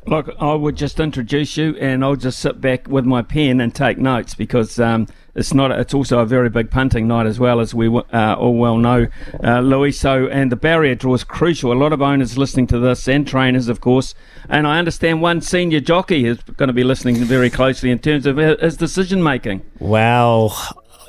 Look, 0.06 0.30
I 0.40 0.54
would 0.54 0.76
just 0.76 1.00
introduce 1.00 1.56
you, 1.56 1.76
and 1.78 2.04
I'll 2.04 2.18
just 2.18 2.40
sit 2.40 2.60
back 2.60 2.88
with 2.88 3.06
my 3.06 3.22
pen 3.22 3.62
and 3.62 3.74
take 3.74 3.98
notes 3.98 4.36
because 4.36 4.80
um, 4.80 5.08
it's 5.38 5.54
not. 5.54 5.72
It's 5.72 5.94
also 5.94 6.20
a 6.20 6.26
very 6.26 6.50
big 6.50 6.72
punting 6.72 7.08
night 7.08 7.28
as 7.28 7.40
well, 7.40 7.60
as 7.60 7.74
we 7.74 7.88
uh, 7.88 8.36
all 8.36 8.56
well 8.56 8.78
know, 8.78 9.08
uh, 9.44 9.60
Louis. 9.60 9.92
So, 9.92 10.28
and 10.28 10.52
the 10.52 10.56
barrier 10.56 10.96
draw 10.96 11.14
is 11.14 11.24
crucial. 11.24 11.72
A 11.72 11.76
lot 11.76 11.94
of 11.94 12.02
owners 12.02 12.38
listening 12.38 12.66
to 12.68 12.80
this, 12.80 13.08
and 13.08 13.28
trainers, 13.28 13.70
of 13.70 13.80
course. 13.80 14.16
And 14.50 14.66
I 14.66 14.80
understand 14.80 15.22
one 15.22 15.42
senior 15.42 15.80
jockey 15.80 16.26
is 16.26 16.42
going 16.42 16.68
to 16.68 16.74
be 16.74 16.84
listening 16.84 17.16
very 17.18 17.52
closely 17.52 17.92
in 17.92 18.00
terms 18.00 18.26
of 18.26 18.38
his 18.38 18.78
decision 18.78 19.22
making. 19.22 19.64
Wow, 19.80 20.54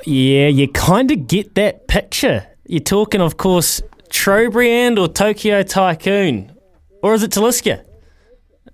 yeah, 0.05 0.47
you 0.47 0.67
kind 0.67 1.09
of 1.09 1.27
get 1.27 1.55
that 1.55 1.87
picture. 1.87 2.45
You're 2.65 2.81
talking, 2.81 3.21
of 3.21 3.37
course, 3.37 3.81
Trobriand 4.09 4.99
or 4.99 5.07
Tokyo 5.07 5.63
Tycoon, 5.63 6.55
or 7.01 7.15
is 7.15 7.23
it 7.23 7.31
Taliska? 7.31 7.83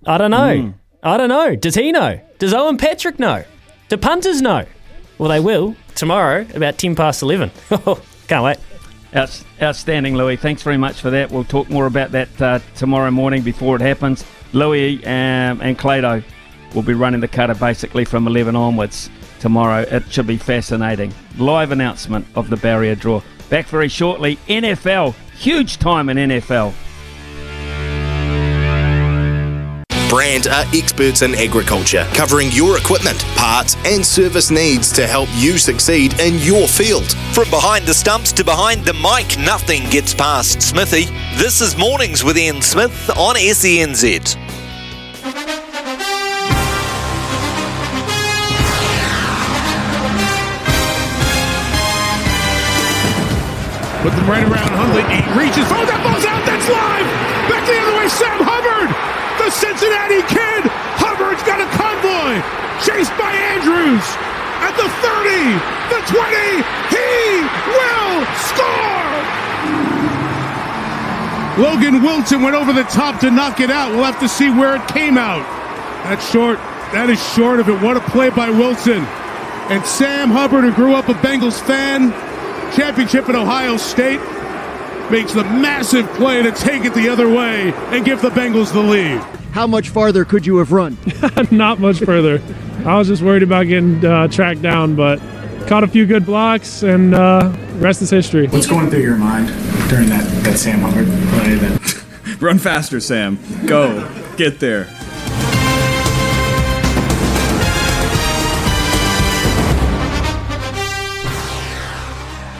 I 0.04 0.18
don't 0.18 0.30
know. 0.30 0.56
Mm. 0.56 0.74
I 1.02 1.16
don't 1.16 1.30
know. 1.30 1.56
Does 1.56 1.76
he 1.76 1.92
know? 1.92 2.20
Does 2.38 2.52
Owen 2.52 2.76
Patrick 2.76 3.18
know? 3.18 3.44
Do 3.88 3.96
punters 3.96 4.42
know? 4.42 4.66
Well, 5.18 5.28
they 5.28 5.40
will 5.40 5.76
tomorrow 5.94 6.46
about 6.54 6.78
10 6.78 6.94
past 6.94 7.22
11. 7.22 7.50
Can't 8.28 8.44
wait. 8.44 8.58
outstanding, 9.62 10.14
Louis. 10.16 10.36
Thanks 10.36 10.62
very 10.62 10.76
much 10.76 11.00
for 11.00 11.10
that. 11.10 11.30
We'll 11.30 11.44
talk 11.44 11.70
more 11.70 11.86
about 11.86 12.12
that 12.12 12.42
uh, 12.42 12.58
tomorrow 12.74 13.10
morning 13.10 13.42
before 13.42 13.76
it 13.76 13.82
happens. 13.82 14.24
Louis 14.52 15.04
um, 15.04 15.60
and 15.60 15.78
Clado 15.78 16.22
will 16.74 16.82
be 16.82 16.94
running 16.94 17.20
the 17.20 17.28
cutter 17.28 17.54
basically 17.54 18.04
from 18.04 18.26
11 18.26 18.54
onwards 18.54 19.10
tomorrow. 19.40 19.82
It 19.82 20.10
should 20.12 20.26
be 20.26 20.36
fascinating. 20.36 21.14
Live 21.38 21.72
announcement 21.72 22.26
of 22.34 22.50
the 22.50 22.56
barrier 22.56 22.94
draw. 22.94 23.22
Back 23.48 23.66
very 23.66 23.88
shortly. 23.88 24.36
NFL. 24.48 25.14
Huge 25.38 25.78
time 25.78 26.08
in 26.08 26.16
NFL. 26.16 26.74
Brandt 30.16 30.46
are 30.46 30.64
experts 30.72 31.20
in 31.20 31.34
agriculture, 31.34 32.08
covering 32.14 32.50
your 32.50 32.78
equipment, 32.78 33.22
parts, 33.36 33.76
and 33.84 34.04
service 34.04 34.50
needs 34.50 34.90
to 34.92 35.06
help 35.06 35.28
you 35.34 35.58
succeed 35.58 36.18
in 36.18 36.38
your 36.38 36.66
field. 36.66 37.12
From 37.34 37.50
behind 37.50 37.84
the 37.84 37.92
stumps 37.92 38.32
to 38.32 38.42
behind 38.42 38.82
the 38.86 38.94
mic, 38.94 39.36
nothing 39.44 39.82
gets 39.90 40.14
past 40.14 40.62
Smithy. 40.62 41.04
This 41.36 41.60
is 41.60 41.76
Mornings 41.76 42.24
with 42.24 42.38
Ian 42.38 42.62
Smith 42.62 43.10
on 43.10 43.34
SENZ. 43.34 44.36
Put 54.00 54.16
them 54.16 54.30
right 54.30 54.44
around 54.48 54.70
Huntley. 54.72 55.02
He 55.12 55.20
reaches. 55.38 55.66
Oh, 55.68 55.84
that 55.84 56.00
ball's 56.02 56.24
out. 56.24 56.40
That's 56.46 56.68
live. 56.70 57.04
Back 57.50 57.66
the 57.66 57.76
other 57.76 57.98
way. 57.98 58.08
Sam 58.08 58.40
Hubbard 58.40 59.05
the 59.46 59.52
Cincinnati 59.52 60.26
Kid. 60.26 60.66
Hubbard's 60.98 61.42
got 61.46 61.62
a 61.62 61.68
convoy. 61.78 62.42
Chased 62.82 63.14
by 63.14 63.30
Andrews. 63.54 64.02
At 64.58 64.74
the 64.74 64.90
30, 65.06 65.54
the 65.86 66.02
20, 66.10 66.66
he 66.90 67.46
will 67.70 68.26
score! 68.50 69.06
Logan 71.62 72.02
Wilson 72.02 72.42
went 72.42 72.56
over 72.56 72.72
the 72.72 72.82
top 72.90 73.20
to 73.20 73.30
knock 73.30 73.60
it 73.60 73.70
out. 73.70 73.92
We'll 73.92 74.02
have 74.02 74.18
to 74.18 74.28
see 74.28 74.50
where 74.50 74.74
it 74.76 74.88
came 74.88 75.16
out. 75.16 75.46
That's 76.04 76.28
short. 76.28 76.58
That 76.90 77.08
is 77.08 77.22
short 77.34 77.60
of 77.60 77.68
it. 77.68 77.80
What 77.80 77.96
a 77.96 78.00
play 78.00 78.30
by 78.30 78.50
Wilson. 78.50 79.04
And 79.70 79.86
Sam 79.86 80.30
Hubbard, 80.30 80.64
who 80.64 80.72
grew 80.72 80.94
up 80.94 81.08
a 81.08 81.14
Bengals 81.14 81.60
fan, 81.60 82.10
championship 82.74 83.28
at 83.28 83.36
Ohio 83.36 83.76
State, 83.76 84.20
makes 85.10 85.32
the 85.32 85.44
massive 85.44 86.06
play 86.14 86.42
to 86.42 86.52
take 86.52 86.84
it 86.84 86.94
the 86.94 87.08
other 87.08 87.28
way 87.28 87.72
and 87.90 88.04
give 88.04 88.20
the 88.22 88.30
Bengals 88.30 88.72
the 88.72 88.80
lead. 88.80 89.20
How 89.52 89.66
much 89.66 89.88
farther 89.88 90.24
could 90.24 90.46
you 90.46 90.58
have 90.58 90.72
run? 90.72 90.98
Not 91.50 91.80
much 91.80 92.00
further. 92.00 92.42
I 92.84 92.96
was 92.98 93.08
just 93.08 93.22
worried 93.22 93.42
about 93.42 93.64
getting 93.66 94.04
uh, 94.04 94.28
tracked 94.28 94.62
down, 94.62 94.96
but 94.96 95.18
caught 95.66 95.82
a 95.82 95.88
few 95.88 96.06
good 96.06 96.26
blocks, 96.26 96.82
and 96.82 97.14
uh, 97.14 97.56
rest 97.76 98.02
is 98.02 98.10
history. 98.10 98.46
What's 98.48 98.66
going 98.66 98.90
through 98.90 99.02
your 99.02 99.16
mind 99.16 99.48
during 99.88 100.08
that, 100.08 100.24
that 100.44 100.58
Sam 100.58 100.80
Hubbard 100.80 101.06
play? 101.06 101.54
That 101.54 102.04
Run 102.40 102.58
faster, 102.58 103.00
Sam. 103.00 103.38
Go. 103.66 104.08
Get 104.36 104.60
there. 104.60 104.84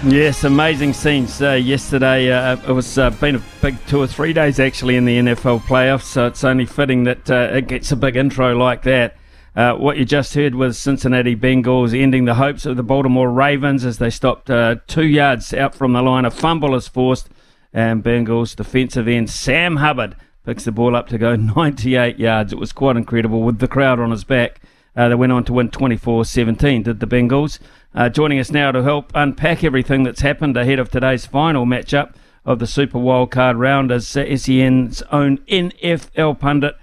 Yes, 0.09 0.45
amazing 0.45 0.93
scenes 0.93 1.43
uh, 1.43 1.55
yesterday. 1.55 2.31
Uh, 2.31 2.57
it 2.59 2.73
was 2.73 2.97
uh, 2.97 3.11
been 3.11 3.35
a 3.35 3.43
big 3.61 3.77
two 3.89 4.01
or 4.01 4.07
three 4.07 4.33
days 4.33 4.61
actually 4.61 4.95
in 4.95 5.05
the 5.05 5.19
NFL 5.19 5.63
playoffs, 5.63 6.05
so 6.05 6.27
it's 6.29 6.45
only 6.45 6.65
fitting 6.65 7.03
that 7.05 7.29
uh, 7.29 7.49
it 7.53 7.67
gets 7.67 7.91
a 7.91 7.97
big 7.97 8.15
intro 8.15 8.57
like 8.57 8.85
that. 8.85 9.17
Uh, 9.57 9.73
what 9.75 9.97
you 9.97 10.05
just 10.05 10.33
heard 10.35 10.55
was 10.55 10.79
Cincinnati 10.79 11.35
Bengals 11.35 11.93
ending 11.93 12.25
the 12.25 12.37
hopes 12.37 12.65
of 12.67 12.77
the 12.77 12.85
Baltimore 12.85 13.33
Ravens 13.33 13.85
as 13.85 13.99
they 13.99 14.09
stopped 14.09 14.49
uh, 14.49 14.77
two 14.87 15.07
yards 15.07 15.53
out 15.53 15.75
from 15.75 15.93
the 15.93 16.03
line. 16.03 16.25
A 16.25 16.31
fumble 16.31 16.77
is 16.77 16.87
forced, 16.87 17.29
and 17.73 18.05
Bengals 18.05 18.55
defensive 18.55 19.09
end 19.09 19.29
Sam 19.29 19.79
Hubbard 19.79 20.15
picks 20.45 20.63
the 20.67 20.73
ball 20.73 20.95
up 20.95 21.09
to 21.09 21.19
go 21.19 21.35
98 21.57 22.17
yards. 22.21 22.53
It 22.53 22.61
was 22.61 22.71
quite 22.71 22.97
incredible 22.97 23.43
with 23.43 23.59
the 23.59 23.67
crowd 23.67 23.99
on 23.99 24.13
his 24.13 24.23
back. 24.23 24.61
they 24.95 25.17
went 25.17 25.33
on 25.33 25.43
to 25.47 25.53
win 25.53 25.69
24-17. 25.69 26.85
Did 26.85 27.01
the 27.01 27.09
Bengals? 27.09 27.59
Uh, 27.97 28.11
joining 28.11 28.39
us 28.39 28.51
now 28.51 28.71
to 28.71 28.83
help 28.83 29.11
unpack 29.15 29.65
everything 29.65 30.03
that's 30.03 30.21
happened 30.21 30.55
ahead 30.55 30.79
of 30.79 30.91
today's 30.91 31.25
final 31.25 31.65
matchup 31.65 32.13
of 32.45 32.59
the 32.59 32.67
Super 32.67 32.99
Wildcard 32.99 33.59
round 33.59 33.91
is 33.91 34.15
uh, 34.15 34.37
SEN's 34.37 35.01
own 35.11 35.39
NFL 35.49 36.39
pundit, 36.39 36.77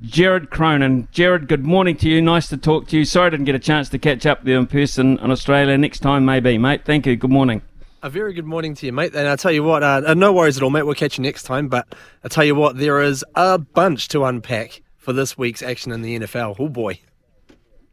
Jared 0.00 0.50
Cronin. 0.50 1.08
Jared, 1.10 1.48
good 1.48 1.64
morning 1.64 1.96
to 1.96 2.08
you. 2.08 2.22
Nice 2.22 2.46
to 2.50 2.56
talk 2.56 2.86
to 2.86 2.96
you. 2.96 3.04
Sorry 3.04 3.26
I 3.26 3.30
didn't 3.30 3.46
get 3.46 3.56
a 3.56 3.58
chance 3.58 3.88
to 3.88 3.98
catch 3.98 4.24
up 4.26 4.42
with 4.42 4.48
you 4.48 4.58
in 4.58 4.68
person 4.68 5.18
in 5.18 5.32
Australia. 5.32 5.76
Next 5.76 5.98
time, 5.98 6.24
maybe, 6.24 6.56
mate. 6.56 6.84
Thank 6.84 7.04
you. 7.04 7.16
Good 7.16 7.32
morning. 7.32 7.62
A 8.04 8.08
very 8.08 8.32
good 8.32 8.46
morning 8.46 8.76
to 8.76 8.86
you, 8.86 8.92
mate. 8.92 9.12
And 9.12 9.26
I'll 9.26 9.36
tell 9.36 9.50
you 9.50 9.64
what, 9.64 9.82
uh, 9.82 10.14
no 10.14 10.32
worries 10.32 10.56
at 10.56 10.62
all, 10.62 10.70
mate. 10.70 10.84
We'll 10.84 10.94
catch 10.94 11.18
you 11.18 11.22
next 11.22 11.42
time. 11.42 11.66
But 11.66 11.92
I'll 12.22 12.30
tell 12.30 12.44
you 12.44 12.54
what, 12.54 12.78
there 12.78 13.02
is 13.02 13.24
a 13.34 13.58
bunch 13.58 14.06
to 14.08 14.24
unpack 14.24 14.82
for 14.98 15.12
this 15.12 15.36
week's 15.36 15.64
action 15.64 15.90
in 15.90 16.02
the 16.02 16.20
NFL. 16.20 16.54
Oh, 16.60 16.68
boy. 16.68 17.00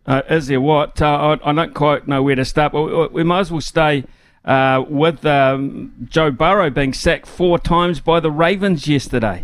Uh, 0.08 0.22
is 0.30 0.48
there 0.48 0.62
what? 0.62 1.02
Uh, 1.02 1.38
I, 1.44 1.50
I, 1.50 1.54
don't 1.54 1.74
quite 1.74 2.08
know 2.08 2.24
where 2.24 2.36
to 2.36 2.46
start, 2.46 2.72
but 2.72 2.84
we, 2.84 3.08
we 3.08 3.24
might 3.24 3.42
as 3.42 3.52
well 3.52 3.60
stay 3.60 4.06
uh, 4.46 4.84
with 4.88 5.26
um, 5.26 5.94
Joe 6.06 6.32
Burrow 6.32 6.70
being 6.70 6.94
sacked 6.94 7.28
four 7.28 7.60
times 7.60 8.00
by 8.00 8.22
the 8.22 8.32
Ravens 8.32 8.88
yesterday. 8.88 9.44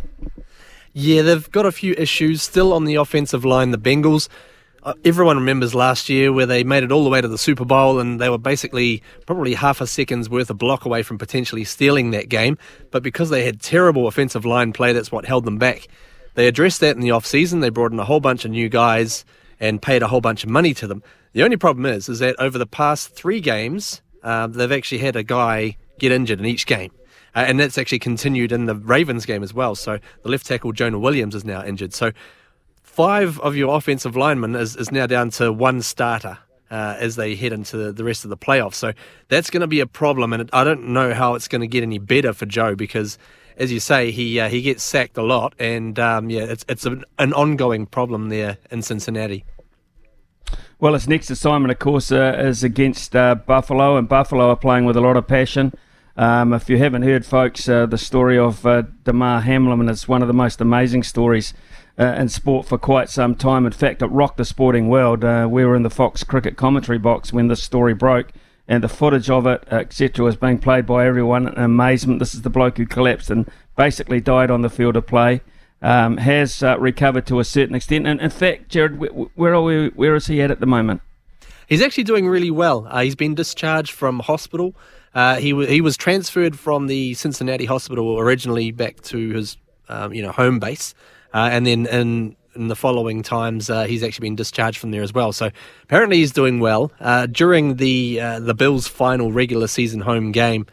Yeah, 0.93 1.23
they've 1.23 1.51
got 1.51 1.65
a 1.65 1.71
few 1.71 1.93
issues 1.97 2.41
still 2.41 2.71
on 2.71 2.85
the 2.85 2.95
offensive 2.95 3.43
line, 3.43 3.71
the 3.71 3.77
Bengals. 3.77 4.29
Uh, 4.83 4.93
everyone 5.03 5.37
remembers 5.37 5.75
last 5.75 6.07
year 6.07 6.31
where 6.31 6.45
they 6.45 6.63
made 6.63 6.83
it 6.83 6.91
all 6.91 7.03
the 7.03 7.09
way 7.09 7.19
to 7.19 7.27
the 7.27 7.37
Super 7.37 7.65
Bowl 7.65 7.99
and 7.99 8.19
they 8.19 8.29
were 8.29 8.37
basically 8.37 9.01
probably 9.25 9.53
half 9.55 9.81
a 9.81 9.87
second's 9.87 10.29
worth 10.29 10.49
of 10.49 10.57
block 10.57 10.85
away 10.85 11.03
from 11.03 11.17
potentially 11.17 11.63
stealing 11.63 12.11
that 12.11 12.29
game. 12.29 12.57
But 12.91 13.01
because 13.01 13.29
they 13.29 13.43
had 13.43 13.61
terrible 13.61 14.07
offensive 14.07 14.45
line 14.45 14.71
play, 14.71 14.93
that's 14.93 15.11
what 15.11 15.25
held 15.25 15.45
them 15.45 15.57
back. 15.57 15.87
They 16.35 16.47
addressed 16.47 16.79
that 16.81 16.95
in 16.95 17.01
the 17.01 17.11
off 17.11 17.25
season. 17.25 17.59
They 17.59 17.69
brought 17.69 17.91
in 17.91 17.99
a 17.99 18.05
whole 18.05 18.19
bunch 18.19 18.45
of 18.45 18.51
new 18.51 18.69
guys 18.69 19.25
and 19.63 19.81
paid 19.81 20.03
a 20.03 20.07
whole 20.07 20.19
bunch 20.19 20.43
of 20.43 20.49
money 20.49 20.73
to 20.73 20.87
them. 20.87 21.01
The 21.31 21.41
only 21.41 21.55
problem 21.55 21.85
is, 21.85 22.09
is 22.09 22.19
that 22.19 22.35
over 22.37 22.57
the 22.57 22.65
past 22.67 23.15
three 23.15 23.39
games, 23.39 24.01
uh, 24.21 24.47
they've 24.47 24.71
actually 24.71 24.97
had 24.97 25.15
a 25.15 25.23
guy 25.23 25.77
get 25.99 26.11
injured 26.11 26.39
in 26.39 26.45
each 26.45 26.65
game. 26.65 26.91
Uh, 27.33 27.45
and 27.47 27.59
that's 27.59 27.77
actually 27.77 27.99
continued 27.99 28.51
in 28.51 28.65
the 28.65 28.75
Ravens 28.75 29.25
game 29.25 29.41
as 29.41 29.53
well. 29.53 29.73
So 29.73 29.99
the 30.23 30.29
left 30.29 30.45
tackle 30.45 30.73
Jonah 30.73 30.99
Williams 30.99 31.33
is 31.33 31.45
now 31.45 31.63
injured. 31.63 31.93
So 31.93 32.11
five 32.83 33.39
of 33.39 33.55
your 33.55 33.75
offensive 33.75 34.17
linemen 34.17 34.53
is, 34.55 34.75
is 34.75 34.91
now 34.91 35.07
down 35.07 35.29
to 35.31 35.53
one 35.53 35.81
starter 35.81 36.37
uh, 36.69 36.97
as 36.99 37.15
they 37.15 37.33
head 37.33 37.53
into 37.53 37.93
the 37.93 38.03
rest 38.03 38.25
of 38.25 38.29
the 38.29 38.37
playoffs. 38.37 38.75
So 38.75 38.91
that's 39.29 39.49
going 39.49 39.61
to 39.61 39.67
be 39.67 39.79
a 39.79 39.87
problem, 39.87 40.33
and 40.33 40.49
I 40.51 40.65
don't 40.65 40.89
know 40.89 41.13
how 41.13 41.35
it's 41.35 41.47
going 41.47 41.61
to 41.61 41.67
get 41.67 41.83
any 41.83 41.99
better 41.99 42.33
for 42.33 42.45
Joe 42.45 42.75
because, 42.75 43.17
as 43.57 43.71
you 43.71 43.79
say, 43.79 44.11
he 44.11 44.39
uh, 44.39 44.49
he 44.49 44.61
gets 44.61 44.83
sacked 44.83 45.17
a 45.17 45.23
lot, 45.23 45.53
and 45.59 45.97
um, 45.99 46.29
yeah, 46.29 46.43
it's 46.43 46.65
it's 46.67 46.85
an, 46.85 47.03
an 47.19 47.33
ongoing 47.33 47.85
problem 47.85 48.29
there 48.29 48.57
in 48.71 48.81
Cincinnati. 48.81 49.45
Well, 50.79 50.93
his 50.93 51.07
next 51.07 51.29
assignment, 51.29 51.71
of 51.71 51.79
course, 51.79 52.11
uh, 52.11 52.35
is 52.37 52.63
against 52.63 53.15
uh, 53.15 53.35
Buffalo, 53.35 53.97
and 53.97 54.09
Buffalo 54.09 54.49
are 54.49 54.57
playing 54.57 54.85
with 54.85 54.97
a 54.97 55.01
lot 55.01 55.15
of 55.15 55.27
passion. 55.27 55.73
Um, 56.15 56.53
if 56.53 56.69
you 56.69 56.77
haven't 56.77 57.03
heard, 57.03 57.25
folks, 57.25 57.67
uh, 57.67 57.85
the 57.85 57.97
story 57.97 58.37
of 58.37 58.65
uh, 58.65 58.83
Damar 59.03 59.41
Hamlin 59.41 59.89
is 59.89 60.07
one 60.07 60.21
of 60.21 60.27
the 60.27 60.33
most 60.33 60.61
amazing 60.61 61.03
stories 61.03 61.53
uh, 61.97 62.05
in 62.17 62.29
sport 62.29 62.67
for 62.67 62.77
quite 62.77 63.09
some 63.09 63.35
time. 63.35 63.65
In 63.65 63.71
fact, 63.71 64.01
it 64.01 64.07
rocked 64.07 64.37
the 64.37 64.45
sporting 64.45 64.89
world. 64.89 65.23
Uh, 65.23 65.47
we 65.49 65.65
were 65.65 65.75
in 65.75 65.83
the 65.83 65.89
Fox 65.89 66.23
cricket 66.23 66.55
commentary 66.55 66.99
box 66.99 67.33
when 67.33 67.47
this 67.47 67.63
story 67.63 67.93
broke, 67.93 68.31
and 68.67 68.83
the 68.83 68.89
footage 68.89 69.29
of 69.29 69.45
it, 69.45 69.63
etc., 69.71 70.23
was 70.25 70.35
being 70.35 70.57
played 70.57 70.85
by 70.85 71.05
everyone 71.05 71.47
in 71.47 71.57
amazement. 71.57 72.19
This 72.19 72.33
is 72.33 72.43
the 72.43 72.49
bloke 72.49 72.77
who 72.77 72.85
collapsed 72.85 73.29
and 73.29 73.49
basically 73.75 74.21
died 74.21 74.49
on 74.49 74.61
the 74.61 74.69
field 74.69 74.95
of 74.95 75.07
play. 75.07 75.41
Um, 75.81 76.15
has 76.15 76.63
uh, 76.63 76.79
recovered 76.79 77.27
to 77.27 77.41
a 77.41 77.43
certain 77.43 77.75
extent, 77.75 78.07
and 78.07 78.21
in 78.21 78.29
fact, 78.29 78.69
Jared, 78.69 78.99
where, 79.35 79.53
are 79.53 79.61
we? 79.61 79.89
Where 79.89 80.15
is 80.15 80.27
he 80.27 80.41
at 80.41 80.49
at 80.49 80.61
the 80.61 80.65
moment? 80.65 81.01
He's 81.67 81.81
actually 81.81 82.05
doing 82.05 82.25
really 82.25 82.51
well. 82.51 82.87
Uh, 82.89 83.01
he's 83.01 83.15
been 83.15 83.35
discharged 83.35 83.91
from 83.91 84.19
hospital. 84.19 84.75
Uh, 85.13 85.35
he 85.35 85.49
w- 85.49 85.67
he 85.67 85.81
was 85.81 85.97
transferred 85.97 86.57
from 86.57 86.87
the 86.87 87.15
Cincinnati 87.15 87.65
hospital 87.65 88.17
originally 88.17 88.71
back 88.71 89.01
to 89.01 89.31
his 89.31 89.57
um, 89.89 90.13
you 90.13 90.21
know 90.21 90.31
home 90.31 90.57
base, 90.57 90.93
uh, 91.33 91.49
and 91.51 91.67
then 91.67 91.85
in 91.87 92.37
in 92.55 92.67
the 92.67 92.75
following 92.75 93.23
times 93.23 93.69
uh, 93.69 93.83
he's 93.83 94.03
actually 94.03 94.27
been 94.27 94.35
discharged 94.35 94.77
from 94.77 94.91
there 94.91 95.01
as 95.01 95.13
well. 95.13 95.31
So 95.31 95.49
apparently 95.83 96.17
he's 96.17 96.31
doing 96.31 96.59
well. 96.59 96.91
Uh, 96.99 97.25
during 97.25 97.75
the 97.77 98.19
uh, 98.19 98.39
the 98.39 98.53
Bills' 98.53 98.87
final 98.87 99.31
regular 99.31 99.67
season 99.67 100.01
home 100.01 100.31
game, 100.31 100.65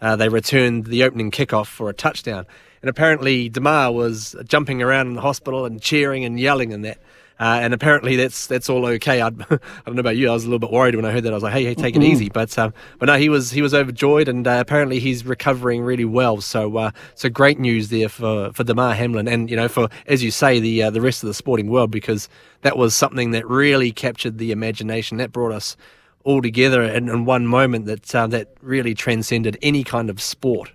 uh, 0.00 0.16
they 0.16 0.28
returned 0.28 0.86
the 0.86 1.04
opening 1.04 1.30
kickoff 1.30 1.66
for 1.66 1.88
a 1.88 1.94
touchdown, 1.94 2.46
and 2.82 2.88
apparently 2.88 3.48
Damar 3.48 3.92
was 3.92 4.36
jumping 4.44 4.82
around 4.82 5.08
in 5.08 5.14
the 5.14 5.20
hospital 5.20 5.64
and 5.64 5.80
cheering 5.80 6.24
and 6.24 6.38
yelling 6.38 6.72
and 6.72 6.84
that. 6.84 6.98
Uh, 7.40 7.60
and 7.62 7.74
apparently 7.74 8.16
that's 8.16 8.46
that's 8.46 8.68
all 8.68 8.86
okay. 8.86 9.20
I'd, 9.20 9.40
I 9.50 9.58
don't 9.86 9.94
know 9.94 10.00
about 10.00 10.16
you. 10.16 10.28
I 10.28 10.32
was 10.32 10.44
a 10.44 10.46
little 10.46 10.58
bit 10.58 10.70
worried 10.70 10.94
when 10.94 11.04
I 11.04 11.10
heard 11.10 11.24
that. 11.24 11.32
I 11.32 11.34
was 11.34 11.42
like, 11.42 11.52
"Hey, 11.52 11.64
hey, 11.64 11.74
take 11.74 11.96
it 11.96 12.02
easy." 12.02 12.28
But 12.28 12.56
um, 12.58 12.72
but 12.98 13.06
no, 13.06 13.16
he 13.16 13.28
was 13.28 13.50
he 13.50 13.62
was 13.62 13.74
overjoyed, 13.74 14.28
and 14.28 14.46
uh, 14.46 14.58
apparently 14.60 14.98
he's 14.98 15.24
recovering 15.24 15.82
really 15.82 16.04
well. 16.04 16.40
So 16.40 16.76
uh, 16.76 16.90
so 17.14 17.28
great 17.28 17.58
news 17.58 17.88
there 17.88 18.08
for 18.08 18.52
for 18.52 18.64
Damar 18.64 18.94
Hamlin, 18.94 19.28
and 19.28 19.50
you 19.50 19.56
know 19.56 19.68
for 19.68 19.88
as 20.06 20.22
you 20.22 20.30
say 20.30 20.60
the 20.60 20.84
uh, 20.84 20.90
the 20.90 21.00
rest 21.00 21.22
of 21.22 21.26
the 21.26 21.34
sporting 21.34 21.68
world 21.68 21.90
because 21.90 22.28
that 22.62 22.76
was 22.76 22.94
something 22.94 23.32
that 23.32 23.46
really 23.48 23.92
captured 23.92 24.38
the 24.38 24.52
imagination. 24.52 25.18
That 25.18 25.32
brought 25.32 25.52
us 25.52 25.76
all 26.24 26.42
together 26.42 26.82
in, 26.82 27.08
in 27.08 27.24
one 27.24 27.46
moment 27.46 27.86
that 27.86 28.14
uh, 28.14 28.26
that 28.28 28.48
really 28.60 28.94
transcended 28.94 29.58
any 29.62 29.84
kind 29.84 30.10
of 30.10 30.20
sport. 30.20 30.72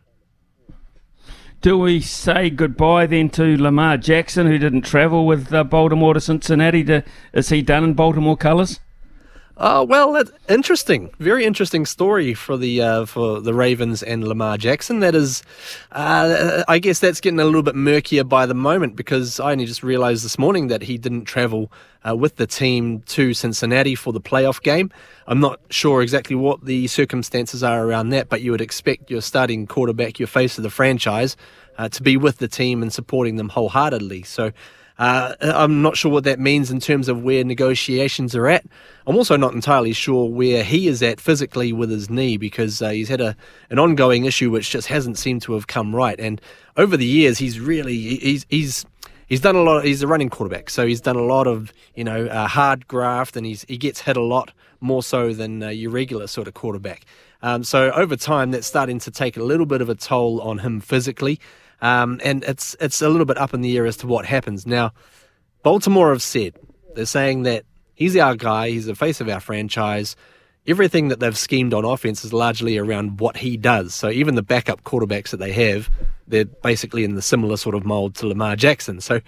Do 1.60 1.80
we 1.80 2.02
say 2.02 2.52
goodbye 2.52 3.08
then 3.08 3.30
to 3.32 3.58
Lamar 3.58 3.98
Jackson, 3.98 4.46
who 4.46 4.60
didn't 4.60 4.84
travel 4.84 5.26
with 5.26 5.52
uh, 5.52 5.64
Baltimore 5.64 6.14
to 6.14 6.22
Cincinnati? 6.22 6.84
To, 6.84 7.04
is 7.34 7.50
he 7.50 7.64
done 7.64 7.84
in 7.84 7.94
Baltimore 7.96 8.38
colours? 8.38 8.80
Uh, 9.58 9.84
well, 9.88 10.14
that's 10.14 10.30
interesting. 10.48 11.10
Very 11.18 11.44
interesting 11.44 11.88
story 11.88 12.36
for 12.36 12.58
the 12.58 12.80
uh, 12.80 13.06
for 13.06 13.42
the 13.42 13.56
Ravens 13.56 14.04
and 14.04 14.28
Lamar 14.28 14.56
Jackson. 14.56 15.00
That 15.00 15.16
is, 15.16 15.42
uh, 15.94 16.64
I 16.68 16.78
guess 16.78 17.00
that's 17.00 17.20
getting 17.20 17.40
a 17.40 17.46
little 17.46 17.64
bit 17.64 17.76
murkier 17.76 18.24
by 18.24 18.46
the 18.46 18.54
moment 18.54 18.96
because 18.96 19.40
I 19.40 19.54
only 19.54 19.66
just 19.66 19.82
realised 19.82 20.24
this 20.24 20.38
morning 20.38 20.68
that 20.68 20.84
he 20.84 21.00
didn't 21.00 21.26
travel 21.26 21.72
uh, 22.08 22.16
with 22.16 22.36
the 22.36 22.46
team 22.46 23.02
to 23.08 23.34
Cincinnati 23.34 23.96
for 23.96 24.14
the 24.14 24.22
playoff 24.22 24.62
game. 24.62 24.92
I'm 25.26 25.40
not 25.40 25.60
sure 25.72 26.04
exactly 26.04 26.36
what 26.36 26.64
the 26.64 26.86
circumstances 26.86 27.64
are 27.64 27.84
around 27.84 28.10
that, 28.10 28.30
but 28.30 28.42
you 28.42 28.52
would 28.52 28.62
expect 28.62 29.10
your 29.10 29.22
starting 29.22 29.66
quarterback, 29.66 30.20
your 30.20 30.28
face 30.28 30.60
of 30.60 30.64
the 30.64 30.70
franchise, 30.70 31.36
uh, 31.80 31.90
to 31.90 32.04
be 32.04 32.16
with 32.16 32.38
the 32.38 32.48
team 32.48 32.84
and 32.84 32.94
supporting 32.94 33.38
them 33.38 33.50
wholeheartedly. 33.50 34.22
So. 34.22 34.52
Uh, 34.98 35.36
I'm 35.42 35.82
not 35.82 35.96
sure 35.96 36.12
what 36.12 36.24
that 36.24 36.40
means 36.40 36.72
in 36.72 36.80
terms 36.80 37.08
of 37.08 37.22
where 37.22 37.44
negotiations 37.44 38.36
are 38.36 38.48
at. 38.48 38.66
I'm 39.06 39.16
also 39.16 39.38
not 39.38 39.54
entirely 39.54 39.94
sure 39.94 40.30
where 40.30 40.64
he 40.64 40.88
is 40.88 41.04
at 41.04 41.22
physically 41.22 41.72
with 41.72 41.92
his 41.92 42.10
knee 42.10 42.38
because 42.38 42.82
uh, 42.82 42.90
he's 42.90 43.10
had 43.10 43.22
a 43.22 43.36
an 43.70 43.80
ongoing 43.80 44.26
issue 44.26 44.50
which 44.50 44.70
just 44.70 44.88
hasn't 44.88 45.18
seemed 45.18 45.44
to 45.44 45.54
have 45.54 45.68
come 45.68 45.96
right. 45.96 46.20
And 46.20 46.42
over 46.76 46.98
the 46.98 47.06
years, 47.06 47.38
he's 47.38 47.60
really 47.60 47.96
he's 47.96 48.46
he's 48.50 48.86
he's 49.28 49.42
done 49.42 49.56
a 49.56 49.62
lot. 49.62 49.78
Of, 49.78 49.84
he's 49.84 50.02
a 50.02 50.08
running 50.08 50.30
quarterback, 50.30 50.70
so 50.70 50.88
he's 50.88 51.02
done 51.02 51.16
a 51.16 51.24
lot 51.24 51.46
of 51.46 51.72
you 51.96 52.04
know 52.04 52.26
uh, 52.26 52.48
hard 52.48 52.88
graft, 52.88 53.38
and 53.38 53.46
he's 53.46 53.64
he 53.68 53.78
gets 53.78 54.02
hit 54.02 54.18
a 54.18 54.24
lot 54.24 54.52
more 54.80 55.04
so 55.04 55.34
than 55.34 55.62
uh, 55.64 55.70
your 55.70 55.92
regular 55.92 56.28
sort 56.28 56.48
of 56.48 56.54
quarterback. 56.54 57.06
Um, 57.44 57.64
so 57.64 57.92
over 57.92 58.16
time, 58.16 58.52
that's 58.52 58.66
starting 58.66 59.00
to 59.00 59.12
take 59.12 59.38
a 59.38 59.44
little 59.44 59.68
bit 59.68 59.82
of 59.82 59.90
a 59.90 59.96
toll 59.96 60.42
on 60.42 60.60
him 60.60 60.80
physically. 60.80 61.40
Um, 61.82 62.20
and 62.24 62.44
it's 62.44 62.76
it's 62.80 63.02
a 63.02 63.10
little 63.10 63.26
bit 63.26 63.38
up 63.38 63.54
in 63.54 63.62
the 63.62 63.78
air 63.78 63.86
as 63.86 63.98
to 63.98 64.08
what 64.08 64.26
happens. 64.26 64.66
Now, 64.66 64.94
Baltimore 65.64 66.10
have 66.10 66.22
said 66.22 66.56
they're 66.96 67.06
saying 67.06 67.44
that 67.44 67.66
he's 67.94 68.16
our 68.18 68.36
guy, 68.36 68.70
he's 68.70 68.86
the 68.86 68.96
face 68.96 69.22
of 69.22 69.30
our 69.30 69.40
franchise. 69.40 70.16
Everything 70.66 71.08
that 71.08 71.22
they've 71.22 71.38
schemed 71.38 71.74
on 71.74 71.86
offense 71.86 72.26
is 72.26 72.34
largely 72.34 72.78
around 72.78 73.22
what 73.22 73.38
he 73.38 73.56
does. 73.56 73.94
So 73.96 74.10
even 74.10 74.36
the 74.36 74.42
backup 74.44 74.84
quarterbacks 74.84 75.30
that 75.30 75.38
they 75.38 75.54
have, 75.54 75.90
they're 76.28 76.44
basically 76.44 77.06
in 77.06 77.16
the 77.16 77.22
similar 77.22 77.56
sort 77.56 77.74
of 77.74 77.86
mold 77.86 78.16
to 78.16 78.28
Lamar 78.28 78.58
Jackson. 78.58 79.00
So 79.00 79.22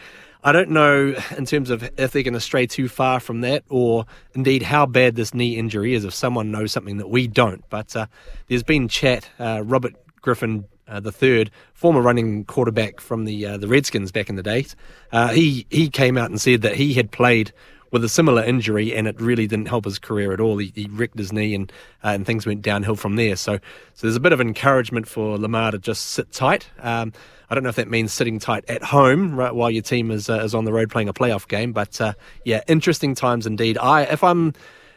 I 0.44 0.52
don't 0.52 0.70
know 0.70 1.16
in 1.38 1.46
terms 1.46 1.70
of 1.70 1.84
if 1.98 2.12
they're 2.12 2.24
going 2.24 2.34
to 2.34 2.40
stray 2.40 2.66
too 2.66 2.90
far 2.90 3.20
from 3.20 3.42
that, 3.42 3.64
or 3.70 4.06
indeed 4.34 4.64
how 4.64 4.86
bad 4.86 5.16
this 5.16 5.34
knee 5.34 5.58
injury 5.58 5.94
is. 5.94 6.06
If 6.06 6.14
someone 6.14 6.52
knows 6.52 6.72
something 6.72 6.98
that 6.98 7.10
we 7.10 7.28
don't, 7.28 7.64
but 7.70 7.96
uh, 7.96 8.08
there's 8.48 8.64
been 8.64 8.88
chat. 8.88 9.30
Uh, 9.40 9.62
Robert 9.64 9.96
Griffin 10.22 10.66
uh, 10.90 11.00
the 11.00 11.12
third, 11.12 11.52
former 11.74 12.02
running 12.02 12.46
quarterback 12.46 13.00
from 13.00 13.26
the 13.26 13.46
uh, 13.46 13.58
the 13.58 13.68
Redskins 13.68 14.12
back 14.12 14.30
in 14.30 14.36
the 14.36 14.44
days. 14.44 14.76
Uh, 15.12 15.30
he 15.30 15.66
he 15.70 15.90
came 15.90 16.18
out 16.18 16.30
and 16.30 16.40
said 16.40 16.62
that 16.62 16.76
he 16.76 16.94
had 16.94 17.12
played 17.12 17.52
with 17.92 18.04
a 18.04 18.10
similar 18.10 18.44
injury 18.44 18.96
and 18.96 19.08
it 19.08 19.20
really 19.20 19.48
didn't 19.48 19.68
help 19.68 19.86
his 19.86 19.98
career 19.98 20.32
at 20.32 20.40
all. 20.40 20.58
He, 20.58 20.72
he 20.76 20.88
wrecked 20.92 21.18
his 21.18 21.34
knee 21.34 21.56
and 21.56 21.72
uh, 22.04 22.10
and 22.10 22.26
things 22.26 22.46
went 22.46 22.62
downhill 22.62 22.96
from 22.96 23.16
there. 23.16 23.36
So 23.36 23.60
so 23.94 24.08
there's 24.08 24.16
a 24.16 24.22
bit 24.22 24.34
of 24.34 24.42
encouragement 24.42 25.08
for 25.08 25.38
Lamar 25.38 25.72
to 25.72 25.80
just 25.80 26.08
sit 26.08 26.32
tight. 26.32 26.68
Um, 26.80 27.14
I 27.50 27.56
don't 27.56 27.64
know 27.64 27.70
if 27.70 27.78
that 27.78 27.90
means 27.90 28.14
sitting 28.14 28.38
tight 28.38 28.64
at 28.70 28.84
home 28.84 29.36
right, 29.36 29.54
while 29.54 29.72
your 29.72 29.82
team 29.82 30.12
is 30.12 30.30
uh, 30.30 30.40
is 30.40 30.54
on 30.54 30.66
the 30.66 30.74
road 30.74 30.90
playing 30.90 31.10
a 31.10 31.14
playoff 31.14 31.48
game, 31.48 31.72
but 31.74 32.00
yeah, 32.46 32.62
interesting 32.68 33.16
times 33.16 33.48
indeed. 33.48 33.78
I 33.78 34.04
if 34.04 34.24
I'm 34.24 34.54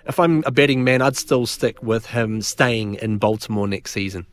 if 0.07 0.19
I'm 0.19 0.43
a 0.47 0.51
betting 0.51 0.85
man, 0.85 1.01
I'd 1.01 1.17
still 1.17 1.47
stick 1.47 1.83
with 1.83 2.07
him 2.07 2.43
staying 2.43 2.95
in 2.95 3.19
Baltimore 3.19 3.69
next 3.69 3.93
season. 3.93 4.27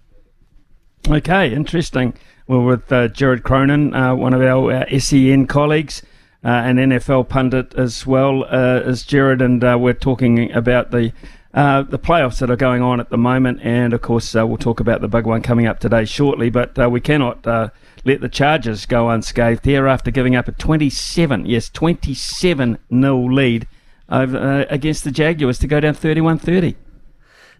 Okay, 1.07 1.53
interesting. 1.53 2.13
Well, 2.47 2.63
with 2.63 2.91
uh, 2.91 3.07
Jared 3.07 3.43
Cronin, 3.43 3.93
uh, 3.93 4.15
one 4.15 4.33
of 4.33 4.41
our 4.41 4.71
uh, 4.71 4.99
SEN 4.99 5.47
colleagues, 5.47 6.01
uh, 6.43 6.47
an 6.47 6.77
NFL 6.77 7.29
pundit 7.29 7.73
as 7.75 8.05
well 8.05 8.43
uh, 8.43 8.81
as 8.83 9.03
Jared, 9.03 9.41
and 9.41 9.63
uh, 9.63 9.77
we're 9.79 9.93
talking 9.93 10.51
about 10.51 10.91
the 10.91 11.13
the 11.51 11.99
playoffs 11.99 12.39
that 12.39 12.51
are 12.51 12.55
going 12.55 12.81
on 12.81 12.99
at 12.99 13.09
the 13.09 13.17
moment, 13.17 13.59
and 13.63 13.93
of 13.93 14.01
course 14.01 14.33
we'll 14.33 14.57
talk 14.57 14.79
about 14.79 15.01
the 15.01 15.07
big 15.07 15.25
one 15.25 15.41
coming 15.41 15.65
up 15.65 15.79
today 15.79 16.05
shortly. 16.05 16.49
But 16.49 16.77
we 16.91 17.01
cannot 17.01 17.45
let 17.45 18.21
the 18.21 18.29
Chargers 18.29 18.85
go 18.85 19.09
unscathed 19.09 19.65
here 19.65 19.87
after 19.87 20.11
giving 20.11 20.35
up 20.35 20.47
a 20.47 20.51
27, 20.51 21.45
yes, 21.45 21.69
27 21.69 22.77
nil 22.89 23.33
lead 23.33 23.67
over 24.09 24.65
against 24.69 25.03
the 25.03 25.11
Jaguars 25.11 25.59
to 25.59 25.67
go 25.67 25.79
down 25.79 25.93
31-30. 25.93 26.75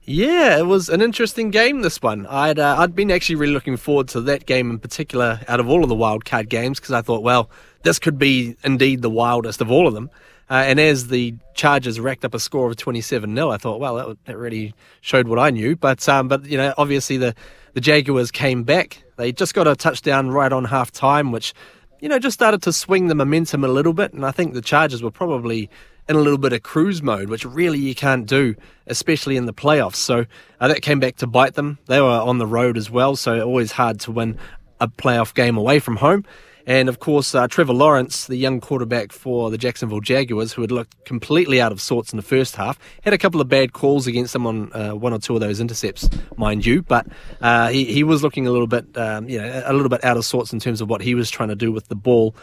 Yeah, 0.03 0.57
it 0.57 0.65
was 0.65 0.89
an 0.89 1.01
interesting 1.01 1.51
game. 1.51 1.81
This 1.81 2.01
one, 2.01 2.25
I'd 2.25 2.57
uh, 2.57 2.77
I'd 2.79 2.95
been 2.95 3.11
actually 3.11 3.35
really 3.35 3.53
looking 3.53 3.77
forward 3.77 4.07
to 4.09 4.21
that 4.21 4.45
game 4.45 4.69
in 4.71 4.79
particular 4.79 5.39
out 5.47 5.59
of 5.59 5.69
all 5.69 5.83
of 5.83 5.89
the 5.89 5.95
wild 5.95 6.25
card 6.25 6.49
games 6.49 6.79
because 6.79 6.93
I 6.93 7.01
thought, 7.01 7.21
well, 7.21 7.49
this 7.83 7.99
could 7.99 8.17
be 8.17 8.55
indeed 8.63 9.01
the 9.01 9.09
wildest 9.09 9.61
of 9.61 9.69
all 9.69 9.87
of 9.87 9.93
them. 9.93 10.09
Uh, 10.49 10.63
and 10.65 10.79
as 10.79 11.07
the 11.07 11.35
Chargers 11.53 11.99
racked 11.99 12.25
up 12.25 12.33
a 12.33 12.39
score 12.39 12.67
of 12.67 12.75
27 12.75 13.35
0, 13.35 13.51
I 13.51 13.57
thought, 13.57 13.79
well, 13.79 13.95
that, 13.97 14.25
that 14.25 14.37
really 14.37 14.73
showed 15.01 15.27
what 15.27 15.37
I 15.37 15.51
knew. 15.51 15.75
But 15.75 16.07
um, 16.09 16.27
but 16.27 16.45
you 16.45 16.57
know, 16.57 16.73
obviously 16.77 17.17
the 17.17 17.35
the 17.73 17.81
Jaguars 17.81 18.31
came 18.31 18.63
back. 18.63 19.03
They 19.17 19.31
just 19.31 19.53
got 19.53 19.67
a 19.67 19.75
touchdown 19.75 20.31
right 20.31 20.51
on 20.51 20.65
half 20.65 20.91
time, 20.91 21.31
which 21.31 21.53
you 21.99 22.09
know 22.09 22.17
just 22.17 22.33
started 22.33 22.63
to 22.63 22.73
swing 22.73 23.07
the 23.07 23.15
momentum 23.15 23.63
a 23.63 23.67
little 23.67 23.93
bit. 23.93 24.13
And 24.13 24.25
I 24.25 24.31
think 24.31 24.53
the 24.53 24.61
Chargers 24.61 25.03
were 25.03 25.11
probably 25.11 25.69
in 26.09 26.15
a 26.15 26.19
little 26.19 26.39
bit 26.39 26.51
of 26.51 26.63
cruise 26.63 27.03
mode, 27.03 27.29
which 27.29 27.45
really 27.45 27.77
you 27.77 27.93
can't 27.93 28.25
do, 28.25 28.55
especially 28.87 29.37
in 29.37 29.45
the 29.45 29.53
playoffs. 29.53 29.97
So 29.97 30.25
uh, 30.59 30.67
that 30.67 30.81
came 30.81 30.99
back 30.99 31.17
to 31.17 31.27
bite 31.27 31.53
them. 31.53 31.77
They 31.85 32.01
were 32.01 32.07
on 32.07 32.39
the 32.39 32.47
road 32.47 32.77
as 32.77 32.89
well, 32.89 33.15
so 33.15 33.39
always 33.41 33.71
hard 33.71 33.99
to 34.01 34.11
win 34.11 34.39
a 34.81 34.87
playoff 34.87 35.35
game 35.35 35.55
away 35.55 35.77
from 35.79 35.97
home. 35.97 36.25
And 36.65 36.89
of 36.89 36.99
course, 36.99 37.33
uh, 37.33 37.47
Trevor 37.47 37.73
Lawrence, 37.73 38.27
the 38.27 38.35
young 38.35 38.59
quarterback 38.59 39.11
for 39.11 39.49
the 39.49 39.57
Jacksonville 39.57 40.01
Jaguars, 40.01 40.53
who 40.53 40.61
had 40.61 40.71
looked 40.71 41.03
completely 41.05 41.61
out 41.61 41.71
of 41.71 41.79
sorts 41.79 42.11
in 42.11 42.17
the 42.17 42.23
first 42.23 42.55
half, 42.55 42.79
had 43.03 43.13
a 43.13 43.17
couple 43.17 43.39
of 43.39 43.47
bad 43.47 43.73
calls 43.73 44.07
against 44.07 44.35
him 44.35 44.45
on 44.45 44.73
uh, 44.73 44.91
one 44.91 45.13
or 45.13 45.19
two 45.19 45.35
of 45.35 45.41
those 45.41 45.59
intercepts, 45.59 46.09
mind 46.37 46.65
you. 46.65 46.81
But 46.81 47.07
uh, 47.41 47.69
he, 47.69 47.85
he 47.85 48.03
was 48.03 48.23
looking 48.23 48.45
a 48.45 48.51
little 48.51 48.67
bit, 48.67 48.97
um, 48.97 49.29
you 49.29 49.39
know, 49.39 49.63
a 49.65 49.73
little 49.73 49.89
bit 49.89 50.03
out 50.03 50.17
of 50.17 50.25
sorts 50.25 50.53
in 50.53 50.59
terms 50.59 50.81
of 50.81 50.89
what 50.89 51.01
he 51.01 51.15
was 51.15 51.29
trying 51.29 51.49
to 51.49 51.55
do 51.55 51.71
with 51.71 51.87
the 51.87 51.95
ball. 51.95 52.35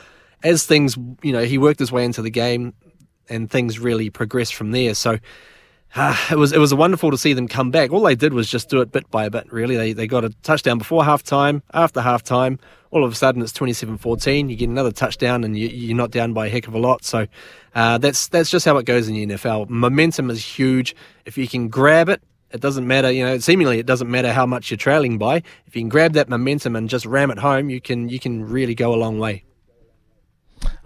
As 0.43 0.67
things, 0.67 0.97
you 1.23 1.33
know, 1.33 1.45
he 1.45 1.57
worked 1.57 1.79
his 1.79 1.91
way 1.91 2.05
into 2.05 2.21
the 2.21 2.31
game, 2.31 2.75
and 3.29 3.51
things 3.51 3.79
really 3.79 4.11
progressed 4.11 4.55
from 4.55 4.73
there. 4.73 4.95
So 4.95 5.19
uh, 5.95 6.17
it 6.31 6.37
was 6.37 6.53
it 6.53 6.59
was 6.59 6.75
wonderful 6.75 7.11
to 7.11 7.19
see 7.19 7.33
them 7.33 7.49
come 7.49 7.71
back. 7.71 7.91
All 7.91 8.03
they 8.03 8.15
did 8.15 8.35
was 8.35 8.51
just 8.51 8.69
do 8.69 8.81
it 8.81 8.93
bit 8.93 9.11
by 9.11 9.29
bit. 9.29 9.51
Really, 9.53 9.77
they 9.77 9.93
they 9.93 10.07
got 10.07 10.25
a 10.25 10.31
touchdown 10.43 10.79
before 10.79 11.05
half 11.05 11.23
time. 11.23 11.63
After 11.73 12.03
half 12.03 12.23
time, 12.23 12.59
all 12.91 13.05
of 13.05 13.13
a 13.13 13.15
sudden 13.15 13.41
it's 13.41 13.53
27-14. 13.53 14.51
You 14.51 14.57
get 14.57 14.69
another 14.69 14.93
touchdown, 14.93 15.43
and 15.43 15.57
you, 15.57 15.69
you're 15.69 15.97
not 15.97 16.11
down 16.11 16.33
by 16.35 16.47
a 16.47 16.51
heck 16.51 16.69
of 16.69 16.75
a 16.75 16.79
lot. 16.79 17.05
So 17.05 17.27
uh, 17.75 17.99
that's 17.99 18.29
that's 18.29 18.51
just 18.51 18.67
how 18.67 18.77
it 18.77 18.85
goes 18.85 19.09
in 19.09 19.15
the 19.15 19.27
NFL. 19.27 19.71
Momentum 19.71 20.31
is 20.31 20.45
huge. 20.45 20.95
If 21.25 21.39
you 21.39 21.49
can 21.49 21.69
grab 21.69 22.09
it. 22.09 22.23
It 22.53 22.61
doesn't 22.61 22.87
matter, 22.87 23.11
you 23.11 23.25
know. 23.25 23.39
Seemingly, 23.39 23.81
it 23.81 23.87
doesn't 23.87 24.09
matter 24.09 24.33
how 24.33 24.47
much 24.47 24.71
you're 24.71 24.79
trailing 24.79 25.19
by. 25.19 25.43
If 25.67 25.75
you 25.75 25.83
can 25.83 25.89
grab 25.89 26.13
that 26.13 26.29
momentum 26.29 26.77
and 26.77 26.89
just 26.89 27.05
ram 27.05 27.33
it 27.33 27.39
home, 27.39 27.71
you 27.71 27.81
can 27.81 28.09
you 28.09 28.21
can 28.21 28.45
really 28.49 28.75
go 28.75 28.95
a 28.95 28.97
long 28.97 29.19
way. 29.19 29.45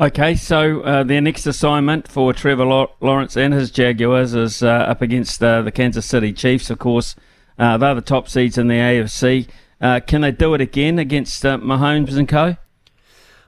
Okay, 0.01 0.35
so 0.35 0.81
uh, 0.81 1.03
their 1.05 1.21
next 1.21 1.47
assignment 1.47 2.09
for 2.09 2.33
Trevor 2.33 2.65
Lawrence 3.01 3.37
and 3.37 3.53
his 3.53 3.71
Jaguars 3.71 4.35
is 4.35 4.63
uh, 4.63 4.69
up 4.69 5.03
against 5.03 5.43
uh, 5.43 5.63
the 5.63 5.71
Kansas 5.71 6.07
City 6.07 6.33
Chiefs, 6.33 6.71
of 6.71 6.79
course. 6.79 7.15
Uh, 7.59 7.77
they're 7.77 7.95
the 7.95 8.01
top 8.01 8.29
seeds 8.29 8.57
in 8.57 8.69
the 8.69 8.75
AFC. 8.75 9.49
Uh, 9.81 10.01
can 10.01 10.23
they 10.23 10.33
do 10.33 10.55
it 10.55 10.61
again 10.61 10.99
against 10.99 11.45
uh, 11.45 11.59
Mahomes 11.59 12.17
and 12.17 12.29
co? 12.29 12.57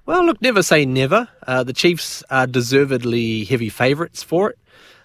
Well, 0.04 0.24
look, 0.26 0.42
never 0.42 0.62
say 0.62 0.84
never. 0.84 1.28
the 1.46 1.72
Chiefs 1.72 2.22
are 2.28 2.46
deservedly 2.46 3.44
heavy 3.44 3.68
favourites 3.68 4.22
for 4.22 4.50
it. 4.50 4.58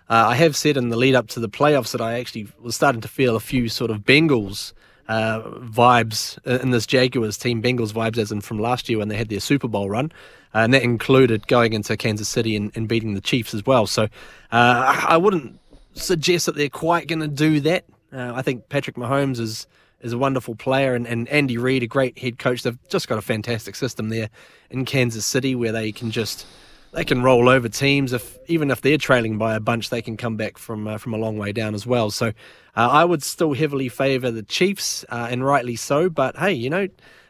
I 0.10 0.36
have 0.36 0.56
said 0.56 0.78
in 0.78 0.90
the 0.90 0.98
lead 0.98 1.16
up 1.16 1.28
to 1.30 1.40
the 1.40 1.50
playoffs 1.50 1.92
that 1.92 2.02
I 2.02 2.20
actually 2.20 2.48
was 2.60 2.76
starting 2.76 3.02
to 3.02 3.08
feel 3.08 3.36
a 3.36 3.42
few 3.42 3.70
sort 3.70 3.92
of 3.92 4.00
Bengals 4.00 4.74
uh, 5.08 5.42
vibes 5.42 6.44
in 6.46 6.72
this 6.72 6.86
Jaguars 6.86 7.38
team, 7.38 7.62
Bengals 7.62 7.94
vibes 7.94 8.18
as 8.18 8.32
in 8.32 8.42
from 8.42 8.60
last 8.60 8.90
year 8.90 8.98
when 8.98 9.08
they 9.08 9.16
had 9.16 9.30
their 9.30 9.40
Super 9.40 9.68
Bowl 9.68 9.90
run. 9.90 10.12
Uh, 10.58 10.62
and 10.62 10.74
that 10.74 10.82
included 10.82 11.48
going 11.48 11.74
into 11.74 11.96
Kansas 11.96 12.28
City 12.28 12.56
and, 12.56 12.72
and 12.76 12.88
beating 12.88 13.14
the 13.14 13.22
Chiefs 13.22 13.54
as 13.54 13.64
well. 13.64 13.86
So 13.86 14.06
uh, 14.52 15.06
I 15.08 15.16
wouldn't 15.16 15.60
suggest 15.94 16.48
that 16.48 16.56
they're 16.56 16.68
quite 16.68 17.08
going 17.08 17.20
to 17.20 17.28
do 17.28 17.60
that. 17.60 17.86
Uh, 18.12 18.32
I 18.34 18.42
think 18.42 18.68
Patrick 18.68 18.96
Mahomes 18.96 19.40
is 19.40 19.68
is 20.02 20.14
a 20.14 20.18
wonderful 20.18 20.56
player, 20.56 20.96
and, 20.96 21.06
and 21.06 21.28
Andy 21.30 21.58
Reid, 21.58 21.84
a 21.84 21.88
great 21.88 22.18
head 22.18 22.40
coach. 22.40 22.64
They've 22.64 22.78
just 22.88 23.08
got 23.08 23.20
a 23.20 23.22
fantastic 23.22 23.76
system 23.76 24.10
there 24.10 24.30
in 24.72 24.86
Kansas 24.86 25.26
City 25.28 25.54
where 25.54 25.72
they 25.72 25.92
can 25.92 26.10
just 26.10 26.48
they 26.92 27.04
can 27.06 27.22
roll 27.22 27.50
over 27.50 27.70
teams. 27.70 28.12
If 28.12 28.40
even 28.48 28.72
if 28.72 28.82
they're 28.82 28.98
trailing 28.98 29.38
by 29.38 29.54
a 29.54 29.60
bunch, 29.60 29.92
they 29.92 30.02
can 30.02 30.18
come 30.18 30.38
back 30.38 30.58
from 30.58 30.88
uh, 30.88 30.98
from 30.98 31.14
a 31.14 31.18
long 31.18 31.38
way 31.38 31.52
down 31.52 31.76
as 31.76 31.86
well. 31.86 32.10
So 32.10 32.28
uh, 32.28 32.32
I 32.76 33.06
would 33.06 33.22
still 33.22 33.54
heavily 33.54 33.90
favour 33.90 34.32
the 34.32 34.42
Chiefs, 34.42 35.06
uh, 35.10 35.28
and 35.30 35.46
rightly 35.46 35.76
so. 35.76 36.10
But 36.10 36.36
hey, 36.38 36.54
you 36.54 36.72
know, 36.72 36.88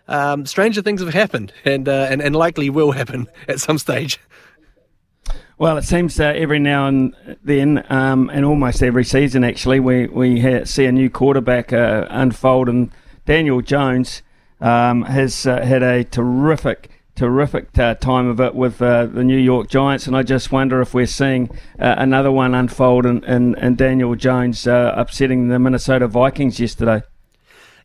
um, 0.08 0.46
stranger 0.46 0.82
things 0.82 1.02
have 1.02 1.14
happened, 1.14 1.54
and, 1.66 1.88
uh, 1.88 2.08
and 2.10 2.22
and 2.22 2.36
likely 2.36 2.70
will 2.70 2.92
happen 2.92 3.28
at 3.48 3.60
some 3.60 3.78
stage. 3.78 4.20
Well, 5.60 5.78
it 5.78 5.84
seems 5.84 6.20
uh, 6.20 6.34
every 6.36 6.60
now 6.60 6.88
and 6.88 7.16
then, 7.44 7.84
um, 7.90 8.30
and 8.32 8.46
almost 8.46 8.84
every 8.84 9.04
season, 9.04 9.44
actually, 9.44 9.80
we 9.80 10.08
we 10.08 10.40
ha- 10.40 10.66
see 10.66 10.86
a 10.86 10.92
new 10.92 11.10
quarterback 11.10 11.74
uh, 11.74 12.06
unfold, 12.10 12.70
and 12.70 12.92
Daniel 13.26 13.62
Jones 13.62 14.22
um, 14.62 15.04
has 15.04 15.48
uh, 15.48 15.62
had 15.66 15.84
a 15.84 16.04
terrific 16.04 16.92
terrific 17.16 17.76
uh, 17.80 17.96
time 17.96 18.28
of 18.28 18.40
it 18.40 18.54
with 18.54 18.80
uh, 18.80 19.08
the 19.08 19.24
New 19.24 19.38
York 19.38 19.68
Giants, 19.68 20.06
and 20.06 20.16
I 20.16 20.22
just 20.22 20.52
wonder 20.52 20.80
if 20.82 20.94
we're 20.94 21.08
seeing 21.08 21.50
uh, 21.80 21.96
another 21.98 22.32
one 22.32 22.54
unfold 22.54 23.08
and, 23.08 23.24
in, 23.26 23.56
in 23.58 23.76
Daniel 23.76 24.14
Jones 24.16 24.68
uh, 24.68 24.94
upsetting 24.96 25.48
the 25.48 25.58
Minnesota 25.58 26.08
Vikings 26.08 26.60
yesterday. 26.60 27.02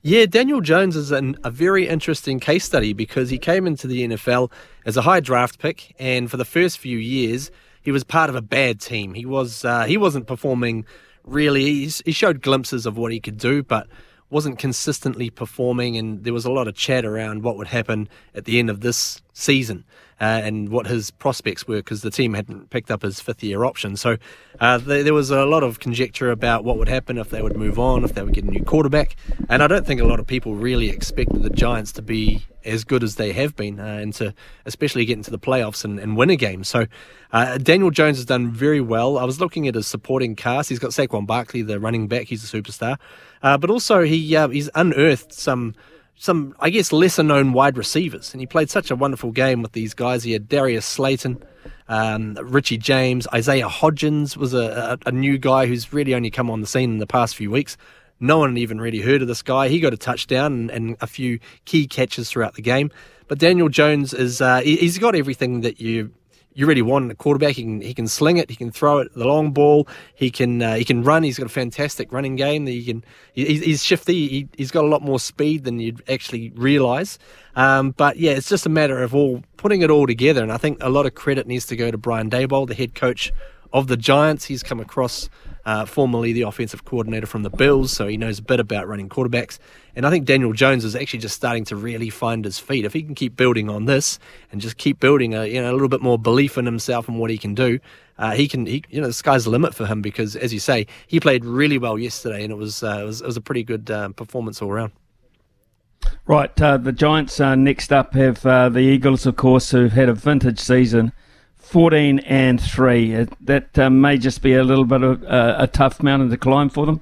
Yeah, 0.04 0.26
Daniel 0.26 0.60
Jones 0.60 0.96
is 0.96 1.12
an, 1.12 1.36
a 1.44 1.50
very 1.50 1.86
interesting 1.86 2.40
case 2.40 2.64
study 2.64 2.92
because 2.92 3.30
he 3.30 3.38
came 3.38 3.68
into 3.68 3.86
the 3.86 4.02
NFL 4.08 4.50
as 4.84 4.96
a 4.96 5.02
high 5.02 5.20
draft 5.20 5.60
pick, 5.60 5.94
and 5.96 6.28
for 6.28 6.36
the 6.36 6.44
first 6.44 6.80
few 6.80 6.98
years, 6.98 7.52
he 7.80 7.92
was 7.92 8.02
part 8.02 8.28
of 8.28 8.34
a 8.34 8.42
bad 8.42 8.80
team. 8.80 9.14
He 9.14 9.24
was 9.24 9.64
uh, 9.64 9.84
he 9.84 9.96
wasn't 9.96 10.26
performing 10.26 10.86
really. 11.22 11.66
He's, 11.66 12.02
he 12.04 12.10
showed 12.10 12.42
glimpses 12.42 12.84
of 12.84 12.98
what 12.98 13.12
he 13.12 13.20
could 13.20 13.38
do, 13.38 13.62
but 13.62 13.86
wasn't 14.28 14.58
consistently 14.58 15.30
performing, 15.30 15.96
and 15.96 16.24
there 16.24 16.32
was 16.32 16.44
a 16.44 16.50
lot 16.50 16.66
of 16.66 16.74
chat 16.74 17.04
around 17.04 17.44
what 17.44 17.56
would 17.56 17.68
happen 17.68 18.08
at 18.34 18.44
the 18.44 18.58
end 18.58 18.70
of 18.70 18.80
this 18.80 19.22
season 19.32 19.84
uh, 20.20 20.24
and 20.44 20.68
what 20.68 20.86
his 20.86 21.10
prospects 21.10 21.66
were 21.66 21.76
because 21.76 22.02
the 22.02 22.10
team 22.10 22.34
hadn't 22.34 22.70
picked 22.70 22.90
up 22.90 23.02
his 23.02 23.20
fifth 23.20 23.43
year 23.43 23.64
option. 23.64 23.97
So 23.97 24.16
uh, 24.60 24.78
th- 24.78 25.05
there 25.05 25.14
was 25.14 25.30
a 25.30 25.44
lot 25.44 25.62
of 25.62 25.80
conjecture 25.80 26.30
about 26.30 26.64
what 26.64 26.78
would 26.78 26.89
happen 26.89 27.18
if 27.18 27.30
they 27.30 27.43
would 27.43 27.56
move 27.56 27.78
on, 27.78 28.05
if 28.05 28.14
they 28.14 28.22
would 28.22 28.34
get 28.34 28.44
a 28.44 28.51
new 28.51 28.62
quarterback. 28.62 29.16
And 29.48 29.62
I 29.62 29.66
don't 29.66 29.86
think 29.86 30.01
a 30.01 30.05
lot 30.05 30.20
of 30.20 30.26
people 30.26 30.55
really 30.55 30.89
expected 30.89 31.43
the 31.43 31.51
Giants 31.51 31.93
to 31.93 32.02
be 32.02 32.44
as 32.64 32.84
good 32.84 33.02
as 33.02 33.16
they 33.16 33.32
have 33.32 33.56
been 33.56 33.80
uh, 33.80 33.84
and 33.84 34.14
to 34.14 34.34
especially 34.66 35.05
get 35.05 35.16
into 35.16 35.30
the 35.30 35.39
playoffs 35.39 35.84
and, 35.84 35.98
and 35.98 36.16
win 36.16 36.30
a 36.30 36.36
game. 36.36 36.62
So 36.64 36.86
uh, 37.32 37.59
Daniel 37.59 37.90
Jones 37.90 38.18
has 38.18 38.26
done 38.26 38.51
very 38.52 38.80
well. 38.80 39.18
I 39.18 39.24
was 39.24 39.40
looking 39.40 39.66
at 39.66 39.74
his 39.74 39.86
supporting 39.86 40.36
cast. 40.36 40.68
He's 40.68 40.78
got 40.78 40.90
Saquon 40.90 41.26
Barkley, 41.26 41.62
the 41.62 41.80
running 41.80 42.06
back. 42.06 42.26
He's 42.26 42.44
a 42.44 42.62
superstar. 42.62 42.98
Uh, 43.43 43.59
but 43.59 43.70
also 43.70 44.02
he 44.02 44.36
uh, 44.36 44.48
he's 44.48 44.70
unearthed 44.74 45.32
some 45.32 45.74
some, 46.23 46.55
I 46.61 46.70
guess, 46.70 46.93
lesser 46.93 47.24
known 47.24 47.53
wide 47.53 47.77
receivers. 47.77 48.32
And 48.32 48.40
he 48.40 48.47
played 48.47 48.70
such 48.70 48.93
a 48.93 48.97
wonderful 48.97 49.32
game 49.32 49.61
with 49.61 49.73
these 49.73 49.93
guys. 49.93 50.23
He 50.23 50.31
had 50.31 50.49
Darius 50.49 50.86
Slayton, 50.86 51.43
um, 51.89 52.39
Richie 52.40 52.78
James, 52.78 53.27
Isaiah 53.35 53.69
Hodgins 53.69 54.36
was 54.36 54.55
a, 54.55 54.99
a, 55.05 55.09
a, 55.09 55.11
new 55.11 55.36
guy 55.36 55.66
who's 55.66 55.93
really 55.93 56.15
only 56.15 56.31
come 56.31 56.49
on 56.49 56.61
the 56.61 56.66
scene 56.69 56.93
in 56.93 56.99
the 56.99 57.09
past 57.09 57.35
few 57.35 57.51
weeks. 57.51 57.77
No 58.20 58.39
one 58.39 58.51
had 58.51 58.59
even 58.59 58.81
really 58.81 59.01
heard 59.01 59.20
of 59.20 59.27
this 59.27 59.43
guy. 59.43 59.66
He 59.66 59.81
got 59.81 59.93
a 59.93 59.97
touchdown 59.97 60.53
and, 60.53 60.70
and 60.70 60.97
a 61.01 61.09
few 61.09 61.40
key 61.65 61.89
catches 61.89 62.31
throughout 62.31 62.55
the 62.55 62.62
game. 62.62 62.93
But 63.27 63.40
Daniel 63.40 63.69
Jones 63.69 64.15
is 64.15 64.40
uh, 64.40 64.61
he's 64.61 64.99
got 64.99 65.16
everything 65.16 65.62
that 65.62 65.81
you 65.81 66.12
you 66.54 66.66
really 66.66 66.82
want 66.82 67.10
a 67.10 67.14
quarterback. 67.14 67.54
He 67.54 67.62
can 67.62 67.80
he 67.80 67.94
can 67.94 68.08
sling 68.08 68.36
it. 68.36 68.50
He 68.50 68.56
can 68.56 68.70
throw 68.70 68.98
it 68.98 69.14
the 69.14 69.26
long 69.26 69.52
ball. 69.52 69.88
He 70.14 70.30
can 70.30 70.62
uh, 70.62 70.74
he 70.74 70.84
can 70.84 71.02
run. 71.02 71.22
He's 71.22 71.38
got 71.38 71.46
a 71.46 71.50
fantastic 71.50 72.12
running 72.12 72.36
game. 72.36 72.64
That 72.64 72.72
he 72.72 72.84
can 72.84 73.04
he, 73.32 73.58
he's 73.58 73.84
shifty. 73.84 74.28
He, 74.28 74.48
has 74.58 74.70
got 74.70 74.84
a 74.84 74.88
lot 74.88 75.02
more 75.02 75.18
speed 75.18 75.64
than 75.64 75.78
you'd 75.78 76.02
actually 76.08 76.50
realise. 76.50 77.18
Um, 77.56 77.92
but 77.92 78.16
yeah, 78.16 78.32
it's 78.32 78.48
just 78.48 78.66
a 78.66 78.70
matter 78.70 79.02
of 79.02 79.14
all 79.14 79.42
putting 79.56 79.82
it 79.82 79.90
all 79.90 80.06
together. 80.06 80.42
And 80.42 80.52
I 80.52 80.56
think 80.56 80.78
a 80.82 80.88
lot 80.88 81.06
of 81.06 81.14
credit 81.14 81.46
needs 81.46 81.66
to 81.66 81.76
go 81.76 81.90
to 81.90 81.98
Brian 81.98 82.30
Daboll, 82.30 82.66
the 82.66 82.74
head 82.74 82.94
coach 82.94 83.32
of 83.73 83.86
the 83.86 83.97
Giants. 83.97 84.47
He's 84.47 84.62
come 84.62 84.81
across 84.81 85.28
uh, 85.65 85.85
formerly 85.85 86.32
the 86.32 86.43
offensive 86.43 86.85
coordinator 86.85 87.27
from 87.27 87.43
the 87.43 87.51
Bills, 87.51 87.93
so 87.93 88.07
he 88.07 88.16
knows 88.16 88.39
a 88.39 88.43
bit 88.43 88.61
about 88.61 88.89
running 88.89 89.09
quarterbacks. 89.09 89.59
And 89.94 90.07
I 90.07 90.11
think 90.11 90.24
Daniel 90.24 90.53
Jones 90.53 90.85
is 90.85 90.97
actually 90.97 91.20
just 91.20 91.36
starting 91.36 91.65
to 91.66 91.77
really 91.77 92.11
find 92.11 92.44
his 92.44 92.59
feet. 92.59 92.85
If 92.85 92.93
he 92.93 93.03
can 93.03 93.15
keep 93.15 93.36
building 93.36 93.69
on 93.69 93.85
this 93.85 94.19
and 94.51 94.61
just 94.61 94.77
keep 94.77 94.99
building 94.99 95.35
a 95.35 95.47
you 95.47 95.61
know 95.61 95.70
a 95.70 95.74
little 95.74 95.89
bit 95.89 96.03
more 96.03 96.19
belief 96.19 96.59
in 96.59 96.65
himself 96.65 97.09
and 97.09 97.19
what 97.19 97.31
he 97.31 97.39
can 97.39 97.55
do, 97.55 97.78
uh, 98.19 98.32
he 98.32 98.49
can 98.49 98.66
he 98.66 98.82
you 98.90 99.01
know 99.01 99.07
the 99.07 99.12
sky's 99.12 99.44
the 99.44 99.51
limit 99.51 99.74
for 99.74 99.86
him 99.86 100.03
because 100.03 100.35
as 100.35 100.53
you 100.53 100.61
say 100.61 100.86
he 101.07 101.20
played 101.20 101.44
really 101.44 101.78
well 101.78 101.99
yesterday 101.99 102.43
and 102.43 102.53
it 102.53 102.57
was 102.57 102.82
uh, 102.82 102.99
it, 103.03 103.05
was, 103.05 103.20
it 103.20 103.27
was 103.27 103.36
a 103.36 103.40
pretty 103.40 103.62
good 103.62 103.90
uh, 103.90 104.09
performance 104.11 104.61
all 104.62 104.70
around. 104.70 104.93
Right, 106.27 106.61
uh, 106.61 106.78
the 106.78 106.93
Giants 106.93 107.39
uh, 107.40 107.55
next 107.55 107.93
up 107.93 108.15
have 108.15 108.43
the 108.43 108.81
Eagles, 108.81 109.24
of 109.24 109.36
course, 109.36 109.70
who've 109.70 109.93
had 109.93 110.09
a 110.09 110.15
vintage 110.15 110.59
season. 110.59 111.12
14 111.62 112.18
and 112.20 112.60
3. 112.60 113.26
That 113.40 113.78
uh, 113.78 113.89
may 113.89 114.18
just 114.18 114.43
be 114.43 114.55
a 114.55 114.64
little 114.64 114.84
bit 114.84 115.02
of 115.02 115.24
uh, 115.24 115.56
a 115.59 115.66
tough 115.66 116.02
mountain 116.02 116.30
to 116.30 116.36
climb 116.36 116.68
for 116.68 116.86
them. 116.86 117.01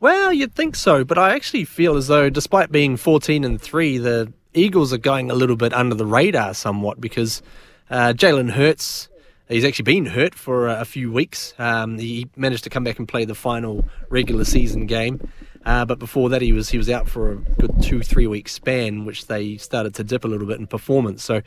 Well, 0.00 0.32
you'd 0.32 0.54
think 0.54 0.74
so, 0.74 1.04
but 1.04 1.18
I 1.18 1.34
actually 1.34 1.64
feel 1.64 1.96
as 1.96 2.08
though, 2.08 2.28
despite 2.28 2.72
being 2.72 2.96
14 2.96 3.44
and 3.44 3.60
3, 3.60 3.98
the 3.98 4.32
Eagles 4.54 4.92
are 4.92 4.98
going 4.98 5.30
a 5.30 5.34
little 5.34 5.56
bit 5.56 5.72
under 5.72 5.94
the 5.94 6.06
radar 6.06 6.54
somewhat 6.54 7.00
because 7.00 7.42
uh, 7.90 8.12
Jalen 8.16 8.50
Hurts. 8.50 9.08
He's 9.48 9.64
actually 9.66 9.82
been 9.82 10.06
hurt 10.06 10.34
for 10.34 10.66
a, 10.68 10.84
few 10.86 11.12
weeks. 11.12 11.52
Um, 11.58 11.98
he 11.98 12.30
managed 12.36 12.64
to 12.64 12.70
come 12.70 12.84
back 12.84 12.98
and 12.98 13.06
play 13.06 13.26
the 13.26 13.34
final 13.34 13.86
regular 14.08 14.44
season 14.44 14.86
game, 14.86 15.20
uh, 15.66 15.84
but 15.84 15.98
before 15.98 16.30
that, 16.30 16.40
he 16.40 16.52
was 16.52 16.70
he 16.70 16.78
was 16.78 16.88
out 16.88 17.06
for 17.06 17.32
a 17.32 17.36
good 17.36 17.82
two 17.82 18.02
three 18.02 18.26
week 18.26 18.48
span, 18.48 19.04
which 19.04 19.26
they 19.26 19.58
started 19.58 19.94
to 19.96 20.04
dip 20.04 20.24
a 20.24 20.28
little 20.28 20.46
bit 20.46 20.58
in 20.58 20.66
performance. 20.66 21.22
So 21.22 21.42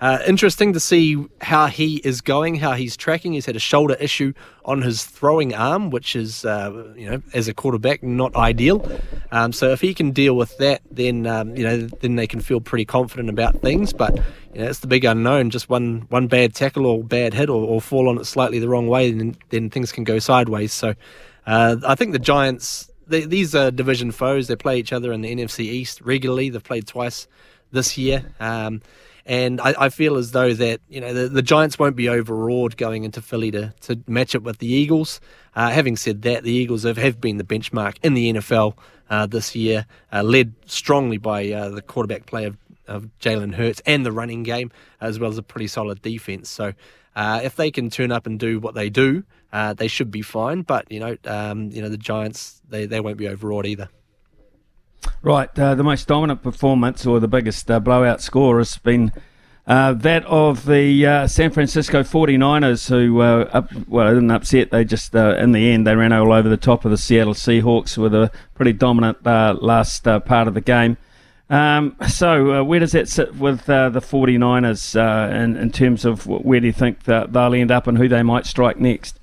uh, 0.00 0.18
interesting 0.26 0.72
to 0.72 0.80
see 0.80 1.26
how 1.42 1.66
he 1.66 1.96
is 1.96 2.22
going, 2.22 2.54
how 2.54 2.72
he's 2.72 2.96
tracking. 2.96 3.34
He's 3.34 3.44
had 3.44 3.56
a 3.56 3.60
shoulder 3.60 3.94
issue 4.00 4.32
on 4.64 4.80
his 4.80 5.04
throwing 5.04 5.54
arm, 5.54 5.90
which 5.90 6.16
is, 6.16 6.44
uh, 6.44 6.92
you 6.96 7.10
know, 7.10 7.22
as 7.34 7.48
a 7.48 7.54
quarterback, 7.54 8.02
not 8.02 8.34
ideal. 8.34 8.90
Um, 9.30 9.52
so 9.52 9.70
if 9.70 9.82
he 9.82 9.92
can 9.92 10.12
deal 10.12 10.34
with 10.34 10.56
that, 10.58 10.80
then 10.90 11.26
um, 11.26 11.54
you 11.54 11.64
know, 11.64 11.82
then 12.00 12.16
they 12.16 12.26
can 12.26 12.40
feel 12.40 12.60
pretty 12.60 12.86
confident 12.86 13.28
about 13.28 13.60
things. 13.60 13.92
But 13.92 14.16
you 14.54 14.60
know, 14.60 14.68
it's 14.68 14.78
the 14.80 14.86
big 14.86 15.04
unknown. 15.04 15.50
Just 15.50 15.68
one 15.68 16.06
one 16.08 16.28
bad 16.28 16.54
tackle 16.54 16.86
or 16.86 17.04
bad 17.04 17.34
hit 17.34 17.50
or, 17.50 17.62
or 17.62 17.80
fall 17.80 18.08
on 18.08 18.18
it 18.18 18.24
slightly 18.24 18.58
the 18.58 18.68
wrong 18.68 18.88
way, 18.88 19.10
then 19.12 19.36
then 19.50 19.68
things 19.68 19.92
can 19.92 20.04
go 20.04 20.18
sideways. 20.18 20.72
So 20.72 20.94
uh, 21.46 21.76
I 21.86 21.94
think 21.94 22.12
the 22.12 22.18
Giants. 22.18 22.86
They, 23.06 23.24
these 23.24 23.56
are 23.56 23.72
division 23.72 24.12
foes. 24.12 24.46
They 24.46 24.54
play 24.54 24.78
each 24.78 24.92
other 24.92 25.12
in 25.12 25.20
the 25.20 25.34
NFC 25.34 25.64
East 25.64 26.00
regularly. 26.00 26.48
They've 26.48 26.62
played 26.62 26.86
twice 26.86 27.26
this 27.72 27.98
year. 27.98 28.32
Um, 28.38 28.82
And 29.30 29.60
I, 29.60 29.74
I 29.78 29.88
feel 29.90 30.16
as 30.16 30.32
though 30.32 30.52
that 30.54 30.80
you 30.88 31.00
know 31.00 31.14
the, 31.14 31.28
the 31.28 31.40
Giants 31.40 31.78
won't 31.78 31.94
be 31.94 32.08
overawed 32.08 32.76
going 32.76 33.04
into 33.04 33.22
Philly 33.22 33.52
to, 33.52 33.72
to 33.82 34.00
match 34.08 34.34
up 34.34 34.42
with 34.42 34.58
the 34.58 34.66
Eagles. 34.66 35.20
Uh, 35.54 35.70
having 35.70 35.96
said 35.96 36.22
that, 36.22 36.42
the 36.42 36.50
Eagles 36.50 36.82
have, 36.82 36.96
have 36.96 37.20
been 37.20 37.36
the 37.36 37.44
benchmark 37.44 37.94
in 38.02 38.14
the 38.14 38.32
NFL 38.32 38.76
uh, 39.08 39.26
this 39.26 39.54
year, 39.54 39.86
uh, 40.12 40.24
led 40.24 40.52
strongly 40.66 41.16
by 41.16 41.48
uh, 41.52 41.68
the 41.68 41.80
quarterback 41.80 42.26
play 42.26 42.44
of, 42.44 42.56
of 42.88 43.08
Jalen 43.20 43.54
Hurts 43.54 43.80
and 43.86 44.04
the 44.04 44.10
running 44.10 44.42
game, 44.42 44.72
as 45.00 45.20
well 45.20 45.30
as 45.30 45.38
a 45.38 45.44
pretty 45.44 45.68
solid 45.68 46.02
defense. 46.02 46.50
So 46.50 46.72
uh, 47.14 47.40
if 47.44 47.54
they 47.54 47.70
can 47.70 47.88
turn 47.88 48.10
up 48.10 48.26
and 48.26 48.36
do 48.36 48.58
what 48.58 48.74
they 48.74 48.90
do, 48.90 49.22
uh, 49.52 49.74
they 49.74 49.86
should 49.86 50.10
be 50.10 50.22
fine. 50.22 50.62
But 50.62 50.90
you 50.90 50.98
know, 50.98 51.16
um, 51.24 51.70
you 51.70 51.80
know 51.80 51.88
the 51.88 51.96
Giants, 51.96 52.60
they, 52.68 52.84
they 52.84 52.98
won't 52.98 53.16
be 53.16 53.28
overawed 53.28 53.66
either. 53.66 53.90
Right, 55.22 55.56
uh, 55.58 55.74
the 55.74 55.84
most 55.84 56.08
dominant 56.08 56.42
performance 56.42 57.04
or 57.04 57.20
the 57.20 57.28
biggest 57.28 57.70
uh, 57.70 57.78
blowout 57.78 58.22
score 58.22 58.58
has 58.58 58.78
been 58.78 59.12
uh, 59.66 59.92
that 59.92 60.24
of 60.24 60.64
the 60.64 61.06
uh, 61.06 61.26
San 61.26 61.50
Francisco 61.50 62.02
49ers, 62.02 62.88
who, 62.88 63.20
uh, 63.20 63.48
up, 63.52 63.70
well, 63.86 64.08
they 64.08 64.14
didn't 64.14 64.30
upset. 64.30 64.70
They 64.70 64.84
just, 64.84 65.14
uh, 65.14 65.36
in 65.36 65.52
the 65.52 65.70
end, 65.70 65.86
they 65.86 65.94
ran 65.94 66.12
all 66.12 66.32
over 66.32 66.48
the 66.48 66.56
top 66.56 66.84
of 66.84 66.90
the 66.90 66.96
Seattle 66.96 67.34
Seahawks 67.34 67.98
with 67.98 68.14
a 68.14 68.30
pretty 68.54 68.72
dominant 68.72 69.24
last 69.24 70.04
part 70.04 70.48
of 70.48 70.54
the 70.54 70.60
game. 70.60 70.96
Um, 71.50 71.96
so, 72.08 72.64
where 72.64 72.80
does 72.80 72.92
that 72.92 73.08
sit 73.08 73.36
with 73.36 73.66
the 73.66 73.90
49ers 73.92 75.34
in, 75.34 75.56
in 75.56 75.70
terms 75.70 76.04
of 76.04 76.26
where 76.26 76.60
do 76.60 76.66
you 76.66 76.72
think 76.72 77.04
that 77.04 77.32
they'll 77.32 77.54
end 77.54 77.70
up 77.70 77.86
and 77.86 77.98
who 77.98 78.08
they 78.08 78.22
might 78.22 78.46
strike 78.46 78.78
next? 78.78 79.20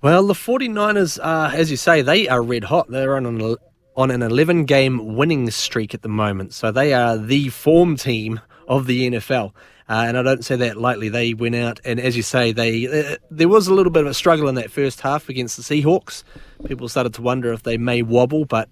Well, 0.00 0.26
the 0.26 0.34
49ers, 0.34 1.18
as 1.52 1.70
you 1.70 1.76
say, 1.76 2.02
they 2.02 2.28
are 2.28 2.42
red 2.42 2.64
hot. 2.64 2.88
They're 2.88 3.16
on 3.16 3.26
an 3.26 3.56
on 4.00 4.10
an 4.10 4.22
11 4.22 4.64
game 4.64 5.14
winning 5.14 5.50
streak 5.50 5.92
at 5.92 6.00
the 6.00 6.08
moment. 6.08 6.54
So 6.54 6.72
they 6.72 6.94
are 6.94 7.18
the 7.18 7.50
form 7.50 7.96
team 7.96 8.40
of 8.66 8.86
the 8.86 9.10
NFL. 9.10 9.52
Uh, 9.88 10.04
and 10.06 10.16
I 10.16 10.22
don't 10.22 10.44
say 10.44 10.56
that 10.56 10.76
lightly. 10.76 11.08
They 11.08 11.34
went 11.34 11.56
out, 11.56 11.80
and 11.84 11.98
as 11.98 12.16
you 12.16 12.22
say, 12.22 12.52
they 12.52 12.86
uh, 12.86 13.16
there 13.30 13.48
was 13.48 13.66
a 13.66 13.74
little 13.74 13.90
bit 13.90 14.04
of 14.04 14.10
a 14.10 14.14
struggle 14.14 14.48
in 14.48 14.54
that 14.54 14.70
first 14.70 15.00
half 15.00 15.28
against 15.28 15.56
the 15.56 15.62
Seahawks. 15.64 16.22
People 16.64 16.88
started 16.88 17.12
to 17.14 17.22
wonder 17.22 17.52
if 17.52 17.64
they 17.64 17.76
may 17.76 18.00
wobble, 18.02 18.44
but 18.44 18.68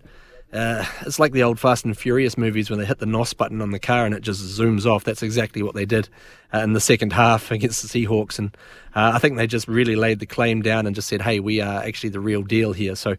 uh, 0.52 0.84
it's 1.02 1.18
like 1.18 1.32
the 1.32 1.42
old 1.42 1.58
Fast 1.58 1.84
and 1.84 1.98
Furious 1.98 2.38
movies 2.38 2.70
when 2.70 2.78
they 2.78 2.86
hit 2.86 2.98
the 2.98 3.06
NOS 3.06 3.34
button 3.34 3.60
on 3.60 3.72
the 3.72 3.78
car 3.78 4.06
and 4.06 4.14
it 4.14 4.22
just 4.22 4.40
zooms 4.40 4.86
off. 4.86 5.04
That's 5.04 5.22
exactly 5.22 5.62
what 5.62 5.74
they 5.74 5.84
did 5.84 6.08
uh, 6.54 6.60
in 6.60 6.72
the 6.72 6.80
second 6.80 7.12
half 7.12 7.50
against 7.50 7.82
the 7.82 8.06
Seahawks. 8.06 8.38
And 8.38 8.56
uh, 8.94 9.12
I 9.14 9.18
think 9.18 9.36
they 9.36 9.46
just 9.46 9.68
really 9.68 9.96
laid 9.96 10.20
the 10.20 10.26
claim 10.26 10.62
down 10.62 10.86
and 10.86 10.94
just 10.94 11.08
said, 11.08 11.20
hey, 11.20 11.40
we 11.40 11.60
are 11.60 11.82
actually 11.82 12.10
the 12.10 12.20
real 12.20 12.42
deal 12.42 12.72
here. 12.72 12.94
So 12.94 13.16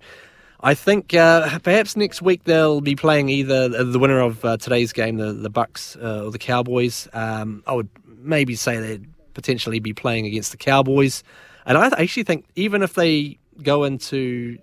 I 0.62 0.74
think 0.74 1.14
uh, 1.14 1.60
perhaps 1.60 1.96
next 1.96 2.22
week 2.22 2.44
they'll 2.44 2.82
be 2.82 2.96
playing 2.96 3.30
either 3.30 3.70
the 3.70 4.00
winner 4.00 4.20
of 4.20 4.44
uh, 4.44 4.58
today's 4.58 4.92
game, 4.92 5.18
the 5.18 5.32
the 5.32 5.50
Bucs 5.50 6.02
uh, 6.02 6.26
or 6.26 6.32
the 6.32 6.40
Cowboys. 6.40 7.08
Um, 7.14 7.64
I 7.66 7.74
would 7.74 7.90
maybe 8.06 8.56
say 8.56 8.78
they'd 8.78 9.08
potentially 9.34 9.80
be 9.80 9.94
playing 9.94 10.26
against 10.26 10.52
the 10.52 10.58
Cowboys, 10.58 11.24
and 11.66 11.78
I 11.78 11.88
actually 11.98 12.24
think 12.24 12.46
even 12.56 12.84
if 12.84 12.94
they 12.94 13.38
go 13.64 13.86
into 13.86 14.58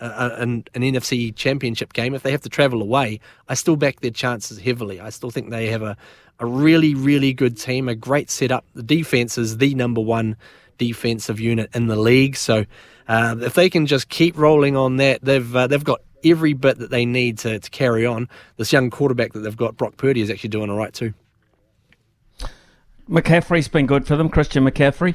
a, 0.00 0.30
an, 0.40 0.64
an, 0.74 0.82
NFC 0.82 1.34
Championship 1.34 1.92
game, 1.92 2.14
if 2.14 2.22
they 2.22 2.32
have 2.32 2.42
to 2.42 2.48
travel 2.48 2.82
away, 2.82 3.20
I 3.48 3.54
still 3.54 3.76
back 3.76 4.00
their 4.00 4.10
chances 4.10 4.58
heavily. 4.58 5.00
I 5.00 5.10
still 5.10 5.30
think 5.30 5.50
they 5.50 5.68
have 5.68 5.82
a 5.82 5.96
a 6.40 6.46
really 6.46 6.94
really 6.96 7.32
good 7.32 7.56
team, 7.56 7.88
a 7.88 7.94
great 7.94 8.28
setup. 8.28 8.64
The 8.74 8.82
defense 8.82 9.38
is 9.38 9.58
the 9.58 9.74
number 9.76 10.00
one 10.00 10.36
defensive 10.78 11.38
unit 11.38 11.70
in 11.74 11.86
the 11.86 11.96
league, 11.96 12.34
so. 12.34 12.64
Uh, 13.08 13.36
if 13.40 13.54
they 13.54 13.70
can 13.70 13.86
just 13.86 14.08
keep 14.08 14.36
rolling 14.36 14.76
on 14.76 14.96
that, 14.96 15.20
they've 15.22 15.56
uh, 15.56 15.66
they've 15.66 15.84
got 15.84 16.00
every 16.24 16.52
bit 16.52 16.78
that 16.78 16.90
they 16.90 17.06
need 17.06 17.38
to, 17.38 17.58
to 17.58 17.70
carry 17.70 18.04
on. 18.04 18.28
This 18.56 18.72
young 18.72 18.90
quarterback 18.90 19.32
that 19.32 19.40
they've 19.40 19.56
got, 19.56 19.76
Brock 19.76 19.96
Purdy, 19.96 20.20
is 20.20 20.30
actually 20.30 20.50
doing 20.50 20.70
all 20.70 20.76
right 20.76 20.92
too. 20.92 21.14
McCaffrey's 23.08 23.68
been 23.68 23.86
good 23.86 24.06
for 24.06 24.16
them, 24.16 24.28
Christian 24.28 24.64
McCaffrey. 24.64 25.14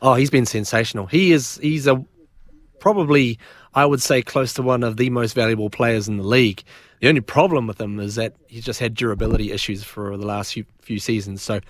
Oh, 0.00 0.14
he's 0.14 0.30
been 0.30 0.46
sensational. 0.46 1.06
He 1.06 1.32
is 1.32 1.58
he's 1.58 1.86
a 1.86 2.04
probably 2.78 3.38
I 3.74 3.86
would 3.86 4.02
say 4.02 4.22
close 4.22 4.54
to 4.54 4.62
one 4.62 4.84
of 4.84 4.96
the 4.96 5.10
most 5.10 5.34
valuable 5.34 5.70
players 5.70 6.06
in 6.06 6.18
the 6.18 6.22
league. 6.22 6.62
The 7.00 7.08
only 7.08 7.20
problem 7.20 7.66
with 7.66 7.80
him 7.80 7.98
is 7.98 8.14
that 8.14 8.34
he's 8.46 8.64
just 8.64 8.80
had 8.80 8.94
durability 8.94 9.50
issues 9.50 9.82
for 9.82 10.16
the 10.16 10.26
last 10.26 10.52
few, 10.52 10.64
few 10.80 10.98
seasons. 10.98 11.42
So 11.42 11.60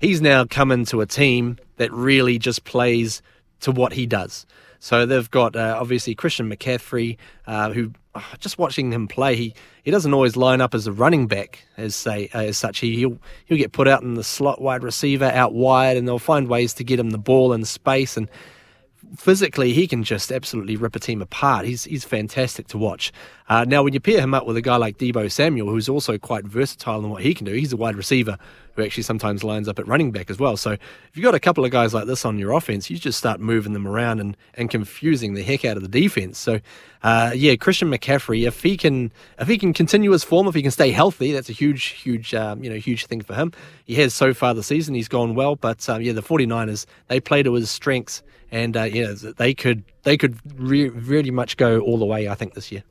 he's 0.00 0.20
now 0.20 0.44
come 0.44 0.72
into 0.72 1.00
a 1.00 1.06
team 1.06 1.56
that 1.76 1.92
really 1.92 2.38
just 2.38 2.64
plays 2.64 3.22
to 3.60 3.70
what 3.70 3.92
he 3.92 4.06
does. 4.06 4.44
So 4.82 5.06
they've 5.06 5.30
got 5.30 5.54
uh, 5.54 5.76
obviously 5.78 6.16
Christian 6.16 6.50
McCaffrey, 6.50 7.16
uh, 7.46 7.70
who 7.70 7.92
uh, 8.16 8.20
just 8.40 8.58
watching 8.58 8.92
him 8.92 9.06
play, 9.06 9.36
he, 9.36 9.54
he 9.84 9.92
doesn't 9.92 10.12
always 10.12 10.36
line 10.36 10.60
up 10.60 10.74
as 10.74 10.88
a 10.88 10.92
running 10.92 11.28
back 11.28 11.64
as 11.76 11.94
say 11.94 12.28
uh, 12.34 12.38
as 12.38 12.58
such. 12.58 12.80
He, 12.80 12.96
he'll 12.96 13.16
he'll 13.44 13.58
get 13.58 13.70
put 13.70 13.86
out 13.86 14.02
in 14.02 14.14
the 14.14 14.24
slot 14.24 14.60
wide 14.60 14.82
receiver 14.82 15.26
out 15.26 15.54
wide, 15.54 15.96
and 15.96 16.08
they'll 16.08 16.18
find 16.18 16.48
ways 16.48 16.74
to 16.74 16.84
get 16.84 16.98
him 16.98 17.10
the 17.10 17.18
ball 17.18 17.52
in 17.52 17.64
space 17.64 18.16
and 18.16 18.28
physically, 19.16 19.72
he 19.72 19.86
can 19.86 20.02
just 20.02 20.32
absolutely 20.32 20.76
rip 20.76 20.96
a 20.96 20.98
team 20.98 21.22
apart. 21.22 21.64
He's 21.64 21.84
he's 21.84 22.04
fantastic 22.04 22.66
to 22.68 22.78
watch. 22.78 23.12
Uh, 23.52 23.66
now, 23.66 23.82
when 23.82 23.92
you 23.92 24.00
pair 24.00 24.18
him 24.18 24.32
up 24.32 24.46
with 24.46 24.56
a 24.56 24.62
guy 24.62 24.76
like 24.76 24.96
Deebo 24.96 25.30
Samuel, 25.30 25.68
who's 25.68 25.86
also 25.86 26.16
quite 26.16 26.46
versatile 26.46 27.04
in 27.04 27.10
what 27.10 27.20
he 27.20 27.34
can 27.34 27.44
do, 27.44 27.52
he's 27.52 27.70
a 27.70 27.76
wide 27.76 27.96
receiver 27.96 28.38
who 28.74 28.82
actually 28.82 29.02
sometimes 29.02 29.44
lines 29.44 29.68
up 29.68 29.78
at 29.78 29.86
running 29.86 30.10
back 30.10 30.30
as 30.30 30.38
well. 30.38 30.56
So 30.56 30.70
if 30.70 31.10
you've 31.12 31.22
got 31.22 31.34
a 31.34 31.38
couple 31.38 31.62
of 31.62 31.70
guys 31.70 31.92
like 31.92 32.06
this 32.06 32.24
on 32.24 32.38
your 32.38 32.52
offense, 32.52 32.88
you 32.88 32.96
just 32.96 33.18
start 33.18 33.40
moving 33.40 33.74
them 33.74 33.86
around 33.86 34.20
and, 34.20 34.38
and 34.54 34.70
confusing 34.70 35.34
the 35.34 35.42
heck 35.42 35.66
out 35.66 35.76
of 35.76 35.82
the 35.82 35.88
defense. 35.90 36.38
So 36.38 36.60
uh, 37.02 37.32
yeah, 37.34 37.54
Christian 37.56 37.90
McCaffrey, 37.90 38.46
if 38.46 38.62
he 38.62 38.74
can 38.78 39.12
if 39.38 39.48
he 39.48 39.58
can 39.58 39.74
continue 39.74 40.12
his 40.12 40.24
form, 40.24 40.46
if 40.46 40.54
he 40.54 40.62
can 40.62 40.70
stay 40.70 40.90
healthy, 40.90 41.32
that's 41.32 41.50
a 41.50 41.52
huge, 41.52 41.88
huge 41.88 42.32
um, 42.32 42.64
you 42.64 42.70
know, 42.70 42.76
huge 42.76 43.04
thing 43.04 43.20
for 43.20 43.34
him. 43.34 43.52
He 43.84 43.96
has 43.96 44.14
so 44.14 44.32
far 44.32 44.54
the 44.54 44.62
season, 44.62 44.94
he's 44.94 45.08
gone 45.08 45.34
well, 45.34 45.56
but 45.56 45.86
um, 45.90 46.00
yeah, 46.00 46.14
the 46.14 46.22
49ers, 46.22 46.86
they 47.08 47.20
play 47.20 47.42
to 47.42 47.52
his 47.52 47.70
strengths 47.70 48.22
and 48.50 48.78
uh, 48.78 48.84
yeah, 48.84 49.12
they 49.36 49.52
could 49.52 49.84
they 50.04 50.16
could 50.16 50.38
re- 50.58 50.88
really 50.88 51.30
much 51.30 51.58
go 51.58 51.80
all 51.80 51.98
the 51.98 52.06
way. 52.06 52.28
I 52.28 52.34
think 52.34 52.54
this 52.54 52.72
year. 52.72 52.82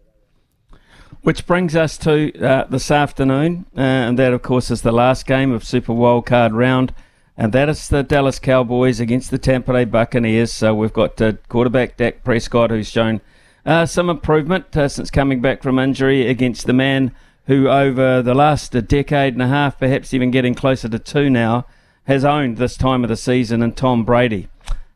Which 1.23 1.45
brings 1.45 1.76
us 1.76 1.99
to 1.99 2.34
uh, 2.43 2.65
this 2.65 2.89
afternoon, 2.89 3.68
uh, 3.77 3.81
and 3.81 4.18
that 4.18 4.34
of 4.34 4.41
course 4.41 4.72
is 4.72 4.81
the 4.81 4.91
last 4.91 5.27
game 5.27 5.52
of 5.52 5.64
Super 5.64 5.93
Wildcard 5.93 6.52
round, 6.53 6.95
and 7.38 7.53
that 7.53 7.69
is 7.69 7.88
the 7.89 8.02
Dallas 8.02 8.39
Cowboys 8.39 8.99
against 8.99 9.30
the 9.30 9.38
Tampa 9.38 9.72
Bay 9.72 9.85
Buccaneers. 9.85 10.52
So 10.52 10.73
we've 10.73 10.91
got 10.91 11.22
uh, 11.22 11.34
quarterback 11.48 11.98
Dak 11.98 12.23
Prescott, 12.23 12.72
who's 12.72 12.89
shown 12.89 13.22
uh, 13.68 13.85
some 13.85 14.10
improvement 14.10 14.76
uh, 14.76 14.88
since 14.88 15.11
coming 15.11 15.41
back 15.41 15.61
from 15.61 15.77
injury 15.77 16.27
against 16.27 16.65
the 16.65 16.73
man 16.73 17.11
who, 17.45 17.69
over 17.69 18.23
the 18.23 18.34
last 18.34 18.72
decade 18.88 19.34
and 19.34 19.43
a 19.43 19.48
half, 19.48 19.77
perhaps 19.77 20.15
even 20.15 20.31
getting 20.31 20.56
closer 20.56 20.89
to 20.89 20.98
two 20.98 21.30
now, 21.30 21.68
has 22.06 22.26
owned 22.26 22.57
this 22.57 22.76
time 22.76 23.03
of 23.03 23.10
the 23.10 23.15
season, 23.15 23.61
and 23.61 23.77
Tom 23.77 24.03
Brady. 24.03 24.48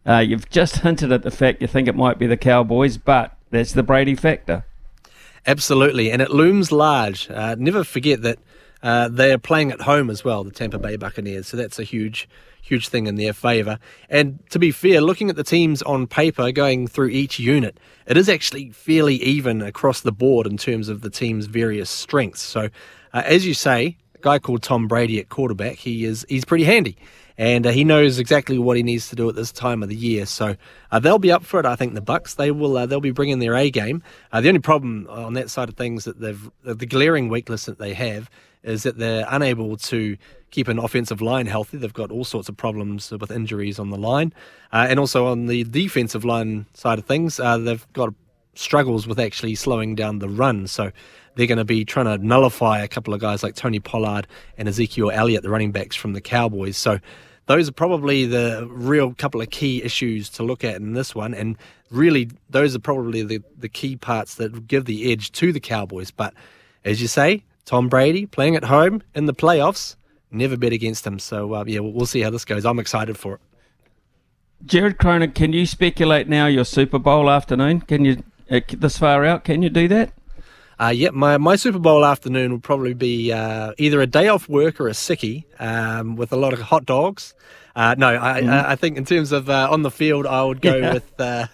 Uh, 0.07 0.17
you've 0.17 0.49
just 0.49 0.77
hinted 0.81 1.11
at 1.11 1.21
the 1.21 1.29
fact 1.29 1.61
you 1.61 1.67
think 1.67 1.87
it 1.87 1.95
might 1.95 2.17
be 2.17 2.25
the 2.25 2.35
Cowboys, 2.35 2.97
but 2.97 3.37
that's 3.51 3.73
the 3.73 3.83
Brady 3.83 4.15
factor. 4.15 4.65
Absolutely, 5.47 6.11
and 6.11 6.21
it 6.21 6.31
looms 6.31 6.71
large. 6.71 7.29
Uh, 7.29 7.55
never 7.57 7.83
forget 7.83 8.21
that 8.23 8.39
uh, 8.81 9.09
they're 9.09 9.37
playing 9.37 9.71
at 9.71 9.81
home 9.81 10.09
as 10.09 10.23
well, 10.23 10.43
the 10.43 10.51
Tampa 10.51 10.79
Bay 10.79 10.95
Buccaneers. 10.95 11.47
So 11.47 11.57
that's 11.57 11.77
a 11.77 11.83
huge, 11.83 12.27
huge 12.61 12.87
thing 12.87 13.05
in 13.05 13.15
their 13.15 13.33
favour. 13.33 13.77
And 14.09 14.39
to 14.49 14.59
be 14.59 14.71
fair, 14.71 15.01
looking 15.01 15.29
at 15.29 15.35
the 15.35 15.43
teams 15.43 15.81
on 15.83 16.07
paper, 16.07 16.51
going 16.51 16.87
through 16.87 17.09
each 17.09 17.39
unit, 17.39 17.79
it 18.07 18.17
is 18.17 18.27
actually 18.27 18.71
fairly 18.71 19.15
even 19.15 19.61
across 19.61 20.01
the 20.01 20.11
board 20.11 20.47
in 20.47 20.57
terms 20.57 20.89
of 20.89 21.01
the 21.01 21.09
team's 21.11 21.45
various 21.45 21.89
strengths. 21.89 22.41
So, 22.41 22.69
uh, 23.13 23.21
as 23.25 23.45
you 23.45 23.53
say, 23.53 23.97
a 24.15 24.19
guy 24.21 24.39
called 24.39 24.63
Tom 24.63 24.87
Brady 24.87 25.19
at 25.19 25.29
quarterback, 25.29 25.75
he 25.77 26.05
is 26.05 26.25
he's 26.27 26.45
pretty 26.45 26.63
handy 26.63 26.97
and 27.37 27.67
uh, 27.67 27.71
he 27.71 27.83
knows 27.83 28.19
exactly 28.19 28.57
what 28.57 28.77
he 28.77 28.83
needs 28.83 29.09
to 29.09 29.15
do 29.15 29.27
at 29.29 29.35
this 29.35 29.51
time 29.51 29.83
of 29.83 29.89
the 29.89 29.95
year. 29.95 30.25
So 30.25 30.55
uh, 30.91 30.99
they'll 30.99 31.19
be 31.19 31.31
up 31.31 31.43
for 31.43 31.59
it. 31.59 31.65
I 31.65 31.75
think 31.75 31.93
the 31.93 32.01
Bucs 32.01 32.35
they 32.35 32.51
will 32.51 32.77
uh, 32.77 32.85
they'll 32.85 33.01
be 33.01 33.11
bringing 33.11 33.39
their 33.39 33.55
A 33.55 33.69
game. 33.69 34.03
Uh, 34.31 34.41
the 34.41 34.47
only 34.49 34.61
problem 34.61 35.07
on 35.09 35.33
that 35.33 35.49
side 35.49 35.69
of 35.69 35.75
things 35.75 36.05
that 36.05 36.19
they've 36.19 36.49
the 36.63 36.85
glaring 36.85 37.29
weakness 37.29 37.65
that 37.65 37.79
they 37.79 37.93
have 37.93 38.29
is 38.63 38.83
that 38.83 38.97
they're 38.97 39.25
unable 39.29 39.77
to 39.77 40.17
keep 40.49 40.67
an 40.67 40.79
offensive 40.79 41.21
line 41.21 41.45
healthy. 41.45 41.77
They've 41.77 41.93
got 41.93 42.11
all 42.11 42.23
sorts 42.23 42.49
of 42.49 42.57
problems 42.57 43.11
with 43.11 43.31
injuries 43.31 43.77
on 43.77 43.89
the 43.89 43.97
line, 43.97 44.33
uh, 44.71 44.87
and 44.89 44.99
also 44.99 45.27
on 45.27 45.47
the 45.47 45.63
defensive 45.65 46.25
line 46.25 46.65
side 46.73 46.97
of 46.97 47.05
things, 47.05 47.39
uh, 47.39 47.57
they've 47.57 47.85
got 47.93 48.13
struggles 48.55 49.05
with 49.05 49.19
actually 49.19 49.53
slowing 49.55 49.95
down 49.95 50.19
the 50.19 50.29
run. 50.29 50.65
So 50.67 50.91
they're 51.35 51.47
going 51.47 51.57
to 51.57 51.65
be 51.65 51.85
trying 51.85 52.05
to 52.05 52.17
nullify 52.17 52.79
a 52.79 52.87
couple 52.87 53.13
of 53.13 53.19
guys 53.19 53.43
like 53.43 53.55
Tony 53.55 53.79
Pollard 53.79 54.27
and 54.57 54.67
Ezekiel 54.67 55.11
Elliott, 55.11 55.43
the 55.43 55.49
running 55.49 55.71
backs 55.71 55.95
from 55.95 56.13
the 56.13 56.21
Cowboys. 56.21 56.77
So 56.77 56.99
those 57.45 57.69
are 57.69 57.73
probably 57.73 58.25
the 58.25 58.67
real 58.71 59.13
couple 59.13 59.41
of 59.41 59.49
key 59.49 59.83
issues 59.83 60.29
to 60.31 60.43
look 60.43 60.63
at 60.63 60.75
in 60.77 60.93
this 60.93 61.13
one. 61.13 61.33
And 61.33 61.57
really, 61.91 62.29
those 62.49 62.75
are 62.75 62.79
probably 62.79 63.23
the, 63.23 63.43
the 63.57 63.69
key 63.69 63.95
parts 63.95 64.35
that 64.35 64.67
give 64.67 64.85
the 64.85 65.11
edge 65.11 65.31
to 65.33 65.51
the 65.51 65.59
Cowboys. 65.59 66.11
But 66.11 66.33
as 66.83 67.01
you 67.01 67.07
say, 67.07 67.43
Tom 67.65 67.89
Brady 67.89 68.25
playing 68.25 68.55
at 68.55 68.65
home 68.65 69.03
in 69.13 69.25
the 69.25 69.33
playoffs, 69.33 69.95
never 70.31 70.57
bet 70.57 70.73
against 70.73 71.05
him. 71.05 71.19
So, 71.19 71.53
uh, 71.53 71.63
yeah, 71.67 71.79
we'll 71.79 72.05
see 72.05 72.21
how 72.21 72.29
this 72.29 72.45
goes. 72.45 72.65
I'm 72.65 72.79
excited 72.79 73.17
for 73.17 73.35
it. 73.35 73.41
Jared 74.65 74.97
Cronin, 74.97 75.31
can 75.31 75.53
you 75.53 75.65
speculate 75.65 76.27
now 76.27 76.47
your 76.47 76.65
Super 76.65 76.97
Bowl 76.97 77.29
afternoon? 77.29 77.81
Can 77.81 78.05
you, 78.05 78.23
uh, 78.49 78.61
this 78.69 78.97
far 78.97 79.25
out, 79.25 79.43
can 79.43 79.61
you 79.61 79.69
do 79.69 79.87
that? 79.89 80.13
Uh, 80.79 80.89
yeah, 80.93 81.09
my, 81.11 81.37
my 81.37 81.55
Super 81.55 81.79
Bowl 81.79 82.03
afternoon 82.03 82.51
would 82.51 82.63
probably 82.63 82.93
be 82.93 83.31
uh, 83.31 83.71
either 83.77 84.01
a 84.01 84.07
day 84.07 84.27
off 84.27 84.49
work 84.49 84.79
or 84.81 84.87
a 84.87 84.91
sickie 84.91 85.45
um, 85.59 86.15
with 86.15 86.33
a 86.33 86.35
lot 86.35 86.51
of 86.53 86.59
hot 86.59 86.85
dogs. 86.85 87.33
Uh, 87.75 87.95
no, 87.97 88.07
I, 88.09 88.41
Mhm. 88.41 88.49
I, 88.49 88.71
I 88.71 88.75
think 88.75 88.97
in 88.97 89.05
terms 89.05 89.31
of 89.31 89.49
uh, 89.49 89.67
on 89.71 89.81
the 89.83 89.91
field, 89.91 90.25
I 90.25 90.43
would 90.43 90.61
go 90.61 90.75
Yeah. 90.75 90.93
with 90.93 91.19
uh, 91.19 91.47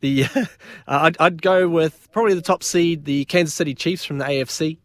the. 0.00 0.26
I'd, 0.86 1.16
I'd 1.20 1.42
go 1.42 1.68
with 1.68 2.08
probably 2.12 2.34
the 2.34 2.42
top 2.42 2.62
seed, 2.62 3.04
the 3.04 3.24
Kansas 3.26 3.54
City 3.54 3.74
Chiefs 3.74 4.04
from 4.04 4.18
the 4.18 4.24
AFC, 4.24 4.78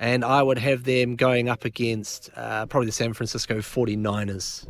and 0.00 0.24
I 0.24 0.42
would 0.42 0.58
have 0.58 0.84
them 0.84 1.16
going 1.16 1.48
up 1.48 1.64
against 1.64 2.30
uh, 2.36 2.66
probably 2.66 2.86
the 2.86 2.92
San 2.92 3.12
Francisco 3.12 3.58
49ers. 3.58 4.66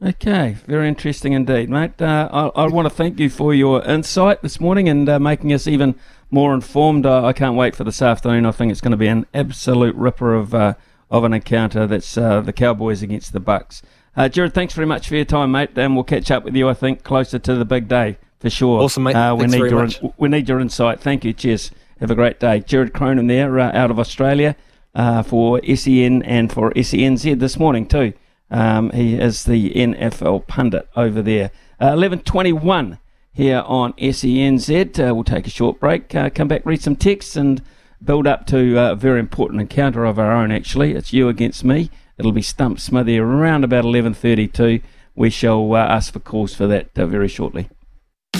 Okay, 0.00 0.56
very 0.68 0.86
interesting 0.86 1.32
indeed, 1.32 1.68
mate. 1.68 2.00
Uh, 2.00 2.28
I, 2.32 2.62
I 2.62 2.66
want 2.68 2.86
to 2.86 2.94
thank 2.94 3.18
you 3.18 3.28
for 3.28 3.52
your 3.52 3.82
insight 3.82 4.42
this 4.42 4.60
morning 4.60 4.88
and 4.88 5.08
uh, 5.08 5.18
making 5.18 5.52
us 5.52 5.66
even 5.66 5.96
more 6.30 6.54
informed. 6.54 7.06
Uh, 7.06 7.24
I 7.24 7.32
can't 7.32 7.56
wait 7.56 7.74
for 7.74 7.84
this 7.84 8.02
afternoon. 8.02 8.46
I 8.46 8.50
think 8.52 8.70
it's 8.72 8.80
going 8.80 8.92
to 8.92 8.96
be 8.96 9.06
an 9.08 9.26
absolute 9.34 9.94
ripper 9.96 10.34
of 10.34 10.54
uh, 10.54 10.74
of 11.10 11.24
an 11.24 11.32
encounter. 11.32 11.86
That's 11.86 12.16
uh, 12.16 12.40
the 12.40 12.52
Cowboys 12.52 13.02
against 13.02 13.32
the 13.32 13.40
Bucs. 13.40 13.82
Uh, 14.16 14.28
Jared, 14.28 14.52
thanks 14.52 14.74
very 14.74 14.86
much 14.86 15.08
for 15.08 15.14
your 15.16 15.24
time, 15.24 15.52
mate. 15.52 15.70
And 15.76 15.94
we'll 15.94 16.04
catch 16.04 16.30
up 16.30 16.44
with 16.44 16.56
you. 16.56 16.68
I 16.68 16.74
think 16.74 17.02
closer 17.02 17.38
to 17.38 17.54
the 17.54 17.64
big 17.64 17.88
day 17.88 18.18
for 18.40 18.50
sure. 18.50 18.82
Awesome, 18.82 19.04
mate. 19.04 19.14
Uh, 19.14 19.34
we 19.34 19.42
Thanks 19.42 19.52
need 19.54 19.70
your 19.70 19.82
much. 19.82 20.00
we 20.16 20.28
need 20.28 20.48
your 20.48 20.60
insight. 20.60 21.00
Thank 21.00 21.24
you. 21.24 21.32
Cheers. 21.32 21.70
Have 22.00 22.10
a 22.12 22.14
great 22.14 22.38
day, 22.38 22.60
Jared 22.60 22.92
Cronin 22.92 23.26
there 23.26 23.58
uh, 23.58 23.72
out 23.72 23.90
of 23.90 23.98
Australia 23.98 24.54
uh, 24.94 25.22
for 25.24 25.60
SEN 25.74 26.22
and 26.22 26.52
for 26.52 26.70
SENZ 26.72 27.40
this 27.40 27.58
morning 27.58 27.86
too. 27.86 28.12
Um, 28.50 28.90
he 28.90 29.16
is 29.16 29.44
the 29.44 29.70
NFL 29.70 30.46
pundit 30.46 30.88
over 30.94 31.20
there. 31.22 31.50
Uh, 31.80 31.92
Eleven 31.92 32.20
twenty-one 32.20 32.98
here 33.32 33.62
on 33.66 33.92
SENZ. 33.94 34.98
Uh, 34.98 35.14
we'll 35.14 35.24
take 35.24 35.46
a 35.46 35.50
short 35.50 35.78
break. 35.80 36.14
Uh, 36.14 36.30
come 36.30 36.48
back, 36.48 36.64
read 36.64 36.82
some 36.82 36.96
texts, 36.96 37.36
and 37.36 37.62
build 38.02 38.26
up 38.26 38.46
to 38.46 38.78
a 38.78 38.94
very 38.94 39.20
important 39.20 39.60
encounter 39.60 40.04
of 40.04 40.18
our 40.18 40.32
own. 40.32 40.50
Actually, 40.50 40.94
it's 40.94 41.12
you 41.12 41.28
against 41.28 41.64
me. 41.64 41.90
It'll 42.16 42.32
be 42.32 42.42
Stump 42.42 42.80
Smithy 42.80 43.18
around 43.18 43.64
about 43.64 43.84
eleven 43.84 44.14
thirty-two. 44.14 44.80
We 45.14 45.30
shall 45.30 45.74
uh, 45.74 45.78
ask 45.78 46.12
for 46.12 46.20
calls 46.20 46.54
for 46.54 46.66
that 46.66 46.96
uh, 46.96 47.06
very 47.06 47.28
shortly. 47.28 47.68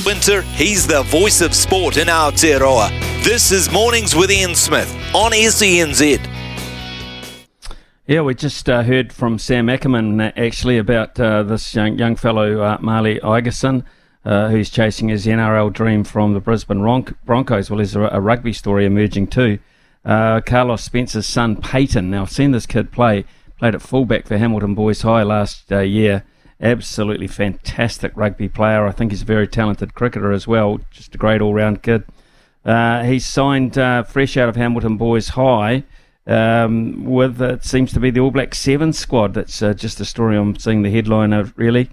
Winter, 0.06 0.42
he's 0.42 0.86
the 0.86 1.02
voice 1.04 1.40
of 1.40 1.54
sport 1.54 1.96
in 1.96 2.08
our 2.08 2.30
Aotearoa. 2.30 2.90
This 3.24 3.50
is 3.50 3.70
Mornings 3.70 4.14
with 4.14 4.30
Ian 4.30 4.54
Smith 4.54 4.92
on 5.14 5.32
SENZ. 5.32 6.24
Yeah, 8.06 8.22
we 8.22 8.34
just 8.34 8.70
uh, 8.70 8.84
heard 8.84 9.12
from 9.12 9.38
Sam 9.38 9.68
Ackerman 9.68 10.20
uh, 10.20 10.32
actually 10.36 10.78
about 10.78 11.18
uh, 11.20 11.42
this 11.42 11.74
young, 11.74 11.98
young 11.98 12.16
fellow, 12.16 12.62
uh, 12.62 12.78
Marley 12.80 13.18
Igerson, 13.20 13.84
uh, 14.28 14.50
who's 14.50 14.68
chasing 14.68 15.08
his 15.08 15.24
NRL 15.24 15.72
dream 15.72 16.04
from 16.04 16.34
the 16.34 16.40
Brisbane 16.40 16.80
Ron- 16.80 17.16
Broncos. 17.24 17.70
Well, 17.70 17.78
there's 17.78 17.96
a, 17.96 18.02
a 18.02 18.20
rugby 18.20 18.52
story 18.52 18.84
emerging 18.84 19.28
too. 19.28 19.58
Uh, 20.04 20.42
Carlos 20.42 20.84
Spencer's 20.84 21.24
son, 21.24 21.56
Peyton. 21.56 22.10
Now, 22.10 22.22
I've 22.22 22.30
seen 22.30 22.50
this 22.50 22.66
kid 22.66 22.92
play, 22.92 23.24
played 23.58 23.74
at 23.74 23.80
fullback 23.80 24.26
for 24.26 24.36
Hamilton 24.36 24.74
Boys 24.74 25.00
High 25.00 25.22
last 25.22 25.72
uh, 25.72 25.78
year. 25.78 26.24
Absolutely 26.60 27.26
fantastic 27.26 28.12
rugby 28.14 28.50
player. 28.50 28.86
I 28.86 28.92
think 28.92 29.12
he's 29.12 29.22
a 29.22 29.24
very 29.24 29.48
talented 29.48 29.94
cricketer 29.94 30.30
as 30.30 30.46
well. 30.46 30.78
Just 30.90 31.14
a 31.14 31.18
great 31.18 31.40
all 31.40 31.54
round 31.54 31.82
kid. 31.82 32.04
Uh, 32.66 33.04
he's 33.04 33.24
signed 33.24 33.78
uh, 33.78 34.02
fresh 34.02 34.36
out 34.36 34.50
of 34.50 34.56
Hamilton 34.56 34.98
Boys 34.98 35.28
High 35.28 35.84
um, 36.26 37.06
with 37.06 37.40
it 37.40 37.64
seems 37.64 37.92
to 37.92 38.00
be 38.00 38.10
the 38.10 38.20
All 38.20 38.30
Black 38.30 38.54
Seven 38.54 38.92
squad. 38.92 39.32
That's 39.32 39.62
uh, 39.62 39.72
just 39.72 40.00
a 40.00 40.04
story 40.04 40.36
I'm 40.36 40.58
seeing 40.58 40.82
the 40.82 40.90
headline 40.90 41.32
of. 41.32 41.54
Really, 41.56 41.88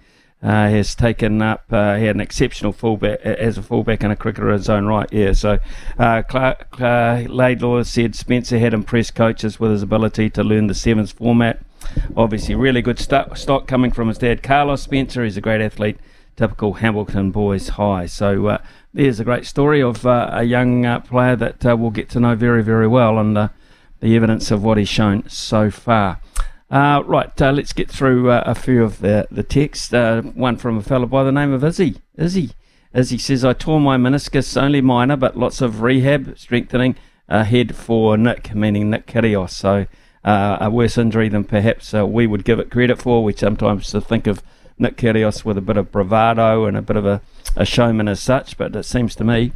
uh, 0.45 0.69
has 0.69 0.93
taken 0.93 1.41
up. 1.41 1.65
Uh, 1.71 1.95
he 1.95 2.05
had 2.05 2.15
an 2.15 2.21
exceptional 2.21 2.71
fullback 2.71 3.19
as 3.21 3.57
a 3.57 3.63
fullback 3.63 4.03
and 4.03 4.13
a 4.13 4.15
cricketer 4.15 4.49
in 4.51 4.57
his 4.59 4.69
own 4.69 4.85
right. 4.85 5.11
Yeah. 5.11 5.33
So 5.33 5.57
uh, 5.97 6.21
Clark, 6.21 6.79
Laidlaw 6.79 7.81
said 7.81 8.13
Spencer 8.15 8.59
had 8.59 8.71
impressed 8.71 9.15
coaches 9.15 9.59
with 9.59 9.71
his 9.71 9.81
ability 9.81 10.29
to 10.29 10.43
learn 10.43 10.67
the 10.67 10.75
sevens 10.75 11.11
format. 11.11 11.59
Obviously, 12.15 12.53
really 12.53 12.83
good 12.83 12.99
st- 12.99 13.35
stock 13.35 13.65
coming 13.65 13.91
from 13.91 14.07
his 14.07 14.19
dad, 14.19 14.43
Carlos 14.43 14.83
Spencer. 14.83 15.23
He's 15.23 15.37
a 15.37 15.41
great 15.41 15.61
athlete. 15.61 15.97
Typical 16.35 16.73
Hamilton 16.73 17.31
boys 17.31 17.69
high. 17.69 18.05
So 18.05 18.45
uh, 18.47 18.57
there's 18.93 19.19
a 19.19 19.23
great 19.23 19.47
story 19.47 19.81
of 19.81 20.05
uh, 20.05 20.29
a 20.31 20.43
young 20.43 20.85
uh, 20.85 20.99
player 20.99 21.35
that 21.35 21.63
we'll 21.63 21.89
get 21.89 22.09
to 22.09 22.19
know 22.19 22.35
very, 22.35 22.61
very 22.61 22.87
well, 22.87 23.17
and 23.17 23.35
the 23.35 23.49
evidence 24.03 24.51
of 24.51 24.63
what 24.63 24.77
he's 24.77 24.89
shown 24.89 25.27
so 25.27 25.71
far. 25.71 26.19
Uh, 26.69 27.03
right, 27.05 27.39
uh, 27.41 27.51
let's 27.51 27.73
get 27.73 27.89
through 27.89 28.31
uh, 28.31 28.43
a 28.45 28.55
few 28.55 28.83
of 28.83 28.99
the, 28.99 29.27
the 29.29 29.43
texts. 29.43 29.93
Uh, 29.93 30.21
one 30.33 30.57
from 30.57 30.77
a 30.77 30.81
fellow 30.81 31.05
by 31.05 31.23
the 31.23 31.31
name 31.31 31.53
of 31.53 31.63
Izzy. 31.63 32.01
Izzy. 32.17 32.51
Izzy 32.93 33.17
says, 33.17 33.45
I 33.45 33.53
tore 33.53 33.79
my 33.79 33.97
meniscus, 33.97 34.59
only 34.59 34.81
minor, 34.81 35.15
but 35.15 35.37
lots 35.37 35.61
of 35.61 35.81
rehab, 35.81 36.37
strengthening 36.37 36.95
ahead 37.29 37.75
for 37.75 38.17
Nick, 38.17 38.55
meaning 38.55 38.89
Nick 38.89 39.05
Kyrgios. 39.05 39.51
So 39.51 39.85
uh, 40.23 40.57
a 40.59 40.69
worse 40.71 40.97
injury 40.97 41.29
than 41.29 41.43
perhaps 41.43 41.93
uh, 41.93 42.05
we 42.05 42.25
would 42.25 42.45
give 42.45 42.59
it 42.59 42.71
credit 42.71 42.99
for. 42.99 43.23
We 43.23 43.33
sometimes 43.33 43.91
think 43.91 44.25
of 44.25 44.41
Nick 44.79 44.97
Kyrgios 44.97 45.45
with 45.45 45.57
a 45.57 45.61
bit 45.61 45.77
of 45.77 45.91
bravado 45.91 46.65
and 46.65 46.75
a 46.75 46.81
bit 46.81 46.97
of 46.97 47.05
a, 47.05 47.21
a 47.55 47.65
showman 47.65 48.07
as 48.07 48.23
such, 48.23 48.57
but 48.57 48.75
it 48.75 48.83
seems 48.83 49.15
to 49.15 49.23
me 49.23 49.51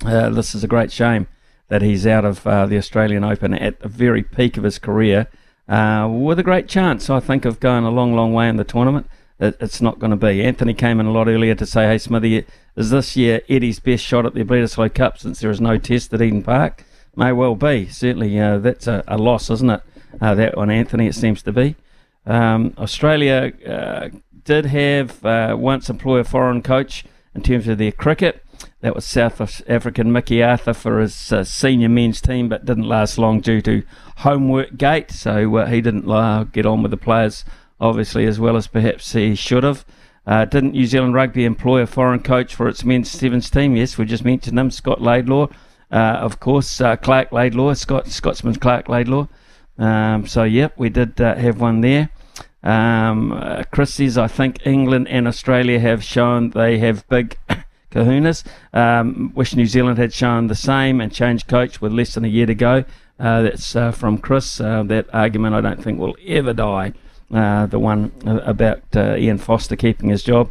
this 0.00 0.54
is 0.54 0.64
a 0.64 0.68
great 0.68 0.90
shame 0.90 1.26
that 1.68 1.82
he's 1.82 2.06
out 2.06 2.24
of 2.24 2.44
the 2.44 2.78
Australian 2.78 3.24
Open 3.24 3.52
at 3.52 3.80
the 3.80 3.88
very 3.88 4.22
peak 4.22 4.56
of 4.56 4.64
his 4.64 4.78
career, 4.78 5.26
uh, 5.68 6.08
with 6.10 6.38
a 6.38 6.42
great 6.42 6.68
chance, 6.68 7.10
I 7.10 7.20
think, 7.20 7.44
of 7.44 7.60
going 7.60 7.84
a 7.84 7.90
long, 7.90 8.14
long 8.14 8.32
way 8.32 8.48
in 8.48 8.56
the 8.56 8.64
tournament. 8.64 9.06
It, 9.38 9.56
it's 9.60 9.80
not 9.80 9.98
going 9.98 10.10
to 10.10 10.16
be. 10.16 10.42
Anthony 10.42 10.74
came 10.74 10.98
in 10.98 11.06
a 11.06 11.12
lot 11.12 11.28
earlier 11.28 11.54
to 11.54 11.66
say, 11.66 11.86
"Hey, 11.86 11.98
Smithy, 11.98 12.44
is 12.76 12.90
this 12.90 13.16
year 13.16 13.42
Eddie's 13.48 13.80
best 13.80 14.04
shot 14.04 14.26
at 14.26 14.34
the 14.34 14.44
Bledisloe 14.44 14.92
Cup 14.92 15.18
since 15.18 15.40
there 15.40 15.50
is 15.50 15.60
no 15.60 15.78
test 15.78 16.12
at 16.12 16.22
Eden 16.22 16.42
Park?" 16.42 16.84
May 17.14 17.32
well 17.32 17.56
be. 17.56 17.86
Certainly, 17.86 18.38
uh, 18.38 18.58
that's 18.58 18.86
a, 18.86 19.02
a 19.08 19.18
loss, 19.18 19.50
isn't 19.50 19.70
it? 19.70 19.82
Uh, 20.20 20.34
that 20.34 20.56
one, 20.56 20.70
Anthony, 20.70 21.06
it 21.06 21.14
seems 21.14 21.42
to 21.42 21.52
be. 21.52 21.76
Um, 22.26 22.74
Australia 22.78 23.52
uh, 23.66 24.08
did 24.44 24.66
have 24.66 25.24
uh, 25.24 25.56
once 25.58 25.90
employ 25.90 26.18
a 26.18 26.24
foreign 26.24 26.62
coach 26.62 27.04
in 27.34 27.42
terms 27.42 27.68
of 27.68 27.78
their 27.78 27.92
cricket. 27.92 28.44
That 28.80 28.94
was 28.94 29.04
South 29.04 29.40
African 29.68 30.12
Mickey 30.12 30.40
Arthur 30.40 30.72
for 30.72 31.00
his 31.00 31.32
uh, 31.32 31.42
senior 31.42 31.88
men's 31.88 32.20
team, 32.20 32.48
but 32.48 32.64
didn't 32.64 32.88
last 32.88 33.18
long 33.18 33.40
due 33.40 33.60
to 33.62 33.82
homework 34.18 34.76
gate. 34.76 35.10
So 35.10 35.56
uh, 35.56 35.66
he 35.66 35.80
didn't 35.80 36.08
uh, 36.08 36.44
get 36.44 36.64
on 36.64 36.82
with 36.82 36.92
the 36.92 36.96
players, 36.96 37.44
obviously, 37.80 38.24
as 38.24 38.38
well 38.38 38.56
as 38.56 38.68
perhaps 38.68 39.12
he 39.12 39.34
should 39.34 39.64
have. 39.64 39.84
Uh, 40.24 40.44
didn't 40.44 40.72
New 40.72 40.86
Zealand 40.86 41.14
Rugby 41.14 41.44
employ 41.44 41.80
a 41.80 41.86
foreign 41.86 42.20
coach 42.20 42.54
for 42.54 42.68
its 42.68 42.84
men's 42.84 43.10
sevens 43.10 43.50
team? 43.50 43.74
Yes, 43.74 43.98
we 43.98 44.04
just 44.04 44.24
mentioned 44.24 44.56
him, 44.56 44.70
Scott 44.70 45.02
Laidlaw. 45.02 45.48
Uh, 45.90 45.96
of 45.96 46.38
course, 46.38 46.80
uh, 46.80 46.94
Clark 46.94 47.32
Laidlaw, 47.32 47.74
Scott 47.74 48.06
Scotsman 48.06 48.56
Clark 48.56 48.88
Laidlaw. 48.88 49.26
Um, 49.76 50.26
so, 50.28 50.44
yep, 50.44 50.74
we 50.76 50.88
did 50.88 51.18
have 51.18 51.60
one 51.60 51.80
there. 51.80 52.10
Um, 52.62 53.64
Chris 53.72 53.94
says, 53.94 54.16
I 54.16 54.28
think 54.28 54.64
England 54.64 55.08
and 55.08 55.26
Australia 55.26 55.80
have 55.80 56.04
shown 56.04 56.50
they 56.50 56.78
have 56.78 57.08
big 57.08 57.38
kahunas. 57.90 58.44
Um, 58.72 59.32
wish 59.34 59.54
New 59.54 59.66
Zealand 59.66 59.98
had 59.98 60.12
shown 60.12 60.46
the 60.46 60.54
same 60.54 61.00
and 61.00 61.12
changed 61.12 61.48
coach 61.48 61.80
with 61.80 61.92
less 61.92 62.14
than 62.14 62.24
a 62.24 62.28
year 62.28 62.46
to 62.46 62.54
go. 62.54 62.84
Uh, 63.18 63.42
that's 63.42 63.74
uh, 63.74 63.90
from 63.90 64.18
Chris. 64.18 64.60
Uh, 64.60 64.82
that 64.84 65.06
argument 65.12 65.54
I 65.54 65.60
don't 65.60 65.82
think 65.82 65.98
will 65.98 66.16
ever 66.26 66.52
die. 66.52 66.92
Uh, 67.32 67.66
the 67.66 67.78
one 67.78 68.12
uh, 68.26 68.40
about 68.44 68.82
uh, 68.94 69.16
Ian 69.16 69.38
Foster 69.38 69.76
keeping 69.76 70.08
his 70.08 70.22
job. 70.22 70.50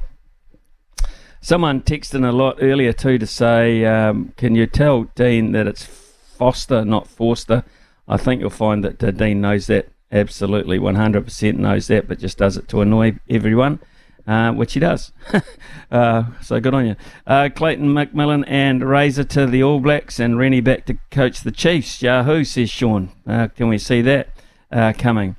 Someone 1.42 1.82
texted 1.82 2.28
a 2.28 2.32
lot 2.32 2.58
earlier 2.62 2.94
too 2.94 3.18
to 3.18 3.26
say, 3.26 3.86
um, 3.86 4.34
can 4.38 4.54
you 4.54 4.68
tell 4.68 5.04
Dean 5.16 5.54
that 5.54 5.66
it's 5.66 5.86
Foster, 5.86 6.84
not 6.84 7.08
Forster? 7.08 7.64
I 8.08 8.18
think 8.18 8.42
you'll 8.42 8.50
find 8.50 8.84
that 8.84 9.18
Dean 9.18 9.42
knows 9.42 9.68
that 9.68 9.90
absolutely, 10.12 10.80
100% 10.80 11.56
knows 11.56 11.88
that, 11.88 12.08
but 12.08 12.20
just 12.20 12.38
does 12.38 12.58
it 12.58 12.68
to 12.70 12.82
annoy 12.82 13.18
everyone, 13.30 13.80
uh, 14.28 14.52
which 14.52 14.74
he 14.74 14.80
does. 14.80 15.14
uh, 15.92 16.24
so 16.42 16.60
good 16.60 16.74
on 16.74 16.86
you. 16.86 16.96
Uh, 17.26 17.50
Clayton 17.54 17.88
McMillan 17.88 18.44
and 18.48 18.84
Razor 18.84 19.24
to 19.24 19.48
the 19.48 19.64
All 19.64 19.80
Blacks 19.80 20.20
and 20.20 20.38
Rennie 20.38 20.60
back 20.60 20.86
to 20.88 20.98
coach 21.12 21.42
the 21.42 21.52
Chiefs. 21.52 22.02
Yahoo, 22.02 22.44
says 22.44 22.70
Sean. 22.70 23.10
Uh, 23.26 23.48
can 23.48 23.70
we 23.70 23.78
see 23.78 24.02
that 24.02 24.30
uh, 24.72 24.94
coming? 24.98 25.38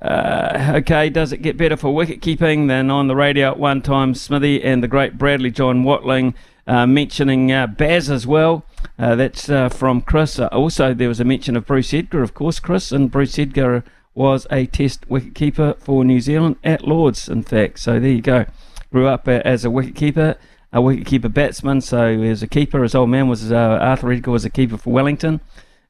Uh, 0.00 0.74
okay, 0.76 1.10
does 1.10 1.32
it 1.32 1.42
get 1.42 1.56
better 1.56 1.76
for 1.76 1.94
wicket 1.94 2.22
keeping 2.22 2.68
than 2.68 2.90
on 2.90 3.08
the 3.08 3.16
radio 3.16 3.50
at 3.50 3.58
one 3.58 3.82
time? 3.82 4.14
Smithy 4.14 4.62
and 4.62 4.82
the 4.82 4.88
great 4.88 5.18
Bradley 5.18 5.50
John 5.50 5.82
Watling 5.82 6.34
mentioning 6.66 7.48
Baz 7.76 8.08
as 8.08 8.26
well. 8.26 8.64
That's 8.96 9.46
from 9.76 10.00
Chris. 10.00 10.40
Also, 10.40 10.94
there 10.94 11.08
was 11.08 11.20
a 11.20 11.24
mention 11.24 11.56
of 11.56 11.66
Bruce 11.66 11.94
Edgar, 11.94 12.22
of 12.22 12.34
course, 12.34 12.58
Chris, 12.58 12.90
and 12.90 13.12
Bruce 13.12 13.38
Edgar 13.38 13.84
was 14.14 14.46
a 14.50 14.66
Test 14.66 15.08
wicketkeeper 15.08 15.78
for 15.78 16.04
New 16.04 16.20
Zealand 16.20 16.56
at 16.62 16.86
Lords, 16.86 17.28
in 17.28 17.42
fact. 17.42 17.78
So 17.78 17.98
there 17.98 18.10
you 18.10 18.22
go. 18.22 18.46
Grew 18.90 19.06
up 19.06 19.26
uh, 19.26 19.40
as 19.44 19.64
a 19.64 19.68
wicketkeeper, 19.68 20.36
a 20.72 20.78
wicketkeeper 20.78 21.32
batsman. 21.32 21.80
So 21.80 22.12
he 22.12 22.28
was 22.28 22.42
a 22.42 22.46
keeper. 22.46 22.82
His 22.82 22.94
old 22.94 23.10
man 23.10 23.28
was 23.28 23.50
uh, 23.50 23.56
Arthur 23.56 24.12
Edgar 24.12 24.30
was 24.30 24.44
a 24.44 24.50
keeper 24.50 24.76
for 24.76 24.92
Wellington, 24.92 25.40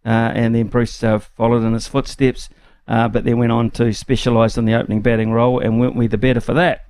uh, 0.05 0.33
and 0.35 0.55
then 0.55 0.69
Bruce 0.69 1.03
uh, 1.03 1.19
followed 1.19 1.65
in 1.65 1.73
his 1.73 1.89
footsteps. 1.89 2.49
Uh, 2.89 3.07
but 3.07 3.25
then 3.25 3.39
went 3.39 3.53
on 3.53 3.71
to 3.71 3.93
specialise 3.93 4.59
in 4.59 4.65
the 4.65 4.75
opening 4.75 5.01
batting 5.01 5.31
role, 5.31 5.61
and 5.61 5.79
weren't 5.79 5.95
we 5.95 6.09
the 6.09 6.19
better 6.19 6.41
for 6.41 6.53
that? 6.53 6.85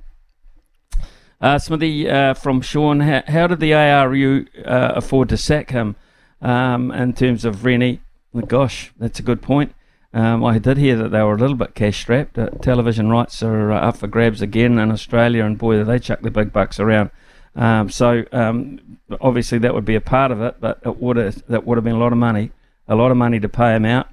Uh, 1.38 1.58
Smithy 1.58 2.06
from 2.34 2.62
Sean, 2.62 3.00
how, 3.00 3.22
how 3.26 3.46
did 3.46 3.60
the 3.60 3.74
ARU 3.74 4.46
afford 4.64 5.28
to 5.28 5.36
sack 5.36 5.70
him? 5.70 5.96
um, 6.42 6.90
in 6.90 7.14
terms 7.14 7.44
of 7.44 7.64
Rennie. 7.64 8.00
Gosh, 8.46 8.92
that's 8.98 9.18
a 9.18 9.22
good 9.22 9.40
point. 9.40 9.74
Um, 10.14 10.44
I 10.44 10.58
did 10.58 10.76
hear 10.76 10.96
that 10.96 11.08
they 11.10 11.22
were 11.22 11.34
a 11.34 11.38
little 11.38 11.56
bit 11.56 11.74
cash 11.74 11.98
strapped. 12.00 12.38
Uh, 12.38 12.50
television 12.60 13.08
rights 13.08 13.42
are 13.42 13.72
uh, 13.72 13.80
up 13.80 13.96
for 13.96 14.06
grabs 14.06 14.42
again 14.42 14.78
in 14.78 14.90
Australia, 14.90 15.44
and 15.44 15.56
boy, 15.56 15.76
do 15.76 15.84
they 15.84 15.98
chuck 15.98 16.20
the 16.20 16.30
big 16.30 16.52
bucks 16.52 16.78
around. 16.78 17.10
Um, 17.54 17.90
so 17.90 18.24
um, 18.32 18.98
obviously 19.20 19.58
that 19.58 19.74
would 19.74 19.84
be 19.84 19.94
a 19.94 20.00
part 20.00 20.30
of 20.30 20.40
it, 20.42 20.56
but 20.60 20.80
it 20.84 20.98
would 20.98 21.16
that 21.16 21.66
would 21.66 21.76
have 21.76 21.84
been 21.84 21.96
a 21.96 21.98
lot 21.98 22.12
of 22.12 22.18
money, 22.18 22.50
a 22.88 22.94
lot 22.94 23.10
of 23.10 23.16
money 23.16 23.40
to 23.40 23.48
pay 23.48 23.74
him 23.74 23.84
out. 23.84 24.08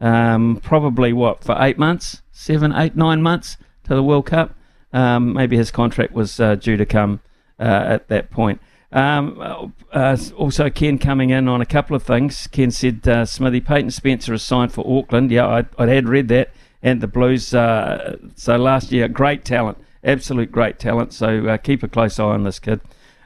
Um, 0.00 0.60
probably 0.62 1.12
what 1.12 1.44
for 1.44 1.56
eight 1.60 1.78
months, 1.78 2.22
seven, 2.32 2.72
eight, 2.72 2.96
nine 2.96 3.22
months 3.22 3.56
to 3.84 3.94
the 3.94 4.02
World 4.02 4.26
Cup. 4.26 4.54
Um, 4.92 5.32
maybe 5.32 5.56
his 5.56 5.70
contract 5.70 6.12
was 6.12 6.40
uh, 6.40 6.56
due 6.56 6.76
to 6.76 6.86
come 6.86 7.20
uh, 7.58 7.84
at 7.86 8.08
that 8.08 8.30
point. 8.30 8.60
Um, 8.92 9.72
uh, 9.92 10.16
also, 10.36 10.68
Ken 10.68 10.98
coming 10.98 11.30
in 11.30 11.48
on 11.48 11.60
a 11.60 11.66
couple 11.66 11.94
of 11.94 12.02
things. 12.02 12.46
Ken 12.48 12.70
said 12.70 13.06
uh, 13.06 13.24
Smithy 13.24 13.60
Peyton 13.60 13.90
Spencer 13.90 14.34
is 14.34 14.42
signed 14.42 14.72
for 14.72 14.84
Auckland. 14.86 15.30
Yeah, 15.30 15.46
I, 15.46 15.64
I 15.78 15.86
had 15.86 16.08
read 16.08 16.28
that. 16.28 16.50
And 16.82 17.00
the 17.00 17.06
Blues, 17.06 17.52
uh, 17.52 18.16
so 18.36 18.56
last 18.56 18.90
year, 18.90 19.06
great 19.06 19.44
talent, 19.44 19.78
absolute 20.02 20.50
great 20.50 20.78
talent. 20.78 21.12
So 21.12 21.46
uh, 21.46 21.56
keep 21.58 21.82
a 21.82 21.88
close 21.88 22.18
eye 22.18 22.24
on 22.24 22.44
this 22.44 22.58
kid. 22.58 22.80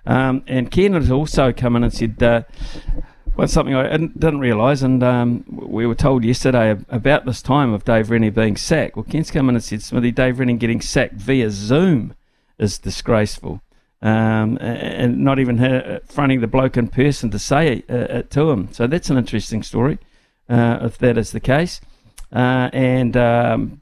Um, 0.07 0.43
and 0.47 0.71
Ken 0.71 0.95
has 0.95 1.11
also 1.11 1.53
come 1.53 1.77
in 1.77 1.85
and 1.85 1.95
said, 1.95 2.23
uh, 2.23 2.43
well, 3.37 3.49
something 3.49 3.75
I 3.75 3.97
didn't, 3.97 4.39
realise, 4.39 4.83
and 4.83 5.03
um, 5.03 5.45
we 5.49 5.87
were 5.87 5.95
told 5.95 6.25
yesterday 6.25 6.77
about 6.89 7.25
this 7.25 7.43
time 7.43 7.73
of 7.73 7.85
Dave 7.85 8.11
Rennie 8.11 8.31
being 8.31 8.57
sacked. 8.57 8.97
Well, 8.97 9.05
Ken's 9.05 9.31
come 9.31 9.49
in 9.49 9.55
and 9.55 9.65
said, 9.65 9.83
Smithy, 9.83 10.13
Dave 10.13 10.39
Rennie 10.39 10.55
getting 10.55 10.81
sacked 10.81 11.15
via 11.15 11.51
Zoom 11.51 12.15
is 12.59 12.79
disgraceful 12.79 13.61
um, 14.05 14.59
and 14.61 15.25
not 15.25 15.39
even 15.39 15.57
her 15.59 16.01
fronting 16.05 16.43
the 16.43 16.47
bloke 16.47 16.77
in 16.77 16.89
person 16.89 17.31
to 17.31 17.39
say 17.39 17.73
it, 17.73 17.85
uh, 17.91 18.19
it 18.19 18.31
to 18.33 18.51
him. 18.51 18.69
So 18.71 18.87
that's 18.87 19.09
an 19.09 19.17
interesting 19.17 19.63
story, 19.63 19.99
uh, 20.47 20.79
if 20.83 20.99
that 20.99 21.17
is 21.17 21.33
the 21.33 21.41
case. 21.41 21.81
Uh, 22.31 22.69
and 22.75 23.17
um, 23.17 23.81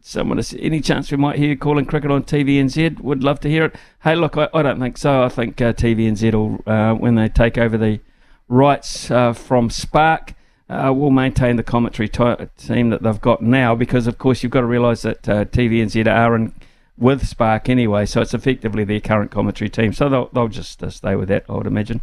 someone, 0.00 0.38
has, 0.38 0.56
any 0.58 0.80
chance 0.80 1.10
we 1.10 1.18
might 1.18 1.36
hear 1.36 1.54
calling 1.54 1.84
cricket 1.84 2.10
on 2.10 2.22
TVNZ? 2.22 2.98
Would 3.00 3.22
love 3.22 3.40
to 3.40 3.50
hear 3.50 3.66
it. 3.66 3.76
Hey, 4.04 4.14
look, 4.14 4.38
I, 4.38 4.48
I 4.54 4.62
don't 4.62 4.80
think 4.80 4.96
so. 4.96 5.22
I 5.22 5.28
think 5.28 5.60
uh, 5.60 5.74
TVNZ 5.74 6.32
will, 6.32 6.62
uh, 6.66 6.94
when 6.94 7.16
they 7.16 7.28
take 7.28 7.58
over 7.58 7.76
the 7.76 8.00
rights 8.48 9.10
uh, 9.10 9.34
from 9.34 9.70
Spark. 9.70 10.34
Uh, 10.70 10.92
will 10.92 11.10
maintain 11.10 11.56
the 11.56 11.62
commentary 11.62 12.10
t- 12.10 12.22
team 12.58 12.90
that 12.90 13.02
they've 13.02 13.22
got 13.22 13.40
now 13.40 13.74
because, 13.74 14.06
of 14.06 14.18
course, 14.18 14.42
you've 14.42 14.52
got 14.52 14.60
to 14.60 14.66
realise 14.66 15.00
that 15.00 15.26
uh, 15.26 15.46
TVNZ 15.46 16.06
are 16.06 16.36
in 16.36 16.52
with 16.98 17.26
Spark 17.26 17.68
anyway, 17.68 18.06
so 18.06 18.20
it's 18.20 18.34
effectively 18.34 18.84
their 18.84 19.00
current 19.00 19.30
commentary 19.30 19.70
team. 19.70 19.92
So 19.92 20.08
they'll, 20.08 20.28
they'll 20.32 20.48
just 20.48 20.82
uh, 20.82 20.90
stay 20.90 21.14
with 21.14 21.28
that, 21.28 21.44
I 21.48 21.52
would 21.52 21.66
imagine. 21.66 22.00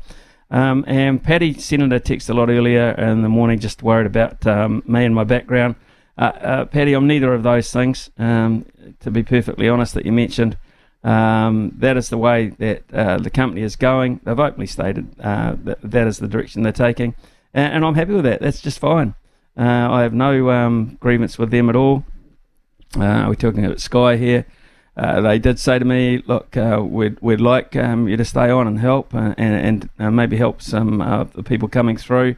Um, 0.49 0.85
and 0.87 1.21
Paddy 1.21 1.53
sent 1.53 1.81
in 1.81 1.91
a 1.91 1.99
text 1.99 2.29
a 2.29 2.33
lot 2.33 2.49
earlier 2.49 2.91
in 2.91 3.21
the 3.21 3.29
morning, 3.29 3.59
just 3.59 3.83
worried 3.83 4.05
about 4.05 4.45
um, 4.45 4.83
me 4.85 5.05
and 5.05 5.13
my 5.13 5.23
background. 5.23 5.75
Uh, 6.17 6.21
uh, 6.21 6.65
Paddy, 6.65 6.93
I'm 6.93 7.07
neither 7.07 7.33
of 7.33 7.43
those 7.43 7.71
things, 7.71 8.09
um, 8.17 8.65
to 9.01 9.11
be 9.11 9.23
perfectly 9.23 9.67
honest, 9.67 9.93
that 9.95 10.05
you 10.05 10.11
mentioned. 10.11 10.57
Um, 11.03 11.73
that 11.77 11.97
is 11.97 12.09
the 12.09 12.17
way 12.17 12.47
that 12.47 12.83
uh, 12.93 13.17
the 13.17 13.29
company 13.29 13.61
is 13.61 13.75
going. 13.75 14.21
They've 14.23 14.39
openly 14.39 14.65
stated 14.65 15.13
uh, 15.19 15.55
that 15.63 15.79
that 15.83 16.07
is 16.07 16.19
the 16.19 16.27
direction 16.27 16.63
they're 16.63 16.71
taking, 16.71 17.15
and, 17.53 17.73
and 17.73 17.85
I'm 17.85 17.95
happy 17.95 18.13
with 18.13 18.23
that. 18.23 18.41
That's 18.41 18.61
just 18.61 18.79
fine. 18.79 19.13
Uh, 19.57 19.91
I 19.91 20.01
have 20.01 20.13
no 20.13 20.49
um, 20.49 20.97
grievance 20.99 21.37
with 21.37 21.51
them 21.51 21.69
at 21.69 21.75
all. 21.75 22.05
We're 22.95 23.35
talking 23.35 23.65
about 23.65 23.81
Sky 23.81 24.15
here 24.15 24.45
uh, 24.97 25.19
they 25.21 25.39
did 25.39 25.59
say 25.59 25.77
to 25.77 25.83
me, 25.83 26.23
"Look, 26.25 26.55
uh, 26.55 26.81
we'd 26.81 27.19
we'd 27.19 27.41
like 27.41 27.75
um, 27.75 28.07
you 28.07 28.15
to 28.15 28.23
stay 28.23 28.49
on 28.49 28.65
and 28.65 28.79
help, 28.79 29.13
uh, 29.13 29.35
and 29.37 29.55
and 29.55 29.89
uh, 29.99 30.09
maybe 30.09 30.37
help 30.37 30.61
some 30.61 31.01
of 31.01 31.33
the 31.33 31.43
people 31.43 31.67
coming 31.67 31.97
through, 31.97 32.37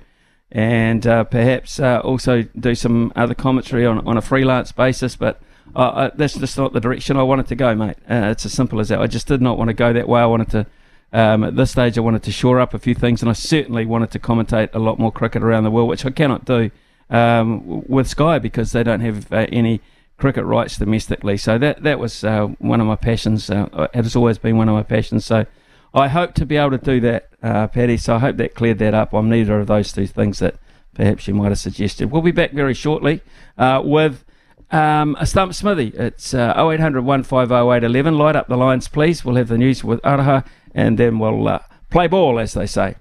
and 0.51 1.05
uh, 1.05 1.23
perhaps 1.25 1.79
uh, 1.79 1.99
also 1.99 2.43
do 2.59 2.73
some 2.73 3.13
other 3.15 3.35
commentary 3.35 3.85
on 3.85 4.05
on 4.07 4.17
a 4.17 4.21
freelance 4.21 4.71
basis." 4.71 5.15
But 5.15 5.39
that's 5.75 6.33
just 6.33 6.57
not 6.57 6.73
the 6.73 6.79
direction 6.79 7.15
I 7.15 7.23
wanted 7.23 7.47
to 7.47 7.55
go, 7.55 7.75
mate. 7.75 7.97
it's 8.09 8.45
as 8.45 8.53
simple 8.53 8.79
as 8.79 8.89
that. 8.89 8.99
I 8.99 9.07
just 9.07 9.27
did 9.27 9.41
not 9.41 9.59
want 9.59 9.67
to 9.67 9.75
go 9.75 9.93
that 9.93 10.09
way. 10.09 10.21
I 10.21 10.25
wanted 10.25 10.49
to. 10.51 10.65
Um, 11.13 11.45
at 11.45 11.55
this 11.55 11.71
stage, 11.71 11.97
I 11.97 12.01
wanted 12.01 12.23
to 12.23 12.33
shore 12.33 12.59
up 12.59 12.73
a 12.73 12.79
few 12.79 12.93
things, 12.93 13.21
and 13.21 13.29
I 13.29 13.33
certainly 13.33 13.85
wanted 13.85 14.11
to 14.11 14.19
commentate 14.19 14.73
a 14.73 14.79
lot 14.79 14.99
more 14.99 15.11
cricket 15.11 15.41
around 15.41 15.63
the 15.63 15.71
world, 15.71 15.87
which 15.87 16.05
I 16.05 16.09
cannot 16.09 16.43
do 16.43 16.69
um, 17.09 17.87
with 17.87 18.09
Sky 18.09 18.39
because 18.39 18.71
they 18.71 18.83
don't 18.83 18.99
have 18.99 19.31
any 19.31 19.79
cricket 20.17 20.45
rights 20.45 20.77
domestically. 20.77 21.37
So 21.37 21.57
that 21.57 21.83
that 21.83 21.99
was 21.99 22.23
uh, 22.23 22.47
one 22.59 22.81
of 22.81 22.87
my 22.87 22.95
passions. 22.95 23.49
Uh, 23.49 23.87
it 23.93 24.03
has 24.03 24.15
always 24.15 24.37
been 24.37 24.57
one 24.57 24.69
of 24.69 24.75
my 24.75 24.83
passions. 24.83 25.25
So 25.25 25.45
I 25.93 26.07
hope 26.07 26.33
to 26.35 26.45
be 26.45 26.57
able 26.57 26.71
to 26.71 26.77
do 26.77 26.99
that, 27.01 27.29
uh, 27.41 27.67
Paddy. 27.67 27.97
So 27.97 28.15
I 28.15 28.19
hope 28.19 28.37
that 28.37 28.55
cleared 28.55 28.79
that 28.79 28.93
up. 28.93 29.13
I'm 29.13 29.29
neither 29.29 29.59
of 29.59 29.67
those 29.67 29.91
two 29.93 30.07
things 30.07 30.39
that 30.39 30.55
perhaps 30.93 31.27
you 31.27 31.33
might 31.33 31.49
have 31.49 31.59
suggested. 31.59 32.11
We'll 32.11 32.21
be 32.21 32.31
back 32.31 32.51
very 32.51 32.73
shortly 32.73 33.21
uh, 33.57 33.81
with. 33.83 34.23
Um, 34.69 35.15
a 35.17 35.25
stump 35.25 35.53
smithy. 35.53 35.93
It's 35.95 36.33
uh, 36.33 36.53
0800 36.57 37.05
150811. 37.05 38.17
Light 38.17 38.35
up 38.35 38.49
the 38.49 38.57
lines, 38.57 38.89
please. 38.89 39.23
We'll 39.23 39.37
have 39.37 39.47
the 39.47 39.57
news 39.57 39.81
with 39.81 40.01
Araha 40.01 40.45
and 40.75 40.97
then 40.97 41.19
we'll 41.19 41.47
uh, 41.47 41.59
play 41.89 42.07
ball, 42.07 42.37
as 42.37 42.53
they 42.53 42.65
say. 42.65 42.95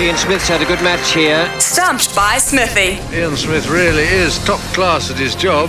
Ian 0.00 0.16
Smith's 0.16 0.48
had 0.48 0.62
a 0.62 0.64
good 0.64 0.82
match 0.82 1.12
here. 1.12 1.48
Stumped 1.60 2.16
by 2.16 2.38
Smithy. 2.38 2.98
Ian 3.14 3.36
Smith 3.36 3.68
really 3.68 4.04
is 4.04 4.42
top 4.44 4.58
class 4.74 5.10
at 5.10 5.18
his 5.18 5.34
job. 5.34 5.68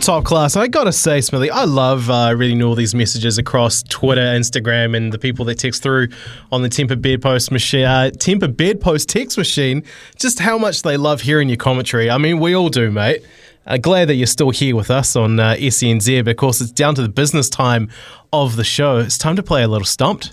Top 0.00 0.24
class. 0.24 0.56
I 0.56 0.68
gotta 0.68 0.92
say, 0.92 1.20
Smithy, 1.20 1.50
I 1.50 1.64
love 1.64 2.08
uh, 2.08 2.32
reading 2.36 2.62
all 2.62 2.76
these 2.76 2.94
messages 2.94 3.36
across 3.38 3.82
Twitter, 3.82 4.22
Instagram, 4.22 4.96
and 4.96 5.12
the 5.12 5.18
people 5.18 5.44
that 5.46 5.58
text 5.58 5.82
through 5.82 6.08
on 6.52 6.62
the 6.62 6.68
Temper 6.68 6.96
Bedpost 6.96 7.50
machine, 7.50 7.84
uh, 7.84 8.10
Temper 8.12 8.48
Bedpost 8.48 9.08
text 9.08 9.36
machine. 9.36 9.82
Just 10.16 10.38
how 10.38 10.58
much 10.58 10.82
they 10.82 10.96
love 10.96 11.22
hearing 11.22 11.48
your 11.48 11.58
commentary. 11.58 12.08
I 12.08 12.18
mean, 12.18 12.38
we 12.38 12.54
all 12.54 12.68
do, 12.68 12.90
mate. 12.90 13.24
Uh, 13.66 13.76
glad 13.76 14.08
that 14.08 14.14
you're 14.14 14.26
still 14.28 14.50
here 14.50 14.74
with 14.76 14.90
us 14.90 15.16
on 15.16 15.38
uh, 15.40 15.56
SENZ. 15.58 16.24
Because 16.24 16.62
it's 16.62 16.70
down 16.70 16.94
to 16.94 17.02
the 17.02 17.10
business 17.10 17.50
time 17.50 17.90
of 18.32 18.56
the 18.56 18.64
show. 18.64 18.98
It's 18.98 19.18
time 19.18 19.36
to 19.36 19.42
play 19.42 19.64
a 19.64 19.68
little 19.68 19.84
stumped. 19.84 20.32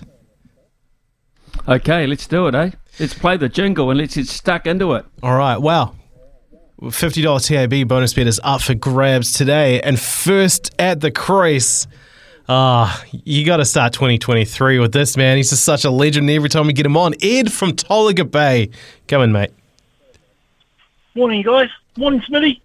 Okay, 1.68 2.06
let's 2.06 2.26
do 2.26 2.46
it, 2.46 2.54
eh? 2.54 2.70
Let's 3.00 3.14
play 3.14 3.36
the 3.36 3.48
jingle 3.48 3.90
and 3.90 3.98
let's 3.98 4.14
get 4.14 4.28
stuck 4.28 4.66
into 4.66 4.94
it. 4.94 5.04
All 5.22 5.36
right, 5.36 5.56
wow. 5.58 5.94
$50 6.80 7.46
TAB 7.46 7.88
bonus 7.88 8.14
bet 8.14 8.26
is 8.26 8.40
up 8.44 8.60
for 8.60 8.74
grabs 8.74 9.32
today. 9.32 9.80
And 9.80 9.98
first 9.98 10.74
at 10.78 11.00
the 11.00 11.10
crease, 11.10 11.86
ah, 12.48 13.02
you 13.10 13.44
got 13.44 13.56
to 13.56 13.64
start 13.64 13.92
2023 13.94 14.78
with 14.78 14.92
this, 14.92 15.16
man. 15.16 15.36
He's 15.38 15.50
just 15.50 15.64
such 15.64 15.84
a 15.84 15.90
legend 15.90 16.30
every 16.30 16.48
time 16.48 16.66
we 16.66 16.72
get 16.72 16.86
him 16.86 16.96
on. 16.96 17.14
Ed 17.20 17.52
from 17.52 17.72
Tolaga 17.72 18.30
Bay. 18.30 18.70
Come 19.08 19.22
in, 19.22 19.32
mate. 19.32 19.50
Morning, 21.14 21.42
guys. 21.42 21.70
Morning, 21.96 22.20
Smitty. 22.20 22.60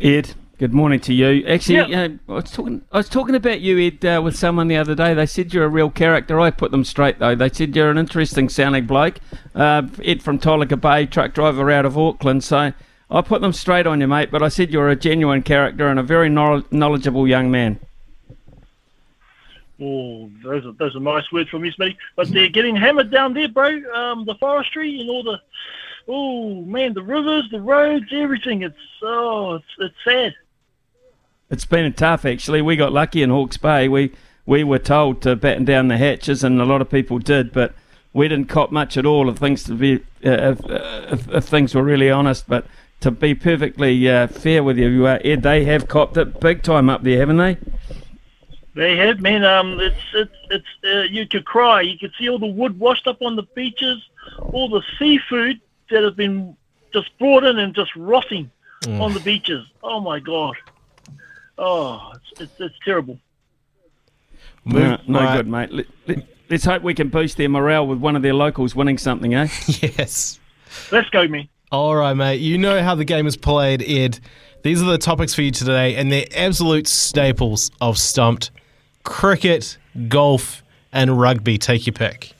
Ed. 0.00 0.34
Good 0.58 0.72
morning 0.72 1.00
to 1.00 1.12
you. 1.12 1.46
Actually, 1.46 1.94
uh, 1.94 2.08
I 2.30 2.32
was 2.32 2.50
talking. 2.50 2.80
I 2.90 2.96
was 2.96 3.10
talking 3.10 3.34
about 3.34 3.60
you, 3.60 3.78
Ed, 3.78 4.02
uh, 4.06 4.22
with 4.22 4.36
someone 4.38 4.68
the 4.68 4.78
other 4.78 4.94
day. 4.94 5.12
They 5.12 5.26
said 5.26 5.52
you're 5.52 5.66
a 5.66 5.68
real 5.68 5.90
character. 5.90 6.40
I 6.40 6.50
put 6.50 6.70
them 6.70 6.82
straight 6.82 7.18
though. 7.18 7.34
They 7.34 7.50
said 7.50 7.76
you're 7.76 7.90
an 7.90 7.98
interesting 7.98 8.48
sounding 8.48 8.86
bloke. 8.86 9.18
Uh, 9.54 9.82
Ed 10.02 10.22
from 10.22 10.38
Tolaga 10.38 10.80
Bay, 10.80 11.04
truck 11.04 11.34
driver 11.34 11.70
out 11.70 11.84
of 11.84 11.98
Auckland. 11.98 12.42
So 12.42 12.72
I 13.10 13.20
put 13.20 13.42
them 13.42 13.52
straight 13.52 13.86
on 13.86 14.00
you, 14.00 14.08
mate. 14.08 14.30
But 14.30 14.42
I 14.42 14.48
said 14.48 14.70
you're 14.72 14.88
a 14.88 14.96
genuine 14.96 15.42
character 15.42 15.88
and 15.88 16.00
a 16.00 16.02
very 16.02 16.30
knowledgeable 16.30 17.28
young 17.28 17.50
man. 17.50 17.78
Oh, 19.78 20.30
those 20.42 20.64
are 20.64 20.72
those 20.72 20.96
are 20.96 21.00
nice 21.00 21.30
words 21.32 21.50
from 21.50 21.66
you, 21.66 21.72
Smitty. 21.72 21.98
But 22.16 22.28
they're 22.28 22.48
getting 22.48 22.76
hammered 22.76 23.10
down 23.10 23.34
there, 23.34 23.48
bro. 23.48 23.82
Um, 23.92 24.24
the 24.24 24.36
forestry 24.36 25.00
and 25.00 25.10
all 25.10 25.22
the. 25.22 25.38
Oh 26.08 26.62
man, 26.62 26.94
the 26.94 27.02
rivers, 27.02 27.46
the 27.50 27.60
roads, 27.60 28.06
everything. 28.10 28.62
It's 28.62 28.74
oh, 29.02 29.56
it's 29.56 29.66
it's 29.80 29.94
sad. 30.02 30.34
It's 31.50 31.64
been 31.64 31.92
tough, 31.92 32.24
actually. 32.24 32.60
We 32.60 32.76
got 32.76 32.92
lucky 32.92 33.22
in 33.22 33.30
Hawke's 33.30 33.56
Bay. 33.56 33.88
We 33.88 34.12
we 34.46 34.62
were 34.64 34.78
told 34.78 35.22
to 35.22 35.36
batten 35.36 35.64
down 35.64 35.88
the 35.88 35.96
hatches, 35.96 36.44
and 36.44 36.60
a 36.60 36.64
lot 36.64 36.80
of 36.80 36.90
people 36.90 37.18
did, 37.18 37.52
but 37.52 37.74
we 38.12 38.28
didn't 38.28 38.48
cop 38.48 38.72
much 38.72 38.96
at 38.96 39.04
all. 39.04 39.28
If 39.28 39.38
things 39.38 39.64
to 39.64 39.74
be, 39.74 39.96
uh, 40.24 40.52
if, 40.52 40.64
uh, 40.64 41.06
if, 41.10 41.28
if, 41.28 41.44
things 41.44 41.74
were 41.74 41.82
really 41.82 42.10
honest, 42.10 42.48
but 42.48 42.66
to 43.00 43.10
be 43.10 43.34
perfectly 43.34 44.08
uh, 44.08 44.26
fair 44.28 44.62
with 44.62 44.78
you, 44.78 45.06
uh, 45.06 45.18
Ed, 45.24 45.42
they 45.42 45.64
have 45.64 45.88
copped 45.88 46.16
it 46.16 46.40
big 46.40 46.62
time 46.62 46.88
up 46.88 47.02
there, 47.02 47.18
haven't 47.18 47.36
they? 47.36 47.58
They 48.74 48.96
have, 48.96 49.20
man. 49.20 49.44
Um, 49.44 49.80
it's 49.80 49.96
it's 50.14 50.36
it's 50.50 50.66
uh, 50.84 51.02
you 51.02 51.26
could 51.26 51.44
cry. 51.44 51.80
You 51.80 51.98
could 51.98 52.12
see 52.18 52.28
all 52.28 52.38
the 52.38 52.46
wood 52.46 52.78
washed 52.78 53.06
up 53.06 53.22
on 53.22 53.36
the 53.36 53.44
beaches, 53.54 54.02
all 54.38 54.68
the 54.68 54.82
seafood 54.98 55.60
that 55.90 56.02
has 56.02 56.14
been 56.14 56.56
just 56.92 57.16
brought 57.18 57.44
in 57.44 57.58
and 57.58 57.74
just 57.74 57.94
rotting 57.96 58.50
mm. 58.82 59.00
on 59.00 59.14
the 59.14 59.20
beaches. 59.20 59.66
Oh 59.82 60.00
my 60.00 60.20
god. 60.20 60.56
Oh, 61.58 62.12
it's, 62.14 62.40
it's, 62.40 62.60
it's 62.60 62.74
terrible. 62.84 63.18
No, 64.64 64.98
no 65.06 65.20
right. 65.20 65.36
good, 65.36 65.46
mate. 65.46 65.72
Let, 65.72 65.86
let, 66.06 66.18
let's 66.50 66.64
hope 66.64 66.82
we 66.82 66.94
can 66.94 67.08
boost 67.08 67.36
their 67.36 67.48
morale 67.48 67.86
with 67.86 67.98
one 67.98 68.16
of 68.16 68.22
their 68.22 68.34
locals 68.34 68.74
winning 68.74 68.98
something, 68.98 69.34
eh? 69.34 69.48
yes. 69.66 70.40
Let's 70.90 71.08
go, 71.10 71.26
me. 71.28 71.48
All 71.72 71.96
right, 71.96 72.14
mate. 72.14 72.40
You 72.40 72.58
know 72.58 72.82
how 72.82 72.94
the 72.94 73.04
game 73.04 73.26
is 73.26 73.36
played, 73.36 73.82
Ed. 73.82 74.20
These 74.62 74.82
are 74.82 74.86
the 74.86 74.98
topics 74.98 75.34
for 75.34 75.42
you 75.42 75.50
today, 75.50 75.94
and 75.96 76.10
they're 76.10 76.26
absolute 76.34 76.88
staples 76.88 77.70
of 77.80 77.98
Stumped 77.98 78.50
cricket, 79.04 79.78
golf, 80.08 80.62
and 80.92 81.18
rugby? 81.18 81.56
Take 81.56 81.86
your 81.86 81.94
pick. 81.94 82.34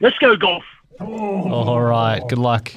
Let's 0.00 0.18
go 0.18 0.36
golf. 0.36 0.64
All 1.00 1.80
right. 1.80 2.20
Good 2.28 2.38
luck. 2.38 2.72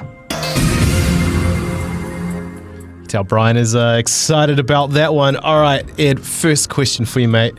Tell 3.07 3.23
Brian 3.23 3.55
is 3.55 3.75
uh, 3.75 3.97
excited 3.99 4.59
about 4.59 4.91
that 4.91 5.13
one. 5.13 5.35
All 5.35 5.61
right, 5.61 5.87
Ed. 5.99 6.19
First 6.19 6.69
question 6.69 7.05
for 7.05 7.19
you, 7.19 7.27
mate. 7.27 7.53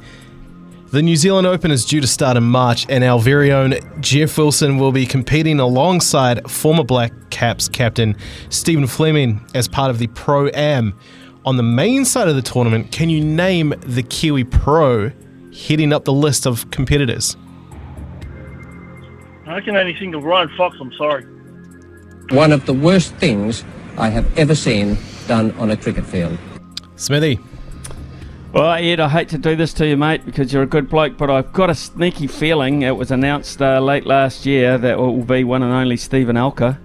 The 0.90 1.02
New 1.02 1.16
Zealand 1.16 1.46
Open 1.46 1.70
is 1.70 1.84
due 1.84 2.00
to 2.00 2.06
start 2.06 2.36
in 2.36 2.44
March, 2.44 2.86
and 2.88 3.04
our 3.04 3.18
very 3.20 3.52
own 3.52 3.74
Jeff 4.00 4.38
Wilson 4.38 4.78
will 4.78 4.92
be 4.92 5.04
competing 5.04 5.60
alongside 5.60 6.50
former 6.50 6.84
Black 6.84 7.12
Caps 7.30 7.68
captain 7.68 8.16
Stephen 8.50 8.86
Fleming 8.86 9.44
as 9.54 9.68
part 9.68 9.90
of 9.90 9.98
the 9.98 10.06
Pro 10.08 10.48
Am. 10.48 10.98
On 11.44 11.56
the 11.56 11.62
main 11.62 12.04
side 12.04 12.28
of 12.28 12.34
the 12.34 12.42
tournament, 12.42 12.92
can 12.92 13.08
you 13.08 13.22
name 13.22 13.74
the 13.80 14.02
Kiwi 14.02 14.44
Pro 14.44 15.10
heading 15.66 15.92
up 15.92 16.04
the 16.04 16.12
list 16.12 16.46
of 16.46 16.70
competitors? 16.70 17.36
I 19.46 19.60
can 19.60 19.76
only 19.76 19.94
think 19.94 20.14
of 20.14 20.24
Ryan 20.24 20.50
Fox. 20.56 20.76
I'm 20.80 20.92
sorry. 20.94 21.24
One 22.30 22.50
of 22.52 22.66
the 22.66 22.72
worst 22.72 23.14
things 23.14 23.64
I 23.98 24.08
have 24.08 24.38
ever 24.38 24.54
seen 24.54 24.98
done 25.26 25.52
on 25.52 25.70
a 25.70 25.76
cricket 25.76 26.04
field. 26.04 26.38
Smithy. 26.96 27.38
Well, 28.52 28.72
Ed, 28.72 29.00
I 29.00 29.08
hate 29.08 29.28
to 29.30 29.38
do 29.38 29.54
this 29.54 29.74
to 29.74 29.86
you, 29.86 29.96
mate, 29.96 30.24
because 30.24 30.52
you're 30.52 30.62
a 30.62 30.66
good 30.66 30.88
bloke, 30.88 31.18
but 31.18 31.28
I've 31.28 31.52
got 31.52 31.68
a 31.68 31.74
sneaky 31.74 32.26
feeling 32.26 32.82
it 32.82 32.96
was 32.96 33.10
announced 33.10 33.60
uh, 33.60 33.80
late 33.80 34.06
last 34.06 34.46
year 34.46 34.78
that 34.78 34.92
it 34.92 34.96
will 34.96 35.24
be 35.24 35.44
one 35.44 35.62
and 35.62 35.72
only 35.72 35.96
Steven 35.98 36.36
Alker. 36.36 36.78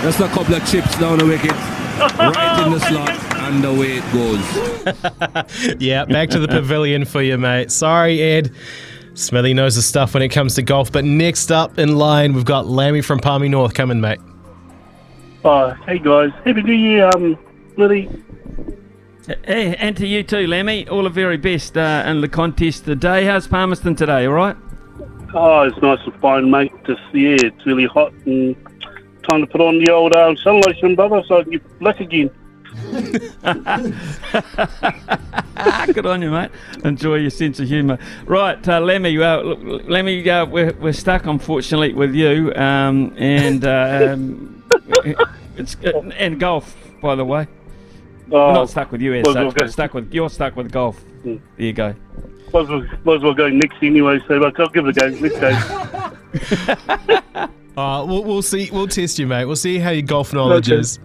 Just 0.00 0.20
a 0.20 0.28
couple 0.28 0.54
of 0.54 0.66
chips 0.66 0.98
down 0.98 1.18
the 1.18 1.26
wicket, 1.26 1.50
right 2.18 2.64
in 2.64 2.72
the 2.72 2.80
slot, 2.88 3.10
and 3.42 3.64
away 3.64 3.98
it 3.98 4.12
goes. 4.14 5.76
yeah, 5.80 6.06
back 6.06 6.30
to 6.30 6.38
the 6.38 6.48
pavilion 6.48 7.04
for 7.04 7.20
you, 7.20 7.36
mate. 7.36 7.70
Sorry, 7.70 8.22
Ed. 8.22 8.50
Smithy 9.12 9.52
knows 9.52 9.76
the 9.76 9.82
stuff 9.82 10.14
when 10.14 10.22
it 10.22 10.30
comes 10.30 10.54
to 10.54 10.62
golf. 10.62 10.90
But 10.90 11.04
next 11.04 11.52
up 11.52 11.78
in 11.78 11.96
line, 11.96 12.32
we've 12.32 12.44
got 12.44 12.66
Lammy 12.66 13.02
from 13.02 13.18
Palmy 13.18 13.48
North 13.48 13.74
coming, 13.74 14.00
mate. 14.00 14.20
Oh, 15.46 15.72
hey 15.86 15.98
guys, 15.98 16.30
happy 16.46 16.62
New 16.62 16.72
Year, 16.72 17.10
um, 17.14 17.36
Liddy. 17.76 18.08
Hey, 19.44 19.76
and 19.76 19.94
to 19.98 20.06
you 20.06 20.22
too, 20.22 20.46
Lammy. 20.46 20.88
All 20.88 21.02
the 21.02 21.10
very 21.10 21.36
best 21.36 21.76
uh, 21.76 22.02
in 22.06 22.22
the 22.22 22.28
contest 22.28 22.86
today. 22.86 23.26
How's 23.26 23.46
Palmerston 23.46 23.94
today, 23.94 24.24
all 24.24 24.32
right? 24.32 24.56
Oh, 25.34 25.60
it's 25.64 25.76
nice 25.82 25.98
and 26.06 26.14
fine, 26.22 26.50
mate. 26.50 26.72
Just 26.86 27.02
yeah, 27.12 27.36
it's 27.38 27.66
really 27.66 27.84
hot 27.84 28.14
and 28.24 28.56
time 29.28 29.42
to 29.42 29.46
put 29.46 29.60
on 29.60 29.84
the 29.84 29.92
old 29.92 30.14
um, 30.14 30.34
sun 30.38 30.62
lotion, 30.62 30.94
brother, 30.94 31.22
so 31.28 31.40
I 31.40 31.42
can 31.42 31.52
get 31.52 31.78
black 31.78 32.00
again. 32.00 32.30
Good 35.92 36.06
on 36.06 36.22
you, 36.22 36.30
mate. 36.30 36.50
Enjoy 36.84 37.16
your 37.16 37.30
sense 37.30 37.60
of 37.60 37.68
humour. 37.68 37.98
Right, 38.26 38.68
uh, 38.68 38.80
Lemmy, 38.80 39.16
uh, 39.18 39.40
look, 39.40 39.84
Lemmy, 39.88 40.28
uh, 40.28 40.46
we're, 40.46 40.72
we're 40.74 40.92
stuck, 40.92 41.26
unfortunately, 41.26 41.92
with 41.94 42.14
you. 42.14 42.52
Um, 42.54 43.14
and 43.16 43.64
uh, 43.64 44.10
um, 44.12 44.64
it's 45.56 45.76
uh, 45.84 46.00
and 46.16 46.40
golf, 46.40 46.76
by 47.00 47.14
the 47.14 47.24
way. 47.24 47.46
Oh, 48.32 48.48
we're 48.48 48.54
not 48.54 48.70
stuck 48.70 48.90
with 48.90 49.02
you 49.02 49.14
as 49.14 49.24
well, 49.24 49.34
such, 49.34 49.54
we'll 49.56 49.68
stuck 49.68 49.94
with 49.94 50.12
you're 50.12 50.30
stuck 50.30 50.56
with 50.56 50.72
golf. 50.72 51.02
There 51.24 51.38
you 51.58 51.72
go. 51.72 51.94
Might 52.52 52.62
as, 52.62 52.68
well, 52.68 52.86
might 53.04 53.16
as 53.16 53.22
well 53.22 53.34
go 53.34 53.48
next 53.48 53.82
anyway, 53.82 54.20
so 54.26 54.42
I'll 54.42 54.68
give 54.68 54.86
it 54.86 54.96
a 54.96 55.10
go. 55.10 55.16
Let's 55.20 55.38
go. 57.28 57.48
Uh, 57.76 58.04
we'll, 58.06 58.22
we'll 58.22 58.42
see. 58.42 58.70
We'll 58.72 58.86
test 58.86 59.18
you, 59.18 59.26
mate. 59.26 59.46
We'll 59.46 59.56
see 59.56 59.78
how 59.78 59.90
your 59.90 60.02
golf 60.02 60.32
knowledge 60.32 60.70
Okay. 60.70 60.78
is. 60.80 61.00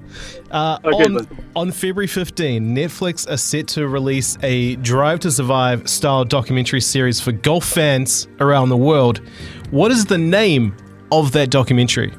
Uh, 0.51 0.77
Okay, 0.85 1.03
on, 1.05 1.27
on 1.55 1.71
February 1.71 2.05
15, 2.07 2.75
Netflix 2.75 3.29
are 3.29 3.37
set 3.37 3.67
to 3.69 3.87
release 3.87 4.37
a 4.43 4.75
Drive 4.77 5.19
to 5.21 5.31
Survive 5.31 5.89
style 5.89 6.25
documentary 6.25 6.81
series 6.81 7.19
for 7.19 7.31
golf 7.31 7.65
fans 7.65 8.27
around 8.39 8.69
the 8.69 8.77
world. 8.77 9.19
What 9.71 9.91
is 9.91 10.05
the 10.05 10.17
name 10.19 10.75
of 11.11 11.31
that 11.31 11.49
documentary? 11.49 12.13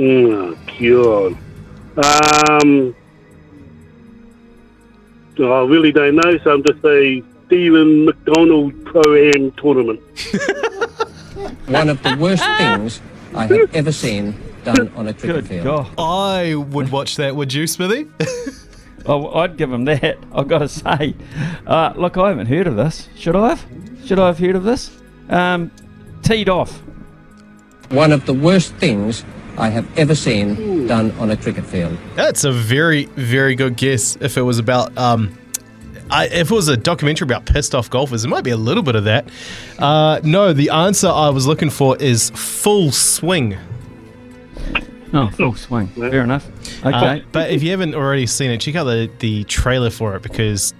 Oh, 0.00 0.56
God. 0.80 1.36
Um, 2.62 2.94
I 5.38 5.60
really 5.64 5.92
don't 5.92 6.16
know, 6.16 6.38
so 6.42 6.52
I'm 6.54 6.62
just 6.64 6.82
a 6.86 7.22
Stephen 7.46 8.06
McDonald 8.06 8.84
Pro 8.86 9.02
Am 9.14 9.52
tournament. 9.52 10.00
One 11.68 11.88
of 11.90 12.02
the 12.02 12.16
worst 12.18 12.42
things 12.58 13.00
I 13.36 13.46
have 13.46 13.74
ever 13.74 13.92
seen 13.92 14.34
done 14.64 14.88
on 14.96 15.08
a 15.08 15.14
cricket 15.14 15.46
field. 15.46 15.86
I 15.98 16.54
would 16.54 16.90
watch 16.90 17.16
that. 17.16 17.36
Would 17.36 17.52
you, 17.52 17.66
Smithy? 17.66 18.08
Oh, 19.08 19.32
I'd 19.38 19.56
give 19.56 19.72
him 19.72 19.84
that. 19.84 20.18
I've 20.34 20.48
got 20.48 20.58
to 20.58 20.68
say. 20.68 21.14
Uh, 21.64 21.92
look, 21.94 22.16
I 22.16 22.28
haven't 22.30 22.46
heard 22.48 22.66
of 22.66 22.74
this. 22.74 23.08
Should 23.14 23.36
I 23.36 23.50
have? 23.50 23.64
Should 24.04 24.18
I 24.18 24.26
have 24.26 24.38
heard 24.38 24.56
of 24.56 24.64
this? 24.64 24.90
Um, 25.28 25.70
teed 26.22 26.48
off. 26.48 26.82
One 27.90 28.10
of 28.10 28.26
the 28.26 28.34
worst 28.34 28.74
things 28.74 29.24
I 29.58 29.68
have 29.68 29.86
ever 29.96 30.16
seen 30.16 30.88
done 30.88 31.12
on 31.20 31.30
a 31.30 31.36
cricket 31.36 31.64
field. 31.64 31.96
That's 32.16 32.42
a 32.42 32.50
very, 32.50 33.04
very 33.04 33.54
good 33.54 33.76
guess. 33.76 34.16
If 34.20 34.36
it 34.36 34.42
was 34.42 34.58
about, 34.58 34.96
um, 34.98 35.38
I, 36.10 36.26
if 36.26 36.50
it 36.50 36.54
was 36.54 36.68
a 36.68 36.76
documentary 36.76 37.26
about 37.26 37.46
pissed 37.46 37.74
off 37.74 37.90
golfers, 37.90 38.24
it 38.24 38.28
might 38.28 38.44
be 38.44 38.50
a 38.50 38.56
little 38.56 38.82
bit 38.82 38.94
of 38.94 39.04
that. 39.04 39.28
Uh, 39.78 40.20
no, 40.22 40.52
the 40.52 40.70
answer 40.70 41.08
I 41.08 41.30
was 41.30 41.46
looking 41.46 41.70
for 41.70 41.96
is 41.96 42.30
full 42.30 42.92
swing. 42.92 43.56
Oh, 45.12 45.28
full 45.30 45.54
swing. 45.54 45.86
Fair 45.88 46.22
enough. 46.22 46.46
Uh, 46.84 46.88
Okay. 46.88 47.24
but 47.32 47.50
if 47.50 47.62
you 47.62 47.70
haven't 47.70 47.94
already 47.94 48.26
seen 48.26 48.50
it, 48.50 48.60
check 48.60 48.74
out 48.74 48.84
the, 48.84 49.10
the 49.20 49.44
trailer 49.44 49.90
for 49.90 50.14
it 50.16 50.22
because 50.22 50.74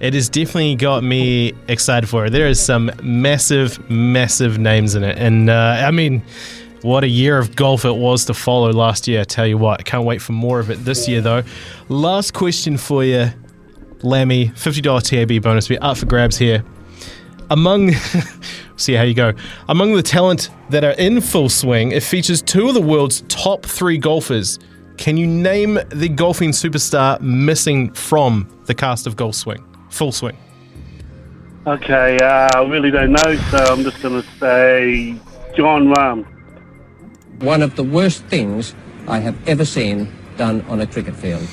it 0.00 0.14
has 0.14 0.28
definitely 0.28 0.76
got 0.76 1.02
me 1.02 1.52
excited 1.68 2.08
for 2.08 2.26
it. 2.26 2.30
There 2.30 2.46
is 2.48 2.60
some 2.60 2.90
massive, 3.02 3.88
massive 3.90 4.58
names 4.58 4.94
in 4.94 5.02
it. 5.04 5.18
And 5.18 5.50
uh, 5.50 5.82
I 5.84 5.90
mean, 5.90 6.22
what 6.82 7.02
a 7.04 7.08
year 7.08 7.38
of 7.38 7.56
golf 7.56 7.84
it 7.84 7.96
was 7.96 8.24
to 8.26 8.34
follow 8.34 8.70
last 8.72 9.08
year. 9.08 9.20
I 9.22 9.24
tell 9.24 9.46
you 9.46 9.58
what, 9.58 9.80
I 9.80 9.82
can't 9.82 10.04
wait 10.04 10.22
for 10.22 10.32
more 10.32 10.60
of 10.60 10.70
it 10.70 10.84
this 10.84 11.08
year, 11.08 11.20
though. 11.20 11.42
Last 11.88 12.34
question 12.34 12.76
for 12.76 13.02
you, 13.04 13.30
Lammy 14.02 14.48
$50 14.48 15.02
TAB 15.02 15.42
bonus. 15.42 15.68
We're 15.68 15.78
up 15.82 15.96
for 15.96 16.06
grabs 16.06 16.36
here. 16.36 16.64
Among, 17.50 17.92
see 18.76 18.94
how 18.94 19.02
you 19.02 19.14
go. 19.14 19.32
Among 19.68 19.94
the 19.94 20.02
talent 20.02 20.50
that 20.70 20.84
are 20.84 20.92
in 20.92 21.20
full 21.20 21.48
swing, 21.48 21.92
it 21.92 22.02
features 22.02 22.42
two 22.42 22.68
of 22.68 22.74
the 22.74 22.80
world's 22.80 23.22
top 23.28 23.64
three 23.64 23.98
golfers. 23.98 24.58
Can 24.96 25.16
you 25.16 25.26
name 25.26 25.78
the 25.90 26.08
golfing 26.08 26.50
superstar 26.50 27.20
missing 27.20 27.92
from 27.92 28.48
the 28.64 28.74
cast 28.74 29.06
of 29.06 29.14
Golf 29.14 29.34
Swing? 29.34 29.64
Full 29.90 30.10
Swing. 30.10 30.36
Okay, 31.66 32.18
uh, 32.18 32.48
I 32.54 32.62
really 32.64 32.90
don't 32.90 33.12
know, 33.12 33.36
so 33.50 33.58
I'm 33.58 33.82
just 33.82 34.00
going 34.00 34.22
to 34.22 34.28
say 34.38 35.16
Jon 35.54 35.88
Rahm. 35.88 36.24
One 37.42 37.60
of 37.60 37.76
the 37.76 37.82
worst 37.82 38.24
things 38.24 38.74
I 39.06 39.18
have 39.18 39.36
ever 39.48 39.64
seen 39.64 40.10
done 40.36 40.62
on 40.62 40.80
a 40.80 40.86
cricket 40.86 41.14
field. 41.14 41.46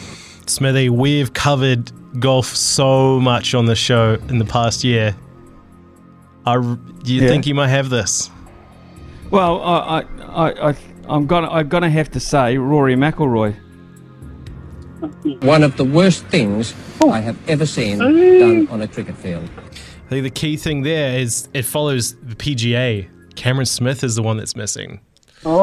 Smithy, 0.45 0.90
we've 0.90 1.34
covered 1.34 1.91
golf 2.19 2.45
so 2.48 3.19
much 3.19 3.53
on 3.56 3.65
the 3.65 3.76
show 3.76 4.15
in 4.30 4.38
the 4.38 4.45
past 4.45 4.84
year. 4.84 5.15
I, 6.45 6.56
do 6.57 7.14
you 7.14 7.22
Yeah. 7.22 7.27
think 7.27 7.48
you 7.48 7.56
might 7.56 7.69
have 7.69 7.90
this? 7.90 8.30
Well, 9.31 9.61
I, 9.61 9.77
I, 9.80 10.03
I, 10.52 10.69
I, 10.69 10.76
I'm 11.07 11.26
gonna, 11.26 11.49
I'm 11.49 11.68
gonna 11.69 11.90
have 11.90 12.11
to 12.11 12.19
say 12.19 12.57
Rory 12.57 12.95
McIlroy. 12.95 13.56
One 15.41 15.64
of 15.64 15.76
the 15.76 15.84
worst 15.84 16.26
things 16.27 16.73
I 17.03 17.19
have 17.19 17.38
ever 17.49 17.65
seen 17.65 17.98
done 17.99 18.68
on 18.69 18.81
a 18.81 18.88
cricket 18.88 19.18
field. 19.18 19.49
I 20.06 20.10
think 20.10 20.23
the 20.23 20.30
key 20.30 20.56
thing 20.56 20.84
there 20.84 21.18
is 21.19 21.49
it 21.53 21.64
follows 21.65 22.15
the 22.22 22.35
PGA. 22.35 23.10
Cameron 23.35 23.65
Smith 23.65 24.03
is 24.03 24.15
the 24.15 24.22
one 24.23 24.38
that's 24.38 24.56
missing. 24.56 25.02
Oh, 25.45 25.57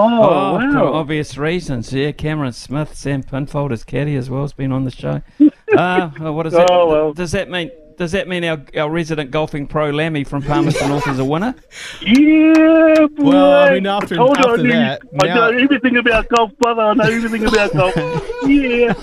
wow! 0.59 0.73
for 0.73 0.79
obvious 0.95 1.37
reasons. 1.39 1.93
Yeah, 1.93 2.13
Cameron 2.13 2.53
Smith, 2.53 2.95
Sam 2.97 3.23
Pinfold, 3.23 3.71
his 3.71 3.85
caddy 3.85 4.17
as 4.17 4.29
well, 4.31 4.43
has 4.43 4.53
been 4.53 4.73
on 4.73 4.85
the 4.85 4.91
show. 4.91 5.23
uh, 5.77 6.11
well, 6.21 6.35
what 6.35 6.43
does 6.45 6.53
that? 6.55 6.69
Oh, 6.71 6.89
well. 6.89 7.13
Does 7.13 7.33
that 7.33 7.49
mean? 7.51 7.71
Does 7.97 8.13
that 8.13 8.29
mean 8.29 8.45
our, 8.45 8.59
our 8.79 8.89
resident 8.91 9.31
golfing 9.31 9.67
pro 9.67 9.91
Lammy 9.91 10.25
from 10.25 10.41
Palmerston 10.43 10.89
North 10.91 11.07
is 11.07 11.19
a 11.19 11.25
winner? 11.25 11.55
Yeah, 12.01 13.07
boy. 13.15 13.25
Well, 13.25 13.53
I 13.69 13.75
mean, 13.75 13.87
after- 13.87 14.15
I 14.15 14.17
told 14.17 14.39
after 14.39 14.57
knew- 14.57 14.71
that, 14.73 15.03
I 15.23 15.27
now- 15.27 15.35
know 15.51 15.59
everything 15.59 15.99
about 15.99 16.27
golf, 16.29 16.51
brother. 16.57 16.81
I 16.81 16.95
know 16.95 17.05
everything 17.05 17.47
about 17.47 17.73
golf. 17.75 17.95
yeah. 18.47 18.95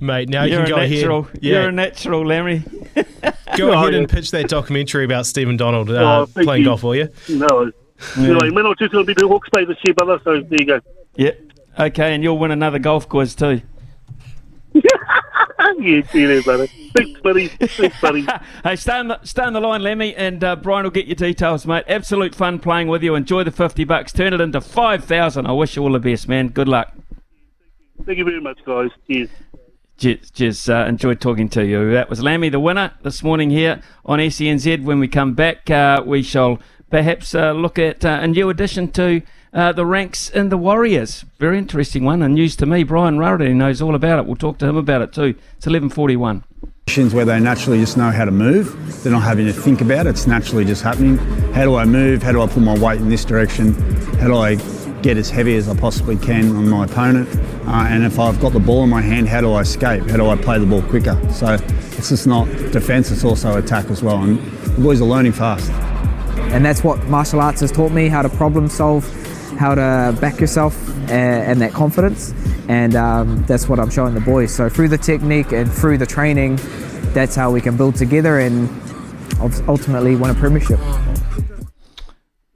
Mate, 0.00 0.28
now 0.28 0.44
you're 0.44 0.60
you 0.60 0.66
can 0.66 0.68
go 0.68 0.76
a 0.82 0.88
natural. 0.88 1.18
ahead. 1.20 1.38
You're 1.42 1.68
a 1.68 1.72
natural, 1.72 2.26
Lammy. 2.26 2.62
Go 3.56 3.70
Oh, 3.70 3.72
ahead 3.72 3.92
yeah. 3.94 3.98
and 4.00 4.08
pitch 4.08 4.30
that 4.32 4.48
documentary 4.50 5.04
about 5.06 5.24
Stephen 5.24 5.56
Donald 5.56 5.90
uh, 5.90 6.26
Oh, 6.36 6.42
playing 6.42 6.62
you. 6.64 6.68
golf, 6.68 6.82
will 6.82 6.94
you? 6.96 7.08
No. 7.30 7.72
Anyway, 8.16 8.50
man, 8.50 8.66
I 8.66 8.68
was 8.68 8.78
just 8.78 8.92
going 8.92 9.04
to 9.04 9.14
be 9.14 9.20
the 9.20 9.26
Hawke's 9.26 9.48
Bay 9.50 9.64
this 9.64 9.76
year, 9.84 9.94
brother, 9.94 10.20
so 10.24 10.40
there 10.40 10.58
you 10.58 10.66
go. 10.66 10.80
Yeah. 11.16 11.32
Okay, 11.78 12.14
and 12.14 12.22
you'll 12.22 12.38
win 12.38 12.50
another 12.50 12.78
golf 12.78 13.08
quiz 13.08 13.34
too. 13.34 13.62
yeah, 14.74 16.02
see 16.10 16.20
you 16.20 16.28
there, 16.28 16.42
brother. 16.42 16.66
Thanks, 16.94 17.20
buddy. 17.20 17.48
Thanks, 17.48 18.00
buddy. 18.00 18.26
Hey, 18.64 18.76
stay 18.76 18.98
on 18.98 19.08
the 19.08 19.20
stay 19.22 19.42
on 19.42 19.52
the 19.52 19.60
line, 19.60 19.82
Lemmy, 19.82 20.14
and 20.14 20.42
uh, 20.42 20.56
Brian 20.56 20.84
will 20.84 20.90
get 20.90 21.06
your 21.06 21.14
details, 21.14 21.66
mate. 21.66 21.84
Absolute 21.86 22.34
fun 22.34 22.58
playing 22.58 22.88
with 22.88 23.02
you. 23.02 23.14
Enjoy 23.14 23.44
the 23.44 23.50
fifty 23.50 23.84
bucks. 23.84 24.12
Turn 24.12 24.32
it 24.32 24.40
into 24.40 24.60
five 24.60 25.04
thousand. 25.04 25.46
I 25.46 25.52
wish 25.52 25.76
you 25.76 25.82
all 25.82 25.92
the 25.92 25.98
best, 26.00 26.28
man. 26.28 26.48
Good 26.48 26.68
luck. 26.68 26.92
Thank 28.04 28.18
you 28.18 28.24
very 28.24 28.40
much, 28.40 28.58
guys. 28.64 28.90
Cheers. 29.06 29.30
Cheers, 29.98 30.30
cheers. 30.30 30.68
Uh, 30.68 30.86
enjoyed 30.88 31.20
talking 31.20 31.48
to 31.50 31.64
you. 31.66 31.92
That 31.92 32.08
was 32.08 32.22
Lammy, 32.22 32.48
the 32.48 32.60
winner, 32.60 32.92
this 33.02 33.22
morning 33.22 33.50
here 33.50 33.82
on 34.04 34.18
SENZ. 34.18 34.84
When 34.84 35.00
we 35.00 35.08
come 35.08 35.34
back, 35.34 35.68
uh, 35.70 36.02
we 36.04 36.22
shall 36.22 36.60
perhaps 36.90 37.34
uh, 37.34 37.52
look 37.52 37.78
at 37.78 38.04
uh, 38.04 38.18
a 38.20 38.26
new 38.26 38.48
addition 38.50 38.90
to 38.92 39.22
uh, 39.52 39.72
the 39.72 39.86
ranks 39.86 40.28
in 40.30 40.48
the 40.48 40.56
Warriors. 40.58 41.24
Very 41.38 41.58
interesting 41.58 42.04
one 42.04 42.22
and 42.22 42.34
news 42.34 42.56
to 42.56 42.66
me. 42.66 42.84
Brian 42.84 43.18
Rarere 43.18 43.54
knows 43.54 43.80
all 43.80 43.94
about 43.94 44.18
it. 44.18 44.26
We'll 44.26 44.36
talk 44.36 44.58
to 44.58 44.66
him 44.66 44.76
about 44.76 45.02
it 45.02 45.12
too. 45.12 45.34
It's 45.56 45.66
11:41. 45.66 46.44
where 47.12 47.24
they 47.24 47.38
naturally 47.38 47.80
just 47.80 47.96
know 47.96 48.10
how 48.10 48.24
to 48.24 48.30
move. 48.30 49.02
They're 49.02 49.12
not 49.12 49.22
having 49.22 49.46
to 49.46 49.52
think 49.52 49.80
about 49.80 50.06
it. 50.06 50.10
It's 50.10 50.26
naturally 50.26 50.64
just 50.64 50.82
happening. 50.82 51.18
How 51.52 51.64
do 51.64 51.74
I 51.76 51.84
move? 51.84 52.22
How 52.22 52.32
do 52.32 52.40
I 52.40 52.46
put 52.46 52.62
my 52.62 52.78
weight 52.78 52.98
in 53.00 53.10
this 53.10 53.24
direction? 53.26 53.74
How 54.20 54.26
do 54.28 54.36
I 54.36 54.54
get 55.02 55.16
as 55.16 55.30
heavy 55.30 55.54
as 55.56 55.68
I 55.68 55.76
possibly 55.76 56.16
can 56.16 56.56
on 56.56 56.68
my 56.68 56.86
opponent? 56.86 57.28
Uh, 57.66 57.86
and 57.88 58.04
if 58.04 58.18
I've 58.18 58.40
got 58.40 58.52
the 58.52 58.60
ball 58.60 58.84
in 58.84 58.90
my 58.90 59.02
hand, 59.02 59.28
how 59.28 59.42
do 59.42 59.52
I 59.52 59.60
escape? 59.60 60.08
How 60.08 60.16
do 60.16 60.28
I 60.28 60.36
play 60.36 60.58
the 60.58 60.66
ball 60.66 60.82
quicker? 60.82 61.20
So 61.30 61.58
it's 61.98 62.08
just 62.08 62.26
not 62.26 62.46
defence, 62.72 63.10
it's 63.10 63.24
also 63.24 63.58
attack 63.58 63.90
as 63.90 64.02
well. 64.02 64.22
And 64.22 64.38
the 64.62 64.80
boys 64.80 65.00
are 65.02 65.04
learning 65.04 65.32
fast. 65.32 65.70
And 66.52 66.64
that's 66.64 66.82
what 66.82 67.02
martial 67.06 67.40
arts 67.40 67.60
has 67.60 67.70
taught 67.70 67.92
me 67.92 68.08
how 68.08 68.22
to 68.22 68.28
problem 68.28 68.68
solve, 68.68 69.04
how 69.58 69.74
to 69.74 70.16
back 70.20 70.40
yourself, 70.40 70.88
and, 71.10 71.10
and 71.10 71.60
that 71.60 71.72
confidence. 71.72 72.32
And 72.68 72.96
um, 72.96 73.44
that's 73.44 73.68
what 73.68 73.78
I'm 73.78 73.90
showing 73.90 74.14
the 74.14 74.20
boys. 74.20 74.54
So 74.54 74.68
through 74.68 74.88
the 74.88 74.98
technique 74.98 75.52
and 75.52 75.72
through 75.72 75.98
the 75.98 76.06
training, 76.06 76.58
that's 77.12 77.34
how 77.34 77.50
we 77.50 77.60
can 77.60 77.76
build 77.76 77.96
together 77.96 78.38
and 78.38 78.68
ultimately 79.68 80.16
win 80.16 80.30
a 80.30 80.34
premiership. 80.34 80.80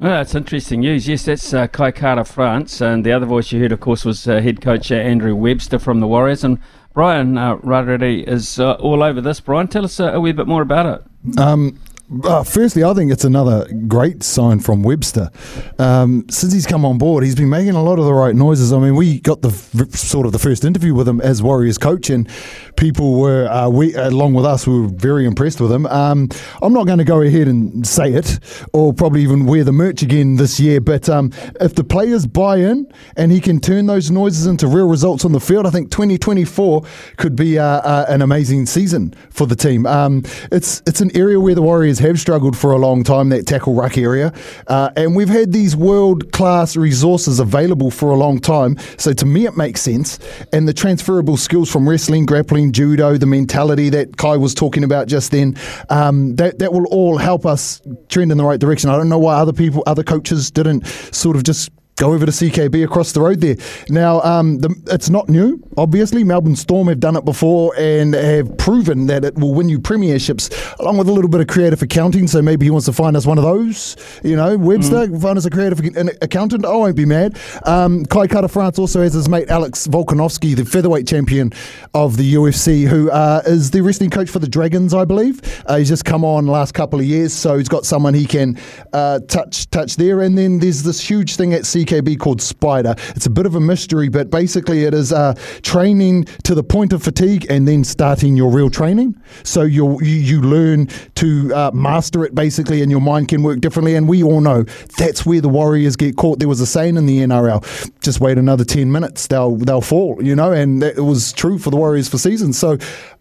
Oh, 0.04 0.08
that's 0.08 0.34
interesting 0.34 0.80
news. 0.80 1.06
Yes, 1.06 1.26
that's 1.26 1.54
uh, 1.54 1.68
Kai 1.68 1.92
Kara 1.92 2.24
France, 2.24 2.80
and 2.80 3.06
the 3.06 3.12
other 3.12 3.24
voice 3.24 3.52
you 3.52 3.60
heard, 3.60 3.70
of 3.70 3.78
course, 3.78 4.04
was 4.04 4.26
uh, 4.26 4.40
head 4.40 4.60
coach 4.60 4.90
uh, 4.90 4.96
Andrew 4.96 5.36
Webster 5.36 5.78
from 5.78 6.00
the 6.00 6.08
Warriors. 6.08 6.42
And 6.42 6.58
Brian 6.92 7.38
uh, 7.38 7.56
Rarere 7.58 8.26
is 8.26 8.58
uh, 8.58 8.72
all 8.72 9.04
over 9.04 9.20
this. 9.20 9.38
Brian, 9.38 9.68
tell 9.68 9.84
us 9.84 10.00
uh, 10.00 10.12
a 10.12 10.20
wee 10.20 10.32
bit 10.32 10.48
more 10.48 10.62
about 10.62 10.86
it. 10.86 11.38
Um, 11.38 11.78
uh, 12.24 12.42
firstly, 12.42 12.84
I 12.84 12.92
think 12.92 13.10
it's 13.10 13.24
another 13.24 13.66
great 13.88 14.22
sign 14.22 14.60
from 14.60 14.82
Webster. 14.82 15.30
Um, 15.78 16.26
since 16.28 16.52
he's 16.52 16.66
come 16.66 16.84
on 16.84 16.98
board, 16.98 17.24
he's 17.24 17.34
been 17.34 17.48
making 17.48 17.74
a 17.74 17.82
lot 17.82 17.98
of 17.98 18.04
the 18.04 18.12
right 18.12 18.34
noises. 18.34 18.72
I 18.72 18.78
mean, 18.78 18.96
we 18.96 19.20
got 19.20 19.40
the 19.40 19.50
sort 19.96 20.26
of 20.26 20.32
the 20.32 20.38
first 20.38 20.64
interview 20.64 20.94
with 20.94 21.08
him 21.08 21.20
as 21.20 21.42
Warriors 21.42 21.78
coach, 21.78 22.10
and 22.10 22.28
people 22.76 23.18
were 23.18 23.48
uh, 23.48 23.68
we 23.68 23.94
along 23.94 24.34
with 24.34 24.44
us 24.44 24.66
we 24.66 24.80
were 24.80 24.88
very 24.88 25.24
impressed 25.24 25.60
with 25.60 25.72
him. 25.72 25.86
Um, 25.86 26.28
I'm 26.60 26.74
not 26.74 26.86
going 26.86 26.98
to 26.98 27.04
go 27.04 27.22
ahead 27.22 27.48
and 27.48 27.86
say 27.86 28.12
it, 28.12 28.40
or 28.74 28.92
probably 28.92 29.22
even 29.22 29.46
wear 29.46 29.64
the 29.64 29.72
merch 29.72 30.02
again 30.02 30.36
this 30.36 30.60
year. 30.60 30.80
But 30.80 31.08
um, 31.08 31.32
if 31.60 31.74
the 31.74 31.84
players 31.84 32.26
buy 32.26 32.56
in 32.58 32.92
and 33.16 33.32
he 33.32 33.40
can 33.40 33.58
turn 33.58 33.86
those 33.86 34.10
noises 34.10 34.46
into 34.46 34.66
real 34.66 34.88
results 34.88 35.24
on 35.24 35.32
the 35.32 35.40
field, 35.40 35.66
I 35.66 35.70
think 35.70 35.90
2024 35.90 36.82
could 37.16 37.36
be 37.36 37.58
uh, 37.58 37.64
uh, 37.64 38.04
an 38.08 38.20
amazing 38.20 38.66
season 38.66 39.14
for 39.30 39.46
the 39.46 39.56
team. 39.56 39.86
Um, 39.86 40.24
it's 40.50 40.82
it's 40.86 41.00
an 41.00 41.16
area 41.16 41.40
where 41.40 41.54
the 41.54 41.62
Warriors 41.62 42.01
have 42.02 42.20
struggled 42.20 42.56
for 42.56 42.72
a 42.72 42.78
long 42.78 43.02
time, 43.02 43.30
that 43.30 43.46
tackle 43.46 43.74
ruck 43.74 43.96
area. 43.96 44.32
Uh, 44.66 44.90
and 44.96 45.16
we've 45.16 45.28
had 45.28 45.52
these 45.52 45.74
world 45.74 46.32
class 46.32 46.76
resources 46.76 47.40
available 47.40 47.90
for 47.90 48.10
a 48.10 48.16
long 48.16 48.38
time. 48.38 48.76
So 48.98 49.12
to 49.14 49.26
me, 49.26 49.46
it 49.46 49.56
makes 49.56 49.80
sense. 49.80 50.18
And 50.52 50.68
the 50.68 50.74
transferable 50.74 51.36
skills 51.36 51.70
from 51.70 51.88
wrestling, 51.88 52.26
grappling, 52.26 52.72
judo, 52.72 53.16
the 53.16 53.26
mentality 53.26 53.88
that 53.90 54.16
Kai 54.16 54.36
was 54.36 54.54
talking 54.54 54.84
about 54.84 55.08
just 55.08 55.30
then, 55.30 55.56
um, 55.88 56.36
that, 56.36 56.58
that 56.58 56.72
will 56.72 56.86
all 56.86 57.16
help 57.16 57.46
us 57.46 57.80
trend 58.08 58.30
in 58.30 58.38
the 58.38 58.44
right 58.44 58.60
direction. 58.60 58.90
I 58.90 58.96
don't 58.96 59.08
know 59.08 59.18
why 59.18 59.34
other 59.34 59.52
people, 59.52 59.82
other 59.86 60.04
coaches 60.04 60.50
didn't 60.50 60.86
sort 60.86 61.36
of 61.36 61.44
just 61.44 61.70
go 61.96 62.12
over 62.12 62.26
to 62.26 62.32
CKB 62.32 62.84
across 62.84 63.12
the 63.12 63.20
road 63.20 63.40
there. 63.40 63.56
Now, 63.88 64.20
um, 64.22 64.58
the, 64.58 64.74
it's 64.88 65.10
not 65.10 65.28
new, 65.28 65.62
obviously. 65.76 66.24
Melbourne 66.24 66.56
Storm 66.56 66.88
have 66.88 67.00
done 67.00 67.16
it 67.16 67.24
before 67.24 67.74
and 67.76 68.14
have 68.14 68.56
proven 68.58 69.06
that 69.06 69.24
it 69.24 69.34
will 69.36 69.54
win 69.54 69.68
you 69.68 69.78
premierships, 69.78 70.50
along 70.80 70.98
with 70.98 71.08
a 71.08 71.12
little 71.12 71.30
bit 71.30 71.40
of 71.40 71.46
creative 71.46 71.82
accounting. 71.82 72.26
So 72.26 72.42
maybe 72.42 72.66
he 72.66 72.70
wants 72.70 72.86
to 72.86 72.92
find 72.92 73.16
us 73.16 73.26
one 73.26 73.38
of 73.38 73.44
those. 73.44 73.96
You 74.24 74.36
know, 74.36 74.56
Webster, 74.56 75.06
mm. 75.06 75.20
find 75.20 75.38
us 75.38 75.44
a 75.44 75.50
creative 75.50 75.80
accountant. 76.22 76.64
I 76.64 76.70
won't 76.70 76.96
be 76.96 77.04
mad. 77.04 77.38
Um, 77.64 78.04
Kai 78.06 78.26
Kara 78.26 78.48
France 78.48 78.78
also 78.78 79.02
has 79.02 79.12
his 79.12 79.28
mate 79.28 79.48
Alex 79.48 79.86
Volkanovski, 79.86 80.56
the 80.56 80.64
featherweight 80.64 81.06
champion 81.06 81.52
of 81.94 82.16
the 82.16 82.34
UFC, 82.34 82.86
who 82.86 83.10
uh, 83.10 83.42
is 83.46 83.70
the 83.70 83.82
wrestling 83.82 84.10
coach 84.10 84.30
for 84.30 84.38
the 84.38 84.48
Dragons, 84.48 84.94
I 84.94 85.04
believe. 85.04 85.40
Uh, 85.66 85.76
he's 85.76 85.88
just 85.88 86.04
come 86.04 86.24
on 86.24 86.46
last 86.46 86.72
couple 86.72 86.98
of 86.98 87.04
years, 87.04 87.32
so 87.32 87.58
he's 87.58 87.68
got 87.68 87.84
someone 87.84 88.14
he 88.14 88.26
can 88.26 88.58
uh, 88.92 89.20
touch 89.28 89.68
touch 89.70 89.96
there. 89.96 90.22
And 90.22 90.36
then 90.36 90.58
there's 90.58 90.82
this 90.82 91.00
huge 91.00 91.36
thing 91.36 91.52
at 91.54 91.62
CKB 91.62 91.81
CKB 91.84 92.18
called 92.18 92.40
Spider. 92.40 92.94
It's 93.16 93.26
a 93.26 93.30
bit 93.30 93.46
of 93.46 93.54
a 93.54 93.60
mystery, 93.60 94.08
but 94.08 94.30
basically 94.30 94.84
it 94.84 94.94
is 94.94 95.12
uh, 95.12 95.34
training 95.62 96.24
to 96.44 96.54
the 96.54 96.62
point 96.62 96.92
of 96.92 97.02
fatigue 97.02 97.46
and 97.50 97.66
then 97.66 97.84
starting 97.84 98.36
your 98.36 98.50
real 98.50 98.70
training. 98.70 99.20
So 99.42 99.62
you 99.62 100.00
you 100.02 100.40
learn 100.40 100.86
to 101.16 101.54
uh, 101.54 101.70
master 101.72 102.24
it 102.24 102.34
basically, 102.34 102.82
and 102.82 102.90
your 102.90 103.00
mind 103.00 103.28
can 103.28 103.42
work 103.42 103.60
differently. 103.60 103.94
And 103.94 104.08
we 104.08 104.22
all 104.22 104.40
know 104.40 104.64
that's 104.96 105.26
where 105.26 105.40
the 105.40 105.48
Warriors 105.48 105.96
get 105.96 106.16
caught. 106.16 106.38
There 106.38 106.48
was 106.48 106.60
a 106.60 106.66
saying 106.66 106.96
in 106.96 107.06
the 107.06 107.18
NRL: 107.18 107.62
just 108.00 108.20
wait 108.20 108.38
another 108.38 108.64
ten 108.64 108.92
minutes, 108.92 109.26
they'll 109.26 109.56
they'll 109.56 109.80
fall. 109.80 110.22
You 110.22 110.36
know, 110.36 110.52
and 110.52 110.82
that 110.82 110.96
was 110.98 111.32
true 111.32 111.58
for 111.58 111.70
the 111.70 111.76
Warriors 111.76 112.08
for 112.08 112.18
seasons. 112.18 112.58
So 112.58 112.78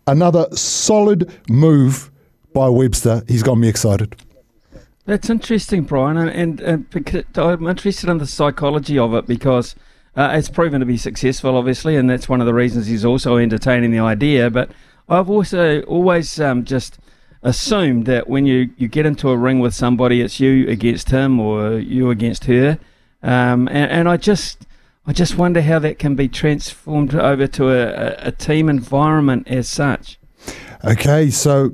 another 0.07 0.47
solid 0.53 1.31
move 1.49 2.11
by 2.53 2.69
Webster. 2.69 3.23
He's 3.27 3.43
got 3.43 3.55
me 3.55 3.69
excited. 3.69 4.15
That's 5.11 5.29
interesting, 5.29 5.83
Brian, 5.83 6.15
and, 6.15 6.61
and, 6.61 7.25
I'm 7.35 7.67
interested 7.67 8.09
in 8.09 8.19
the 8.19 8.25
psychology 8.25 8.97
of 8.97 9.13
it 9.13 9.27
because 9.27 9.75
uh, 10.15 10.31
it's 10.35 10.47
proven 10.47 10.79
to 10.79 10.85
be 10.85 10.95
successful, 10.95 11.57
obviously, 11.57 11.97
and 11.97 12.09
that's 12.09 12.29
one 12.29 12.39
of 12.39 12.47
the 12.47 12.53
reasons 12.53 12.87
he's 12.87 13.03
also 13.03 13.35
entertaining 13.35 13.91
the 13.91 13.99
idea. 13.99 14.49
But 14.49 14.71
I've 15.09 15.29
also 15.29 15.81
always 15.81 16.39
um, 16.39 16.63
just 16.63 16.97
assumed 17.43 18.05
that 18.05 18.29
when 18.29 18.45
you, 18.45 18.69
you 18.77 18.87
get 18.87 19.05
into 19.05 19.29
a 19.31 19.35
ring 19.35 19.59
with 19.59 19.75
somebody, 19.75 20.21
it's 20.21 20.39
you 20.39 20.65
against 20.69 21.09
him 21.09 21.41
or 21.41 21.77
you 21.77 22.09
against 22.09 22.45
her, 22.45 22.79
um, 23.21 23.67
and, 23.67 23.91
and 23.91 24.07
I 24.07 24.15
just 24.15 24.65
I 25.05 25.11
just 25.11 25.35
wonder 25.35 25.61
how 25.61 25.79
that 25.79 25.99
can 25.99 26.15
be 26.15 26.29
transformed 26.29 27.15
over 27.15 27.47
to 27.47 27.69
a, 27.69 28.27
a 28.27 28.31
team 28.31 28.69
environment 28.69 29.49
as 29.49 29.67
such. 29.67 30.19
Okay, 30.85 31.29
so 31.29 31.73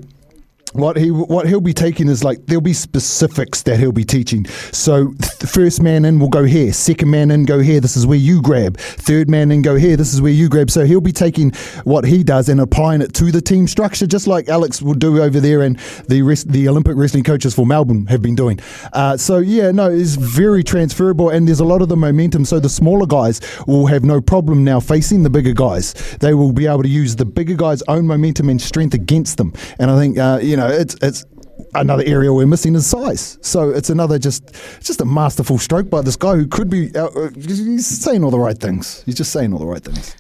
what 0.73 0.97
he 0.97 1.11
what 1.11 1.47
he'll 1.47 1.61
be 1.61 1.73
taking 1.73 2.07
is 2.07 2.23
like 2.23 2.45
there'll 2.45 2.61
be 2.61 2.73
specifics 2.73 3.61
that 3.63 3.79
he'll 3.79 3.91
be 3.91 4.03
teaching. 4.03 4.45
So 4.45 5.13
first 5.45 5.81
man 5.81 6.05
in 6.05 6.19
will 6.19 6.29
go 6.29 6.43
here, 6.43 6.73
second 6.73 7.09
man 7.09 7.31
in 7.31 7.45
go 7.45 7.59
here. 7.59 7.79
This 7.79 7.97
is 7.97 8.05
where 8.05 8.17
you 8.17 8.41
grab. 8.41 8.77
Third 8.77 9.29
man 9.29 9.51
in 9.51 9.61
go 9.61 9.75
here. 9.75 9.97
This 9.97 10.13
is 10.13 10.21
where 10.21 10.31
you 10.31 10.49
grab. 10.49 10.69
So 10.69 10.85
he'll 10.85 11.01
be 11.01 11.11
taking 11.11 11.51
what 11.83 12.05
he 12.05 12.23
does 12.23 12.49
and 12.49 12.59
applying 12.59 13.01
it 13.01 13.13
to 13.15 13.31
the 13.31 13.41
team 13.41 13.67
structure, 13.67 14.07
just 14.07 14.27
like 14.27 14.49
Alex 14.49 14.81
would 14.81 14.99
do 14.99 15.21
over 15.21 15.39
there, 15.39 15.63
and 15.63 15.77
the 16.07 16.21
rest, 16.21 16.51
the 16.51 16.67
Olympic 16.67 16.95
wrestling 16.95 17.23
coaches 17.23 17.53
for 17.53 17.65
Melbourne 17.65 18.05
have 18.07 18.21
been 18.21 18.35
doing. 18.35 18.59
Uh, 18.93 19.17
so 19.17 19.37
yeah, 19.37 19.71
no, 19.71 19.89
it's 19.89 20.15
very 20.15 20.63
transferable, 20.63 21.29
and 21.29 21.47
there's 21.47 21.59
a 21.59 21.65
lot 21.65 21.81
of 21.81 21.89
the 21.89 21.97
momentum. 21.97 22.45
So 22.45 22.59
the 22.59 22.69
smaller 22.69 23.05
guys 23.05 23.41
will 23.65 23.87
have 23.87 24.03
no 24.03 24.21
problem 24.21 24.63
now 24.63 24.79
facing 24.79 25.23
the 25.23 25.29
bigger 25.29 25.53
guys. 25.53 25.93
They 26.19 26.33
will 26.33 26.51
be 26.51 26.67
able 26.67 26.83
to 26.83 26.89
use 26.89 27.15
the 27.15 27.25
bigger 27.25 27.55
guys' 27.55 27.83
own 27.87 28.05
momentum 28.05 28.49
and 28.49 28.61
strength 28.61 28.93
against 28.93 29.37
them. 29.37 29.53
And 29.79 29.89
I 29.89 29.97
think 29.97 30.17
uh, 30.17 30.39
you 30.41 30.57
know 30.57 30.66
it's 30.69 30.95
it's 31.01 31.25
another 31.73 32.03
area 32.05 32.33
we're 32.33 32.47
missing 32.47 32.75
is 32.75 32.85
size. 32.85 33.37
So 33.41 33.69
it's 33.69 33.89
another 33.89 34.19
just 34.19 34.53
just 34.81 35.01
a 35.01 35.05
masterful 35.05 35.57
stroke 35.57 35.89
by 35.89 36.01
this 36.01 36.15
guy 36.15 36.35
who 36.35 36.47
could 36.47 36.69
be 36.69 36.95
uh, 36.95 37.07
uh, 37.07 37.29
he's 37.35 37.85
saying 37.87 38.23
all 38.23 38.31
the 38.31 38.39
right 38.39 38.57
things. 38.57 39.03
He's 39.03 39.15
just 39.15 39.31
saying 39.31 39.53
all 39.53 39.59
the 39.59 39.65
right 39.65 39.83
things. 39.83 40.15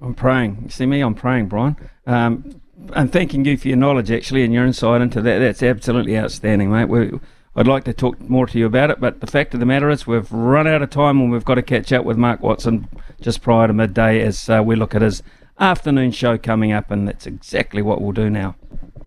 I'm 0.00 0.14
praying. 0.14 0.58
You 0.64 0.68
see 0.70 0.86
me? 0.86 1.00
I'm 1.00 1.14
praying, 1.14 1.46
Brian. 1.46 1.76
Um, 2.06 2.60
and 2.94 3.12
thanking 3.12 3.44
you 3.44 3.56
for 3.56 3.68
your 3.68 3.76
knowledge, 3.76 4.10
actually, 4.10 4.44
and 4.44 4.52
your 4.52 4.66
insight 4.66 5.00
into 5.00 5.22
that. 5.22 5.38
That's 5.38 5.62
absolutely 5.62 6.18
outstanding, 6.18 6.70
mate. 6.70 6.86
we 6.86 7.12
I'd 7.54 7.68
like 7.68 7.84
to 7.84 7.92
talk 7.92 8.18
more 8.20 8.46
to 8.46 8.58
you 8.58 8.64
about 8.64 8.90
it, 8.90 8.98
but 8.98 9.20
the 9.20 9.26
fact 9.26 9.52
of 9.52 9.60
the 9.60 9.66
matter 9.66 9.90
is 9.90 10.06
we've 10.06 10.30
run 10.32 10.66
out 10.66 10.80
of 10.80 10.88
time 10.88 11.20
and 11.20 11.30
we've 11.30 11.44
got 11.44 11.56
to 11.56 11.62
catch 11.62 11.92
up 11.92 12.04
with 12.04 12.16
Mark 12.16 12.40
Watson 12.40 12.88
just 13.20 13.42
prior 13.42 13.66
to 13.66 13.74
midday 13.74 14.22
as 14.22 14.48
uh, 14.48 14.62
we 14.64 14.74
look 14.74 14.94
at 14.94 15.02
his 15.02 15.22
afternoon 15.60 16.12
show 16.12 16.38
coming 16.38 16.72
up, 16.72 16.90
and 16.90 17.06
that's 17.06 17.26
exactly 17.26 17.82
what 17.82 18.00
we'll 18.00 18.12
do 18.12 18.30
now. 18.30 18.56